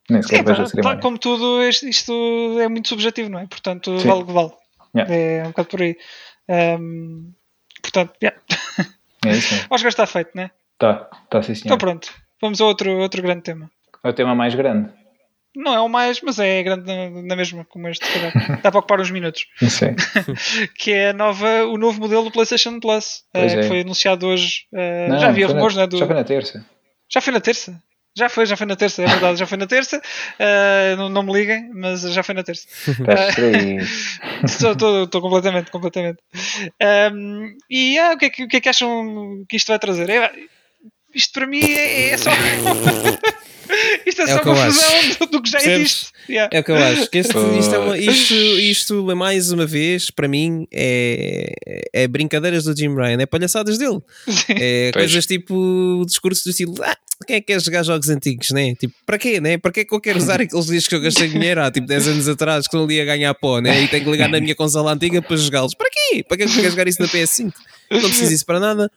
Nem 0.09 0.23
sequer 0.23 0.41
é, 0.41 0.43
vejo 0.45 0.63
a 0.63 0.67
cerimónia. 0.67 1.01
Como 1.01 1.19
tudo, 1.19 1.63
isto 1.63 2.13
é 2.61 2.69
muito 2.69 2.89
subjetivo, 2.89 3.29
não 3.29 3.41
é? 3.41 3.47
Portanto, 3.47 3.99
Sim. 3.99 4.09
vale 4.09 4.23
o 4.23 4.27
que 4.27 4.33
vale. 4.33 4.53
Yeah. 4.95 5.15
É 5.15 5.43
um 5.45 5.49
bocado 5.49 5.69
por 5.69 5.83
aí. 5.83 5.97
Um, 6.49 7.33
portanto, 7.83 8.13
yeah. 8.23 8.41
é 9.27 9.31
isso. 9.31 9.67
Oscar 9.71 9.89
está 9.89 10.07
feito, 10.07 10.31
não 10.35 10.45
é? 10.45 10.51
Está, 10.73 11.11
está 11.25 11.43
sim 11.43 11.55
senhor. 11.55 11.67
Então 11.67 11.79
pronto, 11.79 12.13
vamos 12.41 12.61
a 12.61 12.65
outro, 12.65 12.91
outro 12.99 13.23
grande 13.23 13.43
tema. 13.43 13.71
É 14.05 14.09
o 14.09 14.13
tema 14.13 14.35
mais 14.35 14.55
grande. 14.55 14.91
Não 15.55 15.75
é 15.75 15.81
o 15.81 15.89
mais, 15.89 16.21
mas 16.21 16.39
é 16.39 16.63
grande 16.63 16.87
na, 16.87 17.23
na 17.23 17.37
mesma, 17.37 17.65
como 17.65 17.89
este, 17.89 18.07
Dá 18.63 18.71
para 18.71 18.79
ocupar 18.79 19.01
uns 19.01 19.11
minutos. 19.11 19.47
Sim. 19.69 19.97
que 20.79 20.93
é 20.93 21.13
nova, 21.13 21.65
o 21.65 21.77
novo 21.77 21.99
modelo 21.99 22.25
do 22.25 22.31
PlayStation 22.31 22.79
Plus, 22.79 23.25
uh, 23.35 23.39
é. 23.39 23.57
que 23.57 23.63
foi 23.65 23.81
anunciado 23.81 24.27
hoje. 24.29 24.67
Uh, 24.73 25.11
não, 25.11 25.19
já 25.19 25.29
havia 25.29 25.49
rumores, 25.49 25.75
na, 25.75 25.83
né? 25.83 25.89
Do... 25.89 25.99
Já 25.99 26.07
foi 26.07 26.15
na 26.15 26.25
terça. 26.25 26.67
Já 27.13 27.21
foi 27.21 27.33
na 27.33 27.41
terça? 27.41 27.83
Já 28.17 28.29
foi, 28.29 28.47
já 28.47 28.57
foi 28.57 28.67
na 28.67 28.77
terça, 28.77 29.03
é 29.03 29.07
verdade, 29.07 29.39
já 29.39 29.47
foi 29.47 29.59
na 29.59 29.67
terça. 29.67 29.99
Uh, 29.99 30.97
não, 30.97 31.09
não, 31.09 31.23
me 31.23 31.33
liguem, 31.33 31.71
mas 31.75 32.03
já 32.03 32.23
foi 32.23 32.35
na 32.35 32.43
terça. 32.43 32.67
Estou 34.45 35.21
completamente, 35.21 35.71
completamente. 35.71 36.19
Um, 37.13 37.57
e 37.69 37.99
ah, 37.99 38.13
o, 38.13 38.19
que 38.19 38.25
é 38.27 38.31
que, 38.31 38.45
o 38.45 38.49
que 38.49 38.57
é 38.57 38.61
que 38.61 38.69
acham 38.69 39.45
que 39.49 39.57
isto 39.57 39.69
vai 39.69 39.79
trazer? 39.79 40.11
É, 40.11 40.33
isto 41.14 41.33
para 41.33 41.46
mim 41.46 41.62
é, 41.62 42.11
é 42.11 42.18
só. 42.18 42.31
Isto 44.07 44.23
é, 44.23 44.25
é 44.25 44.27
só 44.29 44.38
confusão 44.40 45.09
do, 45.20 45.27
do, 45.27 45.42
que 45.42 45.51
já 45.51 45.59
Percebes? 45.59 45.81
existe. 45.81 46.12
Yeah. 46.29 46.51
É 46.53 46.61
o 46.61 46.64
que 46.64 46.70
eu 46.70 46.77
acho. 46.77 47.11
Que 47.11 47.18
este, 47.18 47.37
isto, 47.59 47.75
é 47.75 47.79
uma, 47.79 47.99
isto, 47.99 48.35
isto, 48.35 49.16
mais 49.16 49.53
uma 49.53 49.66
vez, 49.66 50.11
para 50.11 50.29
mim, 50.29 50.66
é, 50.73 51.53
é 51.92 52.09
brincadeiras 52.09 52.64
do 52.64 52.77
Jim 52.77 52.94
Ryan, 52.94 53.20
é 53.20 53.27
palhaçadas 53.27 53.79
dele. 53.79 54.01
É 54.49 54.90
pois. 54.92 55.07
coisas 55.07 55.27
tipo 55.27 55.55
o 55.55 56.05
discurso 56.05 56.44
do 56.44 56.51
estilo: 56.51 56.75
ah, 56.83 56.96
quem 57.27 57.37
é 57.37 57.40
que 57.40 57.53
quer 57.53 57.61
jogar 57.61 57.83
jogos 57.83 58.09
antigos, 58.09 58.51
né? 58.51 58.75
Tipo, 58.75 58.94
para 59.07 59.18
quê, 59.18 59.40
né? 59.40 59.59
Para 59.59 59.73
que 59.73 59.81
é 59.81 59.85
que 59.85 59.94
eu 59.94 60.01
quero 60.01 60.18
usar 60.18 60.40
aqueles 60.40 60.66
discos 60.66 60.88
que 60.88 60.94
eu 60.94 61.01
gastei 61.01 61.29
dinheiro 61.29 61.62
há 61.62 61.70
tipo 61.70 61.87
10 61.87 62.09
anos 62.09 62.29
atrás 62.29 62.66
que 62.66 62.77
não 62.77 62.85
ali 62.85 63.01
a 63.01 63.05
ganhar 63.05 63.35
pó, 63.35 63.61
né? 63.61 63.83
E 63.83 63.88
tenho 63.88 64.04
que 64.04 64.11
ligar 64.11 64.29
na 64.29 64.40
minha 64.40 64.54
consola 64.54 64.92
antiga 64.92 65.21
para 65.23 65.37
jogá-los. 65.37 65.75
Para 65.75 65.88
quê? 65.90 66.25
Para 66.27 66.37
que 66.37 66.42
é 66.44 66.46
que 66.46 66.52
eu 66.52 66.56
quero 66.56 66.71
jogar 66.71 66.88
isso 66.88 67.00
na 67.00 67.08
PS5? 67.08 67.52
Não 67.90 68.00
preciso 68.00 68.31
disso 68.31 68.46
para 68.46 68.61
nada. 68.61 68.90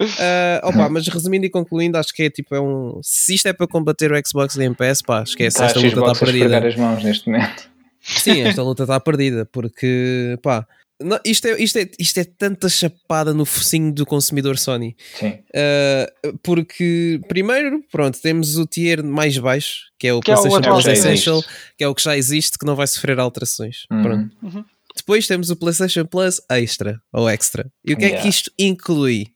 Uh, 0.00 0.66
opa, 0.68 0.88
mas 0.88 1.06
resumindo 1.06 1.46
e 1.46 1.50
concluindo, 1.50 1.96
acho 1.98 2.12
que 2.12 2.24
é 2.24 2.30
tipo, 2.30 2.54
é 2.54 2.60
um. 2.60 3.00
Se 3.02 3.34
isto 3.34 3.46
é 3.46 3.52
para 3.52 3.66
combater 3.66 4.12
o 4.12 4.26
Xbox 4.26 4.56
Game 4.56 4.74
Pass, 4.74 5.02
pá, 5.02 5.22
esquece, 5.22 5.58
tá, 5.58 5.66
esta 5.66 5.80
luta 5.80 6.00
está 6.00 6.24
perdida. 6.24 6.66
as 6.66 6.76
mãos 6.76 7.02
neste 7.02 7.28
momento. 7.28 7.70
Sim, 8.00 8.42
esta 8.42 8.62
luta 8.62 8.82
está 8.82 9.00
perdida, 9.00 9.46
porque 9.46 10.38
pá, 10.42 10.66
não, 11.02 11.18
isto, 11.24 11.46
é, 11.46 11.60
isto, 11.60 11.78
é, 11.78 11.90
isto 11.98 12.18
é 12.18 12.24
tanta 12.24 12.68
chapada 12.68 13.34
no 13.34 13.44
focinho 13.44 13.92
do 13.92 14.06
consumidor 14.06 14.56
Sony. 14.56 14.96
Sim. 15.18 15.38
Uh, 15.50 16.38
porque, 16.42 17.20
primeiro, 17.26 17.82
pronto, 17.90 18.20
temos 18.20 18.56
o 18.56 18.66
tier 18.66 19.02
mais 19.02 19.36
baixo, 19.36 19.86
que 19.98 20.06
é 20.06 20.14
o 20.14 20.20
que 20.20 20.32
PlayStation 20.32 20.56
é 20.56 20.70
o 20.70 20.72
Plus 20.72 20.86
Essential, 20.86 21.44
que 21.76 21.84
é 21.84 21.88
o 21.88 21.94
que 21.94 22.02
já 22.02 22.16
existe, 22.16 22.58
que 22.58 22.64
não 22.66 22.76
vai 22.76 22.86
sofrer 22.86 23.18
alterações. 23.18 23.86
Uhum. 23.90 24.02
Pronto. 24.02 24.36
Uhum. 24.42 24.64
Depois 24.96 25.26
temos 25.26 25.50
o 25.50 25.56
PlayStation 25.56 26.06
Plus 26.06 26.40
Extra 26.48 27.00
ou 27.12 27.28
Extra. 27.28 27.68
E 27.84 27.92
o 27.92 27.96
que 27.96 28.04
é 28.04 28.08
que 28.10 28.14
Yeah. 28.14 28.28
isto 28.28 28.52
inclui? 28.56 29.33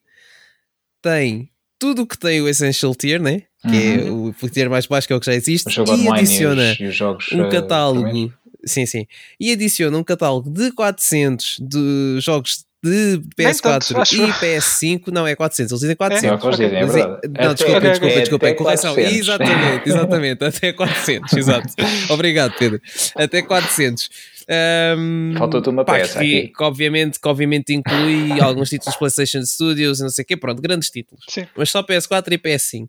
Tem 1.03 1.49
tudo 1.79 2.03
o 2.03 2.07
que 2.07 2.19
tem 2.19 2.41
o 2.41 2.49
Essential 2.49 2.95
Tier, 2.95 3.21
né? 3.23 3.43
Que 3.63 3.77
é 4.07 4.11
o 4.11 4.33
tier 4.49 4.71
mais 4.71 4.87
baixo, 4.87 5.07
que 5.07 5.13
é 5.13 5.17
o 5.17 5.21
que 5.21 5.27
já 5.27 5.35
existe, 5.35 5.69
e 5.69 6.09
adiciona 6.09 6.77
e 6.79 6.85
os, 6.85 6.91
os 6.91 6.95
jogos. 6.95 7.33
um 7.33 7.45
eh, 7.45 7.51
catálogo. 7.51 8.03
primeiros. 8.05 8.35
Sim, 8.65 8.87
sim. 8.87 9.07
E 9.41 9.53
adiciona 9.53 9.97
um 9.99 10.05
catálogo 10.05 10.51
de 10.51 10.71
400 10.73 11.57
de 11.61 12.19
jogos 12.21 12.65
de 12.85 13.21
Nem 13.37 13.49
PS4 13.49 13.89
tanto, 13.95 14.15
e 14.15 14.21
eu. 14.21 14.29
PS5. 14.29 15.09
Não, 15.09 15.27
é 15.27 15.35
400, 15.35 15.73
eles 15.73 15.81
dizem 15.81 15.97
400. 15.97 16.25
É 16.31 16.35
o 16.35 16.39
que 16.39 16.47
eles 16.47 16.57
dizem, 16.59 16.77
é 16.79 16.85
Mas 16.85 16.95
verdade. 16.95 17.21
Não, 17.27 17.31
Até- 17.45 17.55
desculpa, 17.55 17.79
Ok, 17.79 17.91
desculpa, 17.91 18.21
desculpa, 18.21 18.47
até 18.47 18.55
correção. 18.57 18.95
400. 18.95 19.19
Exatamente, 19.19 19.89
exatamente, 19.89 20.45
até 20.45 20.73
400, 20.73 21.33
exato. 21.37 21.75
Obrigado, 22.11 22.55
Pedro. 22.59 22.81
Até 23.17 23.43
400. 23.43 24.09
Ahm, 24.51 25.35
Faltou-te 25.37 25.69
uma 25.69 25.85
pá, 25.85 25.95
peça 25.95 26.21
que, 26.21 26.39
aqui. 26.39 26.49
que 26.49 26.63
obviamente, 26.63 27.21
que 27.21 27.29
obviamente 27.29 27.75
inclui 27.75 28.33
alguns 28.41 28.71
títulos 28.71 28.97
PlayStation 28.97 29.43
Studios 29.45 30.01
e 30.01 30.03
não 30.03 30.09
sei 30.09 30.23
o 30.23 30.27
quê, 30.27 30.37
pronto, 30.37 30.63
grandes 30.63 30.91
títulos. 30.91 31.25
Sim. 31.29 31.47
Mas 31.55 31.71
só 31.71 31.83
PS4 31.83 32.33
e 32.33 32.39
PS5. 32.39 32.89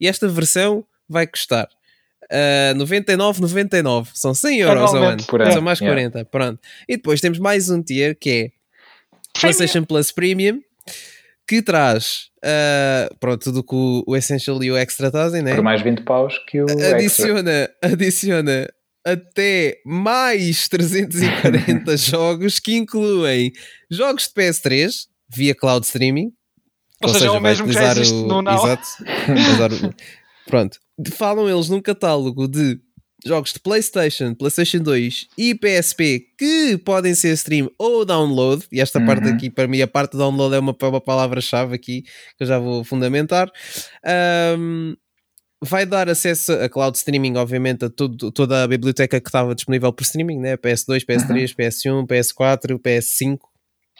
E 0.00 0.06
esta 0.06 0.28
versão 0.28 0.84
vai 1.08 1.26
custar 1.26 1.68
uh, 2.30 2.78
99,99. 2.78 4.08
São 4.14 4.32
100 4.32 4.58
euros 4.60 4.94
ao 4.94 5.02
ano. 5.02 5.24
Por 5.24 5.42
ano, 5.42 5.52
São 5.52 5.62
mais 5.62 5.80
yeah. 5.80 6.00
40. 6.10 6.24
Pronto. 6.26 6.60
E 6.88 6.96
depois 6.96 7.20
temos 7.20 7.38
mais 7.38 7.68
um 7.68 7.82
tier 7.82 8.16
que 8.16 8.30
é 8.30 9.40
PlayStation 9.40 9.84
Plus 9.84 10.12
Premium 10.12 10.60
que 11.46 11.60
traz 11.60 12.30
uh, 12.44 13.12
pronto, 13.18 13.42
tudo 13.42 13.64
que 13.64 13.74
o, 13.74 14.04
o 14.06 14.16
Essential 14.16 14.62
e 14.62 14.70
o 14.70 14.76
Extra 14.76 15.10
trazem, 15.10 15.42
né? 15.42 15.56
Por 15.56 15.64
mais 15.64 15.82
20 15.82 16.02
paus 16.02 16.38
que 16.46 16.62
o 16.62 16.66
extra. 16.66 16.94
adiciona, 16.94 17.70
adiciona 17.82 18.68
até 19.04 19.80
mais 19.84 20.68
340 20.70 21.96
jogos 21.96 22.58
que 22.58 22.74
incluem 22.76 23.52
jogos 23.90 24.24
de 24.28 24.34
PS3 24.34 25.06
via 25.32 25.54
cloud 25.54 25.84
streaming. 25.86 26.32
Ou 27.02 27.08
seja, 27.14 27.26
é 27.26 27.30
o 27.30 27.40
mesmo 27.40 27.66
que 27.66 27.72
já 27.72 27.92
existe 27.92 28.12
no 28.14 28.42
Now. 28.42 28.62
Exato. 28.64 28.86
Usar 29.54 29.72
o- 29.72 29.94
Pronto. 30.46 30.78
Falam 31.12 31.48
eles 31.48 31.68
num 31.70 31.80
catálogo 31.80 32.46
de 32.46 32.78
jogos 33.24 33.52
de 33.52 33.60
PlayStation, 33.60 34.34
PlayStation 34.34 34.78
2 34.78 35.28
e 35.38 35.54
PSP 35.54 36.26
que 36.38 36.78
podem 36.84 37.14
ser 37.14 37.32
stream 37.34 37.70
ou 37.78 38.04
download. 38.04 38.66
E 38.72 38.80
esta 38.80 39.00
parte 39.00 39.28
Uhum. 39.28 39.34
aqui, 39.34 39.48
para 39.50 39.66
mim, 39.68 39.80
a 39.80 39.86
parte 39.86 40.16
download 40.16 40.54
é 40.54 40.58
uma, 40.58 40.76
uma 40.82 41.00
palavra-chave 41.00 41.74
aqui 41.74 42.02
que 42.02 42.42
eu 42.42 42.46
já 42.46 42.58
vou 42.58 42.82
fundamentar. 42.84 43.50
Ahm, 44.04 44.94
vai 45.62 45.84
dar 45.86 46.08
acesso 46.08 46.52
a 46.52 46.68
cloud 46.68 46.96
streaming, 46.96 47.36
obviamente, 47.36 47.84
a 47.84 47.90
tudo- 47.90 48.30
toda 48.32 48.62
a 48.62 48.66
biblioteca 48.68 49.20
que 49.20 49.28
estava 49.28 49.54
disponível 49.54 49.92
por 49.92 50.02
streaming, 50.02 50.38
né? 50.38 50.56
PS2, 50.56 51.04
PS3, 51.04 51.54
PS1, 51.54 52.06
PS4, 52.06 52.78
PS5 52.78 53.38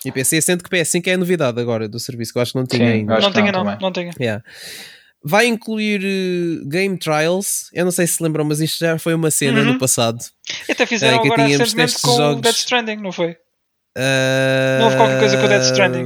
e 0.04 0.11
PC, 0.12 0.40
sendo 0.40 0.64
que 0.64 0.70
PS5 0.70 1.06
é 1.08 1.12
a 1.14 1.18
novidade 1.18 1.61
agora 1.61 1.86
do 1.88 1.98
serviço, 2.00 2.32
que 2.32 2.38
eu 2.38 2.42
acho 2.42 2.52
que 2.52 2.58
não 2.58 2.66
tinha 2.66 2.86
Sim, 2.86 2.92
ainda. 3.00 3.20
Não 3.20 3.32
tinha, 3.32 3.52
não, 3.52 3.64
não, 3.64 3.92
tinha. 3.92 4.11
Yeah. 4.18 4.42
Vai 5.22 5.46
incluir 5.46 6.00
eh, 6.02 6.64
game 6.66 6.96
trials. 6.96 7.68
Eu 7.74 7.84
não 7.84 7.92
sei 7.92 8.06
se 8.06 8.22
lembram, 8.22 8.42
mas 8.42 8.58
isto 8.61 8.78
já 8.78 8.98
foi 8.98 9.12
uma 9.12 9.30
cena 9.30 9.58
Uhum. 9.61 9.72
no 9.74 9.78
passado. 9.78 10.18
E 10.66 10.72
até 10.72 10.86
fizeram 10.86 11.18
É, 11.18 11.20
que 11.20 11.26
agora 11.26 11.46
recentemente 11.46 12.00
com 12.00 12.08
de 12.08 12.14
o 12.14 12.16
jogos. 12.16 12.40
Dead 12.40 12.54
Stranding, 12.54 12.96
não 12.96 13.12
foi? 13.12 13.36
Ah, 13.98 14.78
Não 14.78 14.84
houve 14.86 14.96
qualquer 14.96 15.18
coisa 15.18 15.36
com 15.36 15.44
o 15.44 15.48
Death 15.48 15.64
Stranding? 15.64 16.04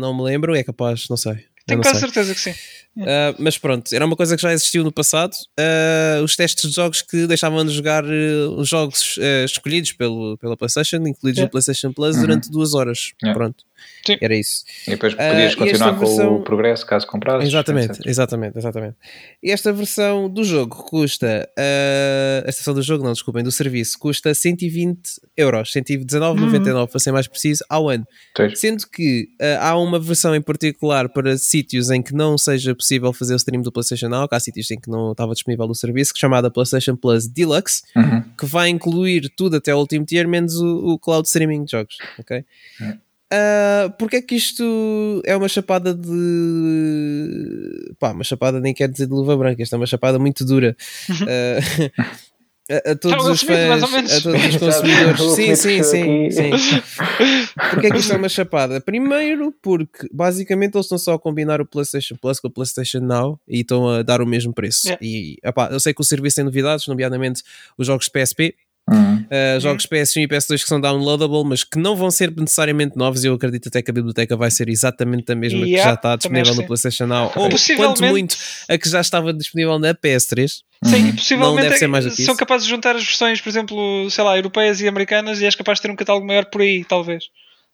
Não 0.00 0.16
me 0.16 0.22
lembro, 0.24 0.56
é 0.56 0.64
capaz, 0.64 1.08
não 1.08 1.16
sei. 1.16 1.44
Tenho 1.66 1.80
quase 1.80 2.00
certeza 2.00 2.34
que 2.34 2.40
sim. 2.40 2.54
Ah, 2.98 3.34
mas 3.38 3.58
pronto, 3.58 3.92
era 3.94 4.04
uma 4.06 4.16
coisa 4.16 4.36
que 4.36 4.42
já 4.42 4.52
existiu 4.52 4.82
no 4.84 4.92
passado. 4.92 5.36
Ah, 5.58 6.20
os 6.22 6.34
testes 6.36 6.70
de 6.70 6.76
jogos 6.76 7.02
que 7.02 7.26
deixavam 7.26 7.64
de 7.64 7.72
jogar 7.72 8.04
os 8.04 8.68
jogos 8.68 9.18
escolhidos 9.44 9.92
pelo, 9.92 10.36
pela 10.38 10.56
PlayStation, 10.56 10.96
incluídos 10.96 11.36
Yeah. 11.38 11.42
no 11.46 11.50
PlayStation 11.50 11.92
Plus, 11.92 12.16
Uhum. 12.16 12.22
durante 12.22 12.50
duas 12.50 12.74
horas. 12.74 13.12
Yeah. 13.22 13.38
Pronto, 13.38 13.64
Sim. 14.06 14.16
era 14.20 14.34
isso. 14.36 14.64
E 14.86 14.90
depois 14.90 15.14
podias 15.14 15.52
e 15.52 15.56
continuar 15.56 15.88
esta 15.90 15.98
com 16.00 16.06
versão- 16.06 16.36
o 16.36 16.42
progresso 16.42 16.86
caso 16.86 17.06
comprasses. 17.06 17.48
Exatamente, 17.48 17.90
etc. 17.92 18.06
exatamente, 18.06 18.58
exatamente. 18.58 18.96
E 19.42 19.50
esta 19.50 19.72
versão 19.72 20.28
do 20.28 20.44
jogo 20.44 20.76
custa, 20.84 21.48
ah, 21.58 22.42
esta 22.46 22.58
versão 22.60 22.74
do 22.74 22.82
jogo, 22.82 23.04
não, 23.04 23.12
desculpem, 23.12 23.42
do 23.42 23.50
serviço, 23.52 23.98
custa 23.98 24.32
120 24.34 25.20
euros, 25.36 25.72
119,99 25.72 26.88
para 26.90 27.00
ser 27.00 27.12
mais 27.12 27.26
preciso, 27.26 27.64
ao 27.68 27.88
ano. 27.88 28.06
Pois. 28.34 28.58
Sendo 28.58 28.86
que 28.88 29.28
ah, 29.40 29.70
há 29.70 29.78
uma 29.78 29.98
versão 29.98 30.34
em 30.34 30.40
particular 30.42 31.08
para 31.08 31.36
sítios 31.36 31.90
em 31.90 32.02
que 32.02 32.14
não 32.14 32.36
seja 32.38 32.74
possível 32.74 33.12
fazer 33.12 33.34
o 33.34 33.36
stream 33.36 33.62
do 33.62 33.72
PlayStation 33.72 34.08
Now, 34.08 34.28
que 34.28 34.34
há 34.34 34.40
sítios 34.40 34.70
em 34.70 34.78
que 34.78 34.88
não 34.90 35.12
estava 35.12 35.32
disponível 35.32 35.66
o 35.66 35.74
serviço, 35.74 36.12
que 36.14 36.20
chamada 36.20 36.50
PlayStation 36.50 36.96
Plus 36.96 37.26
Deluxe, 37.26 37.82
Uhum. 37.96 38.22
que 38.38 38.46
vai 38.46 38.68
incluir 38.68 39.30
tudo 39.36 39.56
até 39.56 39.74
o 39.74 39.78
último 39.78 40.04
tier, 40.04 40.28
menos 40.28 40.56
o, 40.56 40.92
o 40.92 40.98
cloud 40.98 41.26
streaming 41.26 41.64
de 41.64 41.70
jogos, 41.72 41.96
ok? 42.18 42.44
É. 42.80 42.96
Ah, 43.32 43.92
porque 43.98 44.16
é 44.16 44.22
que 44.22 44.36
isto 44.36 45.22
é 45.24 45.36
uma 45.36 45.48
chapada 45.48 45.92
de 45.92 47.94
pá, 47.98 48.12
uma 48.12 48.22
chapada 48.22 48.60
nem 48.60 48.72
quer 48.72 48.88
dizer 48.88 49.06
de 49.06 49.12
luva 49.12 49.36
branca, 49.36 49.62
isto 49.62 49.74
é 49.74 49.78
uma 49.78 49.86
chapada 49.86 50.18
muito 50.18 50.44
dura 50.44 50.76
Ah, 51.10 51.58
a, 52.70 52.92
a 52.92 52.96
todos 52.96 53.26
os 53.26 53.42
fãs, 53.42 53.82
a 53.82 54.20
todos 54.20 54.44
os 54.44 54.56
consumidores. 54.56 55.22
Sim, 55.34 55.54
sim, 55.54 55.82
sim, 55.82 56.30
sim. 56.30 56.50
Porque 57.70 57.86
é 57.86 57.90
que 57.90 57.98
isto 57.98 58.12
é 58.12 58.16
uma 58.16 58.28
chapada? 58.28 58.80
Primeiro, 58.80 59.52
porque 59.62 60.08
basicamente 60.12 60.74
eles 60.74 60.86
estão 60.86 60.98
só 60.98 61.14
a 61.14 61.18
combinar 61.18 61.60
o 61.60 61.66
PlayStation 61.66 62.16
Plus 62.16 62.40
com 62.40 62.48
o 62.48 62.50
PlayStation 62.50 63.00
Now 63.00 63.40
e 63.48 63.60
estão 63.60 63.88
a 63.88 64.02
dar 64.02 64.20
o 64.20 64.26
mesmo 64.26 64.52
preço. 64.52 64.88
Yeah. 64.88 65.04
E 65.04 65.38
eu 65.70 65.80
sei 65.80 65.94
que 65.94 66.00
o 66.00 66.04
serviço 66.04 66.36
tem 66.36 66.44
novidades, 66.44 66.86
nomeadamente 66.86 67.42
os 67.78 67.86
jogos 67.86 68.06
de 68.06 68.10
PSP, 68.10 68.54
Uhum. 68.88 69.16
uh, 69.56 69.60
jogos 69.60 69.84
PS1 69.86 70.22
e 70.22 70.28
PS2 70.28 70.62
que 70.62 70.68
são 70.68 70.80
downloadable, 70.80 71.42
mas 71.44 71.64
que 71.64 71.76
não 71.78 71.96
vão 71.96 72.10
ser 72.10 72.30
necessariamente 72.36 72.96
novos. 72.96 73.24
Eu 73.24 73.34
acredito 73.34 73.68
até 73.68 73.82
que 73.82 73.90
a 73.90 73.94
biblioteca 73.94 74.36
vai 74.36 74.50
ser 74.50 74.68
exatamente 74.68 75.32
a 75.32 75.34
mesma 75.34 75.58
que 75.64 75.70
Yeah, 75.70 75.90
já 75.90 75.94
está 75.94 76.16
disponível 76.16 76.54
no 76.54 76.60
que 76.62 76.66
PlayStation 76.68 77.06
Now, 77.06 77.24
ou 77.24 77.30
quanto 77.30 77.50
Possivelmente- 77.52 78.02
muito 78.02 78.36
a 78.68 78.78
que 78.78 78.88
já 78.88 79.00
estava 79.00 79.32
disponível 79.32 79.78
na 79.78 79.92
PS3. 79.94 80.62
Sim, 80.84 81.04
Uhum. 81.06 81.16
possivelmente 81.16 81.62
deve 81.62 81.76
ser 81.78 81.84
é- 81.86 81.88
mais 81.88 82.04
do 82.04 82.10
que 82.12 82.22
são 82.22 82.36
capazes 82.36 82.64
de 82.66 82.70
juntar 82.70 82.94
as 82.94 83.02
versões, 83.04 83.40
por 83.40 83.48
exemplo, 83.48 84.10
sei 84.10 84.22
lá, 84.22 84.36
europeias 84.36 84.80
e 84.80 84.86
americanas 84.86 85.40
e 85.40 85.44
és 85.46 85.54
capaz 85.56 85.78
de 85.78 85.82
ter 85.82 85.90
um 85.90 85.96
catálogo 85.96 86.26
maior 86.26 86.44
por 86.44 86.60
aí, 86.60 86.84
talvez. 86.84 87.24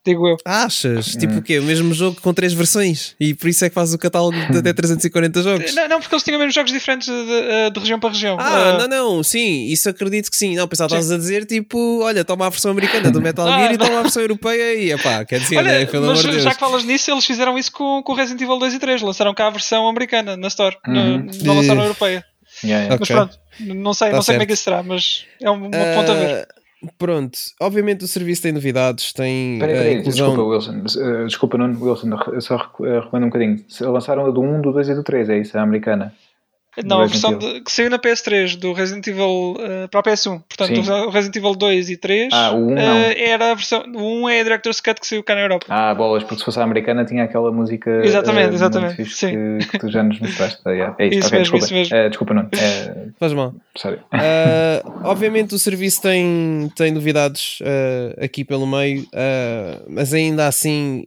Digo 0.04 0.26
eu. 0.26 0.36
Achas? 0.44 1.14
Tipo 1.14 1.34
Hum. 1.34 1.38
o 1.38 1.42
quê? 1.42 1.58
O 1.60 1.62
mesmo 1.62 1.94
jogo 1.94 2.20
com 2.20 2.34
três 2.34 2.52
versões 2.52 3.14
e 3.20 3.34
por 3.34 3.48
isso 3.48 3.64
é 3.64 3.68
que 3.68 3.74
faz 3.74 3.94
o 3.94 3.98
catálogo 3.98 4.36
de 4.50 4.58
até 4.58 4.72
340 4.72 5.42
jogos. 5.42 5.72
Não, 5.74 5.88
não, 5.88 6.00
porque 6.00 6.12
eles 6.12 6.24
tinham 6.24 6.38
mesmo 6.40 6.50
jogos 6.52 6.72
diferentes 6.72 7.06
de, 7.06 7.14
de- 7.14 7.70
de 7.72 7.78
região 7.80 8.00
para 8.00 8.10
região. 8.10 8.36
Ah, 8.40 8.70
Ah, 8.82 8.88
não, 8.88 8.88
não, 8.88 9.22
sim, 9.22 9.66
isso 9.66 9.88
acredito 9.88 10.28
que 10.28 10.36
sim. 10.36 10.56
Não, 10.56 10.66
pensava 10.66 10.88
que 10.88 10.94
estavas 10.96 11.12
a 11.12 11.16
dizer 11.18 11.44
tipo, 11.46 12.00
olha, 12.02 12.24
toma 12.24 12.46
a 12.46 12.50
versão 12.50 12.72
americana 12.72 13.10
do 13.12 13.22
Metal 13.22 13.46
Ah, 13.46 13.58
Gear 13.58 13.74
e 13.74 13.78
não. 13.78 13.86
toma 13.86 13.98
a 14.00 14.02
versão 14.02 14.22
europeia 14.22 14.74
e 14.74 14.90
epá, 14.90 15.24
quer 15.24 15.38
dizer, 15.38 15.58
Olha, 15.58 15.78
né, 15.78 15.86
pelo 15.86 16.06
mas 16.06 16.18
amor 16.18 16.22
de 16.24 16.30
Deus. 16.32 16.42
já 16.42 16.50
que 16.54 16.58
falas 16.60 16.82
nisso, 16.84 17.10
eles 17.10 17.24
fizeram 17.24 17.56
isso 17.56 17.70
com, 17.70 18.02
com 18.02 18.12
Resident 18.14 18.40
Evil 18.42 18.58
2 18.58 18.74
e 18.74 18.78
3. 18.80 19.02
Lançaram 19.02 19.32
cá 19.32 19.46
a 19.46 19.50
versão 19.50 19.86
americana 19.88 20.36
na 20.36 20.48
Store. 20.48 20.76
No- 20.86 21.00
Uhum. 21.00 21.26
Não 21.44 21.54
lançaram 21.56 21.80
a 21.80 21.84
Eh, 21.84 21.86
europeia. 21.86 22.24
Yeah, 22.64 22.84
yeah. 22.84 22.96
Mas 23.00 23.08
Ok. 23.10 23.16
pronto, 23.16 23.38
não 23.60 23.94
sei, 23.94 24.10
Tá 24.10 24.16
não 24.16 24.22
sei 24.22 24.34
como 24.34 24.42
é 24.42 24.46
que 24.46 24.52
isso 24.52 24.62
será, 24.64 24.82
mas 24.82 25.24
é 25.40 25.50
um, 25.50 25.54
uma 25.54 25.68
ponta 25.70 26.12
a 26.12 26.14
ver. 26.14 26.48
Pronto, 26.98 27.38
obviamente 27.60 28.04
o 28.04 28.08
serviço 28.08 28.42
tem 28.42 28.52
novidades, 28.52 29.12
tem 29.12 29.58
Peraí, 29.58 29.74
a 29.74 29.78
peraí, 29.78 29.94
inclusão. 29.98 30.28
desculpa, 30.28 30.50
Wilson. 30.50 30.82
eh, 31.00 31.24
Desculpa, 31.26 31.58
Nuno, 31.58 31.84
Wilson. 31.84 32.40
Só 32.40 32.56
eh, 32.84 33.00
recomendo 33.00 33.24
um 33.24 33.28
bocadinho. 33.28 33.64
Lançaram 33.82 34.26
a 34.26 34.30
do 34.30 34.40
1, 34.40 34.60
do 34.62 34.72
2 34.72 34.88
e 34.88 34.94
do 34.94 35.02
3, 35.04 35.28
é 35.30 35.38
isso? 35.38 35.56
A 35.56 35.62
americana. 35.62 36.12
Não, 36.84 37.00
a 37.02 37.06
versão 37.06 37.36
de- 37.36 37.60
que 37.60 37.70
saiu 37.70 37.90
na 37.90 37.98
PS3 37.98 38.56
do 38.56 38.72
Resident 38.72 39.06
Evil 39.06 39.56
eh, 39.60 39.88
para 39.88 40.00
a 40.00 40.02
PS1. 40.02 40.40
Portanto, 40.48 40.82
Sim. 40.82 40.90
o 40.90 41.10
Resident 41.10 41.36
Evil 41.36 41.54
2 41.54 41.90
e 41.90 41.96
3 41.98 42.32
Ah, 42.32 42.52
o 42.52 42.68
1 42.68 42.78
eh, 42.78 42.86
não. 42.86 42.96
era 43.26 43.50
a 43.50 43.54
versão. 43.54 43.82
O 43.94 44.22
1 44.22 44.28
é 44.30 44.40
a 44.40 44.42
Director's 44.42 44.80
Cut 44.80 44.98
que 44.98 45.06
saiu 45.06 45.22
cá 45.22 45.34
na 45.34 45.42
Europa. 45.42 45.66
Ah, 45.68 45.94
bolas, 45.94 46.22
porque 46.22 46.38
se 46.38 46.44
fosse 46.46 46.58
a 46.58 46.62
americana 46.62 47.04
tinha 47.04 47.24
aquela 47.24 47.52
música. 47.52 47.90
Exatamente, 48.02 48.52
eh, 48.52 48.54
exatamente, 48.54 48.96
muito 48.96 49.08
fixe 49.10 49.16
sim. 49.26 49.58
Que, 49.58 49.68
que 49.68 49.78
tu 49.80 49.90
já 49.90 50.02
nos 50.02 50.18
mostraste. 50.18 50.62
Ah, 50.64 50.70
yeah. 50.72 50.96
É 50.98 51.06
isso, 51.08 51.18
Isso 51.18 51.28
ok, 51.28 51.38
mesmo, 51.40 51.58
desculpa. 51.58 51.64
isso 51.66 51.74
mesmo. 51.74 51.96
Eh, 51.96 52.08
desculpa, 52.08 52.34
Nuno. 52.34 52.48
Eh, 52.52 53.06
Faz 53.20 53.32
mal. 53.34 53.54
sério. 53.76 54.00
Obviamente 55.04 55.54
o 55.54 55.58
serviço 55.58 56.00
tem, 56.02 56.72
tem 56.76 56.90
novidades 56.90 57.58
aqui 58.18 58.44
pelo 58.44 58.66
meio, 58.66 59.06
mas 59.88 60.14
ainda 60.14 60.46
assim, 60.46 61.04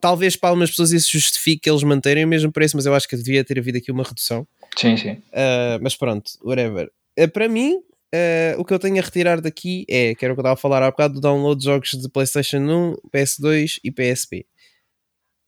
talvez 0.00 0.36
para 0.36 0.50
algumas 0.50 0.70
pessoas 0.70 0.92
isso 0.92 1.10
justifique 1.12 1.68
eles 1.68 1.82
manterem 1.82 2.24
o 2.24 2.28
mesmo 2.28 2.52
preço, 2.52 2.76
mas 2.76 2.84
eu 2.86 2.94
acho 2.94 3.08
que 3.08 3.16
devia 3.16 3.42
ter 3.44 3.58
havido 3.58 3.78
aqui 3.78 3.90
uma 3.90 4.02
redução. 4.04 4.46
Sim, 4.76 4.96
sim. 4.96 5.12
Uh, 5.12 5.78
mas 5.80 5.96
pronto, 5.96 6.30
whatever. 6.42 6.90
Uh, 7.18 7.28
para 7.28 7.48
mim, 7.48 7.74
uh, 7.76 8.58
o 8.58 8.64
que 8.64 8.72
eu 8.72 8.78
tenho 8.78 8.98
a 8.98 9.02
retirar 9.02 9.40
daqui 9.40 9.84
é, 9.88 10.14
que 10.14 10.24
era 10.24 10.32
o 10.32 10.36
que 10.36 10.40
eu 10.40 10.42
estava 10.42 10.54
a 10.54 10.56
falar 10.56 10.82
há 10.82 10.90
bocado, 10.90 11.14
do 11.14 11.20
download 11.20 11.58
de 11.58 11.66
jogos 11.66 11.90
de 11.90 12.08
PlayStation 12.08 12.58
1, 12.58 12.94
PS2 13.14 13.78
e 13.84 13.90
PSP. 13.90 14.46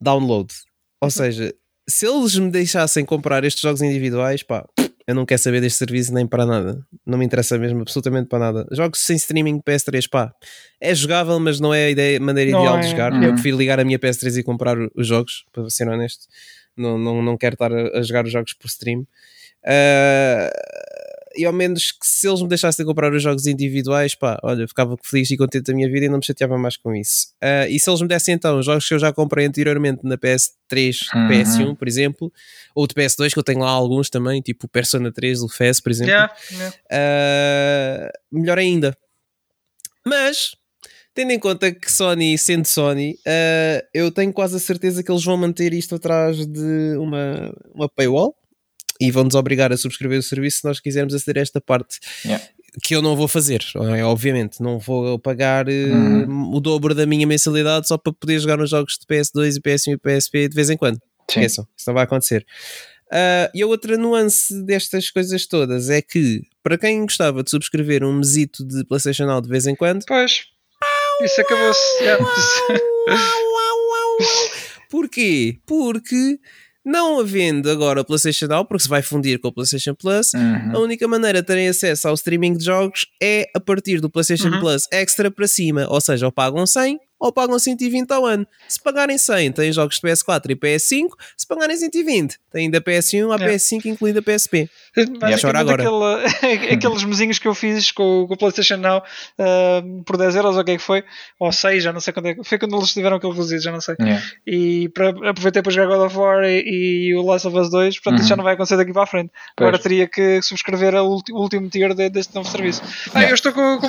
Download. 0.00 0.52
Ou 1.00 1.10
seja, 1.10 1.54
se 1.88 2.06
eles 2.06 2.36
me 2.36 2.50
deixassem 2.50 3.04
comprar 3.04 3.44
estes 3.44 3.62
jogos 3.62 3.82
individuais, 3.82 4.42
pá, 4.42 4.66
eu 5.06 5.14
não 5.14 5.26
quero 5.26 5.40
saber 5.40 5.60
deste 5.60 5.78
serviço 5.78 6.14
nem 6.14 6.26
para 6.26 6.46
nada. 6.46 6.86
Não 7.04 7.18
me 7.18 7.24
interessa 7.26 7.58
mesmo 7.58 7.82
absolutamente 7.82 8.28
para 8.28 8.38
nada. 8.38 8.66
Jogos 8.72 9.00
sem 9.00 9.16
streaming 9.16 9.60
PS3, 9.60 10.08
pá, 10.08 10.34
é 10.80 10.94
jogável, 10.94 11.38
mas 11.38 11.60
não 11.60 11.74
é 11.74 11.86
a 11.86 11.90
ideia, 11.90 12.18
maneira 12.18 12.50
Não 12.50 12.60
ideal 12.60 12.78
é. 12.78 12.80
de 12.80 12.88
jogar. 12.88 13.12
Uhum. 13.12 13.22
Eu 13.22 13.32
prefiro 13.34 13.58
ligar 13.58 13.78
a 13.78 13.84
minha 13.84 13.98
PS3 13.98 14.38
e 14.38 14.42
comprar 14.42 14.76
os 14.94 15.06
jogos, 15.06 15.44
para 15.52 15.68
ser 15.68 15.88
honesto. 15.88 16.26
Não, 16.76 16.98
não, 16.98 17.22
não 17.22 17.36
quero 17.36 17.54
estar 17.54 17.72
a, 17.72 17.98
a 17.98 18.02
jogar 18.02 18.24
os 18.24 18.32
jogos 18.32 18.52
por 18.52 18.66
stream. 18.66 19.06
Uh, 19.64 20.50
e 21.36 21.44
ao 21.44 21.52
menos 21.52 21.90
que 21.90 22.06
se 22.06 22.28
eles 22.28 22.40
me 22.42 22.48
deixassem 22.48 22.86
comprar 22.86 23.12
os 23.12 23.22
jogos 23.22 23.46
individuais, 23.46 24.14
pá, 24.14 24.38
olha, 24.42 24.66
ficava 24.68 24.96
feliz 25.02 25.30
e 25.30 25.36
contente 25.36 25.64
da 25.64 25.74
minha 25.74 25.90
vida 25.90 26.06
e 26.06 26.08
não 26.08 26.18
me 26.18 26.24
chateava 26.24 26.56
mais 26.56 26.76
com 26.76 26.94
isso. 26.94 27.28
Uh, 27.42 27.68
e 27.68 27.78
se 27.80 27.90
eles 27.90 28.00
me 28.00 28.08
dessem 28.08 28.34
então 28.34 28.58
os 28.58 28.66
jogos 28.66 28.86
que 28.86 28.94
eu 28.94 28.98
já 28.98 29.12
comprei 29.12 29.46
anteriormente 29.46 30.00
na 30.04 30.16
PS3, 30.16 31.08
uhum. 31.14 31.28
PS1, 31.28 31.76
por 31.76 31.88
exemplo, 31.88 32.32
ou 32.74 32.86
de 32.86 32.94
PS2, 32.94 33.32
que 33.32 33.38
eu 33.38 33.42
tenho 33.42 33.60
lá 33.60 33.70
alguns 33.70 34.08
também, 34.08 34.40
tipo 34.40 34.68
Persona 34.68 35.10
3, 35.12 35.42
o 35.42 35.48
FES, 35.48 35.80
por 35.80 35.90
exemplo, 35.90 36.12
yeah, 36.12 36.34
yeah. 36.52 36.76
Uh, 38.32 38.38
melhor 38.38 38.58
ainda. 38.58 38.96
Mas 40.06 40.54
tendo 41.14 41.30
em 41.30 41.38
conta 41.38 41.72
que 41.72 41.90
Sony, 41.90 42.36
sendo 42.36 42.66
Sony, 42.66 43.12
uh, 43.26 43.86
eu 43.94 44.10
tenho 44.10 44.32
quase 44.32 44.56
a 44.56 44.58
certeza 44.58 45.02
que 45.02 45.10
eles 45.10 45.24
vão 45.24 45.36
manter 45.36 45.72
isto 45.72 45.94
atrás 45.94 46.44
de 46.44 46.96
uma, 46.98 47.54
uma 47.72 47.88
paywall 47.88 48.34
e 49.00 49.10
vão-nos 49.10 49.34
obrigar 49.34 49.72
a 49.72 49.76
subscrever 49.76 50.18
o 50.18 50.22
serviço 50.22 50.58
se 50.58 50.64
nós 50.64 50.80
quisermos 50.80 51.14
aceder 51.14 51.40
a 51.40 51.42
esta 51.42 51.60
parte. 51.60 52.00
Yeah. 52.24 52.44
Que 52.82 52.96
eu 52.96 53.00
não 53.00 53.14
vou 53.14 53.28
fazer, 53.28 53.64
é? 53.96 54.04
obviamente. 54.04 54.60
Não 54.60 54.80
vou 54.80 55.16
pagar 55.20 55.68
uhum. 55.68 56.52
uh, 56.52 56.56
o 56.56 56.60
dobro 56.60 56.92
da 56.92 57.06
minha 57.06 57.26
mensalidade 57.26 57.86
só 57.86 57.96
para 57.96 58.12
poder 58.12 58.40
jogar 58.40 58.56
nos 58.56 58.70
jogos 58.70 58.98
de 58.98 59.06
PS2 59.06 59.56
e 59.56 59.60
PS1 59.60 59.92
e 59.92 59.96
PSP 59.96 60.48
de 60.48 60.56
vez 60.56 60.68
em 60.70 60.76
quando. 60.76 60.98
Sim. 61.30 61.40
Esqueçam, 61.40 61.68
isso 61.76 61.88
não 61.88 61.94
vai 61.94 62.02
acontecer. 62.02 62.44
Uh, 63.06 63.46
e 63.54 63.62
a 63.62 63.66
outra 63.66 63.96
nuance 63.96 64.52
destas 64.64 65.08
coisas 65.10 65.46
todas 65.46 65.88
é 65.88 66.02
que, 66.02 66.42
para 66.62 66.76
quem 66.76 67.02
gostava 67.02 67.44
de 67.44 67.50
subscrever 67.50 68.02
um 68.02 68.14
mesito 68.14 68.66
de 68.66 68.84
PlayStation 68.84 69.26
Now 69.26 69.40
de 69.40 69.48
vez 69.48 69.66
em 69.66 69.76
quando, 69.76 70.04
pois 70.04 70.53
isso 71.22 71.40
acabou-se. 71.40 72.02
Yeah. 72.02 72.24
Porquê? 74.90 75.58
Porque 75.66 76.38
não 76.84 77.18
havendo 77.18 77.70
agora 77.70 78.02
o 78.02 78.04
PlayStation 78.04 78.46
Now, 78.46 78.64
porque 78.64 78.82
se 78.82 78.88
vai 78.88 79.02
fundir 79.02 79.40
com 79.40 79.48
o 79.48 79.52
PlayStation 79.52 79.94
Plus, 79.94 80.34
uhum. 80.34 80.76
a 80.76 80.78
única 80.80 81.08
maneira 81.08 81.40
de 81.40 81.46
terem 81.46 81.68
acesso 81.68 82.08
ao 82.08 82.14
streaming 82.14 82.56
de 82.56 82.64
jogos 82.66 83.06
é 83.22 83.46
a 83.54 83.60
partir 83.60 84.00
do 84.00 84.10
PlayStation 84.10 84.50
uhum. 84.50 84.60
Plus 84.60 84.86
Extra 84.92 85.30
para 85.30 85.48
cima. 85.48 85.86
Ou 85.88 86.00
seja, 86.00 86.26
ou 86.26 86.32
pagam 86.32 86.66
100 86.66 86.98
ou 87.18 87.32
pagam 87.32 87.58
120 87.58 88.10
ao 88.10 88.26
ano. 88.26 88.46
Se 88.68 88.80
pagarem 88.80 89.16
100, 89.16 89.52
têm 89.52 89.72
jogos 89.72 89.96
de 89.96 90.02
PS4 90.02 90.50
e 90.50 90.56
PS5. 90.56 91.08
Se 91.36 91.46
pagarem 91.46 91.76
120, 91.76 92.38
têm 92.52 92.70
da 92.70 92.80
PS1 92.80 93.32
à 93.32 93.42
é. 93.42 93.48
PS5, 93.48 93.86
incluindo 93.86 94.18
a 94.18 94.22
PSP. 94.22 94.68
Basicamente 95.18 95.56
agora. 95.56 96.26
Aquele, 96.28 96.68
aqueles 96.74 97.04
mesinhos 97.04 97.38
que 97.38 97.48
eu 97.48 97.54
fiz 97.54 97.90
com, 97.92 98.26
com 98.26 98.34
o 98.34 98.36
PlayStation 98.36 98.76
Now 98.76 99.02
uh, 99.38 100.02
por 100.04 100.16
10 100.16 100.36
euros, 100.36 100.56
ou 100.56 100.62
o 100.62 100.64
que 100.64 100.72
é 100.72 100.76
que 100.76 100.82
foi? 100.82 101.04
Ou 101.38 101.52
6, 101.52 101.82
já 101.82 101.92
não 101.92 102.00
sei 102.00 102.12
quando 102.12 102.26
é 102.26 102.34
que 102.34 102.44
foi. 102.44 102.58
quando 102.58 102.76
eles 102.76 102.92
tiveram 102.92 103.16
aquele 103.16 103.32
reduzido, 103.32 103.62
já 103.62 103.72
não 103.72 103.80
sei. 103.80 103.96
Yeah. 104.00 104.22
E 104.46 104.88
para, 104.90 105.30
aproveitei 105.30 105.62
para 105.62 105.72
jogar 105.72 105.96
God 105.96 106.06
of 106.06 106.16
War 106.16 106.44
e, 106.44 107.08
e 107.08 107.14
o 107.14 107.22
Last 107.22 107.46
of 107.48 107.56
Us 107.56 107.70
2, 107.70 107.96
portanto 107.96 108.14
uhum. 108.14 108.20
isso 108.20 108.28
já 108.28 108.36
não 108.36 108.44
vai 108.44 108.54
acontecer 108.54 108.76
daqui 108.76 108.92
para 108.92 109.02
a 109.02 109.06
frente. 109.06 109.30
Pois. 109.56 109.68
Agora 109.68 109.82
teria 109.82 110.06
que 110.06 110.42
subscrever 110.42 110.94
o 110.96 111.22
último 111.32 111.68
tier 111.68 111.94
de, 111.94 112.10
deste 112.10 112.34
novo 112.34 112.48
serviço. 112.48 112.82
Ah, 113.14 113.24
eu 113.24 113.34
estou 113.34 113.52
com, 113.52 113.78
com, 113.78 113.88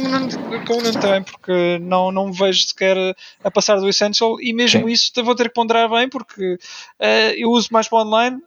com 0.66 0.74
o 0.78 0.82
Nuno 0.82 1.00
também, 1.00 1.24
porque 1.24 1.80
não, 1.82 2.12
não 2.12 2.28
me 2.28 2.38
vejo 2.38 2.68
sequer 2.68 3.14
a 3.43 3.51
passar 3.51 3.78
do 3.78 3.89
Essential 3.89 4.39
e 4.41 4.53
mesmo 4.53 4.88
Sim. 4.88 4.89
isso 4.89 5.11
vou 5.24 5.36
ter 5.36 5.49
que 5.49 5.55
ponderar 5.55 5.89
bem 5.89 6.09
porque 6.09 6.53
uh, 6.53 7.34
eu 7.36 7.49
uso 7.49 7.70
mais 7.72 7.88
para 7.88 7.99
online 7.99 8.41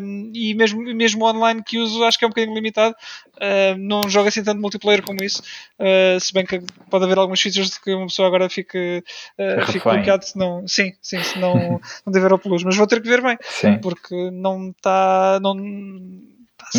um, 0.00 0.30
e 0.32 0.54
mesmo, 0.54 0.80
mesmo 0.94 1.24
online 1.24 1.60
que 1.62 1.78
uso 1.78 2.04
acho 2.04 2.16
que 2.16 2.24
é 2.24 2.28
um 2.28 2.30
bocadinho 2.30 2.54
limitado. 2.54 2.94
Uh, 3.34 3.76
não 3.76 4.08
jogo 4.08 4.28
assim 4.28 4.42
tanto 4.42 4.60
multiplayer 4.60 5.02
como 5.02 5.22
isso. 5.24 5.42
Uh, 5.78 6.20
se 6.20 6.32
bem 6.32 6.46
que 6.46 6.60
pode 6.88 7.04
haver 7.04 7.18
algumas 7.18 7.40
features 7.40 7.70
de 7.70 7.80
que 7.80 7.92
uma 7.92 8.06
pessoa 8.06 8.28
agora 8.28 8.48
fique, 8.48 9.02
uh, 9.38 9.66
fique 9.66 9.82
bloqueado 9.82 10.24
se 10.24 10.38
não, 10.38 10.66
sim, 10.68 10.92
sim, 11.02 11.20
se 11.22 11.38
não, 11.38 11.80
não 12.06 12.12
tiver 12.12 12.32
o 12.32 12.38
plus. 12.38 12.62
Mas 12.62 12.76
vou 12.76 12.86
ter 12.86 13.02
que 13.02 13.08
ver 13.08 13.20
bem, 13.20 13.36
sim. 13.42 13.78
porque 13.78 14.30
não 14.30 14.70
está. 14.70 15.40
Não, 15.42 15.54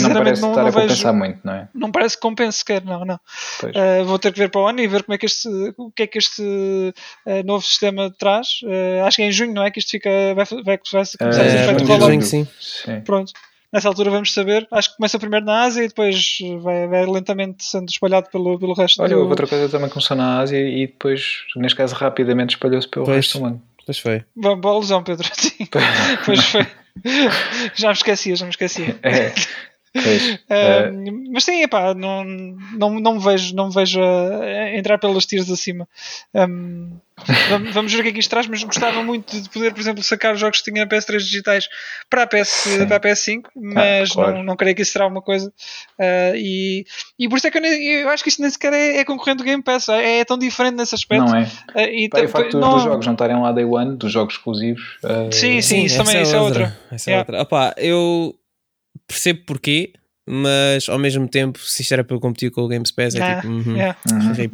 não 0.01 0.13
parece 0.13 0.41
não, 0.41 0.49
estar 0.49 0.61
não 0.61 0.67
a 0.67 0.71
vejo, 0.71 0.87
compensar 0.87 1.13
muito, 1.13 1.39
não 1.43 1.53
é? 1.53 1.69
Não 1.73 1.91
parece 1.91 2.15
que 2.15 2.21
compense 2.21 2.57
sequer, 2.59 2.83
não, 2.83 3.05
não. 3.05 3.15
Uh, 3.63 4.05
vou 4.05 4.19
ter 4.19 4.31
que 4.31 4.39
ver 4.39 4.49
para 4.49 4.61
o 4.61 4.67
ano 4.67 4.79
e 4.79 4.87
ver 4.87 5.03
como 5.03 5.15
é 5.15 5.17
que 5.17 5.25
este, 5.25 5.47
o 5.77 5.91
que 5.91 6.03
é 6.03 6.07
que 6.07 6.17
este 6.17 6.41
uh, 6.41 7.43
novo 7.45 7.65
sistema 7.65 8.13
traz. 8.17 8.61
Uh, 8.63 9.05
acho 9.05 9.17
que 9.17 9.23
é 9.23 9.27
em 9.27 9.31
junho, 9.31 9.53
não 9.53 9.63
é? 9.63 9.71
Que 9.71 9.79
isto 9.79 9.91
fica, 9.91 10.09
vai, 10.35 10.45
vai, 10.45 10.63
vai 10.63 10.77
começar 10.77 11.01
a 11.01 11.05
ser 11.05 11.65
feito 11.65 11.85
rollout. 11.85 12.25
Sim. 12.25 12.47
sim. 12.59 13.01
Pronto. 13.01 13.31
Nessa 13.71 13.89
altura 13.89 14.09
vamos 14.09 14.33
saber. 14.33 14.65
Acho 14.71 14.91
que 14.91 14.97
começa 14.97 15.19
primeiro 15.19 15.45
na 15.45 15.63
Ásia 15.63 15.83
e 15.83 15.87
depois 15.89 16.37
vai, 16.61 16.87
vai 16.87 17.05
lentamente 17.05 17.63
sendo 17.65 17.89
espalhado 17.89 18.29
pelo, 18.31 18.57
pelo 18.57 18.73
resto 18.73 19.01
Olha, 19.01 19.15
do... 19.15 19.27
outra 19.27 19.45
coisa 19.45 19.67
também 19.67 19.89
começou 19.89 20.15
na 20.15 20.39
Ásia 20.39 20.57
e 20.57 20.87
depois, 20.87 21.43
neste 21.55 21.75
caso, 21.75 21.93
rapidamente 21.93 22.55
espalhou-se 22.55 22.87
pelo 22.87 23.05
pois, 23.05 23.17
resto 23.17 23.37
do 23.37 23.43
mundo. 23.43 23.61
Pois 23.85 23.99
foi. 23.99 24.23
Boa 24.35 24.73
alusão, 24.73 25.03
Pedro. 25.03 25.27
Sim. 25.35 25.67
pois 26.25 26.43
foi. 26.45 26.65
já 27.75 27.87
me 27.87 27.93
esquecia, 27.93 28.35
já 28.35 28.45
me 28.45 28.51
esquecia. 28.51 28.97
É. 29.03 29.33
Uh, 29.95 31.31
mas 31.31 31.43
sim, 31.43 31.63
epá, 31.63 31.93
não, 31.93 32.23
não, 32.23 32.99
não 32.99 33.13
me 33.15 33.19
vejo, 33.19 33.55
não 33.55 33.67
me 33.67 33.73
vejo 33.73 34.01
a, 34.01 34.77
entrar 34.77 34.97
pelas 34.97 35.25
tiras 35.25 35.49
acima. 35.49 35.87
Um, 36.33 36.97
vamos 37.73 37.91
ver 37.91 37.99
o 37.99 38.03
que 38.03 38.09
é 38.09 38.11
que 38.11 38.19
isto 38.19 38.29
traz, 38.29 38.47
mas 38.47 38.63
gostava 38.63 39.01
muito 39.03 39.41
de 39.41 39.49
poder, 39.49 39.73
por 39.73 39.81
exemplo, 39.81 40.03
sacar 40.03 40.33
os 40.33 40.39
jogos 40.39 40.59
que 40.61 40.71
tinha 40.71 40.85
na 40.85 40.89
PS3 40.89 41.17
digitais 41.17 41.67
para 42.09 42.23
a, 42.23 42.27
PS, 42.27 42.67
para 42.87 42.97
a 42.97 42.99
PS5, 42.99 43.45
mas 43.55 44.11
ah, 44.11 44.13
claro. 44.13 44.33
não, 44.35 44.43
não 44.43 44.55
creio 44.55 44.75
que 44.75 44.83
isso 44.83 44.91
será 44.91 45.07
uma 45.07 45.21
coisa. 45.21 45.51
Uh, 45.99 46.35
e, 46.35 46.85
e 47.17 47.27
por 47.27 47.37
isso 47.37 47.47
é 47.47 47.51
que 47.51 47.57
eu, 47.57 47.61
nem, 47.61 47.83
eu 47.83 48.09
acho 48.09 48.23
que 48.23 48.29
isto 48.29 48.41
nem 48.41 48.51
sequer 48.51 48.71
é, 48.73 48.97
é, 48.97 49.05
concorrente 49.05 49.39
do 49.39 49.43
Game 49.43 49.63
Pass, 49.63 49.89
é, 49.89 50.19
é 50.19 50.25
tão 50.25 50.37
diferente 50.37 50.75
nesse 50.75 50.93
aspecto. 50.93 51.25
Não 51.25 51.37
é? 51.37 51.43
Uh, 51.43 51.79
e, 51.89 52.09
Pá, 52.09 52.21
o 52.21 52.29
facto 52.29 52.59
não... 52.59 52.75
dos 52.75 52.83
jogos 52.83 53.05
não 53.05 53.13
estarem 53.13 53.41
lá 53.41 53.51
day 53.51 53.65
one, 53.65 53.97
dos 53.97 54.11
jogos 54.11 54.35
exclusivos. 54.35 54.99
sim, 55.31 55.31
sim, 55.31 55.61
sim, 55.61 55.83
isso 55.85 55.97
também 55.97 56.17
é 56.17 56.21
isso 56.21 56.35
é 56.35 56.39
outra. 56.39 56.77
Essa 56.91 57.09
é 57.09 57.13
yeah. 57.13 57.21
outra. 57.21 57.41
Opa, 57.41 57.73
eu 57.77 58.35
percebo 59.07 59.41
porquê, 59.45 59.93
mas 60.25 60.89
ao 60.89 60.99
mesmo 60.99 61.27
tempo, 61.27 61.59
se 61.59 61.81
isto 61.81 61.93
era 61.93 62.03
para 62.03 62.15
eu 62.15 62.19
competir 62.19 62.51
com 62.51 62.61
o 62.61 62.67
Games 62.67 62.91
Pass, 62.91 63.15
é 63.15 63.35
tipo. 63.35 63.47
Uhum, 63.47 63.75
yeah. 63.75 63.97
uhum. 64.11 64.51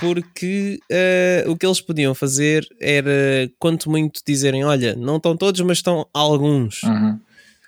Porque 0.00 0.78
uh, 0.90 1.50
o 1.50 1.56
que 1.56 1.64
eles 1.64 1.80
podiam 1.80 2.14
fazer 2.14 2.66
era, 2.80 3.50
quanto 3.58 3.88
muito, 3.88 4.20
dizerem: 4.26 4.64
olha, 4.64 4.94
não 4.96 5.16
estão 5.16 5.36
todos, 5.36 5.60
mas 5.62 5.78
estão 5.78 6.06
alguns. 6.12 6.82
Uhum. 6.82 7.18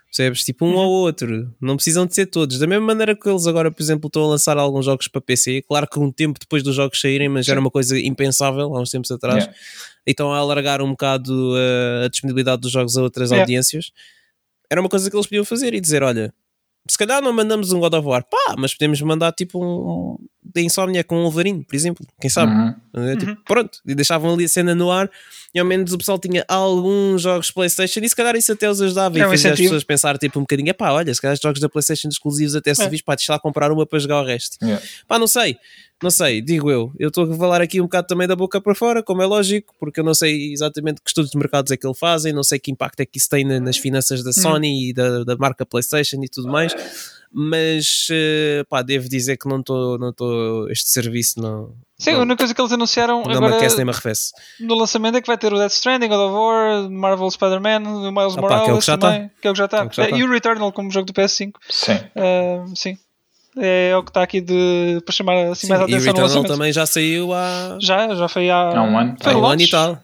Percebes? 0.07 0.43
Tipo 0.43 0.67
um 0.67 0.71
uhum. 0.71 0.77
ou 0.77 0.91
outro. 1.05 1.55
Não 1.61 1.77
precisam 1.77 2.07
de 2.07 2.15
ser 2.15 2.27
todos. 2.27 2.59
Da 2.59 2.67
mesma 2.67 2.85
maneira 2.85 3.15
que 3.15 3.29
eles 3.29 3.47
agora, 3.47 3.71
por 3.71 3.83
exemplo, 3.83 4.09
estão 4.09 4.25
a 4.25 4.29
lançar 4.29 4.59
alguns 4.59 4.85
jogos 4.85 5.07
para 5.07 5.21
PC. 5.21 5.63
Claro 5.69 5.87
que 5.87 5.99
um 5.99 6.11
tempo 6.11 6.41
depois 6.41 6.63
dos 6.63 6.75
jogos 6.75 7.01
saírem, 7.01 7.29
mas 7.29 7.47
Sim. 7.47 7.53
era 7.53 7.61
uma 7.61 7.71
coisa 7.71 7.99
impensável 7.99 8.75
há 8.75 8.81
uns 8.81 8.91
tempos 8.91 9.11
atrás. 9.11 9.45
Yeah. 9.45 9.59
E 10.07 10.11
estão 10.11 10.33
a 10.33 10.39
alargar 10.39 10.83
um 10.83 10.91
bocado 10.91 11.55
uh, 11.55 12.05
a 12.07 12.09
disponibilidade 12.09 12.63
dos 12.63 12.73
jogos 12.73 12.97
a 12.97 13.03
outras 13.03 13.31
yeah. 13.31 13.43
audiências 13.43 13.93
era 14.71 14.81
uma 14.81 14.89
coisa 14.89 15.11
que 15.11 15.17
eles 15.17 15.27
podiam 15.27 15.45
fazer 15.45 15.75
e 15.75 15.81
dizer: 15.81 16.03
olha, 16.03 16.33
se 16.89 16.97
calhar 16.99 17.23
não 17.23 17.33
mandamos 17.33 17.73
um 17.73 17.81
God 17.81 17.95
of 17.95 18.07
War, 18.07 18.25
pá, 18.29 18.55
mas 18.59 18.75
podemos 18.75 19.01
mandar 19.03 19.33
tipo 19.33 19.59
um 19.63 20.17
de 20.55 20.63
Insomnia 20.63 21.05
com 21.05 21.19
um 21.19 21.23
Wolverine, 21.23 21.65
por 21.65 21.75
exemplo, 21.77 22.07
quem 22.21 22.31
sabe? 22.31 22.53
Uhum. 22.53 23.17
Tipo, 23.17 23.31
uhum. 23.31 23.37
Pronto, 23.45 23.79
e 23.87 23.95
deixavam 23.95 24.33
ali 24.33 24.45
a 24.45 24.49
cena 24.49 24.75
no 24.75 24.91
ar 24.91 25.11
e 25.55 25.59
ao 25.59 25.65
menos 25.65 25.93
o 25.93 25.99
pessoal 25.99 26.19
tinha 26.19 26.45
alguns 26.49 27.23
jogos 27.23 27.51
PlayStation 27.51 28.01
e 28.01 28.09
se 28.09 28.17
calhar 28.17 28.35
isso 28.37 28.53
até 28.53 28.69
os 28.69 28.81
ajudava 28.81 29.19
é 29.19 29.23
e 29.23 29.25
fazia 29.25 29.53
as 29.53 29.59
pessoas 29.59 29.85
pensar 29.85 30.19
tipo 30.19 30.39
um 30.39 30.43
bocadinho: 30.43 30.75
pá, 30.75 30.91
olha, 30.91 31.13
se 31.15 31.21
calhar 31.21 31.35
os 31.35 31.41
jogos 31.41 31.61
da 31.61 31.69
PlayStation 31.69 32.09
exclusivos 32.09 32.55
até 32.55 32.75
se 32.75 32.83
é. 32.83 32.89
vis, 32.89 33.03
pá, 33.03 33.15
deixa 33.15 33.33
lá 33.33 33.39
comprar 33.39 33.71
uma 33.71 33.87
para 33.87 33.99
jogar 33.99 34.21
o 34.21 34.25
resto. 34.25 34.57
Yeah. 34.63 34.85
Pá, 35.07 35.19
não 35.19 35.27
sei 35.27 35.57
não 36.03 36.11
sei, 36.11 36.41
digo 36.41 36.71
eu. 36.71 36.93
Eu 36.97 37.09
estou 37.09 37.31
a 37.31 37.37
falar 37.37 37.61
aqui 37.61 37.81
um 37.81 37.85
bocado 37.85 38.07
também 38.07 38.29
da 38.29 38.37
boca 38.37 38.61
para 38.61 38.75
fora, 38.75 39.03
como 39.03 39.21
é 39.21 39.27
lógico, 39.27 39.75
porque 39.81 39.99
eu 39.99 40.05
não 40.05 40.15
sei 40.15 40.53
exatamente 40.53 41.01
que 41.03 41.11
estudos 41.11 41.31
de 41.31 41.37
mercados 41.37 41.73
é 41.73 41.77
que 41.77 41.85
ele 41.85 41.95
fazem, 41.95 42.33
não 42.33 42.45
sei 42.45 42.59
que 42.59 42.71
impacto 42.71 43.01
é 43.01 43.07
que 43.07 43.19
isso 43.19 43.29
tem 43.29 43.45
nas 43.45 43.77
finanças 43.77 44.23
da 44.23 44.31
hum. 44.31 44.35
Sony 44.35 44.69
hum. 44.69 44.89
e 44.89 44.93
da, 44.93 45.25
da 45.25 45.37
marca 45.37 45.67
PlayStation 45.67 46.23
e 46.23 46.29
tudo 46.29 46.49
mais, 46.49 46.73
mas 47.33 48.07
eh, 48.11 48.65
pá, 48.69 48.83
devo 48.83 49.09
dizer 49.09 49.37
que 49.37 49.49
não 49.49 49.61
estou, 49.61 49.99
não 49.99 50.11
estou, 50.11 50.71
este 50.71 50.89
serviço 50.89 51.41
não. 51.41 51.75
Sim, 51.99 52.13
não, 52.13 52.21
a 52.21 52.23
única 52.23 52.39
coisa 52.39 52.55
que 52.55 52.61
eles 52.61 52.73
anunciaram 52.73 53.23
não 53.23 53.33
agora 53.33 53.51
me 53.51 53.57
aquece 53.57 53.77
nem 53.77 53.85
me 53.85 53.91
arrefece. 53.91 54.33
no 54.61 54.75
lançamento 54.75 55.17
é 55.17 55.21
que 55.21 55.27
vai 55.27 55.37
ter 55.37 55.53
o 55.53 55.59
Death 55.59 55.73
Stranding, 55.73 56.09
God 56.09 56.21
of 56.21 56.35
War, 56.35 56.91
Marvel 56.91 57.31
Spider-Man, 57.31 57.81
o 57.89 58.13
Miles 58.13 58.35
Opa, 58.35 58.43
Morales 58.43 58.65
que 58.65 58.71
é 58.71 58.75
o 58.75 58.79
que 58.79 58.87
já 58.87 58.99
também, 58.99 59.29
tá. 59.29 59.35
que 59.41 59.49
é 59.49 59.51
o 59.51 59.55
que 59.55 59.59
já 59.59 59.65
está, 59.65 59.89
é, 59.99 60.11
e 60.11 60.25
o 60.25 60.31
Returnal 60.31 60.73
como 60.73 60.91
jogo 60.91 61.07
do 61.07 61.13
PS5. 61.13 61.53
Sim. 61.69 61.93
Uh, 61.93 62.77
sim 62.77 62.99
é 63.61 63.97
o 63.97 64.03
que 64.03 64.11
está 64.11 64.23
aqui 64.23 64.41
de, 64.41 65.01
para 65.05 65.13
chamar 65.13 65.37
assim 65.49 65.67
Sim, 65.67 65.69
mais 65.71 65.81
a 65.81 65.85
atenção. 65.85 66.01
E 66.01 66.03
o 66.03 66.15
Returnal 66.15 66.45
também 66.45 66.73
já 66.73 66.87
saiu 66.87 67.33
há. 67.33 67.77
Já, 67.81 68.15
já 68.15 68.29
foi 68.29 68.51
há. 68.51 68.79
Há 68.79 68.83
um 68.83 68.99
ano. 68.99 69.17
Foi 69.21 69.33
há 69.33 69.37
um 69.37 69.47
ano 69.47 69.63
e 69.63 69.69
tal. 69.69 69.99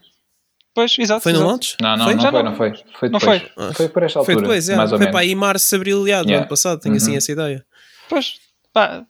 Pois, 0.75 0.97
exato. 0.99 1.23
Foi 1.23 1.33
exato. 1.33 1.45
no 1.45 1.51
launch? 1.51 1.77
Não, 1.81 1.97
não, 1.97 2.05
foi? 2.05 2.15
não, 2.15 2.23
foi, 2.31 2.43
não 2.43 2.57
foi. 2.57 2.73
Foi 2.99 3.09
não 3.09 3.19
depois. 3.21 3.43
foi. 3.43 3.75
Foi 3.75 3.89
por 3.89 4.03
esta 4.03 4.19
altura. 4.19 4.35
Foi 4.35 4.43
depois, 4.43 4.69
é. 4.69 4.77
mais 4.77 4.91
Foi 4.91 4.99
ou 4.99 5.11
para 5.11 5.21
aí 5.21 5.35
março, 5.35 5.77
abril, 5.77 6.03
aliado, 6.03 6.27
yeah. 6.27 6.43
ano 6.43 6.49
passado. 6.49 6.81
Tenho 6.81 6.97
assim 6.97 7.13
uhum. 7.13 7.19
assim 7.19 7.33
essa 7.33 7.33
ideia. 7.33 7.65
Pois, 8.09 8.35
pá, 8.73 9.05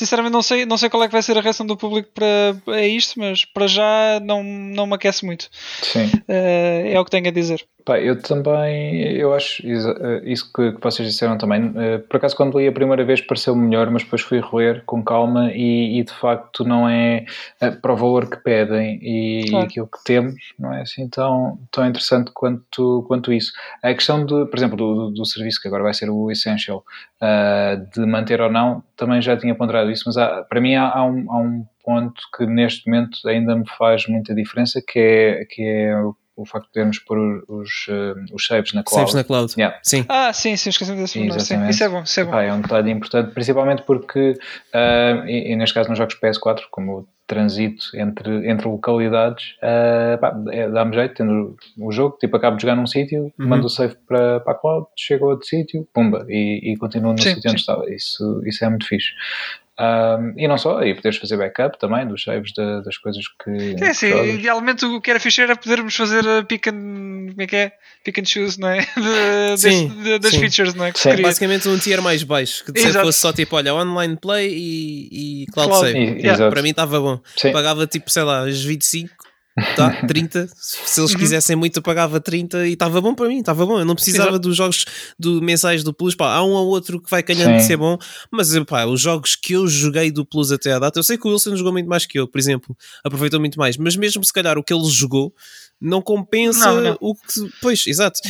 sinceramente 0.00 0.32
não 0.32 0.42
sei, 0.42 0.64
não 0.64 0.78
sei 0.78 0.88
qual 0.88 1.02
é 1.02 1.06
que 1.06 1.12
vai 1.12 1.22
ser 1.22 1.36
a 1.36 1.42
reação 1.42 1.66
do 1.66 1.76
público 1.76 2.08
para, 2.14 2.56
para 2.64 2.86
isto, 2.86 3.20
mas 3.20 3.44
para 3.44 3.66
já 3.66 4.18
não, 4.22 4.42
não 4.42 4.86
me 4.86 4.94
aquece 4.94 5.26
muito. 5.26 5.50
Sim. 5.82 6.06
Uh, 6.26 6.88
é 6.88 6.98
o 6.98 7.04
que 7.04 7.10
tenho 7.10 7.28
a 7.28 7.30
dizer. 7.30 7.66
Pá, 7.84 7.98
eu 7.98 8.20
também, 8.20 9.02
eu 9.16 9.32
acho 9.34 9.62
eh, 9.66 10.22
isso 10.24 10.52
que, 10.52 10.72
que 10.72 10.80
vocês 10.82 11.08
disseram 11.08 11.38
também. 11.38 11.72
Eh, 11.76 11.98
por 11.98 12.18
acaso, 12.18 12.36
quando 12.36 12.58
li 12.58 12.68
a 12.68 12.72
primeira 12.72 13.04
vez, 13.04 13.20
pareceu 13.20 13.54
melhor, 13.56 13.90
mas 13.90 14.02
depois 14.02 14.22
fui 14.22 14.38
roer 14.38 14.82
com 14.84 15.02
calma 15.02 15.50
e, 15.52 15.98
e 15.98 16.04
de 16.04 16.12
facto 16.12 16.64
não 16.64 16.88
é 16.88 17.24
eh, 17.60 17.70
para 17.70 17.92
o 17.92 17.96
valor 17.96 18.28
que 18.28 18.36
pedem 18.36 18.98
e, 19.02 19.48
claro. 19.48 19.64
e, 19.64 19.66
aquilo 19.66 19.86
que 19.86 20.04
temos, 20.04 20.34
não 20.58 20.72
é 20.72 20.82
assim 20.82 21.08
tão, 21.08 21.58
tão 21.70 21.86
interessante 21.86 22.30
quanto, 22.32 23.04
quanto 23.08 23.32
isso. 23.32 23.52
A 23.82 23.94
questão, 23.94 24.24
de, 24.26 24.46
por 24.46 24.56
exemplo, 24.56 24.76
do, 24.76 25.10
do 25.10 25.24
serviço, 25.24 25.60
que 25.60 25.68
agora 25.68 25.82
vai 25.82 25.94
ser 25.94 26.10
o 26.10 26.30
Essential, 26.30 26.84
uh, 27.22 27.90
de 27.94 28.06
manter 28.06 28.40
ou 28.40 28.50
não, 28.50 28.82
também 29.00 29.22
já 29.22 29.34
tinha 29.34 29.54
ponderado 29.54 29.90
isso, 29.90 30.04
mas 30.06 30.18
há, 30.18 30.42
para 30.42 30.60
mim 30.60 30.74
há, 30.74 30.90
há, 30.90 31.04
um, 31.04 31.32
há 31.32 31.38
um 31.38 31.64
ponto 31.82 32.20
que 32.36 32.44
neste 32.44 32.88
momento 32.88 33.18
ainda 33.26 33.56
me 33.56 33.68
faz 33.78 34.06
muita 34.06 34.34
diferença, 34.34 34.82
que 34.86 34.98
é, 34.98 35.44
que 35.46 35.62
é 35.62 35.94
o 36.36 36.44
facto 36.44 36.66
de 36.66 36.72
podermos 36.72 36.98
pôr 36.98 37.18
os, 37.48 37.86
uh, 37.88 38.34
os 38.34 38.46
saves 38.46 38.74
na 38.74 38.82
cloud. 38.82 39.00
Saves 39.00 39.14
na 39.14 39.24
cloud, 39.24 39.54
yeah. 39.56 39.78
sim. 39.82 40.04
Ah, 40.08 40.32
sim, 40.34 40.54
sim, 40.56 40.68
esqueci 40.68 40.94
desse 40.94 41.18
menor, 41.18 41.40
sim. 41.40 41.66
Isso 41.68 41.82
é 41.82 41.88
bom, 41.88 42.02
isso 42.02 42.20
é 42.20 42.24
bom. 42.24 42.38
é 42.38 42.52
um 42.52 42.60
detalhe 42.60 42.90
importante, 42.90 43.32
principalmente 43.32 43.82
porque, 43.82 44.32
uh, 44.74 45.26
e, 45.26 45.52
e, 45.52 45.56
neste 45.56 45.74
caso 45.74 45.88
nos 45.88 45.98
jogos 45.98 46.18
PS4, 46.20 46.62
como 46.70 46.98
o 46.98 47.08
transito 47.30 47.84
entre, 47.94 48.50
entre 48.50 48.66
localidades, 48.66 49.54
uh, 49.62 50.50
é, 50.50 50.68
dá-me 50.68 50.96
jeito, 50.96 51.14
tendo 51.14 51.56
o 51.78 51.92
jogo, 51.92 52.16
tipo, 52.18 52.36
acabo 52.36 52.56
de 52.56 52.62
jogar 52.62 52.74
num 52.74 52.88
sítio, 52.88 53.32
uhum. 53.38 53.46
mando 53.46 53.66
o 53.66 53.70
save 53.70 53.94
para, 54.04 54.40
para 54.40 54.52
a 54.52 54.56
cloud, 54.56 54.88
chego 54.96 55.26
a 55.26 55.28
outro 55.28 55.46
sítio, 55.46 55.86
pumba, 55.94 56.26
e, 56.28 56.72
e 56.72 56.76
continuo 56.76 57.12
no 57.12 57.22
sítio 57.22 57.48
onde 57.48 57.60
estava. 57.60 57.88
Isso, 57.88 58.42
isso 58.44 58.64
é 58.64 58.68
muito 58.68 58.84
fixe. 58.84 59.10
Um, 59.80 60.34
e 60.36 60.46
não 60.46 60.58
só, 60.58 60.82
e 60.82 60.94
poderes 60.94 61.16
fazer 61.16 61.38
backup 61.38 61.78
também 61.78 62.06
dos 62.06 62.22
saves 62.22 62.52
de, 62.52 62.82
das 62.84 62.98
coisas 62.98 63.24
que. 63.42 63.82
É, 63.82 63.94
sim, 63.94 64.12
idealmente 64.34 64.84
o 64.84 65.00
que 65.00 65.10
era 65.10 65.18
fixe 65.18 65.40
era 65.40 65.56
podermos 65.56 65.96
fazer 65.96 66.28
a 66.28 66.42
pick 66.44 66.66
and. 66.66 67.30
Como 67.30 67.40
é 67.40 67.46
que 67.46 67.56
é? 67.56 67.72
Pick 68.04 68.18
and 68.18 68.24
choose, 68.26 68.60
não 68.60 68.68
é? 68.68 68.80
De, 68.94 69.58
sim, 69.58 69.88
de, 69.88 70.18
das 70.18 70.32
sim. 70.32 70.40
features, 70.40 70.74
não 70.74 70.84
é? 70.84 70.92
Que 70.92 71.22
Basicamente 71.22 71.66
um 71.66 71.78
tier 71.78 72.02
mais 72.02 72.22
baixo, 72.22 72.62
que 72.64 72.78
se 72.78 72.92
fosse 72.92 73.20
só 73.20 73.32
tipo, 73.32 73.56
olha, 73.56 73.74
online 73.74 74.16
play 74.16 74.52
e, 74.52 75.42
e 75.42 75.46
cloud, 75.46 75.70
cloud. 75.70 75.86
save. 75.86 75.98
E, 75.98 76.22
yeah. 76.22 76.50
Para 76.50 76.60
mim 76.60 76.70
estava 76.70 77.00
bom. 77.00 77.18
Sim. 77.36 77.52
Pagava 77.52 77.86
tipo, 77.86 78.10
sei 78.10 78.22
lá, 78.22 78.42
os 78.42 78.62
25 78.62 79.19
Tá, 79.76 79.90
30. 80.06 80.48
Se 80.54 81.00
eles 81.00 81.12
uhum. 81.12 81.18
quisessem 81.18 81.56
muito, 81.56 81.76
eu 81.76 81.82
pagava 81.82 82.20
30 82.20 82.66
e 82.66 82.72
estava 82.72 83.00
bom 83.00 83.14
para 83.14 83.28
mim, 83.28 83.40
estava 83.40 83.66
bom. 83.66 83.78
Eu 83.78 83.84
não 83.84 83.94
precisava 83.94 84.30
Exato. 84.30 84.48
dos 84.48 84.56
jogos 84.56 84.84
do 85.18 85.42
mensais 85.42 85.82
do 85.82 85.92
Plus. 85.92 86.14
Pá, 86.14 86.34
há 86.34 86.44
um 86.44 86.50
ou 86.50 86.68
outro 86.68 87.00
que 87.00 87.10
vai 87.10 87.22
calhando 87.22 87.56
de 87.56 87.64
ser 87.64 87.76
bom, 87.76 87.98
mas 88.30 88.56
pá, 88.64 88.84
os 88.86 89.00
jogos 89.00 89.36
que 89.36 89.54
eu 89.54 89.66
joguei 89.66 90.10
do 90.10 90.24
Plus 90.24 90.52
até 90.52 90.72
à 90.72 90.78
data, 90.78 90.98
eu 90.98 91.02
sei 91.02 91.18
que 91.18 91.26
o 91.26 91.30
Wilson 91.30 91.56
jogou 91.56 91.72
muito 91.72 91.88
mais 91.88 92.06
que 92.06 92.18
eu, 92.18 92.28
por 92.28 92.38
exemplo, 92.38 92.76
aproveitou 93.04 93.40
muito 93.40 93.58
mais, 93.58 93.76
mas 93.76 93.96
mesmo 93.96 94.24
se 94.24 94.32
calhar 94.32 94.56
o 94.58 94.64
que 94.64 94.72
ele 94.72 94.88
jogou 94.88 95.34
não 95.80 96.02
compensa 96.02 96.72
não, 96.72 96.80
não. 96.82 96.98
o 97.00 97.14
que. 97.14 97.50
Pois, 97.62 97.86
exato. 97.86 98.20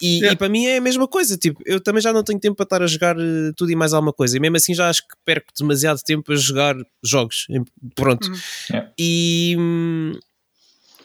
E, 0.00 0.18
yeah. 0.18 0.32
e, 0.32 0.36
para 0.36 0.48
mim 0.48 0.66
é 0.66 0.76
a 0.76 0.80
mesma 0.80 1.08
coisa. 1.08 1.36
Tipo, 1.36 1.60
eu 1.66 1.80
também 1.80 2.00
já 2.00 2.12
não 2.12 2.22
tenho 2.22 2.38
tempo 2.38 2.54
para 2.54 2.64
estar 2.64 2.82
a 2.82 2.86
jogar 2.86 3.16
eh, 3.18 3.50
tudo 3.56 3.72
e 3.72 3.74
mais 3.74 3.92
alguma 3.92 4.12
coisa. 4.12 4.36
E 4.36 4.40
mesmo 4.40 4.56
assim 4.56 4.74
já 4.74 4.88
acho 4.88 5.02
que 5.02 5.16
perco 5.24 5.48
demasiado 5.58 6.00
tempo 6.04 6.32
a 6.32 6.36
jogar 6.36 6.76
jogos. 7.02 7.48
Pronto. 7.96 8.30
Yeah. 8.70 8.92
E 8.96 9.56
hum, 9.58 10.12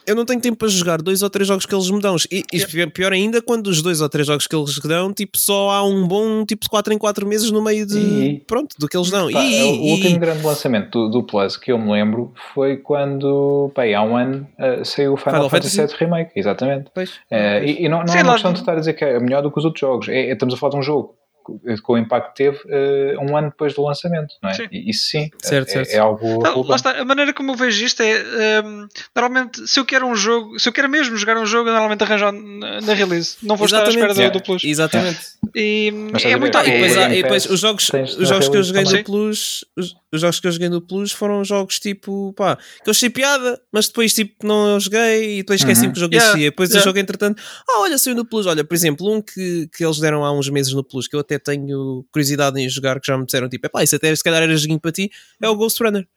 eu 0.07 0.15
não 0.15 0.25
tenho 0.25 0.39
tempo 0.39 0.57
para 0.57 0.67
jogar 0.67 1.01
dois 1.01 1.21
ou 1.21 1.29
três 1.29 1.47
jogos 1.47 1.65
que 1.65 1.73
eles 1.73 1.89
me 1.89 1.99
dão. 1.99 2.15
E, 2.31 2.43
e 2.53 2.87
pior 2.87 3.11
ainda, 3.11 3.41
quando 3.41 3.67
os 3.67 3.81
dois 3.81 4.01
ou 4.01 4.09
três 4.09 4.27
jogos 4.27 4.47
que 4.47 4.55
eles 4.55 4.79
dão, 4.79 5.13
tipo, 5.13 5.37
só 5.37 5.71
há 5.71 5.83
um 5.83 6.07
bom 6.07 6.45
tipo 6.45 6.69
4 6.69 6.93
em 6.93 6.97
4 6.97 7.27
meses 7.27 7.51
no 7.51 7.61
meio 7.61 7.85
de. 7.85 7.97
E, 7.97 8.39
pronto, 8.47 8.75
do 8.77 8.87
que 8.87 8.95
eles 8.97 9.09
dão. 9.09 9.31
Pá, 9.31 9.43
e, 9.43 9.63
o 9.63 9.75
e, 9.75 9.91
último 9.91 10.19
grande 10.19 10.43
lançamento 10.43 10.91
do, 10.91 11.09
do, 11.09 11.23
Plus 11.23 11.57
que 11.57 11.71
eu 11.71 11.77
me 11.77 11.91
lembro 11.91 12.33
foi 12.53 12.77
quando, 12.77 13.71
pá, 13.73 13.83
há 13.85 14.03
um 14.03 14.15
ano 14.15 14.47
uh, 14.59 14.85
saiu 14.85 15.13
o 15.13 15.17
Final, 15.17 15.35
Final 15.35 15.49
Fantasy 15.49 15.81
VII 15.81 15.95
Remake, 15.97 16.31
exatamente. 16.35 16.91
Pois. 16.93 17.09
Uh, 17.31 17.63
e, 17.65 17.89
não, 17.89 18.03
não 18.03 18.13
é 18.13 18.23
uma 18.23 18.33
questão 18.33 18.53
de 18.53 18.59
estar 18.59 18.73
a 18.73 18.79
dizer 18.79 18.93
que 18.93 19.03
é 19.03 19.19
melhor 19.19 19.41
do 19.41 19.51
que 19.51 19.57
os 19.57 19.65
outros 19.65 19.79
jogos. 19.79 20.09
É, 20.09 20.29
é, 20.29 20.33
estamos 20.33 20.53
a 20.53 20.57
falar 20.57 20.71
de 20.71 20.77
um 20.77 20.83
jogo 20.83 21.15
com 21.83 21.93
o 21.93 21.97
impacto 21.97 22.29
que 22.29 22.35
teve 22.35 22.57
uh, 22.57 23.21
um 23.21 23.37
ano 23.37 23.49
depois 23.49 23.73
do 23.73 23.83
lançamento, 23.83 24.33
não 24.41 24.49
é? 24.49 24.53
Sim. 24.53 24.67
Isso 24.71 25.09
sim, 25.09 25.29
certo, 25.41 25.69
é, 25.69 25.71
certo. 25.71 25.91
é, 25.91 25.97
algo. 25.97 26.67
Lá 26.67 26.75
está, 26.75 26.91
a 26.91 27.05
maneira 27.05 27.33
como 27.33 27.51
eu 27.51 27.55
vejo 27.55 27.85
isto 27.85 28.01
é 28.01 28.63
um, 28.63 28.81
ehm, 28.81 28.87
normalmente 29.15 29.67
se 29.67 29.79
eu 29.79 29.85
quero 29.85 30.05
um 30.05 30.15
jogo, 30.15 30.59
se 30.59 30.67
eu 30.67 30.73
quero 30.73 30.89
mesmo 30.89 31.15
jogar 31.17 31.37
um 31.37 31.45
jogo, 31.45 31.69
eu 31.69 31.73
normalmente 31.73 32.03
arranjo 32.03 32.31
na, 32.31 32.81
na 32.81 32.93
release, 32.93 33.37
não 33.43 33.55
vou 33.55 33.67
Exatamente. 33.67 33.95
estar 33.95 34.07
à 34.07 34.11
espera 34.11 34.29
do, 34.31 34.39
do 34.39 34.43
Plus. 34.43 34.63
Exatamente. 34.63 35.19
E, 35.55 35.87
é 36.23 36.35
muito. 36.35 36.57
E 36.57 36.63
depois, 36.63 36.95
e 36.95 37.23
depois 37.23 37.45
os 37.45 37.59
jogos, 37.59 37.89
os 38.19 38.27
jogos 38.27 38.49
que 38.49 38.57
eu 38.57 38.63
joguei 38.63 38.83
no 38.83 39.03
Plus, 39.03 39.65
os, 39.77 39.95
os, 40.11 40.21
jogos 40.21 40.39
que 40.39 40.47
eu 40.47 40.51
joguei 40.51 40.69
no 40.69 40.81
Plus 40.81 41.11
foram 41.11 41.43
jogos 41.43 41.79
tipo, 41.79 42.33
pá, 42.33 42.57
que 42.83 42.89
eu 42.89 42.91
achei 42.91 43.09
piada, 43.09 43.59
mas 43.71 43.87
depois 43.87 44.13
tipo 44.13 44.45
não 44.45 44.67
eu 44.69 44.79
joguei 44.79 45.35
e 45.35 45.37
depois 45.37 45.61
esqueci 45.61 45.85
uhum. 45.85 45.91
que 45.91 45.97
o 45.97 46.01
jogo 46.01 46.13
yeah. 46.13 46.29
existia. 46.29 46.49
Depois 46.49 46.69
yeah. 46.69 46.81
o 46.81 46.83
jogo 46.83 46.99
entretanto, 46.99 47.41
ah, 47.69 47.79
olha, 47.79 47.97
saiu 47.97 48.15
no 48.15 48.25
Plus. 48.25 48.45
Olha, 48.45 48.63
por 48.63 48.73
exemplo, 48.73 49.09
um 49.09 49.21
que, 49.21 49.69
que 49.75 49.85
eles 49.85 49.99
deram 49.99 50.25
há 50.25 50.31
uns 50.31 50.49
meses 50.49 50.73
no 50.73 50.83
Plus 50.83 51.07
que 51.07 51.15
eu 51.15 51.19
até 51.19 51.34
tenho 51.39 52.05
curiosidade 52.11 52.59
em 52.61 52.67
jogar, 52.69 52.99
que 52.99 53.07
já 53.07 53.17
me 53.17 53.25
disseram 53.25 53.49
tipo, 53.49 53.69
pá, 53.69 53.83
isso 53.83 53.95
até 53.95 54.15
se 54.15 54.23
calhar 54.23 54.41
era 54.43 54.55
joguinho 54.55 54.79
para 54.79 54.91
ti, 54.91 55.11
é 55.41 55.49
o 55.49 55.55
Ghost 55.55 55.83
Runner. 55.83 56.07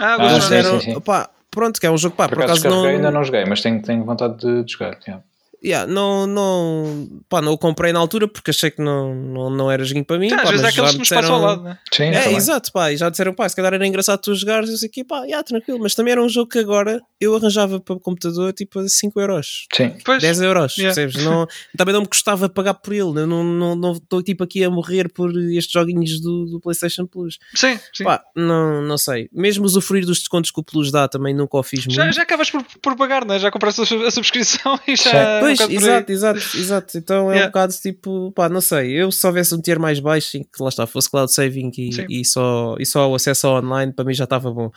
Ah, 0.00 0.16
Ghost 0.16 0.48
Runner. 0.48 0.64
Sim, 0.64 0.80
sim, 0.80 0.94
sim. 0.94 1.02
pronto, 1.50 1.80
que 1.80 1.86
é 1.86 1.90
um 1.90 1.98
jogo, 1.98 2.16
pá, 2.16 2.28
por, 2.28 2.36
por 2.36 2.44
acaso, 2.44 2.68
não... 2.68 2.84
ainda 2.84 3.10
não 3.10 3.24
joguei, 3.24 3.44
mas 3.44 3.60
tenho, 3.60 3.82
tenho 3.82 4.04
vontade 4.04 4.38
de, 4.38 4.64
de 4.64 4.72
jogar. 4.72 4.98
Yeah 5.06 5.22
yeah, 5.62 5.90
não, 5.90 6.26
não, 6.26 7.08
pá, 7.28 7.40
não 7.40 7.52
o 7.52 7.58
comprei 7.58 7.92
na 7.92 7.98
altura 7.98 8.26
porque 8.26 8.50
achei 8.50 8.70
que 8.70 8.80
não, 8.82 9.14
não, 9.14 9.50
não 9.50 9.70
era 9.70 9.84
joguinho 9.84 10.04
para 10.04 10.18
mim. 10.18 10.28
Tá, 10.28 10.36
pá, 10.36 10.42
às 10.44 10.50
vezes 10.50 10.64
é 10.64 10.68
aqueles 10.68 10.90
que 10.92 10.98
nos 10.98 11.08
passam 11.08 11.34
ao 11.34 11.40
lado, 11.40 11.62
né? 11.62 11.78
Sim, 11.92 12.04
é, 12.04 12.22
também. 12.22 12.36
exato, 12.36 12.72
pá, 12.72 12.92
e 12.92 12.96
já 12.96 13.10
disseram, 13.10 13.34
pá, 13.34 13.48
se 13.48 13.56
calhar 13.56 13.74
era 13.74 13.86
engraçado 13.86 14.20
tu 14.20 14.34
jogares, 14.34 14.70
eu 14.70 14.76
sei 14.76 14.88
que, 14.88 15.04
pá, 15.04 15.24
yeah, 15.24 15.42
tranquilo, 15.42 15.78
mas 15.80 15.94
também 15.94 16.12
era 16.12 16.22
um 16.22 16.28
jogo 16.28 16.50
que 16.50 16.58
agora 16.58 17.00
eu 17.20 17.34
arranjava 17.36 17.80
para 17.80 17.94
o 17.94 18.00
computador 18.00 18.52
tipo 18.52 18.78
a 18.78 18.88
5 18.88 19.20
euros, 19.20 19.66
Sim. 19.74 19.94
10 20.20 20.40
euros, 20.40 20.76
yeah. 20.76 20.94
percebes? 20.94 21.24
Não, 21.24 21.46
também 21.76 21.92
não 21.92 22.02
me 22.02 22.08
custava 22.08 22.48
pagar 22.48 22.74
por 22.74 22.92
ele, 22.92 23.02
eu 23.02 23.26
não 23.26 23.42
estou 23.42 23.76
não, 23.76 24.00
não, 24.10 24.22
tipo 24.22 24.44
aqui 24.44 24.64
a 24.64 24.70
morrer 24.70 25.12
por 25.12 25.30
estes 25.52 25.72
joguinhos 25.72 26.20
do, 26.20 26.46
do 26.46 26.60
PlayStation 26.60 27.06
Plus. 27.06 27.38
Sim, 27.54 27.78
sim. 27.92 28.04
Pá, 28.04 28.22
não, 28.34 28.82
não 28.82 28.96
sei, 28.96 29.28
mesmo 29.32 29.64
usufruir 29.64 30.06
dos 30.06 30.18
descontos 30.18 30.50
que 30.50 30.60
o 30.60 30.64
Plus 30.64 30.90
dá 30.90 31.08
também 31.08 31.34
nunca 31.34 31.58
o 31.58 31.62
fiz 31.62 31.86
muito. 31.86 31.96
Já, 31.96 32.10
já 32.10 32.22
acabas 32.22 32.50
por, 32.50 32.64
por 32.80 32.96
pagar, 32.96 33.24
né? 33.24 33.38
já 33.38 33.50
compraste 33.50 33.80
a 33.82 34.10
subscrição 34.10 34.78
e 34.86 34.96
já. 34.96 35.40
Pois, 35.56 35.70
exato, 35.70 36.12
exato 36.12 36.20
exato, 36.20 36.56
exato. 36.56 36.98
Então 36.98 37.30
é 37.30 37.34
yeah. 37.34 37.44
um 37.46 37.48
bocado 37.48 37.72
tipo, 37.72 38.32
pá, 38.32 38.48
não 38.48 38.60
sei. 38.60 38.92
Eu 38.92 39.10
se 39.10 39.26
houvesse 39.26 39.54
um 39.54 39.60
tier 39.60 39.78
mais 39.78 40.00
baixo 40.00 40.38
que 40.38 40.62
lá 40.62 40.68
está, 40.68 40.86
fosse 40.86 41.10
cloud 41.10 41.32
saving 41.32 41.70
e, 41.76 42.20
e, 42.20 42.24
só, 42.24 42.76
e 42.78 42.86
só 42.86 43.10
o 43.10 43.14
acesso 43.14 43.46
ao 43.46 43.62
online, 43.62 43.92
para 43.92 44.04
mim 44.04 44.14
já 44.14 44.24
estava 44.24 44.50
bom. 44.52 44.70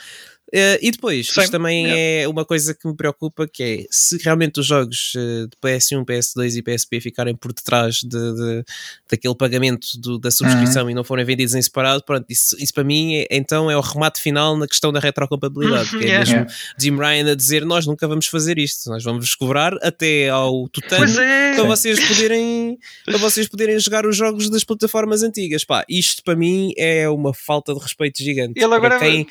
Uh, 0.53 0.77
e 0.83 0.91
depois, 0.91 1.29
Sim. 1.29 1.41
isto 1.41 1.51
também 1.51 1.85
yeah. 1.87 2.25
é 2.25 2.27
uma 2.27 2.45
coisa 2.45 2.75
que 2.75 2.87
me 2.87 2.95
preocupa, 2.95 3.47
que 3.47 3.63
é 3.63 3.85
se 3.89 4.19
realmente 4.23 4.59
os 4.59 4.67
jogos 4.67 5.13
uh, 5.15 5.47
de 5.47 5.57
PS1, 5.59 6.05
PS2 6.05 6.57
e 6.57 6.61
PSP 6.61 7.01
ficarem 7.01 7.35
por 7.35 7.51
detrás 7.51 8.01
de, 8.03 8.09
de 8.09 8.63
daquele 9.09 9.33
pagamento 9.33 9.99
do, 9.99 10.19
da 10.19 10.29
subscrição 10.29 10.83
uhum. 10.83 10.91
e 10.91 10.93
não 10.93 11.03
forem 11.03 11.25
vendidos 11.25 11.55
em 11.55 11.61
separado, 11.61 12.03
pronto, 12.03 12.27
isso, 12.29 12.55
isso 12.59 12.71
para 12.71 12.83
mim 12.83 13.15
é, 13.15 13.27
então 13.31 13.71
é 13.71 13.75
o 13.75 13.81
remate 13.81 14.21
final 14.21 14.55
na 14.55 14.67
questão 14.67 14.93
da 14.93 14.99
retrocompatibilidade, 14.99 15.95
uhum, 15.95 15.99
que 15.99 16.05
é 16.05 16.09
yeah. 16.09 16.19
mesmo 16.19 16.35
yeah. 16.35 16.55
Jim 16.77 16.97
Ryan 16.97 17.31
a 17.31 17.35
dizer 17.35 17.65
nós 17.65 17.87
nunca 17.87 18.07
vamos 18.07 18.27
fazer 18.27 18.59
isto, 18.59 18.91
nós 18.91 19.03
vamos 19.03 19.33
cobrar 19.33 19.73
até 19.81 20.29
ao 20.29 20.69
tutano 20.69 21.19
é. 21.19 21.55
para 21.55 21.63
vocês 21.63 21.99
poderem 22.07 22.77
para 23.05 23.17
vocês 23.17 23.47
poderem 23.47 23.79
jogar 23.79 24.05
os 24.05 24.15
jogos 24.15 24.51
das 24.51 24.63
plataformas 24.63 25.23
antigas. 25.23 25.63
Pá, 25.63 25.83
isto 25.89 26.21
para 26.23 26.35
mim 26.35 26.73
é 26.77 27.09
uma 27.09 27.33
falta 27.33 27.73
de 27.73 27.79
respeito 27.79 28.21
gigante. 28.21 28.53
Ele 28.55 28.65
agora 28.75 28.99
para 28.99 29.09
quem, 29.09 29.27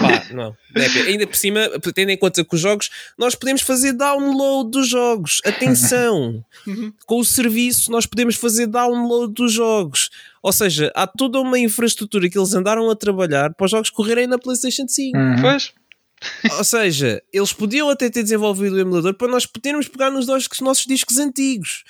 pá, 0.00 0.26
não 0.32 0.47
não. 0.74 0.82
É, 0.82 0.86
ainda 1.08 1.26
por 1.26 1.36
cima, 1.36 1.60
tendo 1.94 2.10
em 2.10 2.16
conta 2.16 2.44
que 2.44 2.54
os 2.54 2.60
jogos, 2.60 2.90
nós 3.16 3.34
podemos 3.34 3.62
fazer 3.62 3.92
download 3.92 4.70
dos 4.70 4.88
jogos. 4.88 5.40
Atenção! 5.44 6.44
Uhum. 6.66 6.92
Com 7.06 7.20
o 7.20 7.24
serviço, 7.24 7.90
nós 7.90 8.04
podemos 8.04 8.34
fazer 8.34 8.66
download 8.66 9.32
dos 9.32 9.52
jogos. 9.52 10.10
Ou 10.42 10.52
seja, 10.52 10.92
há 10.94 11.06
toda 11.06 11.40
uma 11.40 11.58
infraestrutura 11.58 12.28
que 12.28 12.36
eles 12.36 12.52
andaram 12.52 12.90
a 12.90 12.96
trabalhar 12.96 13.54
para 13.54 13.64
os 13.64 13.70
jogos 13.70 13.88
correrem 13.88 14.26
na 14.26 14.38
PlayStation 14.38 14.86
5. 14.86 15.16
Uhum. 15.16 15.40
Pois. 15.40 15.72
Ou 16.58 16.64
seja, 16.64 17.22
eles 17.32 17.52
podiam 17.52 17.88
até 17.88 18.10
ter 18.10 18.22
desenvolvido 18.22 18.76
o 18.76 18.80
emulador 18.80 19.14
para 19.14 19.28
nós 19.28 19.46
podermos 19.46 19.88
pegar 19.88 20.10
nos 20.10 20.26
nossos 20.26 20.84
discos 20.86 21.18
antigos. 21.18 21.84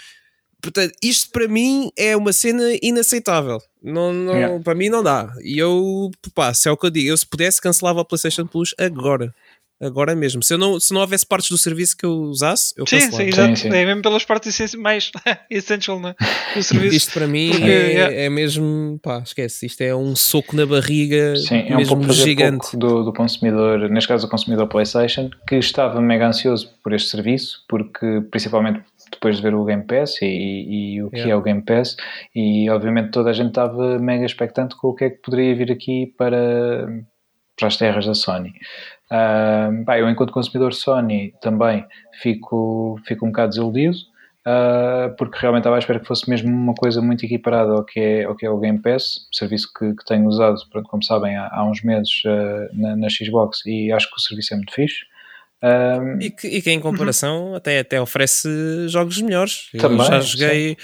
Portanto, 0.60 0.92
isto 1.02 1.30
para 1.30 1.46
mim 1.46 1.90
é 1.96 2.16
uma 2.16 2.32
cena 2.32 2.64
inaceitável. 2.82 3.60
Não, 3.82 4.12
não, 4.12 4.34
yeah. 4.34 4.62
Para 4.62 4.74
mim 4.74 4.88
não 4.88 5.02
dá. 5.02 5.32
E 5.42 5.56
eu, 5.58 6.10
pá, 6.34 6.52
se 6.52 6.68
é 6.68 6.72
o 6.72 6.76
que 6.76 6.86
eu 6.86 6.90
digo, 6.90 7.08
eu 7.08 7.16
se 7.16 7.26
pudesse 7.26 7.60
cancelava 7.60 8.00
a 8.00 8.04
PlayStation 8.04 8.46
Plus 8.46 8.74
agora. 8.78 9.32
Agora 9.80 10.16
mesmo. 10.16 10.42
Se, 10.42 10.52
eu 10.52 10.58
não, 10.58 10.80
se 10.80 10.92
não 10.92 11.00
houvesse 11.00 11.24
partes 11.24 11.50
do 11.50 11.56
serviço 11.56 11.96
que 11.96 12.04
eu 12.04 12.10
usasse, 12.10 12.74
eu 12.76 12.84
sim, 12.84 13.00
sim, 13.00 13.30
sim, 13.30 13.54
sim, 13.54 13.68
É 13.68 13.86
mesmo 13.86 14.02
pelas 14.02 14.24
partes 14.24 14.74
mais 14.74 15.12
essential 15.48 16.00
né? 16.00 16.16
do 16.56 16.62
serviço. 16.62 16.96
Isto 16.96 17.12
para 17.12 17.28
mim 17.28 17.50
Porque, 17.50 17.64
é, 17.64 17.92
yeah. 17.92 18.14
é, 18.16 18.28
mesmo, 18.28 18.98
pá, 19.00 19.20
esquece. 19.20 19.66
Isto 19.66 19.82
é 19.82 19.94
um 19.94 20.16
soco 20.16 20.56
na 20.56 20.66
barriga 20.66 21.36
sim, 21.36 21.64
é 21.68 21.76
um 21.76 21.86
pouco 21.86 22.12
gigante. 22.12 22.76
do, 22.76 23.04
do 23.04 23.12
consumidor, 23.12 23.88
neste 23.88 24.08
caso 24.08 24.26
o 24.26 24.30
consumidor 24.30 24.66
PlayStation, 24.66 25.30
que 25.46 25.54
estava 25.54 26.00
mega 26.00 26.26
ansioso 26.26 26.74
por 26.82 26.92
este 26.92 27.10
serviço, 27.10 27.64
porque 27.68 28.20
principalmente 28.32 28.82
depois 29.10 29.36
de 29.36 29.42
ver 29.42 29.54
o 29.54 29.64
Game 29.64 29.84
Pass 29.84 30.20
e, 30.22 30.26
e, 30.26 30.94
e 30.94 31.02
o 31.02 31.10
que 31.10 31.16
yeah. 31.16 31.32
é 31.32 31.36
o 31.36 31.42
Game 31.42 31.62
Pass 31.62 31.96
e 32.34 32.68
obviamente 32.70 33.10
toda 33.10 33.30
a 33.30 33.32
gente 33.32 33.48
estava 33.48 33.98
mega 33.98 34.24
expectante 34.24 34.76
com 34.76 34.88
o 34.88 34.94
que 34.94 35.04
é 35.04 35.10
que 35.10 35.22
poderia 35.22 35.54
vir 35.54 35.72
aqui 35.72 36.12
para, 36.18 36.88
para 37.56 37.68
as 37.68 37.76
terras 37.76 38.06
da 38.06 38.14
Sony. 38.14 38.52
Uh, 39.10 39.90
eu 39.92 40.08
enquanto 40.08 40.32
consumidor 40.32 40.74
Sony 40.74 41.32
também 41.40 41.84
fico, 42.20 43.00
fico 43.06 43.24
um 43.24 43.30
bocado 43.30 43.50
desiludido 43.50 43.96
uh, 44.48 45.14
porque 45.16 45.38
realmente 45.38 45.62
estava 45.62 45.76
à 45.76 45.78
espera 45.78 46.00
que 46.00 46.06
fosse 46.06 46.28
mesmo 46.28 46.48
uma 46.48 46.74
coisa 46.74 47.00
muito 47.00 47.24
equiparada 47.24 47.72
ao 47.72 47.84
que 47.84 48.00
é, 48.00 48.24
ao, 48.24 48.36
que 48.36 48.46
é 48.46 48.50
o 48.50 48.58
Game 48.58 48.80
Pass, 48.80 49.28
serviço 49.32 49.68
que, 49.76 49.94
que 49.94 50.04
tenho 50.04 50.26
usado, 50.26 50.56
pronto, 50.70 50.88
como 50.88 51.02
sabem, 51.02 51.36
há, 51.36 51.48
há 51.52 51.64
uns 51.64 51.82
meses 51.82 52.22
uh, 52.24 52.68
na, 52.72 52.96
na, 52.96 53.08
Xbox 53.08 53.64
e 53.66 53.92
acho 53.92 54.08
que 54.08 54.16
o 54.16 54.20
serviço 54.20 54.54
é 54.54 54.56
muito 54.56 54.72
fixe. 54.72 55.06
Um, 55.62 56.20
e, 56.20 56.30
que, 56.30 56.46
e 56.46 56.62
que 56.62 56.70
em 56.70 56.78
comparação 56.78 57.48
uhum. 57.48 57.54
até, 57.56 57.80
até 57.80 58.00
oferece 58.00 58.48
jogos 58.88 59.20
melhores. 59.20 59.68
Também, 59.78 59.98
Eu 59.98 60.04
já 60.04 60.20
joguei. 60.20 60.70
Sim 60.70 60.76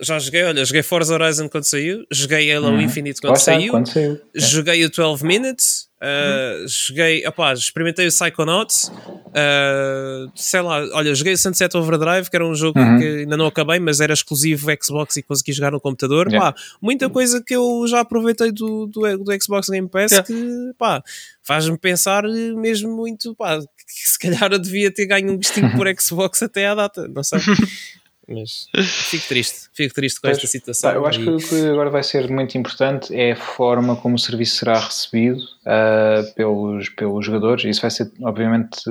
já 0.00 0.18
joguei, 0.18 0.44
olha, 0.44 0.64
joguei 0.64 0.82
Forza 0.82 1.14
Horizon 1.14 1.48
quando 1.48 1.64
saiu, 1.64 2.04
joguei 2.10 2.52
Halo 2.52 2.68
uhum. 2.68 2.80
Infinite 2.82 3.20
quando 3.20 3.38
saiu, 3.38 3.70
quando 3.70 3.88
saiu, 3.88 4.20
joguei 4.34 4.84
o 4.84 4.90
12 4.90 5.24
Minutes, 5.24 5.88
uh, 6.02 6.60
uhum. 6.60 6.66
joguei, 6.68 7.26
opá, 7.26 7.54
experimentei 7.54 8.06
o 8.06 8.10
Psychonauts, 8.10 8.92
uh, 9.28 10.30
sei 10.34 10.60
lá, 10.60 10.86
olha, 10.92 11.14
joguei 11.14 11.32
o 11.32 11.38
Sunset 11.38 11.74
Overdrive, 11.74 12.28
que 12.28 12.36
era 12.36 12.46
um 12.46 12.54
jogo 12.54 12.78
uhum. 12.78 12.98
que 12.98 13.04
ainda 13.20 13.38
não 13.38 13.46
acabei, 13.46 13.78
mas 13.78 13.98
era 13.98 14.12
exclusivo 14.12 14.68
Xbox 14.82 15.16
e 15.16 15.22
consegui 15.22 15.52
jogar 15.52 15.72
no 15.72 15.80
computador, 15.80 16.28
yeah. 16.28 16.52
pá, 16.52 16.60
muita 16.80 17.08
coisa 17.08 17.42
que 17.42 17.56
eu 17.56 17.86
já 17.88 18.00
aproveitei 18.00 18.52
do, 18.52 18.86
do, 18.86 19.24
do 19.24 19.42
Xbox 19.42 19.70
Game 19.70 19.88
Pass 19.88 20.12
yeah. 20.12 20.26
que, 20.26 20.74
pá, 20.76 21.02
faz-me 21.42 21.78
pensar 21.78 22.24
mesmo 22.24 22.94
muito, 22.94 23.34
pá, 23.34 23.60
que 23.86 24.08
se 24.08 24.18
calhar 24.18 24.52
eu 24.52 24.58
devia 24.58 24.90
ter 24.90 25.06
ganho 25.06 25.32
um 25.32 25.36
gostinho 25.36 25.70
por 25.76 25.86
Xbox 25.98 26.42
até 26.42 26.66
à 26.66 26.74
data, 26.74 27.08
não 27.08 27.22
sei. 27.22 27.40
Mas 28.28 28.68
fico 29.08 29.28
triste, 29.28 29.68
fico 29.72 29.94
triste 29.94 30.20
com 30.20 30.26
pois, 30.26 30.36
esta 30.36 30.48
situação. 30.48 30.90
Pá, 30.90 30.96
eu 30.96 31.06
acho 31.06 31.20
e... 31.20 31.24
que 31.24 31.30
o 31.30 31.36
que 31.36 31.68
agora 31.68 31.90
vai 31.90 32.02
ser 32.02 32.28
muito 32.28 32.58
importante 32.58 33.14
é 33.14 33.32
a 33.32 33.36
forma 33.36 33.94
como 33.96 34.16
o 34.16 34.18
serviço 34.18 34.56
será 34.56 34.78
recebido 34.80 35.38
uh, 35.38 36.34
pelos, 36.34 36.88
pelos 36.88 37.24
jogadores. 37.24 37.64
Isso 37.64 37.80
vai 37.80 37.90
ser, 37.90 38.10
obviamente, 38.22 38.82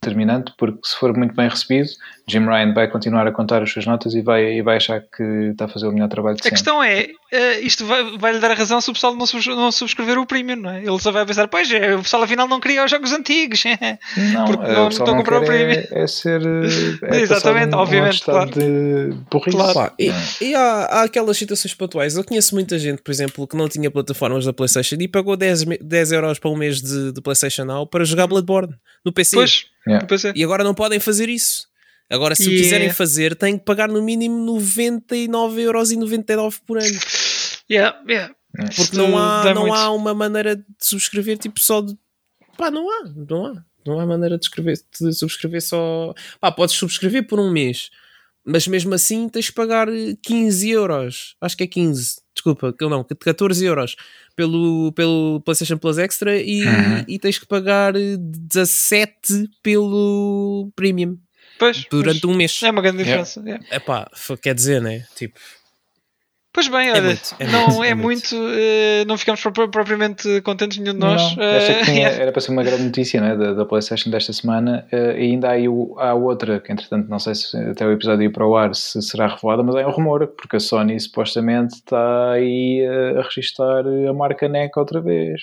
determinante, 0.00 0.52
porque 0.56 0.78
se 0.84 0.96
for 0.96 1.16
muito 1.16 1.34
bem 1.34 1.48
recebido, 1.48 1.88
Jim 2.28 2.46
Ryan 2.46 2.72
vai 2.72 2.88
continuar 2.88 3.26
a 3.26 3.32
contar 3.32 3.62
as 3.62 3.70
suas 3.70 3.84
notas 3.84 4.14
e 4.14 4.22
vai, 4.22 4.54
e 4.54 4.62
vai 4.62 4.76
achar 4.76 5.00
que 5.00 5.22
está 5.50 5.64
a 5.64 5.68
fazer 5.68 5.88
o 5.88 5.92
melhor 5.92 6.08
trabalho 6.08 6.36
de 6.36 6.42
sempre. 6.42 6.54
A 6.54 6.56
questão 6.56 6.82
é, 6.82 7.08
uh, 7.32 7.66
isto 7.66 7.84
vai, 7.84 8.16
vai 8.16 8.32
lhe 8.32 8.38
dar 8.38 8.52
a 8.52 8.54
razão 8.54 8.80
se 8.80 8.90
o 8.90 8.94
pessoal 8.94 9.14
não, 9.14 9.26
não 9.56 9.72
subscrever 9.72 10.18
o 10.18 10.26
Premium, 10.26 10.56
não 10.56 10.70
é? 10.70 10.84
Ele 10.84 10.98
só 11.00 11.10
vai 11.10 11.26
pensar, 11.26 11.48
pois, 11.48 11.70
é, 11.72 11.96
o 11.96 12.02
pessoal 12.02 12.22
afinal 12.22 12.46
não 12.46 12.60
queria 12.60 12.84
os 12.84 12.90
jogos 12.90 13.12
antigos, 13.12 13.64
não, 14.32 14.44
porque 14.44 14.72
não, 14.72 14.88
estão 14.88 15.14
a 15.14 15.16
comprar 15.16 15.42
o 15.42 15.44
Premium. 15.44 15.82
É, 15.90 16.02
é 16.04 16.06
ser. 16.06 16.40
É 17.02 17.20
Exatamente, 17.20 17.74
obviamente, 17.74 18.22
claro. 18.22 18.50
De 18.50 18.83
claro. 19.50 19.74
Pá, 19.74 19.94
e, 19.98 20.10
e 20.40 20.54
há, 20.54 20.84
há, 20.84 21.02
aquelas 21.04 21.36
situações 21.36 21.74
pontuais. 21.74 22.16
Eu 22.16 22.24
conheço 22.24 22.54
muita 22.54 22.78
gente, 22.78 23.02
por 23.02 23.10
exemplo, 23.10 23.46
que 23.46 23.56
não 23.56 23.68
tinha 23.68 23.90
plataformas 23.90 24.44
da 24.44 24.52
PlayStation 24.52 24.96
e 25.00 25.08
pagou 25.08 25.36
10, 25.36 25.64
10 25.80 26.12
euros 26.12 26.38
para 26.38 26.50
um 26.50 26.56
mês 26.56 26.80
de, 26.80 27.12
de 27.12 27.20
PlayStation 27.20 27.64
Now 27.64 27.86
para 27.86 28.04
jogar 28.04 28.26
Bloodborne 28.26 28.74
no 29.04 29.12
PC. 29.12 29.36
Pois, 29.36 29.66
yeah. 29.86 30.02
no 30.02 30.08
PC. 30.08 30.32
E 30.34 30.44
agora 30.44 30.64
não 30.64 30.74
podem 30.74 31.00
fazer 31.00 31.28
isso. 31.28 31.66
Agora, 32.10 32.34
se 32.34 32.44
yeah. 32.44 32.60
o 32.60 32.62
quiserem 32.62 32.90
fazer, 32.90 33.34
têm 33.34 33.58
que 33.58 33.64
pagar 33.64 33.88
no 33.88 34.02
mínimo 34.02 34.36
99,99€ 34.58 36.60
por 36.66 36.78
ano. 36.78 36.98
Yeah, 37.70 37.98
yeah. 38.08 38.34
Porque 38.76 38.96
não 38.96 39.18
há, 39.18 39.52
não 39.52 39.74
há 39.74 39.90
uma 39.90 40.14
maneira 40.14 40.56
de 40.56 40.64
subscrever, 40.80 41.38
tipo, 41.38 41.58
só 41.58 41.80
de. 41.80 41.96
Pá, 42.56 42.70
não 42.70 42.88
há, 42.88 43.04
não 43.28 43.46
há. 43.46 43.64
Não 43.86 44.00
há 44.00 44.06
maneira 44.06 44.38
de, 44.38 44.44
escrever, 44.44 44.78
de 45.00 45.12
subscrever 45.12 45.60
só. 45.60 46.14
Pá, 46.40 46.50
podes 46.50 46.74
subscrever 46.74 47.26
por 47.26 47.38
um 47.38 47.50
mês, 47.50 47.90
mas 48.44 48.66
mesmo 48.68 48.94
assim 48.94 49.28
tens 49.28 49.46
de 49.46 49.52
pagar 49.52 49.88
15 50.22 50.70
euros. 50.70 51.36
Acho 51.40 51.56
que 51.56 51.64
é 51.64 51.66
15, 51.66 52.16
desculpa, 52.34 52.74
não, 52.80 53.04
14 53.04 53.64
euros 53.64 53.96
pelo, 54.36 54.92
pelo 54.92 55.40
PlayStation 55.44 55.78
Plus 55.78 55.98
Extra 55.98 56.36
e, 56.36 56.64
uhum. 56.64 57.04
e 57.08 57.18
tens 57.18 57.38
que 57.38 57.46
pagar 57.46 57.94
17 57.94 59.48
pelo 59.62 60.70
Premium. 60.76 61.18
Pois, 61.58 61.86
durante 61.90 62.20
pois. 62.20 62.34
um 62.34 62.36
mês. 62.36 62.62
É 62.62 62.70
uma 62.70 62.82
grande 62.82 62.98
diferença. 62.98 63.40
Yeah. 63.40 63.64
É 63.70 63.78
pá, 63.78 64.10
quer 64.42 64.54
dizer, 64.54 64.82
né? 64.82 65.06
Tipo. 65.14 65.38
Pois 66.54 66.68
bem, 66.68 66.88
é 66.88 66.92
olha, 66.92 66.98
é 66.98 67.02
muito, 67.02 67.34
é 67.40 67.46
não 67.48 67.66
muito, 67.66 67.82
é, 67.82 67.88
é 67.88 67.94
muito, 67.96 68.36
muito 68.36 68.36
uh, 68.36 69.04
não 69.08 69.18
ficamos 69.18 69.42
propriamente 69.42 70.40
contentes 70.42 70.78
nenhum 70.78 70.94
de 70.94 71.00
nós. 71.00 71.20
Não, 71.36 71.44
uh, 71.44 71.78
que 71.80 71.84
tinha, 71.84 72.06
era 72.06 72.30
para 72.30 72.40
ser 72.40 72.52
uma 72.52 72.62
grande 72.62 72.84
notícia 72.84 73.20
né, 73.20 73.36
da, 73.36 73.54
da 73.54 73.66
PlayStation 73.66 74.08
desta 74.08 74.32
semana 74.32 74.86
uh, 74.92 75.18
e 75.18 75.32
ainda 75.32 75.48
há, 75.48 75.50
aí 75.50 75.68
o, 75.68 75.96
há 75.98 76.14
outra 76.14 76.60
que 76.60 76.70
entretanto 76.70 77.08
não 77.08 77.18
sei 77.18 77.34
se 77.34 77.56
até 77.56 77.84
o 77.84 77.90
episódio 77.90 78.22
ir 78.22 78.30
para 78.30 78.46
o 78.46 78.56
ar 78.56 78.72
se 78.72 79.02
será 79.02 79.26
revelada, 79.26 79.64
mas 79.64 79.74
é 79.74 79.84
um 79.84 79.90
rumor 79.90 80.28
porque 80.28 80.54
a 80.54 80.60
Sony 80.60 80.98
supostamente 81.00 81.74
está 81.74 82.30
aí 82.30 82.86
a 83.18 83.22
registrar 83.22 83.84
a 83.84 84.12
marca 84.12 84.48
NEC 84.48 84.78
outra 84.78 85.00
vez. 85.00 85.40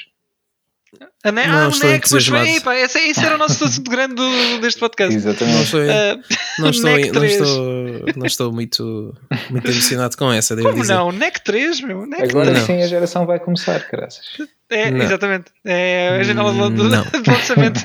A 1.24 1.32
ne 1.32 1.48
não 1.48 1.58
ah, 1.58 1.68
o 1.70 1.80
NEC, 1.80 2.10
pois 2.10 2.28
bem, 2.28 2.60
pá, 2.60 2.76
esse, 2.76 3.00
esse 3.00 3.26
era 3.26 3.36
o 3.36 3.38
nosso 3.38 3.64
assunto 3.64 3.90
grande 3.90 4.16
do, 4.16 4.60
deste 4.60 4.80
podcast. 4.80 5.16
Exatamente. 5.16 5.56
Não, 5.56 5.62
estou, 5.64 5.80
uh, 5.80 6.22
não, 6.60 6.70
estou, 6.70 6.92
não, 6.92 7.26
estou, 7.26 8.06
não 8.18 8.26
estou 8.26 8.52
muito, 8.52 9.18
muito 9.50 9.72
emocionado 9.72 10.18
com 10.18 10.32
essa, 10.32 10.56
devo 10.56 10.70
Como 10.70 10.82
dizer. 10.82 10.96
não? 10.96 11.12
NEC 11.12 11.40
3, 11.44 11.82
meu. 11.82 12.06
NEC 12.06 12.24
Agora 12.24 12.52
não. 12.52 12.66
sim 12.66 12.82
a 12.82 12.88
geração 12.88 13.26
vai 13.26 13.40
começar, 13.40 13.88
graças. 13.90 14.26
É, 14.70 14.90
exatamente. 14.90 15.52
É 15.64 16.18
a 16.20 16.24
janela 16.24 16.52
do, 16.52 16.70
do, 16.70 16.90
do 16.90 17.32
lançamento. 17.32 17.80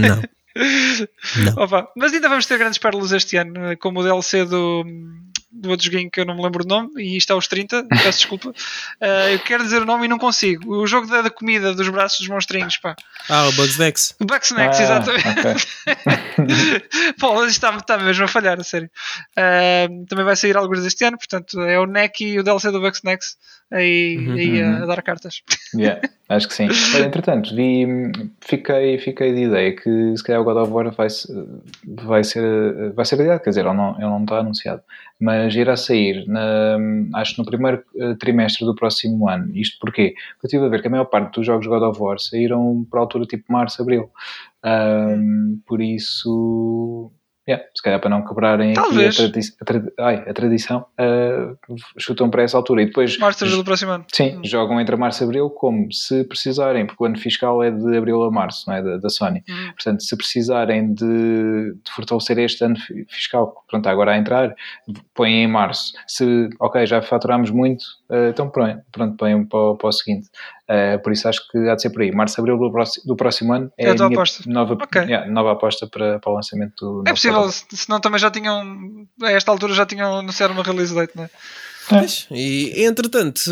Não. 0.00 0.22
Não. 0.54 1.64
Opa, 1.64 1.90
mas 1.96 2.12
ainda 2.12 2.28
vamos 2.28 2.46
ter 2.46 2.56
grandes 2.56 2.78
pérolas 2.78 3.10
este 3.10 3.36
ano, 3.36 3.76
como 3.78 3.98
o 3.98 4.02
DLC 4.04 4.44
do 4.44 4.84
do 5.54 5.70
outro 5.70 5.86
joguinho 5.86 6.10
que 6.10 6.20
eu 6.20 6.24
não 6.24 6.34
me 6.34 6.42
lembro 6.42 6.64
o 6.64 6.66
nome, 6.66 6.90
e 6.96 7.16
isto 7.16 7.30
é 7.30 7.34
aos 7.34 7.46
30, 7.46 7.86
peço 7.88 8.18
desculpa. 8.18 8.48
Uh, 8.48 9.28
eu 9.32 9.38
quero 9.38 9.62
dizer 9.62 9.80
o 9.80 9.84
nome 9.84 10.06
e 10.06 10.08
não 10.08 10.18
consigo. 10.18 10.76
O 10.76 10.86
jogo 10.86 11.06
da, 11.06 11.22
da 11.22 11.30
comida, 11.30 11.74
dos 11.74 11.88
braços 11.88 12.18
dos 12.18 12.28
monstrinhos, 12.28 12.76
pá. 12.78 12.96
Ah, 13.28 13.48
o 13.48 13.52
Bugs 13.52 13.78
Next. 13.78 14.14
O 14.20 14.24
Bugs 14.24 14.50
Next, 14.50 14.82
ah, 14.82 14.84
exatamente. 14.84 15.28
Okay. 15.28 17.14
Pô, 17.18 17.44
isto 17.44 17.50
está, 17.50 17.76
está 17.76 17.98
mesmo 17.98 18.24
a 18.24 18.28
falhar, 18.28 18.58
a 18.58 18.64
sério. 18.64 18.90
Uh, 19.38 20.04
também 20.06 20.24
vai 20.24 20.36
sair 20.36 20.56
alguns 20.56 20.82
deste 20.82 21.04
ano, 21.04 21.16
portanto, 21.16 21.60
é 21.60 21.78
o 21.78 21.86
NEC 21.86 22.20
e 22.20 22.38
o 22.38 22.42
DLC 22.42 22.70
do 22.70 22.80
Bugs 22.80 23.02
Next 23.04 23.36
aí, 23.74 24.16
uhum, 24.18 24.34
aí 24.34 24.62
a, 24.62 24.66
uhum. 24.66 24.82
a, 24.82 24.86
dar 24.86 25.02
cartas. 25.02 25.42
Yeah, 25.76 26.00
acho 26.28 26.46
que 26.46 26.54
sim. 26.54 26.68
Mas, 26.68 26.94
entretanto, 26.94 27.52
vi, 27.52 27.84
fiquei, 28.40 28.96
fiquei 28.96 29.34
de 29.34 29.42
ideia 29.42 29.74
que 29.74 30.16
se 30.16 30.22
calhar 30.22 30.40
o 30.40 30.44
God 30.44 30.56
of 30.56 30.70
War 30.70 30.92
vai, 30.92 31.08
vai 31.84 32.22
ser 32.22 32.92
vai 32.92 33.04
ser 33.04 33.20
adiado, 33.20 33.42
quer 33.42 33.50
dizer, 33.50 33.66
ele 33.66 33.74
não, 33.74 33.96
ele 33.96 34.06
não 34.06 34.22
está 34.22 34.38
anunciado, 34.38 34.82
mas 35.24 35.54
irá 35.56 35.74
sair 35.74 36.26
na, 36.28 36.76
acho 37.14 37.38
no 37.38 37.46
primeiro 37.46 37.82
eh, 37.96 38.14
trimestre 38.16 38.66
do 38.66 38.74
próximo 38.74 39.26
ano. 39.26 39.56
Isto 39.56 39.78
porquê? 39.80 40.14
Porque 40.34 40.44
eu 40.44 40.48
estive 40.48 40.66
a 40.66 40.68
ver 40.68 40.82
que 40.82 40.88
a 40.88 40.90
maior 40.90 41.06
parte 41.06 41.34
dos 41.34 41.46
jogos 41.46 41.66
God 41.66 41.82
of 41.82 41.98
War 41.98 42.18
saíram 42.18 42.86
para 42.90 43.00
a 43.00 43.02
altura 43.04 43.24
tipo 43.24 43.50
março, 43.50 43.80
abril. 43.80 44.10
Um, 44.62 45.62
por 45.66 45.80
isso 45.80 47.10
Yeah, 47.46 47.62
se 47.74 47.82
calhar 47.82 48.00
para 48.00 48.08
não 48.08 48.24
quebrarem 48.24 48.72
a, 48.72 48.82
tradi 48.82 49.40
a, 49.60 49.64
tradi 49.66 49.92
ai, 49.98 50.24
a, 50.26 50.32
tradição, 50.32 50.86
uh, 50.98 51.76
chutam 51.98 52.30
para 52.30 52.42
essa 52.42 52.56
altura 52.56 52.82
e 52.82 52.86
depois. 52.86 53.18
Março 53.18 53.44
do 53.44 53.62
próximo 53.62 53.92
ano. 53.92 54.06
Sim, 54.10 54.38
hum. 54.38 54.40
jogam 54.42 54.80
entre 54.80 54.96
março 54.96 55.22
e 55.22 55.24
abril, 55.24 55.50
como 55.50 55.92
se 55.92 56.24
precisarem, 56.24 56.86
porque 56.86 57.02
o 57.02 57.06
ano 57.06 57.18
fiscal 57.18 57.62
é 57.62 57.70
de 57.70 57.98
abril 57.98 58.22
a 58.22 58.30
março, 58.30 58.64
não 58.66 58.76
é? 58.76 58.82
Da, 58.82 58.96
da 58.96 59.10
Sony. 59.10 59.44
Hum. 59.46 59.72
Portanto, 59.74 60.02
se 60.02 60.16
precisarem 60.16 60.94
de, 60.94 61.04
de, 61.04 61.90
fortalecer 61.94 62.38
este 62.38 62.64
ano 62.64 62.76
fiscal, 63.10 63.62
pronto, 63.68 63.86
agora 63.90 64.12
a 64.12 64.16
entrar, 64.16 64.54
põem 65.14 65.42
em 65.42 65.46
março. 65.46 65.92
Se, 66.06 66.48
ok, 66.58 66.86
já 66.86 67.02
faturamos 67.02 67.50
muito, 67.50 67.82
uh, 68.08 68.30
então 68.30 68.48
pronto, 68.48 68.80
pronto 68.90 69.16
põem 69.18 69.44
para, 69.44 69.74
para 69.74 69.88
o 69.88 69.92
seguinte. 69.92 70.30
Uh, 70.68 70.98
por 71.02 71.12
isso 71.12 71.28
acho 71.28 71.46
que 71.48 71.58
há 71.68 71.74
de 71.74 71.82
ser 71.82 71.90
por 71.90 72.02
aí. 72.02 72.10
Março, 72.10 72.40
abril 72.40 72.56
do 72.56 72.72
próximo, 72.72 73.06
do 73.06 73.16
próximo 73.16 73.52
ano 73.52 73.70
é, 73.76 73.86
é 73.86 73.90
a, 73.90 74.02
a 74.02 74.06
aposta. 74.06 74.42
Nova, 74.46 74.74
okay. 74.74 75.02
yeah, 75.02 75.30
nova 75.30 75.52
aposta 75.52 75.86
para, 75.86 76.18
para 76.18 76.32
o 76.32 76.34
lançamento 76.34 77.02
do. 77.02 77.04
É 77.06 77.10
possível, 77.10 77.50
senão 77.50 78.00
também 78.00 78.18
já 78.18 78.30
tinham, 78.30 79.06
a 79.22 79.30
esta 79.30 79.50
altura 79.50 79.74
já 79.74 79.84
tinham 79.84 80.18
anunciado 80.18 80.54
uma 80.54 80.62
release 80.62 80.94
date, 80.94 81.12
não 81.14 81.24
é? 81.24 81.30
Pois, 81.86 82.26
e 82.30 82.82
entretanto, 82.82 83.50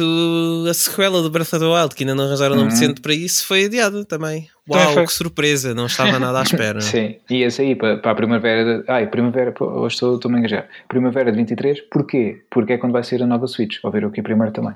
a 0.69 0.73
sequela 0.73 1.21
do 1.21 1.31
Breath 1.31 1.53
of 1.53 1.59
the 1.59 1.67
Wild, 1.67 1.95
que 1.95 2.03
ainda 2.03 2.15
não 2.15 2.25
arranjaram 2.25 2.57
nome 2.57 2.69
uhum. 2.69 2.75
decente 2.75 3.01
para 3.03 3.13
isso, 3.13 3.47
foi 3.47 3.67
adiada 3.67 4.05
também. 4.07 4.49
Uau, 4.69 5.05
que 5.05 5.13
surpresa, 5.13 5.75
não 5.75 5.87
estava 5.87 6.19
nada 6.19 6.39
à 6.39 6.43
espera. 6.43 6.81
Sim, 6.81 7.17
e 7.29 7.43
esse 7.43 7.61
aí 7.61 7.75
para, 7.75 7.99
para 7.99 8.13
a 8.13 8.15
primavera. 8.15 8.65
De, 8.65 8.91
ai, 8.91 9.07
primavera, 9.09 9.53
hoje 9.61 9.95
estou, 9.97 10.15
estou 10.15 10.31
a 10.31 10.33
me 10.33 10.39
engajar. 10.39 10.67
Primavera 10.89 11.31
de 11.31 11.37
23, 11.37 11.83
porquê? 11.91 12.43
Porque 12.51 12.73
é 12.73 12.79
quando 12.79 12.93
vai 12.93 13.05
sair 13.05 13.23
a 13.23 13.27
nova 13.27 13.47
Switch. 13.47 13.83
Vou 13.83 13.93
ver 13.93 14.05
aqui 14.07 14.23
primeiro 14.23 14.53
também. 14.53 14.75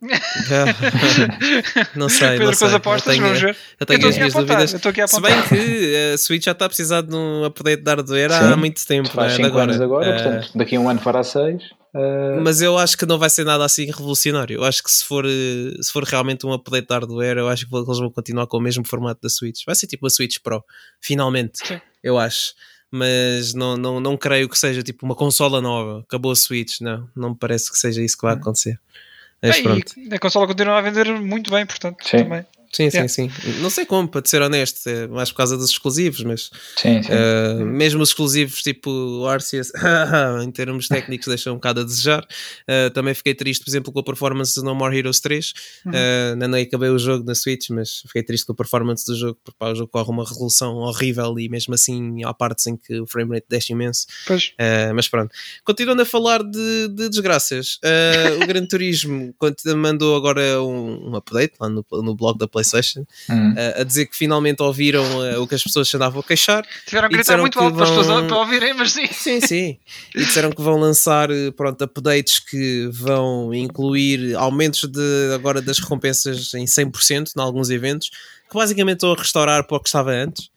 não 1.96 2.08
sei, 2.08 2.38
Pedro, 2.38 2.46
não 2.46 2.52
sei. 2.54 2.74
apostas, 2.74 3.06
eu 3.06 3.12
tenho, 3.12 3.24
vamos 3.24 3.40
ver. 3.40 3.56
Eu 3.80 3.86
tenho 3.86 4.00
eu 4.00 4.08
as 4.08 4.16
minhas 4.16 4.32
dúvidas. 4.32 4.70
Se 4.70 5.20
bem 5.20 5.42
que 5.48 6.12
a 6.14 6.18
Switch 6.18 6.44
já 6.44 6.52
está 6.52 6.66
a 6.66 6.68
precisar 6.68 7.00
de 7.00 7.12
um 7.14 7.44
update 7.44 7.82
de 7.82 7.90
hardware 7.90 8.32
há 8.32 8.56
muito 8.56 8.86
tempo. 8.86 9.08
Faz 9.08 9.32
5 9.32 9.48
né? 9.48 9.62
anos 9.62 9.80
agora, 9.80 10.08
uh, 10.08 10.14
portanto, 10.14 10.50
daqui 10.54 10.76
a 10.76 10.80
um 10.80 10.88
ano 10.88 11.00
fará 11.00 11.24
6. 11.24 11.62
Uh... 11.94 12.40
Mas 12.42 12.62
eu 12.62 12.78
acho 12.78 12.96
que 12.96 13.04
não 13.06 13.18
vai 13.18 13.28
ser 13.28 13.44
nada 13.44 13.64
assim 13.64 13.86
revolucionário. 13.86 14.58
Eu 14.58 14.64
acho 14.64 14.84
que 14.84 14.90
se 14.90 15.04
for, 15.04 15.24
se 15.26 15.92
for 15.92 16.04
realmente 16.04 16.46
um 16.46 16.52
update 16.52 16.86
de 16.86 16.94
hardware, 16.94 17.38
eu 17.38 17.48
acho 17.48 17.68
que 17.68 17.74
eles 17.74 17.98
vão 17.98 18.10
continuar 18.10 18.46
com 18.46 18.58
o 18.58 18.60
mesmo 18.60 18.86
formato 18.86 19.20
da 19.20 19.28
Switch. 19.28 19.64
Vai 19.66 19.74
ser 19.74 19.88
tipo 19.88 20.06
a 20.06 20.10
Switch 20.10 20.38
Pro, 20.40 20.62
finalmente, 21.00 21.58
Sim. 21.66 21.80
eu 22.04 22.16
acho 22.18 22.54
mas 22.90 23.52
não, 23.52 23.76
não, 23.76 24.00
não 24.00 24.16
creio 24.16 24.48
que 24.48 24.58
seja 24.58 24.82
tipo 24.82 25.04
uma 25.04 25.14
consola 25.14 25.60
nova, 25.60 26.00
acabou 26.00 26.32
a 26.32 26.34
Switch, 26.34 26.80
não, 26.80 27.06
não 27.14 27.30
me 27.30 27.36
parece 27.36 27.70
que 27.70 27.76
seja 27.76 28.02
isso 28.02 28.16
que 28.16 28.22
vai 28.22 28.34
hum. 28.34 28.40
Acontecer. 29.42 29.68
Mas, 29.68 29.82
pronto. 29.92 30.14
a 30.14 30.18
consola 30.18 30.46
continua 30.46 30.78
a 30.78 30.80
vender 30.82 31.08
muito 31.20 31.50
bem, 31.50 31.64
portanto, 31.66 32.06
Sim. 32.06 32.18
também. 32.18 32.46
Sim, 32.72 32.84
yeah. 32.84 33.08
sim, 33.08 33.30
sim. 33.30 33.60
Não 33.60 33.70
sei 33.70 33.86
como, 33.86 34.08
para 34.08 34.22
ser 34.24 34.42
honesto, 34.42 34.86
é 34.88 35.06
mais 35.06 35.30
por 35.30 35.38
causa 35.38 35.56
dos 35.56 35.70
exclusivos, 35.70 36.22
mas 36.22 36.50
sim, 36.76 37.02
sim. 37.02 37.08
Uh, 37.12 37.64
mesmo 37.64 38.02
os 38.02 38.10
exclusivos 38.10 38.62
tipo 38.62 39.24
Arceus, 39.26 39.72
em 40.44 40.50
termos 40.50 40.88
técnicos, 40.88 41.26
deixam 41.26 41.54
um 41.54 41.56
bocado 41.56 41.80
a 41.80 41.84
desejar. 41.84 42.26
Uh, 42.68 42.90
também 42.92 43.14
fiquei 43.14 43.34
triste, 43.34 43.64
por 43.64 43.70
exemplo, 43.70 43.92
com 43.92 44.00
a 44.00 44.04
performance 44.04 44.54
de 44.54 44.62
No 44.62 44.74
More 44.74 44.96
Heroes 44.96 45.20
3. 45.20 45.52
Uhum. 45.86 45.92
Uh, 45.92 46.48
nem 46.48 46.62
acabei 46.62 46.90
o 46.90 46.98
jogo 46.98 47.24
na 47.24 47.34
Switch, 47.34 47.70
mas 47.70 48.02
fiquei 48.06 48.22
triste 48.22 48.46
com 48.46 48.52
a 48.52 48.56
performance 48.56 49.04
do 49.06 49.16
jogo, 49.16 49.38
porque 49.42 49.56
pá, 49.58 49.70
o 49.70 49.74
jogo 49.74 49.90
corre 49.90 50.10
uma 50.10 50.24
resolução 50.24 50.76
horrível 50.76 51.38
e 51.38 51.48
mesmo 51.48 51.74
assim 51.74 52.22
há 52.24 52.34
partes 52.34 52.66
em 52.66 52.76
que 52.76 53.00
o 53.00 53.06
frame 53.06 53.34
rate 53.34 53.46
desce 53.48 53.72
imenso. 53.72 54.06
Uh, 54.60 54.94
mas 54.94 55.08
pronto. 55.08 55.34
Continuando 55.64 56.02
a 56.02 56.06
falar 56.06 56.42
de, 56.42 56.88
de 56.88 57.08
desgraças, 57.08 57.78
o 58.42 58.46
Gran 58.46 58.66
Turismo 58.66 59.34
mandou 59.76 60.16
agora 60.16 60.62
um, 60.62 61.10
um 61.10 61.16
update 61.16 61.54
lá 61.60 61.68
no, 61.68 61.84
no 61.90 62.14
blog 62.14 62.38
da 62.38 62.46
PlayStation 62.58 63.06
uhum. 63.28 63.52
uh, 63.52 63.80
a 63.80 63.84
dizer 63.84 64.06
que 64.06 64.16
finalmente 64.16 64.62
ouviram 64.62 65.04
uh, 65.04 65.40
o 65.40 65.46
que 65.46 65.54
as 65.54 65.62
pessoas 65.62 65.92
andavam 65.94 66.20
a 66.20 66.22
queixar. 66.24 66.66
Tiveram 66.86 67.06
a 67.06 67.10
gritar 67.10 67.38
muito 67.38 67.58
alto 67.58 67.74
vão... 67.74 67.84
para 67.84 67.84
as 67.84 67.98
pessoas 67.98 68.26
para 68.26 68.36
ouvirem, 68.36 68.74
mas 68.74 68.92
sim. 68.92 69.06
Sim, 69.06 69.40
sim. 69.40 69.78
E 70.14 70.24
disseram 70.24 70.50
que 70.50 70.60
vão 70.60 70.78
lançar 70.78 71.30
eh, 71.30 71.50
pronto, 71.50 71.82
updates 71.82 72.38
que 72.38 72.88
vão 72.92 73.52
incluir 73.54 74.34
aumentos 74.36 74.84
de, 74.88 75.32
agora 75.34 75.60
das 75.60 75.78
recompensas 75.78 76.54
em 76.54 76.64
100% 76.64 77.32
em 77.36 77.40
alguns 77.40 77.70
eventos, 77.70 78.10
que 78.48 78.54
basicamente 78.54 78.96
estão 78.96 79.12
a 79.12 79.16
restaurar 79.16 79.64
para 79.64 79.76
o 79.76 79.80
que 79.80 79.88
estava 79.88 80.10
antes. 80.10 80.50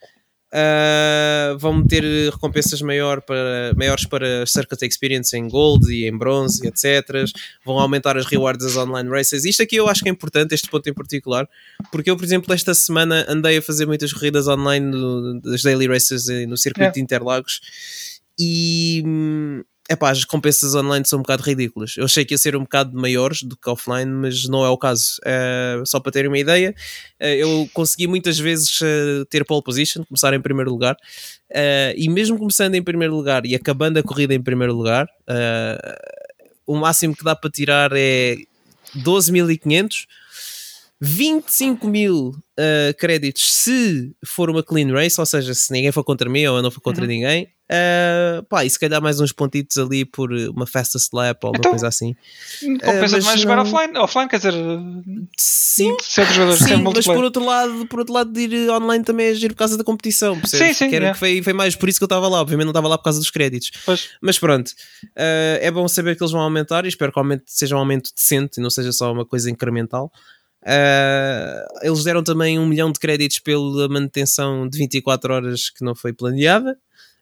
Uh, 0.54 1.58
vão 1.58 1.76
meter 1.76 2.04
recompensas 2.30 2.82
maior 2.82 3.22
para, 3.22 3.74
maiores 3.76 4.06
para 4.06 4.46
Circuit 4.46 4.86
Experience 4.86 5.36
em 5.38 5.48
Gold 5.48 5.90
e 5.90 6.06
em 6.06 6.18
Bronze, 6.18 6.68
etc. 6.68 7.24
Vão 7.66 7.80
aumentar 7.80 8.18
as 8.18 8.26
rewards 8.26 8.66
das 8.66 8.76
online 8.76 9.10
races. 9.10 9.46
Isto 9.46 9.64
aqui 9.64 9.78
eu 9.78 9.88
acho 9.88 10.04
que 10.04 10.10
é 10.10 10.12
importante, 10.12 10.54
este 10.54 10.70
ponto 10.70 10.90
em 10.90 10.94
particular, 10.94 11.48
porque 11.90 12.12
eu, 12.12 12.18
por 12.18 12.26
exemplo, 12.26 12.54
esta 12.54 12.74
semana 12.74 13.26
andei 13.30 13.58
a 13.58 13.62
fazer 13.62 13.86
muitas 13.86 14.12
corridas 14.12 14.48
online 14.48 14.86
no, 14.86 15.40
das 15.40 15.64
daily 15.64 15.88
races 15.88 16.28
no 16.48 16.58
circuito 16.58 16.90
é. 16.90 16.92
de 16.92 17.00
Interlagos 17.00 17.62
e 18.38 19.04
hum, 19.06 19.64
epá, 19.92 20.10
as 20.10 20.22
recompensas 20.22 20.74
online 20.74 21.06
são 21.06 21.20
um 21.20 21.22
bocado 21.22 21.44
ridículas. 21.44 21.96
Eu 21.98 22.06
achei 22.06 22.24
que 22.24 22.34
ia 22.34 22.38
ser 22.38 22.56
um 22.56 22.62
bocado 22.62 22.96
maiores 22.98 23.44
do 23.44 23.58
que 23.58 23.70
offline, 23.70 24.12
mas 24.12 24.48
não 24.48 24.66
é 24.66 24.70
o 24.70 24.78
caso. 24.78 25.20
Uh, 25.22 25.86
só 25.86 26.00
para 26.00 26.12
terem 26.12 26.30
uma 26.30 26.38
ideia, 26.38 26.74
uh, 27.22 27.26
eu 27.26 27.70
consegui 27.74 28.08
muitas 28.08 28.40
vezes 28.40 28.80
uh, 28.82 29.26
ter 29.30 29.46
pole 29.46 29.64
position, 29.64 30.04
começar 30.06 30.34
em 30.34 30.42
primeiro 30.42 30.72
lugar, 30.72 30.96
e 31.98 32.10
mesmo 32.10 32.38
começando 32.38 32.76
em 32.76 32.84
primeiro 32.84 33.14
lugar 33.14 33.46
e 33.46 33.54
acabando 33.54 33.98
a 33.98 34.04
corrida 34.04 34.34
em 34.34 34.42
primeiro 34.42 34.74
lugar, 34.74 35.06
o 36.66 36.78
máximo 36.78 37.14
que 37.14 37.26
dá 37.26 37.36
para 37.36 37.50
tirar 37.50 37.92
é 37.94 38.38
12.500. 38.96 40.06
25 41.04 41.88
mil 41.88 42.36
créditos 42.98 43.52
se 43.52 44.16
for 44.24 44.50
uma 44.50 44.64
clean 44.64 44.94
race, 44.94 45.20
ou 45.20 45.26
seja, 45.26 45.54
se 45.54 45.74
ninguém 45.74 45.92
for 45.92 46.04
contra 46.04 46.30
mim 46.30 46.46
ou 46.46 46.58
eu 46.58 46.64
não 46.64 46.72
for 46.72 46.80
contra 46.80 47.04
uhum. 47.04 47.10
ninguém, 47.10 47.50
Uh, 47.72 48.44
pá, 48.50 48.66
e 48.66 48.70
se 48.70 48.78
calhar 48.78 49.02
mais 49.02 49.22
uns 49.22 49.32
pontitos 49.32 49.78
ali 49.78 50.04
por 50.04 50.30
uma 50.34 50.68
fastest 50.68 51.14
lap 51.14 51.42
ou 51.46 51.54
então, 51.56 51.72
coisa 51.72 51.88
assim. 51.88 52.18
Compensa 52.84 53.18
uh, 53.18 53.24
mais 53.24 53.40
jogar 53.40 53.60
offline, 53.60 53.98
offline, 53.98 54.28
quer 54.28 54.38
dizer, 54.38 54.54
sim, 55.38 55.96
sim 56.02 56.22
mas 56.84 57.06
por 57.06 57.24
outro, 57.24 57.46
lado, 57.46 57.86
por 57.86 58.00
outro 58.00 58.14
lado, 58.14 58.30
de 58.34 58.42
ir 58.42 58.70
online 58.70 59.06
também 59.06 59.28
é 59.28 59.34
giro 59.34 59.54
por 59.54 59.60
causa 59.60 59.78
da 59.78 59.86
competição. 59.86 60.36
Sim, 60.46 60.74
sim, 60.74 60.90
que, 60.90 60.96
era, 60.98 61.14
que 61.14 61.20
foi, 61.20 61.42
foi 61.42 61.54
mais 61.54 61.74
por 61.74 61.88
isso 61.88 61.98
que 61.98 62.04
eu 62.04 62.08
estava 62.08 62.28
lá. 62.28 62.42
Obviamente 62.42 62.66
não 62.66 62.72
estava 62.72 62.90
lá 62.90 62.98
por 62.98 63.06
causa 63.06 63.20
dos 63.20 63.32
créditos, 63.32 63.72
pois. 63.86 64.10
mas 64.20 64.38
pronto, 64.38 64.68
uh, 64.68 65.58
é 65.62 65.72
bom 65.72 65.88
saber 65.88 66.18
que 66.18 66.24
eles 66.24 66.34
vão 66.34 66.42
aumentar 66.42 66.84
e 66.84 66.90
espero 66.90 67.14
que 67.14 67.20
o 67.20 67.22
aumento 67.22 67.44
seja 67.48 67.78
um 67.78 67.80
aumento 67.80 68.12
decente 68.14 68.60
e 68.60 68.62
não 68.62 68.70
seja 68.70 68.92
só 68.92 69.14
uma 69.14 69.26
coisa 69.26 69.50
incremental. 69.50 70.12
Uh, 70.62 71.66
eles 71.82 72.04
deram 72.04 72.22
também 72.22 72.60
um 72.60 72.68
milhão 72.68 72.92
de 72.92 73.00
créditos 73.00 73.40
pela 73.40 73.88
manutenção 73.88 74.68
de 74.68 74.78
24 74.78 75.34
horas 75.34 75.70
que 75.70 75.86
não 75.86 75.96
foi 75.96 76.12
planeada 76.12 76.78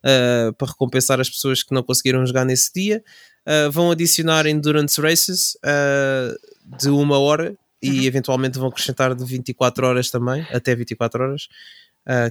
uh, 0.05 0.53
para 0.53 0.67
recompensar 0.67 1.19
as 1.19 1.29
pessoas 1.29 1.63
que 1.63 1.73
não 1.73 1.83
conseguiram 1.83 2.25
jogar 2.25 2.45
nesse 2.45 2.71
dia. 2.73 3.03
Uh, 3.47 3.71
vão 3.71 3.91
adicionar 3.91 4.45
Endurance 4.45 4.99
Races 5.01 5.57
uh, 5.57 6.77
de 6.77 6.89
uma 6.89 7.17
hora 7.17 7.55
e 7.81 7.99
uhum. 7.99 8.05
eventualmente 8.05 8.59
vão 8.59 8.67
acrescentar 8.67 9.15
de 9.15 9.23
24 9.23 9.87
horas 9.87 10.11
também, 10.11 10.45
até 10.51 10.75
24 10.75 11.23
horas. 11.23 11.47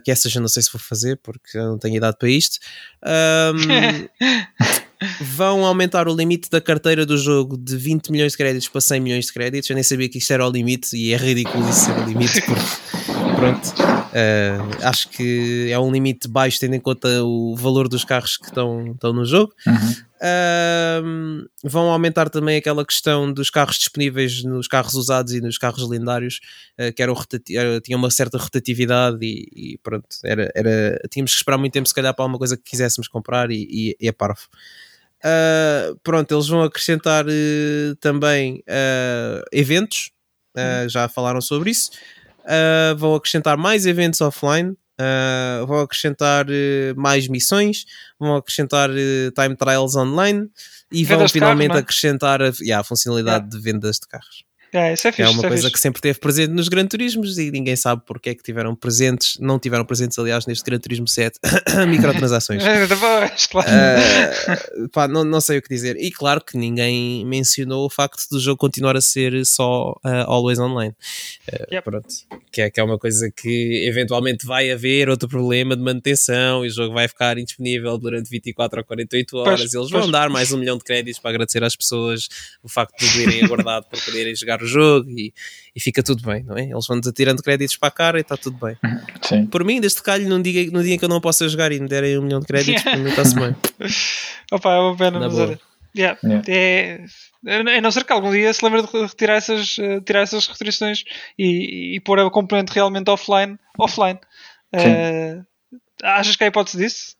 Que 0.04 0.10
essa 0.10 0.28
já 0.28 0.40
não 0.40 0.48
sei 0.48 0.60
se 0.60 0.72
vou 0.72 0.80
fazer 0.80 1.20
porque 1.22 1.56
eu 1.56 1.62
não 1.62 1.78
tenho 1.78 1.96
idade 1.96 2.16
para 2.18 2.28
isto. 2.28 2.58
Um, 3.00 4.08
vão 5.20 5.64
aumentar 5.64 6.08
o 6.08 6.14
limite 6.14 6.50
da 6.50 6.60
carteira 6.60 7.06
do 7.06 7.16
jogo 7.16 7.56
de 7.56 7.76
20 7.76 8.10
milhões 8.10 8.32
de 8.32 8.38
créditos 8.38 8.68
para 8.68 8.80
100 8.80 9.00
milhões 9.00 9.26
de 9.26 9.32
créditos. 9.32 9.70
Eu 9.70 9.74
nem 9.74 9.82
sabia 9.82 10.08
que 10.08 10.18
isto 10.18 10.32
era 10.32 10.46
o 10.46 10.50
limite 10.50 10.96
e 10.96 11.12
é 11.12 11.16
ridículo 11.16 11.68
isso 11.68 11.86
ser 11.86 11.92
o 11.92 12.04
limite 12.04 12.42
porque 12.42 12.60
pronto. 13.38 13.68
Uh, 14.08 14.84
acho 14.84 15.08
que 15.10 15.70
é 15.70 15.78
um 15.78 15.92
limite 15.92 16.26
baixo, 16.26 16.58
tendo 16.58 16.74
em 16.74 16.80
conta 16.80 17.22
o 17.22 17.54
valor 17.56 17.88
dos 17.88 18.04
carros 18.04 18.36
que 18.36 18.46
estão, 18.46 18.92
estão 18.92 19.12
no 19.12 19.24
jogo. 19.24 19.52
Uhum. 19.66 20.08
Uh, 20.18 21.48
vão 21.62 21.90
aumentar 21.90 22.28
também 22.28 22.56
aquela 22.56 22.84
questão 22.84 23.32
dos 23.32 23.50
carros 23.50 23.76
disponíveis 23.76 24.42
nos 24.42 24.66
carros 24.66 24.94
usados 24.94 25.32
e 25.32 25.40
nos 25.40 25.56
carros 25.56 25.88
lendários, 25.88 26.40
uh, 26.80 26.92
que 26.92 27.02
eram 27.02 27.14
era, 27.50 27.80
tinha 27.80 27.96
uma 27.96 28.10
certa 28.10 28.38
rotatividade 28.38 29.18
e, 29.22 29.48
e, 29.54 29.78
pronto, 29.78 30.08
era, 30.24 30.50
era, 30.54 31.00
tínhamos 31.08 31.32
que 31.32 31.36
esperar 31.36 31.58
muito 31.58 31.72
tempo 31.72 31.88
se 31.88 31.94
calhar 31.94 32.12
para 32.14 32.24
alguma 32.24 32.38
coisa 32.38 32.56
que 32.56 32.64
quiséssemos 32.64 33.06
comprar 33.06 33.50
e, 33.50 33.66
e, 33.70 33.96
e 34.00 34.08
é 34.08 34.12
parvo. 34.12 34.48
Uh, 35.24 35.98
pronto, 36.02 36.32
eles 36.32 36.46
vão 36.46 36.62
acrescentar 36.62 37.26
uh, 37.26 37.96
também 38.00 38.62
uh, 38.68 39.44
eventos, 39.52 40.10
uhum. 40.56 40.88
já 40.88 41.08
falaram 41.08 41.40
sobre 41.40 41.70
isso 41.70 41.90
uh, 42.48 42.96
vão 42.96 43.14
acrescentar 43.14 43.56
mais 43.56 43.86
eventos 43.86 44.20
offline, 44.20 44.70
uh, 44.70 45.66
vão 45.66 45.80
acrescentar 45.80 46.46
uh, 46.48 46.94
mais 46.96 47.28
missões, 47.28 47.84
vão 48.18 48.36
acrescentar 48.36 48.88
time 48.88 49.56
trials 49.56 49.94
online 49.94 50.48
e 50.90 51.04
vendas 51.04 51.30
vão 51.32 51.40
finalmente 51.40 51.68
carro, 51.68 51.78
é? 51.78 51.82
acrescentar 51.82 52.42
a, 52.42 52.52
yeah, 52.60 52.80
a 52.80 52.84
funcionalidade 52.84 53.48
de 53.48 53.60
vendas 53.60 53.96
de 53.96 54.08
carros. 54.08 54.47
É, 54.72 54.92
isso 54.92 55.08
é, 55.08 55.12
fixe, 55.12 55.22
é 55.22 55.28
uma 55.28 55.44
é 55.44 55.48
coisa 55.48 55.62
fixe. 55.62 55.72
que 55.72 55.80
sempre 55.80 56.02
teve 56.02 56.18
presente 56.18 56.50
nos 56.50 56.68
Gran 56.68 56.86
Turismos 56.86 57.38
e 57.38 57.50
ninguém 57.50 57.76
sabe 57.76 58.02
porque 58.06 58.30
é 58.30 58.34
que 58.34 58.42
tiveram 58.42 58.74
presentes, 58.74 59.38
não 59.40 59.58
tiveram 59.58 59.84
presentes, 59.84 60.18
aliás, 60.18 60.46
neste 60.46 60.64
Gran 60.64 60.78
Turismo 60.78 61.08
7, 61.08 61.38
microtransações. 61.88 62.62
uh, 62.62 64.88
pá, 64.92 65.08
não, 65.08 65.24
não 65.24 65.40
sei 65.40 65.58
o 65.58 65.62
que 65.62 65.68
dizer. 65.68 65.96
E 65.96 66.10
claro 66.10 66.42
que 66.44 66.56
ninguém 66.56 67.24
mencionou 67.24 67.86
o 67.86 67.90
facto 67.90 68.24
do 68.30 68.38
jogo 68.38 68.58
continuar 68.58 68.96
a 68.96 69.00
ser 69.00 69.44
só 69.46 69.92
uh, 70.04 70.24
always 70.26 70.58
online. 70.58 70.94
Uh, 71.50 71.74
yep. 71.74 71.84
Pronto, 71.84 72.08
que 72.52 72.60
é, 72.60 72.70
que 72.70 72.78
é 72.78 72.82
uma 72.82 72.98
coisa 72.98 73.30
que 73.34 73.86
eventualmente 73.88 74.44
vai 74.44 74.70
haver 74.70 75.08
outro 75.08 75.28
problema 75.28 75.74
de 75.74 75.82
manutenção 75.82 76.64
e 76.64 76.68
o 76.68 76.70
jogo 76.70 76.94
vai 76.94 77.08
ficar 77.08 77.38
indisponível 77.38 77.96
durante 77.96 78.28
24 78.28 78.80
ou 78.80 78.84
48 78.84 79.36
horas. 79.36 79.60
Pois, 79.60 79.74
Eles 79.74 79.90
vão 79.90 80.00
pois. 80.00 80.12
dar 80.12 80.28
mais 80.28 80.52
um 80.52 80.58
milhão 80.58 80.76
de 80.76 80.84
créditos 80.84 81.20
para 81.20 81.30
agradecer 81.30 81.64
às 81.64 81.74
pessoas 81.74 82.28
o 82.62 82.68
facto 82.68 82.98
de 82.98 83.10
poderem 83.10 83.44
aguardado 83.44 83.86
para 83.90 84.00
poderem 84.00 84.34
jogar 84.34 84.57
o 84.62 84.66
jogo 84.66 85.10
e, 85.10 85.32
e 85.74 85.80
fica 85.80 86.02
tudo 86.02 86.22
bem, 86.22 86.42
não 86.42 86.56
é? 86.56 86.64
Eles 86.64 86.86
vão 86.86 86.98
atirando 86.98 87.42
créditos 87.42 87.76
para 87.76 87.88
a 87.88 87.92
cara 87.92 88.18
e 88.18 88.22
está 88.22 88.36
tudo 88.36 88.58
bem. 88.58 88.76
Sim. 89.22 89.46
Por 89.46 89.64
mim, 89.64 89.80
deste 89.80 90.02
calho, 90.02 90.28
num 90.28 90.40
dia, 90.40 90.70
no 90.70 90.82
dia 90.82 90.94
em 90.94 90.98
que 90.98 91.04
eu 91.04 91.08
não 91.08 91.20
possa 91.20 91.48
jogar 91.48 91.72
e 91.72 91.80
me 91.80 91.88
derem 91.88 92.18
um 92.18 92.22
milhão 92.22 92.40
de 92.40 92.46
créditos, 92.46 92.82
para 92.84 92.96
mim 92.96 93.10
está-se 93.10 93.34
bem. 93.34 93.56
Opa, 94.52 94.72
é 94.72 94.78
uma 94.78 94.96
pena, 94.96 95.20
mas 95.20 95.34
olha. 95.38 95.60
Yeah. 95.96 96.18
Yeah. 96.22 96.44
É, 96.48 97.04
a 97.46 97.80
não 97.80 97.90
ser 97.90 98.04
que 98.04 98.12
algum 98.12 98.30
dia 98.30 98.52
se 98.52 98.64
lembre 98.64 98.82
de 98.82 98.88
retirar 98.88 99.34
essas, 99.34 99.78
uh, 99.78 100.00
tirar 100.04 100.20
essas 100.20 100.46
restrições 100.46 101.04
e, 101.38 101.96
e 101.96 102.00
pôr 102.00 102.20
a 102.20 102.30
componente 102.30 102.72
realmente 102.72 103.10
offline. 103.10 103.58
offline. 103.78 104.18
Uh, 104.74 105.44
achas 106.02 106.36
que 106.36 106.44
há 106.44 106.48
hipótese 106.48 106.78
disso? 106.78 107.16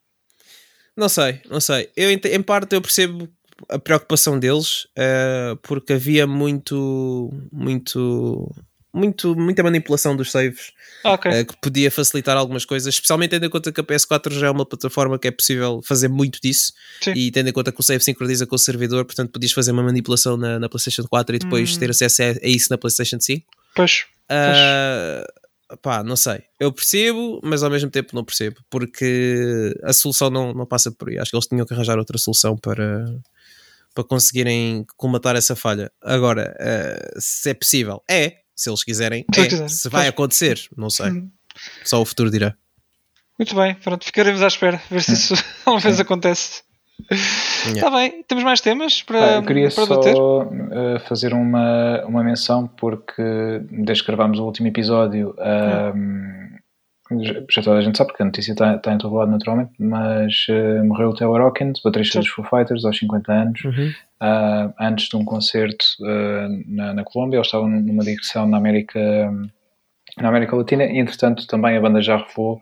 Não 0.96 1.08
sei, 1.08 1.40
não 1.48 1.60
sei. 1.60 1.90
Eu, 1.96 2.10
em 2.10 2.42
parte, 2.42 2.74
eu 2.74 2.82
percebo 2.82 3.28
a 3.68 3.78
preocupação 3.78 4.38
deles, 4.38 4.84
uh, 4.96 5.56
porque 5.62 5.94
havia 5.94 6.26
muito, 6.26 7.32
muito, 7.52 8.54
muito, 8.92 9.34
muita 9.34 9.62
manipulação 9.62 10.16
dos 10.16 10.30
saves 10.30 10.72
okay. 11.04 11.40
uh, 11.40 11.46
que 11.46 11.56
podia 11.60 11.90
facilitar 11.90 12.36
algumas 12.36 12.64
coisas, 12.64 12.94
especialmente 12.94 13.30
tendo 13.30 13.46
em 13.46 13.50
conta 13.50 13.72
que 13.72 13.80
a 13.80 13.84
PS4 13.84 14.32
já 14.32 14.46
é 14.46 14.50
uma 14.50 14.64
plataforma 14.64 15.18
que 15.18 15.28
é 15.28 15.30
possível 15.30 15.80
fazer 15.84 16.08
muito 16.08 16.40
disso 16.40 16.72
Sim. 17.02 17.12
e 17.14 17.30
tendo 17.30 17.48
em 17.48 17.52
conta 17.52 17.72
que 17.72 17.80
o 17.80 17.82
save 17.82 18.02
sincroniza 18.02 18.46
com 18.46 18.54
o 18.54 18.58
servidor, 18.58 19.04
portanto 19.04 19.32
podias 19.32 19.52
fazer 19.52 19.72
uma 19.72 19.82
manipulação 19.82 20.36
na, 20.36 20.58
na 20.58 20.68
PlayStation 20.68 21.04
4 21.04 21.36
e 21.36 21.38
depois 21.38 21.76
hum. 21.76 21.78
ter 21.78 21.90
acesso 21.90 22.22
a, 22.22 22.26
a, 22.26 22.48
isso 22.48 22.68
na 22.70 22.78
PlayStation 22.78 23.18
5. 23.20 23.46
Pois. 23.74 24.06
Uh, 24.30 25.76
pá, 25.82 26.02
não 26.02 26.16
sei. 26.16 26.42
Eu 26.58 26.72
percebo, 26.72 27.40
mas 27.42 27.62
ao 27.62 27.70
mesmo 27.70 27.90
tempo 27.90 28.14
não 28.14 28.24
percebo, 28.24 28.56
porque 28.70 29.74
a 29.82 29.92
solução 29.92 30.30
não, 30.30 30.54
não 30.54 30.66
passa 30.66 30.90
por 30.90 31.08
aí. 31.08 31.18
Acho 31.18 31.30
que 31.30 31.36
eles 31.36 31.46
tinham 31.46 31.66
que 31.66 31.74
arranjar 31.74 31.98
outra 31.98 32.18
solução 32.18 32.56
para 32.56 33.04
para 33.98 34.04
conseguirem 34.04 34.86
comatar 34.96 35.34
essa 35.34 35.56
falha. 35.56 35.90
Agora, 36.00 36.56
uh, 36.60 37.20
se 37.20 37.50
é 37.50 37.54
possível, 37.54 38.00
é. 38.08 38.36
Se 38.54 38.70
eles 38.70 38.84
quiserem, 38.84 39.24
é. 39.36 39.68
Se 39.68 39.88
vai 39.88 40.06
acontecer, 40.06 40.60
não 40.76 40.88
sei. 40.88 41.10
Uhum. 41.10 41.28
Só 41.84 42.00
o 42.00 42.04
futuro 42.04 42.30
dirá. 42.30 42.54
Muito 43.36 43.56
bem, 43.56 43.74
pronto, 43.74 44.04
ficaremos 44.04 44.40
à 44.40 44.46
espera, 44.46 44.80
ver 44.88 45.02
se 45.02 45.14
isso 45.14 45.34
alguma 45.66 45.80
vez 45.80 45.98
acontece. 45.98 46.62
Está 47.66 47.90
bem, 47.90 48.22
temos 48.22 48.44
mais 48.44 48.60
temas 48.60 49.02
para, 49.02 49.24
ah, 49.24 49.36
eu 49.36 49.42
queria 49.42 49.68
para 49.70 49.86
só 49.86 49.86
bater? 49.86 50.14
uh, 50.14 51.00
fazer 51.08 51.32
uma, 51.32 52.04
uma 52.04 52.22
menção 52.22 52.68
porque 52.68 53.22
desde 53.68 54.04
que 54.04 54.06
gravámos 54.08 54.38
o 54.38 54.44
último 54.44 54.68
episódio 54.68 55.34
um, 55.38 56.37
já, 57.50 57.62
toda 57.62 57.78
a 57.78 57.80
gente 57.80 57.96
sabe 57.96 58.10
porque 58.10 58.22
a 58.22 58.26
notícia 58.26 58.52
está, 58.52 58.74
está 58.74 58.92
em 58.92 58.98
todo 58.98 59.14
lado 59.14 59.30
naturalmente 59.30 59.72
mas 59.78 60.46
uh, 60.48 60.84
morreu 60.84 61.10
o 61.10 61.14
Taylor 61.14 61.40
Hawkins, 61.40 61.80
baterista 61.82 62.18
dos 62.20 62.28
Foo 62.28 62.44
Fighters 62.44 62.84
aos 62.84 62.98
50 62.98 63.32
anos 63.32 63.64
Uhum. 63.64 63.90
uh, 64.22 64.74
antes 64.78 65.08
de 65.08 65.16
um 65.16 65.24
concerto 65.24 65.84
uh, 66.00 66.64
na, 66.66 66.94
na 66.94 67.04
Colômbia, 67.04 67.38
eles 67.38 67.46
estavam 67.46 67.68
numa 67.68 68.04
digressão 68.04 68.46
na 68.46 68.56
América 68.56 69.00
na 70.16 70.28
América 70.28 70.56
Latina 70.56 70.84
e 70.84 70.98
entretanto 70.98 71.46
também 71.46 71.76
a 71.76 71.80
banda 71.80 72.02
já 72.02 72.16
revelou 72.16 72.60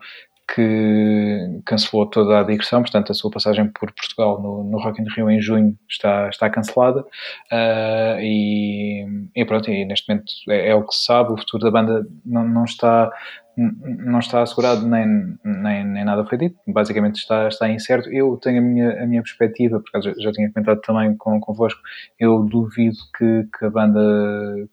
que 0.53 1.61
cancelou 1.65 2.05
toda 2.05 2.39
a 2.39 2.43
digressão, 2.43 2.81
portanto 2.81 3.11
a 3.11 3.15
sua 3.15 3.29
passagem 3.29 3.67
por 3.67 3.91
Portugal 3.91 4.41
no, 4.41 4.63
no 4.63 4.79
Rock 4.79 5.01
in 5.01 5.05
Rio 5.13 5.29
em 5.29 5.41
junho 5.41 5.77
está, 5.89 6.29
está 6.29 6.49
cancelada 6.49 7.01
uh, 7.01 8.19
e, 8.19 9.29
e, 9.35 9.45
pronto, 9.45 9.69
e 9.69 9.83
neste 9.83 10.07
momento 10.07 10.31
é, 10.49 10.69
é, 10.69 10.75
o 10.75 10.85
que 10.85 10.95
se 10.95 11.03
sabe, 11.03 11.33
o 11.33 11.37
futuro 11.37 11.63
da 11.63 11.71
banda 11.71 12.07
não, 12.25 12.47
não 12.47 12.63
está 12.63 13.11
não 13.57 14.19
está 14.19 14.43
assegurado 14.43 14.87
nem, 14.87 15.35
nem, 15.43 15.83
nem 15.83 16.05
nada 16.05 16.23
foi 16.25 16.37
dito, 16.37 16.55
basicamente 16.67 17.15
está, 17.15 17.47
está 17.47 17.67
incerto. 17.67 18.07
Eu 18.09 18.37
tenho 18.37 18.59
a 18.59 18.61
minha, 18.61 19.03
a 19.03 19.07
minha 19.07 19.21
perspectiva, 19.23 19.79
porque 19.79 19.99
já, 19.99 20.13
já 20.19 20.31
tinha 20.31 20.51
comentado 20.51 20.79
também 20.81 21.17
com, 21.17 21.39
convosco, 21.39 21.81
eu 22.19 22.43
duvido 22.43 22.97
que, 23.17 23.47
que 23.57 23.65
a 23.65 23.69
banda 23.69 23.99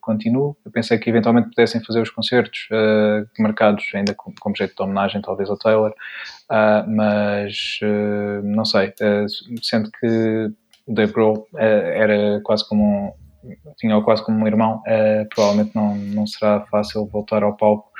continue. 0.03 0.55
Eu 0.65 0.71
pensei 0.71 0.99
que 0.99 1.09
eventualmente 1.09 1.49
pudessem 1.49 1.83
fazer 1.83 2.03
os 2.03 2.11
concertos 2.11 2.69
uh, 2.71 3.43
marcados 3.43 3.85
ainda 3.95 4.15
como, 4.15 4.37
como 4.39 4.55
jeito 4.55 4.77
de 4.77 4.83
homenagem, 4.83 5.23
talvez 5.23 5.49
ao 5.49 5.59
Taylor, 5.59 5.91
uh, 6.51 6.91
mas 6.91 7.79
uh, 7.83 8.43
não 8.45 8.67
sei, 8.67 8.93
sendo 9.63 9.91
que 9.99 10.53
Dave 10.87 11.13
Grohl 11.13 11.49
era 11.55 12.41
quase 12.43 12.69
como 12.69 12.85
um 13.09 13.25
tinha-o 13.77 14.03
quase 14.03 14.25
como 14.25 14.43
um 14.43 14.47
irmão, 14.47 14.83
uh, 14.87 15.29
provavelmente 15.35 15.75
não, 15.75 15.95
não 15.97 16.27
será 16.27 16.61
fácil 16.71 17.07
voltar 17.07 17.43
ao 17.43 17.57
palco 17.57 17.91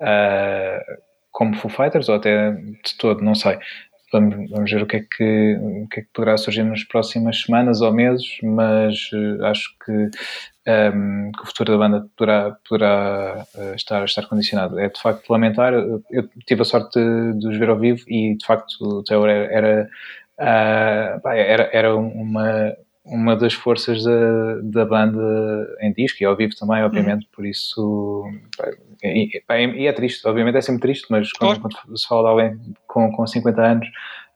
uh, 0.00 1.00
como 1.30 1.56
Foo 1.56 1.70
Fighters 1.70 2.08
ou 2.08 2.16
até 2.16 2.52
de 2.52 2.96
todo, 2.98 3.22
não 3.22 3.34
sei. 3.34 3.58
Vamos, 4.12 4.50
vamos 4.50 4.70
ver 4.70 4.82
o 4.82 4.86
que, 4.86 4.96
é 4.96 5.00
que, 5.00 5.58
o 5.60 5.86
que 5.88 6.00
é 6.00 6.02
que 6.02 6.08
poderá 6.12 6.36
surgir 6.36 6.64
nas 6.64 6.82
próximas 6.82 7.42
semanas 7.42 7.80
ou 7.80 7.92
meses, 7.92 8.26
mas 8.42 8.94
uh, 9.12 9.44
acho 9.44 9.68
que, 9.84 9.92
um, 9.92 10.10
ehm, 10.66 11.32
que, 11.32 11.42
o 11.42 11.46
futuro 11.46 11.72
da 11.72 11.78
banda 11.78 12.08
poderá, 12.16 12.56
poderá 12.68 13.46
estar, 13.76 14.04
estar 14.04 14.26
condicionado. 14.26 14.80
É 14.80 14.88
de 14.88 15.00
facto 15.00 15.30
lamentar. 15.30 15.72
Eu, 15.74 16.02
tive 16.44 16.62
a 16.62 16.64
sorte 16.64 16.98
de, 16.98 17.38
de 17.38 17.48
os 17.48 17.58
ver 17.58 17.68
ao 17.68 17.78
vivo 17.78 18.02
e 18.08 18.36
de 18.36 18.44
facto 18.44 18.74
o 18.82 19.24
era, 19.24 19.32
era, 19.52 19.90
era, 21.24 21.70
era 21.72 21.96
uma 21.96 22.74
uma 23.04 23.34
das 23.34 23.54
forças 23.54 24.04
da, 24.04 24.60
da 24.62 24.84
banda 24.84 25.20
em 25.80 25.92
disco 25.92 26.22
e 26.22 26.26
ao 26.26 26.36
vivo 26.36 26.54
também, 26.54 26.82
obviamente, 26.82 27.24
uhum. 27.24 27.30
por 27.32 27.46
isso 27.46 28.24
e, 29.02 29.42
e, 29.48 29.86
é 29.86 29.92
triste, 29.92 30.26
obviamente 30.28 30.58
é 30.58 30.60
sempre 30.60 30.82
triste, 30.82 31.06
mas 31.10 31.32
quando, 31.32 31.60
quando 31.60 31.98
se 31.98 32.06
fala 32.06 32.22
de 32.22 32.28
alguém 32.28 32.74
com, 32.86 33.10
com 33.12 33.26
50 33.26 33.62
anos 33.62 33.88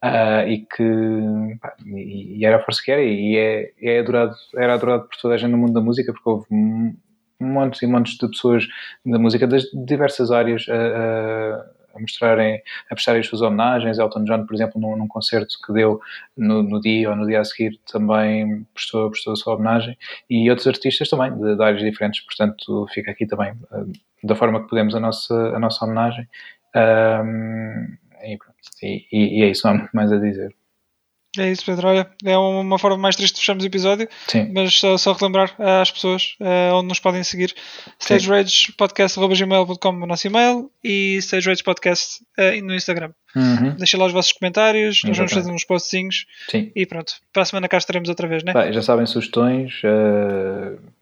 uh, 0.03 0.49
e 0.49 0.67
que 0.67 1.59
pá, 1.61 1.75
e, 1.85 2.39
e, 2.39 2.45
era 2.45 2.57
a 2.57 2.61
força 2.61 2.83
que 2.83 2.91
era 2.91 3.03
e 3.03 3.37
é, 3.37 3.73
é 3.81 3.99
adorado, 3.99 4.35
era 4.57 4.75
adorado 4.75 5.05
por 5.05 5.17
toda 5.21 5.35
a 5.35 5.37
gente 5.37 5.51
no 5.51 5.59
mundo 5.59 5.75
da 5.75 5.81
música 5.81 6.12
porque 6.12 6.29
houve 6.29 6.47
montes 7.41 7.83
e 7.83 7.87
montes 7.87 8.17
de 8.17 8.29
pessoas 8.29 8.67
da 9.05 9.19
música 9.19 9.47
das 9.47 9.65
diversas 9.87 10.31
áreas 10.31 10.67
a, 10.71 10.75
a 10.75 11.84
mostrarem, 12.01 12.61
a 12.90 12.95
prestarem 12.95 13.20
as 13.20 13.26
suas 13.26 13.42
homenagens. 13.42 13.99
Elton 13.99 14.24
John, 14.24 14.47
por 14.47 14.55
exemplo, 14.55 14.80
num, 14.80 14.97
num 14.97 15.09
concerto 15.09 15.55
que 15.64 15.72
deu 15.72 16.01
no, 16.36 16.62
no, 16.62 16.80
dia 16.80 17.11
ou 17.11 17.16
no 17.16 17.26
dia 17.26 17.40
a 17.40 17.45
seguir, 17.45 17.78
também 17.90 18.66
prestou, 18.74 19.11
prestou 19.11 19.32
a 19.32 19.36
sua 19.36 19.55
homenagem. 19.55 19.97
E 20.28 20.49
outros 20.51 20.66
artistas 20.66 21.09
também, 21.09 21.36
de, 21.36 21.57
de 21.57 21.62
áreas 21.62 21.82
diferentes. 21.82 22.24
Portanto, 22.24 22.86
fica 22.92 23.11
aqui 23.11 23.26
também, 23.26 23.53
uh, 23.53 23.92
da 24.22 24.34
forma 24.34 24.62
que 24.62 24.68
podemos, 24.68 24.95
a 24.95 25.01
nossa, 25.01 25.34
a 25.34 25.59
nossa 25.59 25.84
homenagem. 25.84 26.28
Um, 26.74 27.97
e, 28.22 28.38
e, 29.12 29.40
e, 29.40 29.42
é 29.42 29.51
isso, 29.51 29.66
não 29.66 29.74
há 29.74 29.78
muito 29.78 29.92
mais 29.95 30.12
a 30.12 30.18
dizer. 30.18 30.55
É 31.39 31.51
isso, 31.51 31.64
Pedro. 31.64 31.89
Olha, 31.89 32.09
é 32.24 32.37
uma 32.37 32.78
forma 32.78 32.97
mais 32.97 33.16
triste 33.16 33.35
de 33.35 33.41
fecharmos 33.41 33.64
o 33.64 33.66
episódio, 33.66 34.09
Sim. 34.28 34.51
mas 34.53 34.74
só, 34.74 34.97
só 34.97 35.12
relembrar 35.12 35.55
às 35.59 35.91
pessoas 35.91 36.37
uh, 36.41 36.74
onde 36.74 36.89
nos 36.89 37.01
podem 37.01 37.24
seguir: 37.24 37.55
stageragepodcast.gmail.com 37.99 39.93
no 39.93 40.07
nosso 40.07 40.26
e-mail 40.26 40.70
e 40.82 41.18
stageragepodcast 41.18 42.22
uh, 42.39 42.64
no 42.64 42.74
Instagram. 42.74 43.11
Uhum. 43.35 43.74
Deixem 43.76 43.99
lá 43.99 44.07
os 44.07 44.12
vossos 44.12 44.32
comentários, 44.32 45.03
nós 45.05 45.16
vamos 45.16 45.32
fazer 45.32 45.51
uns 45.51 45.64
postzinhos 45.64 46.26
Sim. 46.49 46.70
e 46.74 46.87
pronto. 46.87 47.14
Para 47.32 47.43
a 47.43 47.47
semana 47.47 47.68
cá 47.68 47.78
estaremos 47.78 48.09
outra 48.09 48.28
vez, 48.28 48.45
né? 48.45 48.53
Bah, 48.53 48.70
já 48.70 48.82
sabem, 48.82 49.07
sugestões. 49.07 49.82
Uh 49.82 50.93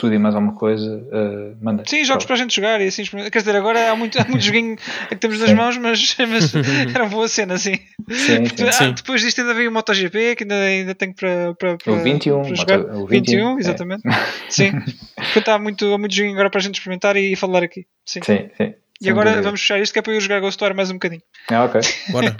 tudo 0.00 0.14
e 0.14 0.18
mais 0.18 0.34
alguma 0.34 0.54
coisa, 0.54 0.96
uh, 0.96 1.56
manda. 1.62 1.82
Sim, 1.86 2.02
jogos 2.04 2.24
para 2.24 2.34
a 2.34 2.38
gente 2.38 2.56
jogar 2.56 2.80
e 2.80 2.86
assim. 2.86 3.04
Quer 3.04 3.38
dizer, 3.38 3.54
agora 3.54 3.90
há 3.90 3.94
muito, 3.94 4.18
há 4.18 4.24
muito 4.24 4.40
joguinho 4.42 4.76
que 5.10 5.16
temos 5.16 5.38
nas 5.38 5.52
mãos, 5.52 5.76
mas, 5.76 6.16
mas 6.26 6.54
era 6.94 7.04
uma 7.04 7.10
boa 7.10 7.28
cena, 7.28 7.54
assim. 7.54 7.74
Sim, 8.08 8.46
sim, 8.46 8.64
ah, 8.66 8.72
sim. 8.72 8.92
Depois 8.94 9.20
disto 9.20 9.42
ainda 9.42 9.52
veio 9.52 9.68
o 9.68 9.72
MotoGP, 9.74 10.36
que 10.36 10.44
ainda, 10.44 10.54
ainda 10.54 10.94
tenho 10.94 11.14
para, 11.14 11.54
para, 11.54 11.76
para, 11.76 11.92
o 11.92 11.96
21, 11.98 12.42
para 12.42 12.54
jogar. 12.54 12.80
o 12.80 13.06
21, 13.06 13.08
21 13.08 13.56
é. 13.56 13.60
exatamente. 13.60 14.08
É. 14.08 14.12
Sim. 14.48 14.72
Portanto, 15.16 15.48
há 15.50 15.58
muito, 15.58 15.92
há 15.92 15.98
muito 15.98 16.14
joguinho 16.14 16.32
agora 16.32 16.48
para 16.48 16.60
a 16.60 16.62
gente 16.62 16.76
experimentar 16.76 17.16
e 17.18 17.36
falar 17.36 17.62
aqui. 17.62 17.86
Sim, 18.06 18.20
sim. 18.24 18.48
sim. 18.56 18.74
E 19.02 19.10
agora 19.10 19.30
dúvida. 19.30 19.44
vamos 19.44 19.60
fechar 19.60 19.80
isto 19.80 19.92
que 19.92 19.98
é 19.98 20.02
para 20.02 20.14
eu 20.14 20.20
jogar 20.20 20.40
Ghost 20.40 20.62
War 20.62 20.74
mais 20.74 20.90
um 20.90 20.94
bocadinho. 20.94 21.22
Ah, 21.50 21.64
ok. 21.64 21.80
Bora. 22.08 22.36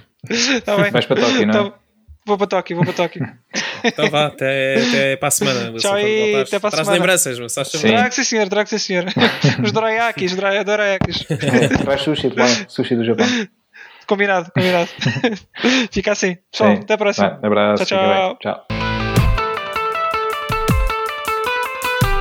tá 0.65 0.77
bem. 0.77 0.91
Vais 0.91 1.05
para 1.05 1.21
Tóquio, 1.21 1.45
não 1.45 1.53
é? 1.53 1.57
Então, 1.57 1.73
Vou 2.25 2.37
para 2.37 2.47
Tóquio, 2.47 2.75
vou 2.75 2.85
para 2.85 2.93
Tóquio. 2.93 3.27
então 3.83 4.09
vá, 4.09 4.27
até, 4.27 4.75
até 4.75 5.15
para 5.15 5.27
a 5.27 5.31
semana. 5.31 5.73
Tchau 5.77 5.99
e 5.99 6.35
até 6.35 6.59
para 6.59 6.69
a 6.69 6.71
semana. 6.71 6.71
Traz 6.71 6.87
lembranças, 6.87 7.39
mas 7.39 7.51
estás 7.51 7.71
Trago, 7.71 8.13
sim 8.13 8.23
senhor, 8.23 8.47
trago, 8.47 8.69
sim 8.69 8.77
senhor. 8.77 9.05
Os 9.63 9.71
dorayakis, 9.71 10.35
dorayakis. 10.35 11.25
Traz 11.83 12.01
sushi, 12.01 12.31
sushi 12.67 12.95
do 12.95 13.03
Japão. 13.03 13.25
Combinado, 14.05 14.51
combinado. 14.51 14.89
Fica 15.91 16.11
assim. 16.11 16.37
Pessoal, 16.51 16.73
até 16.73 16.93
a 16.93 16.97
próxima. 16.97 17.29
Vai, 17.29 17.47
abraço. 17.47 17.85
Tchau, 17.85 18.37
tchau. 18.39 18.65
Tchau. 18.67 18.80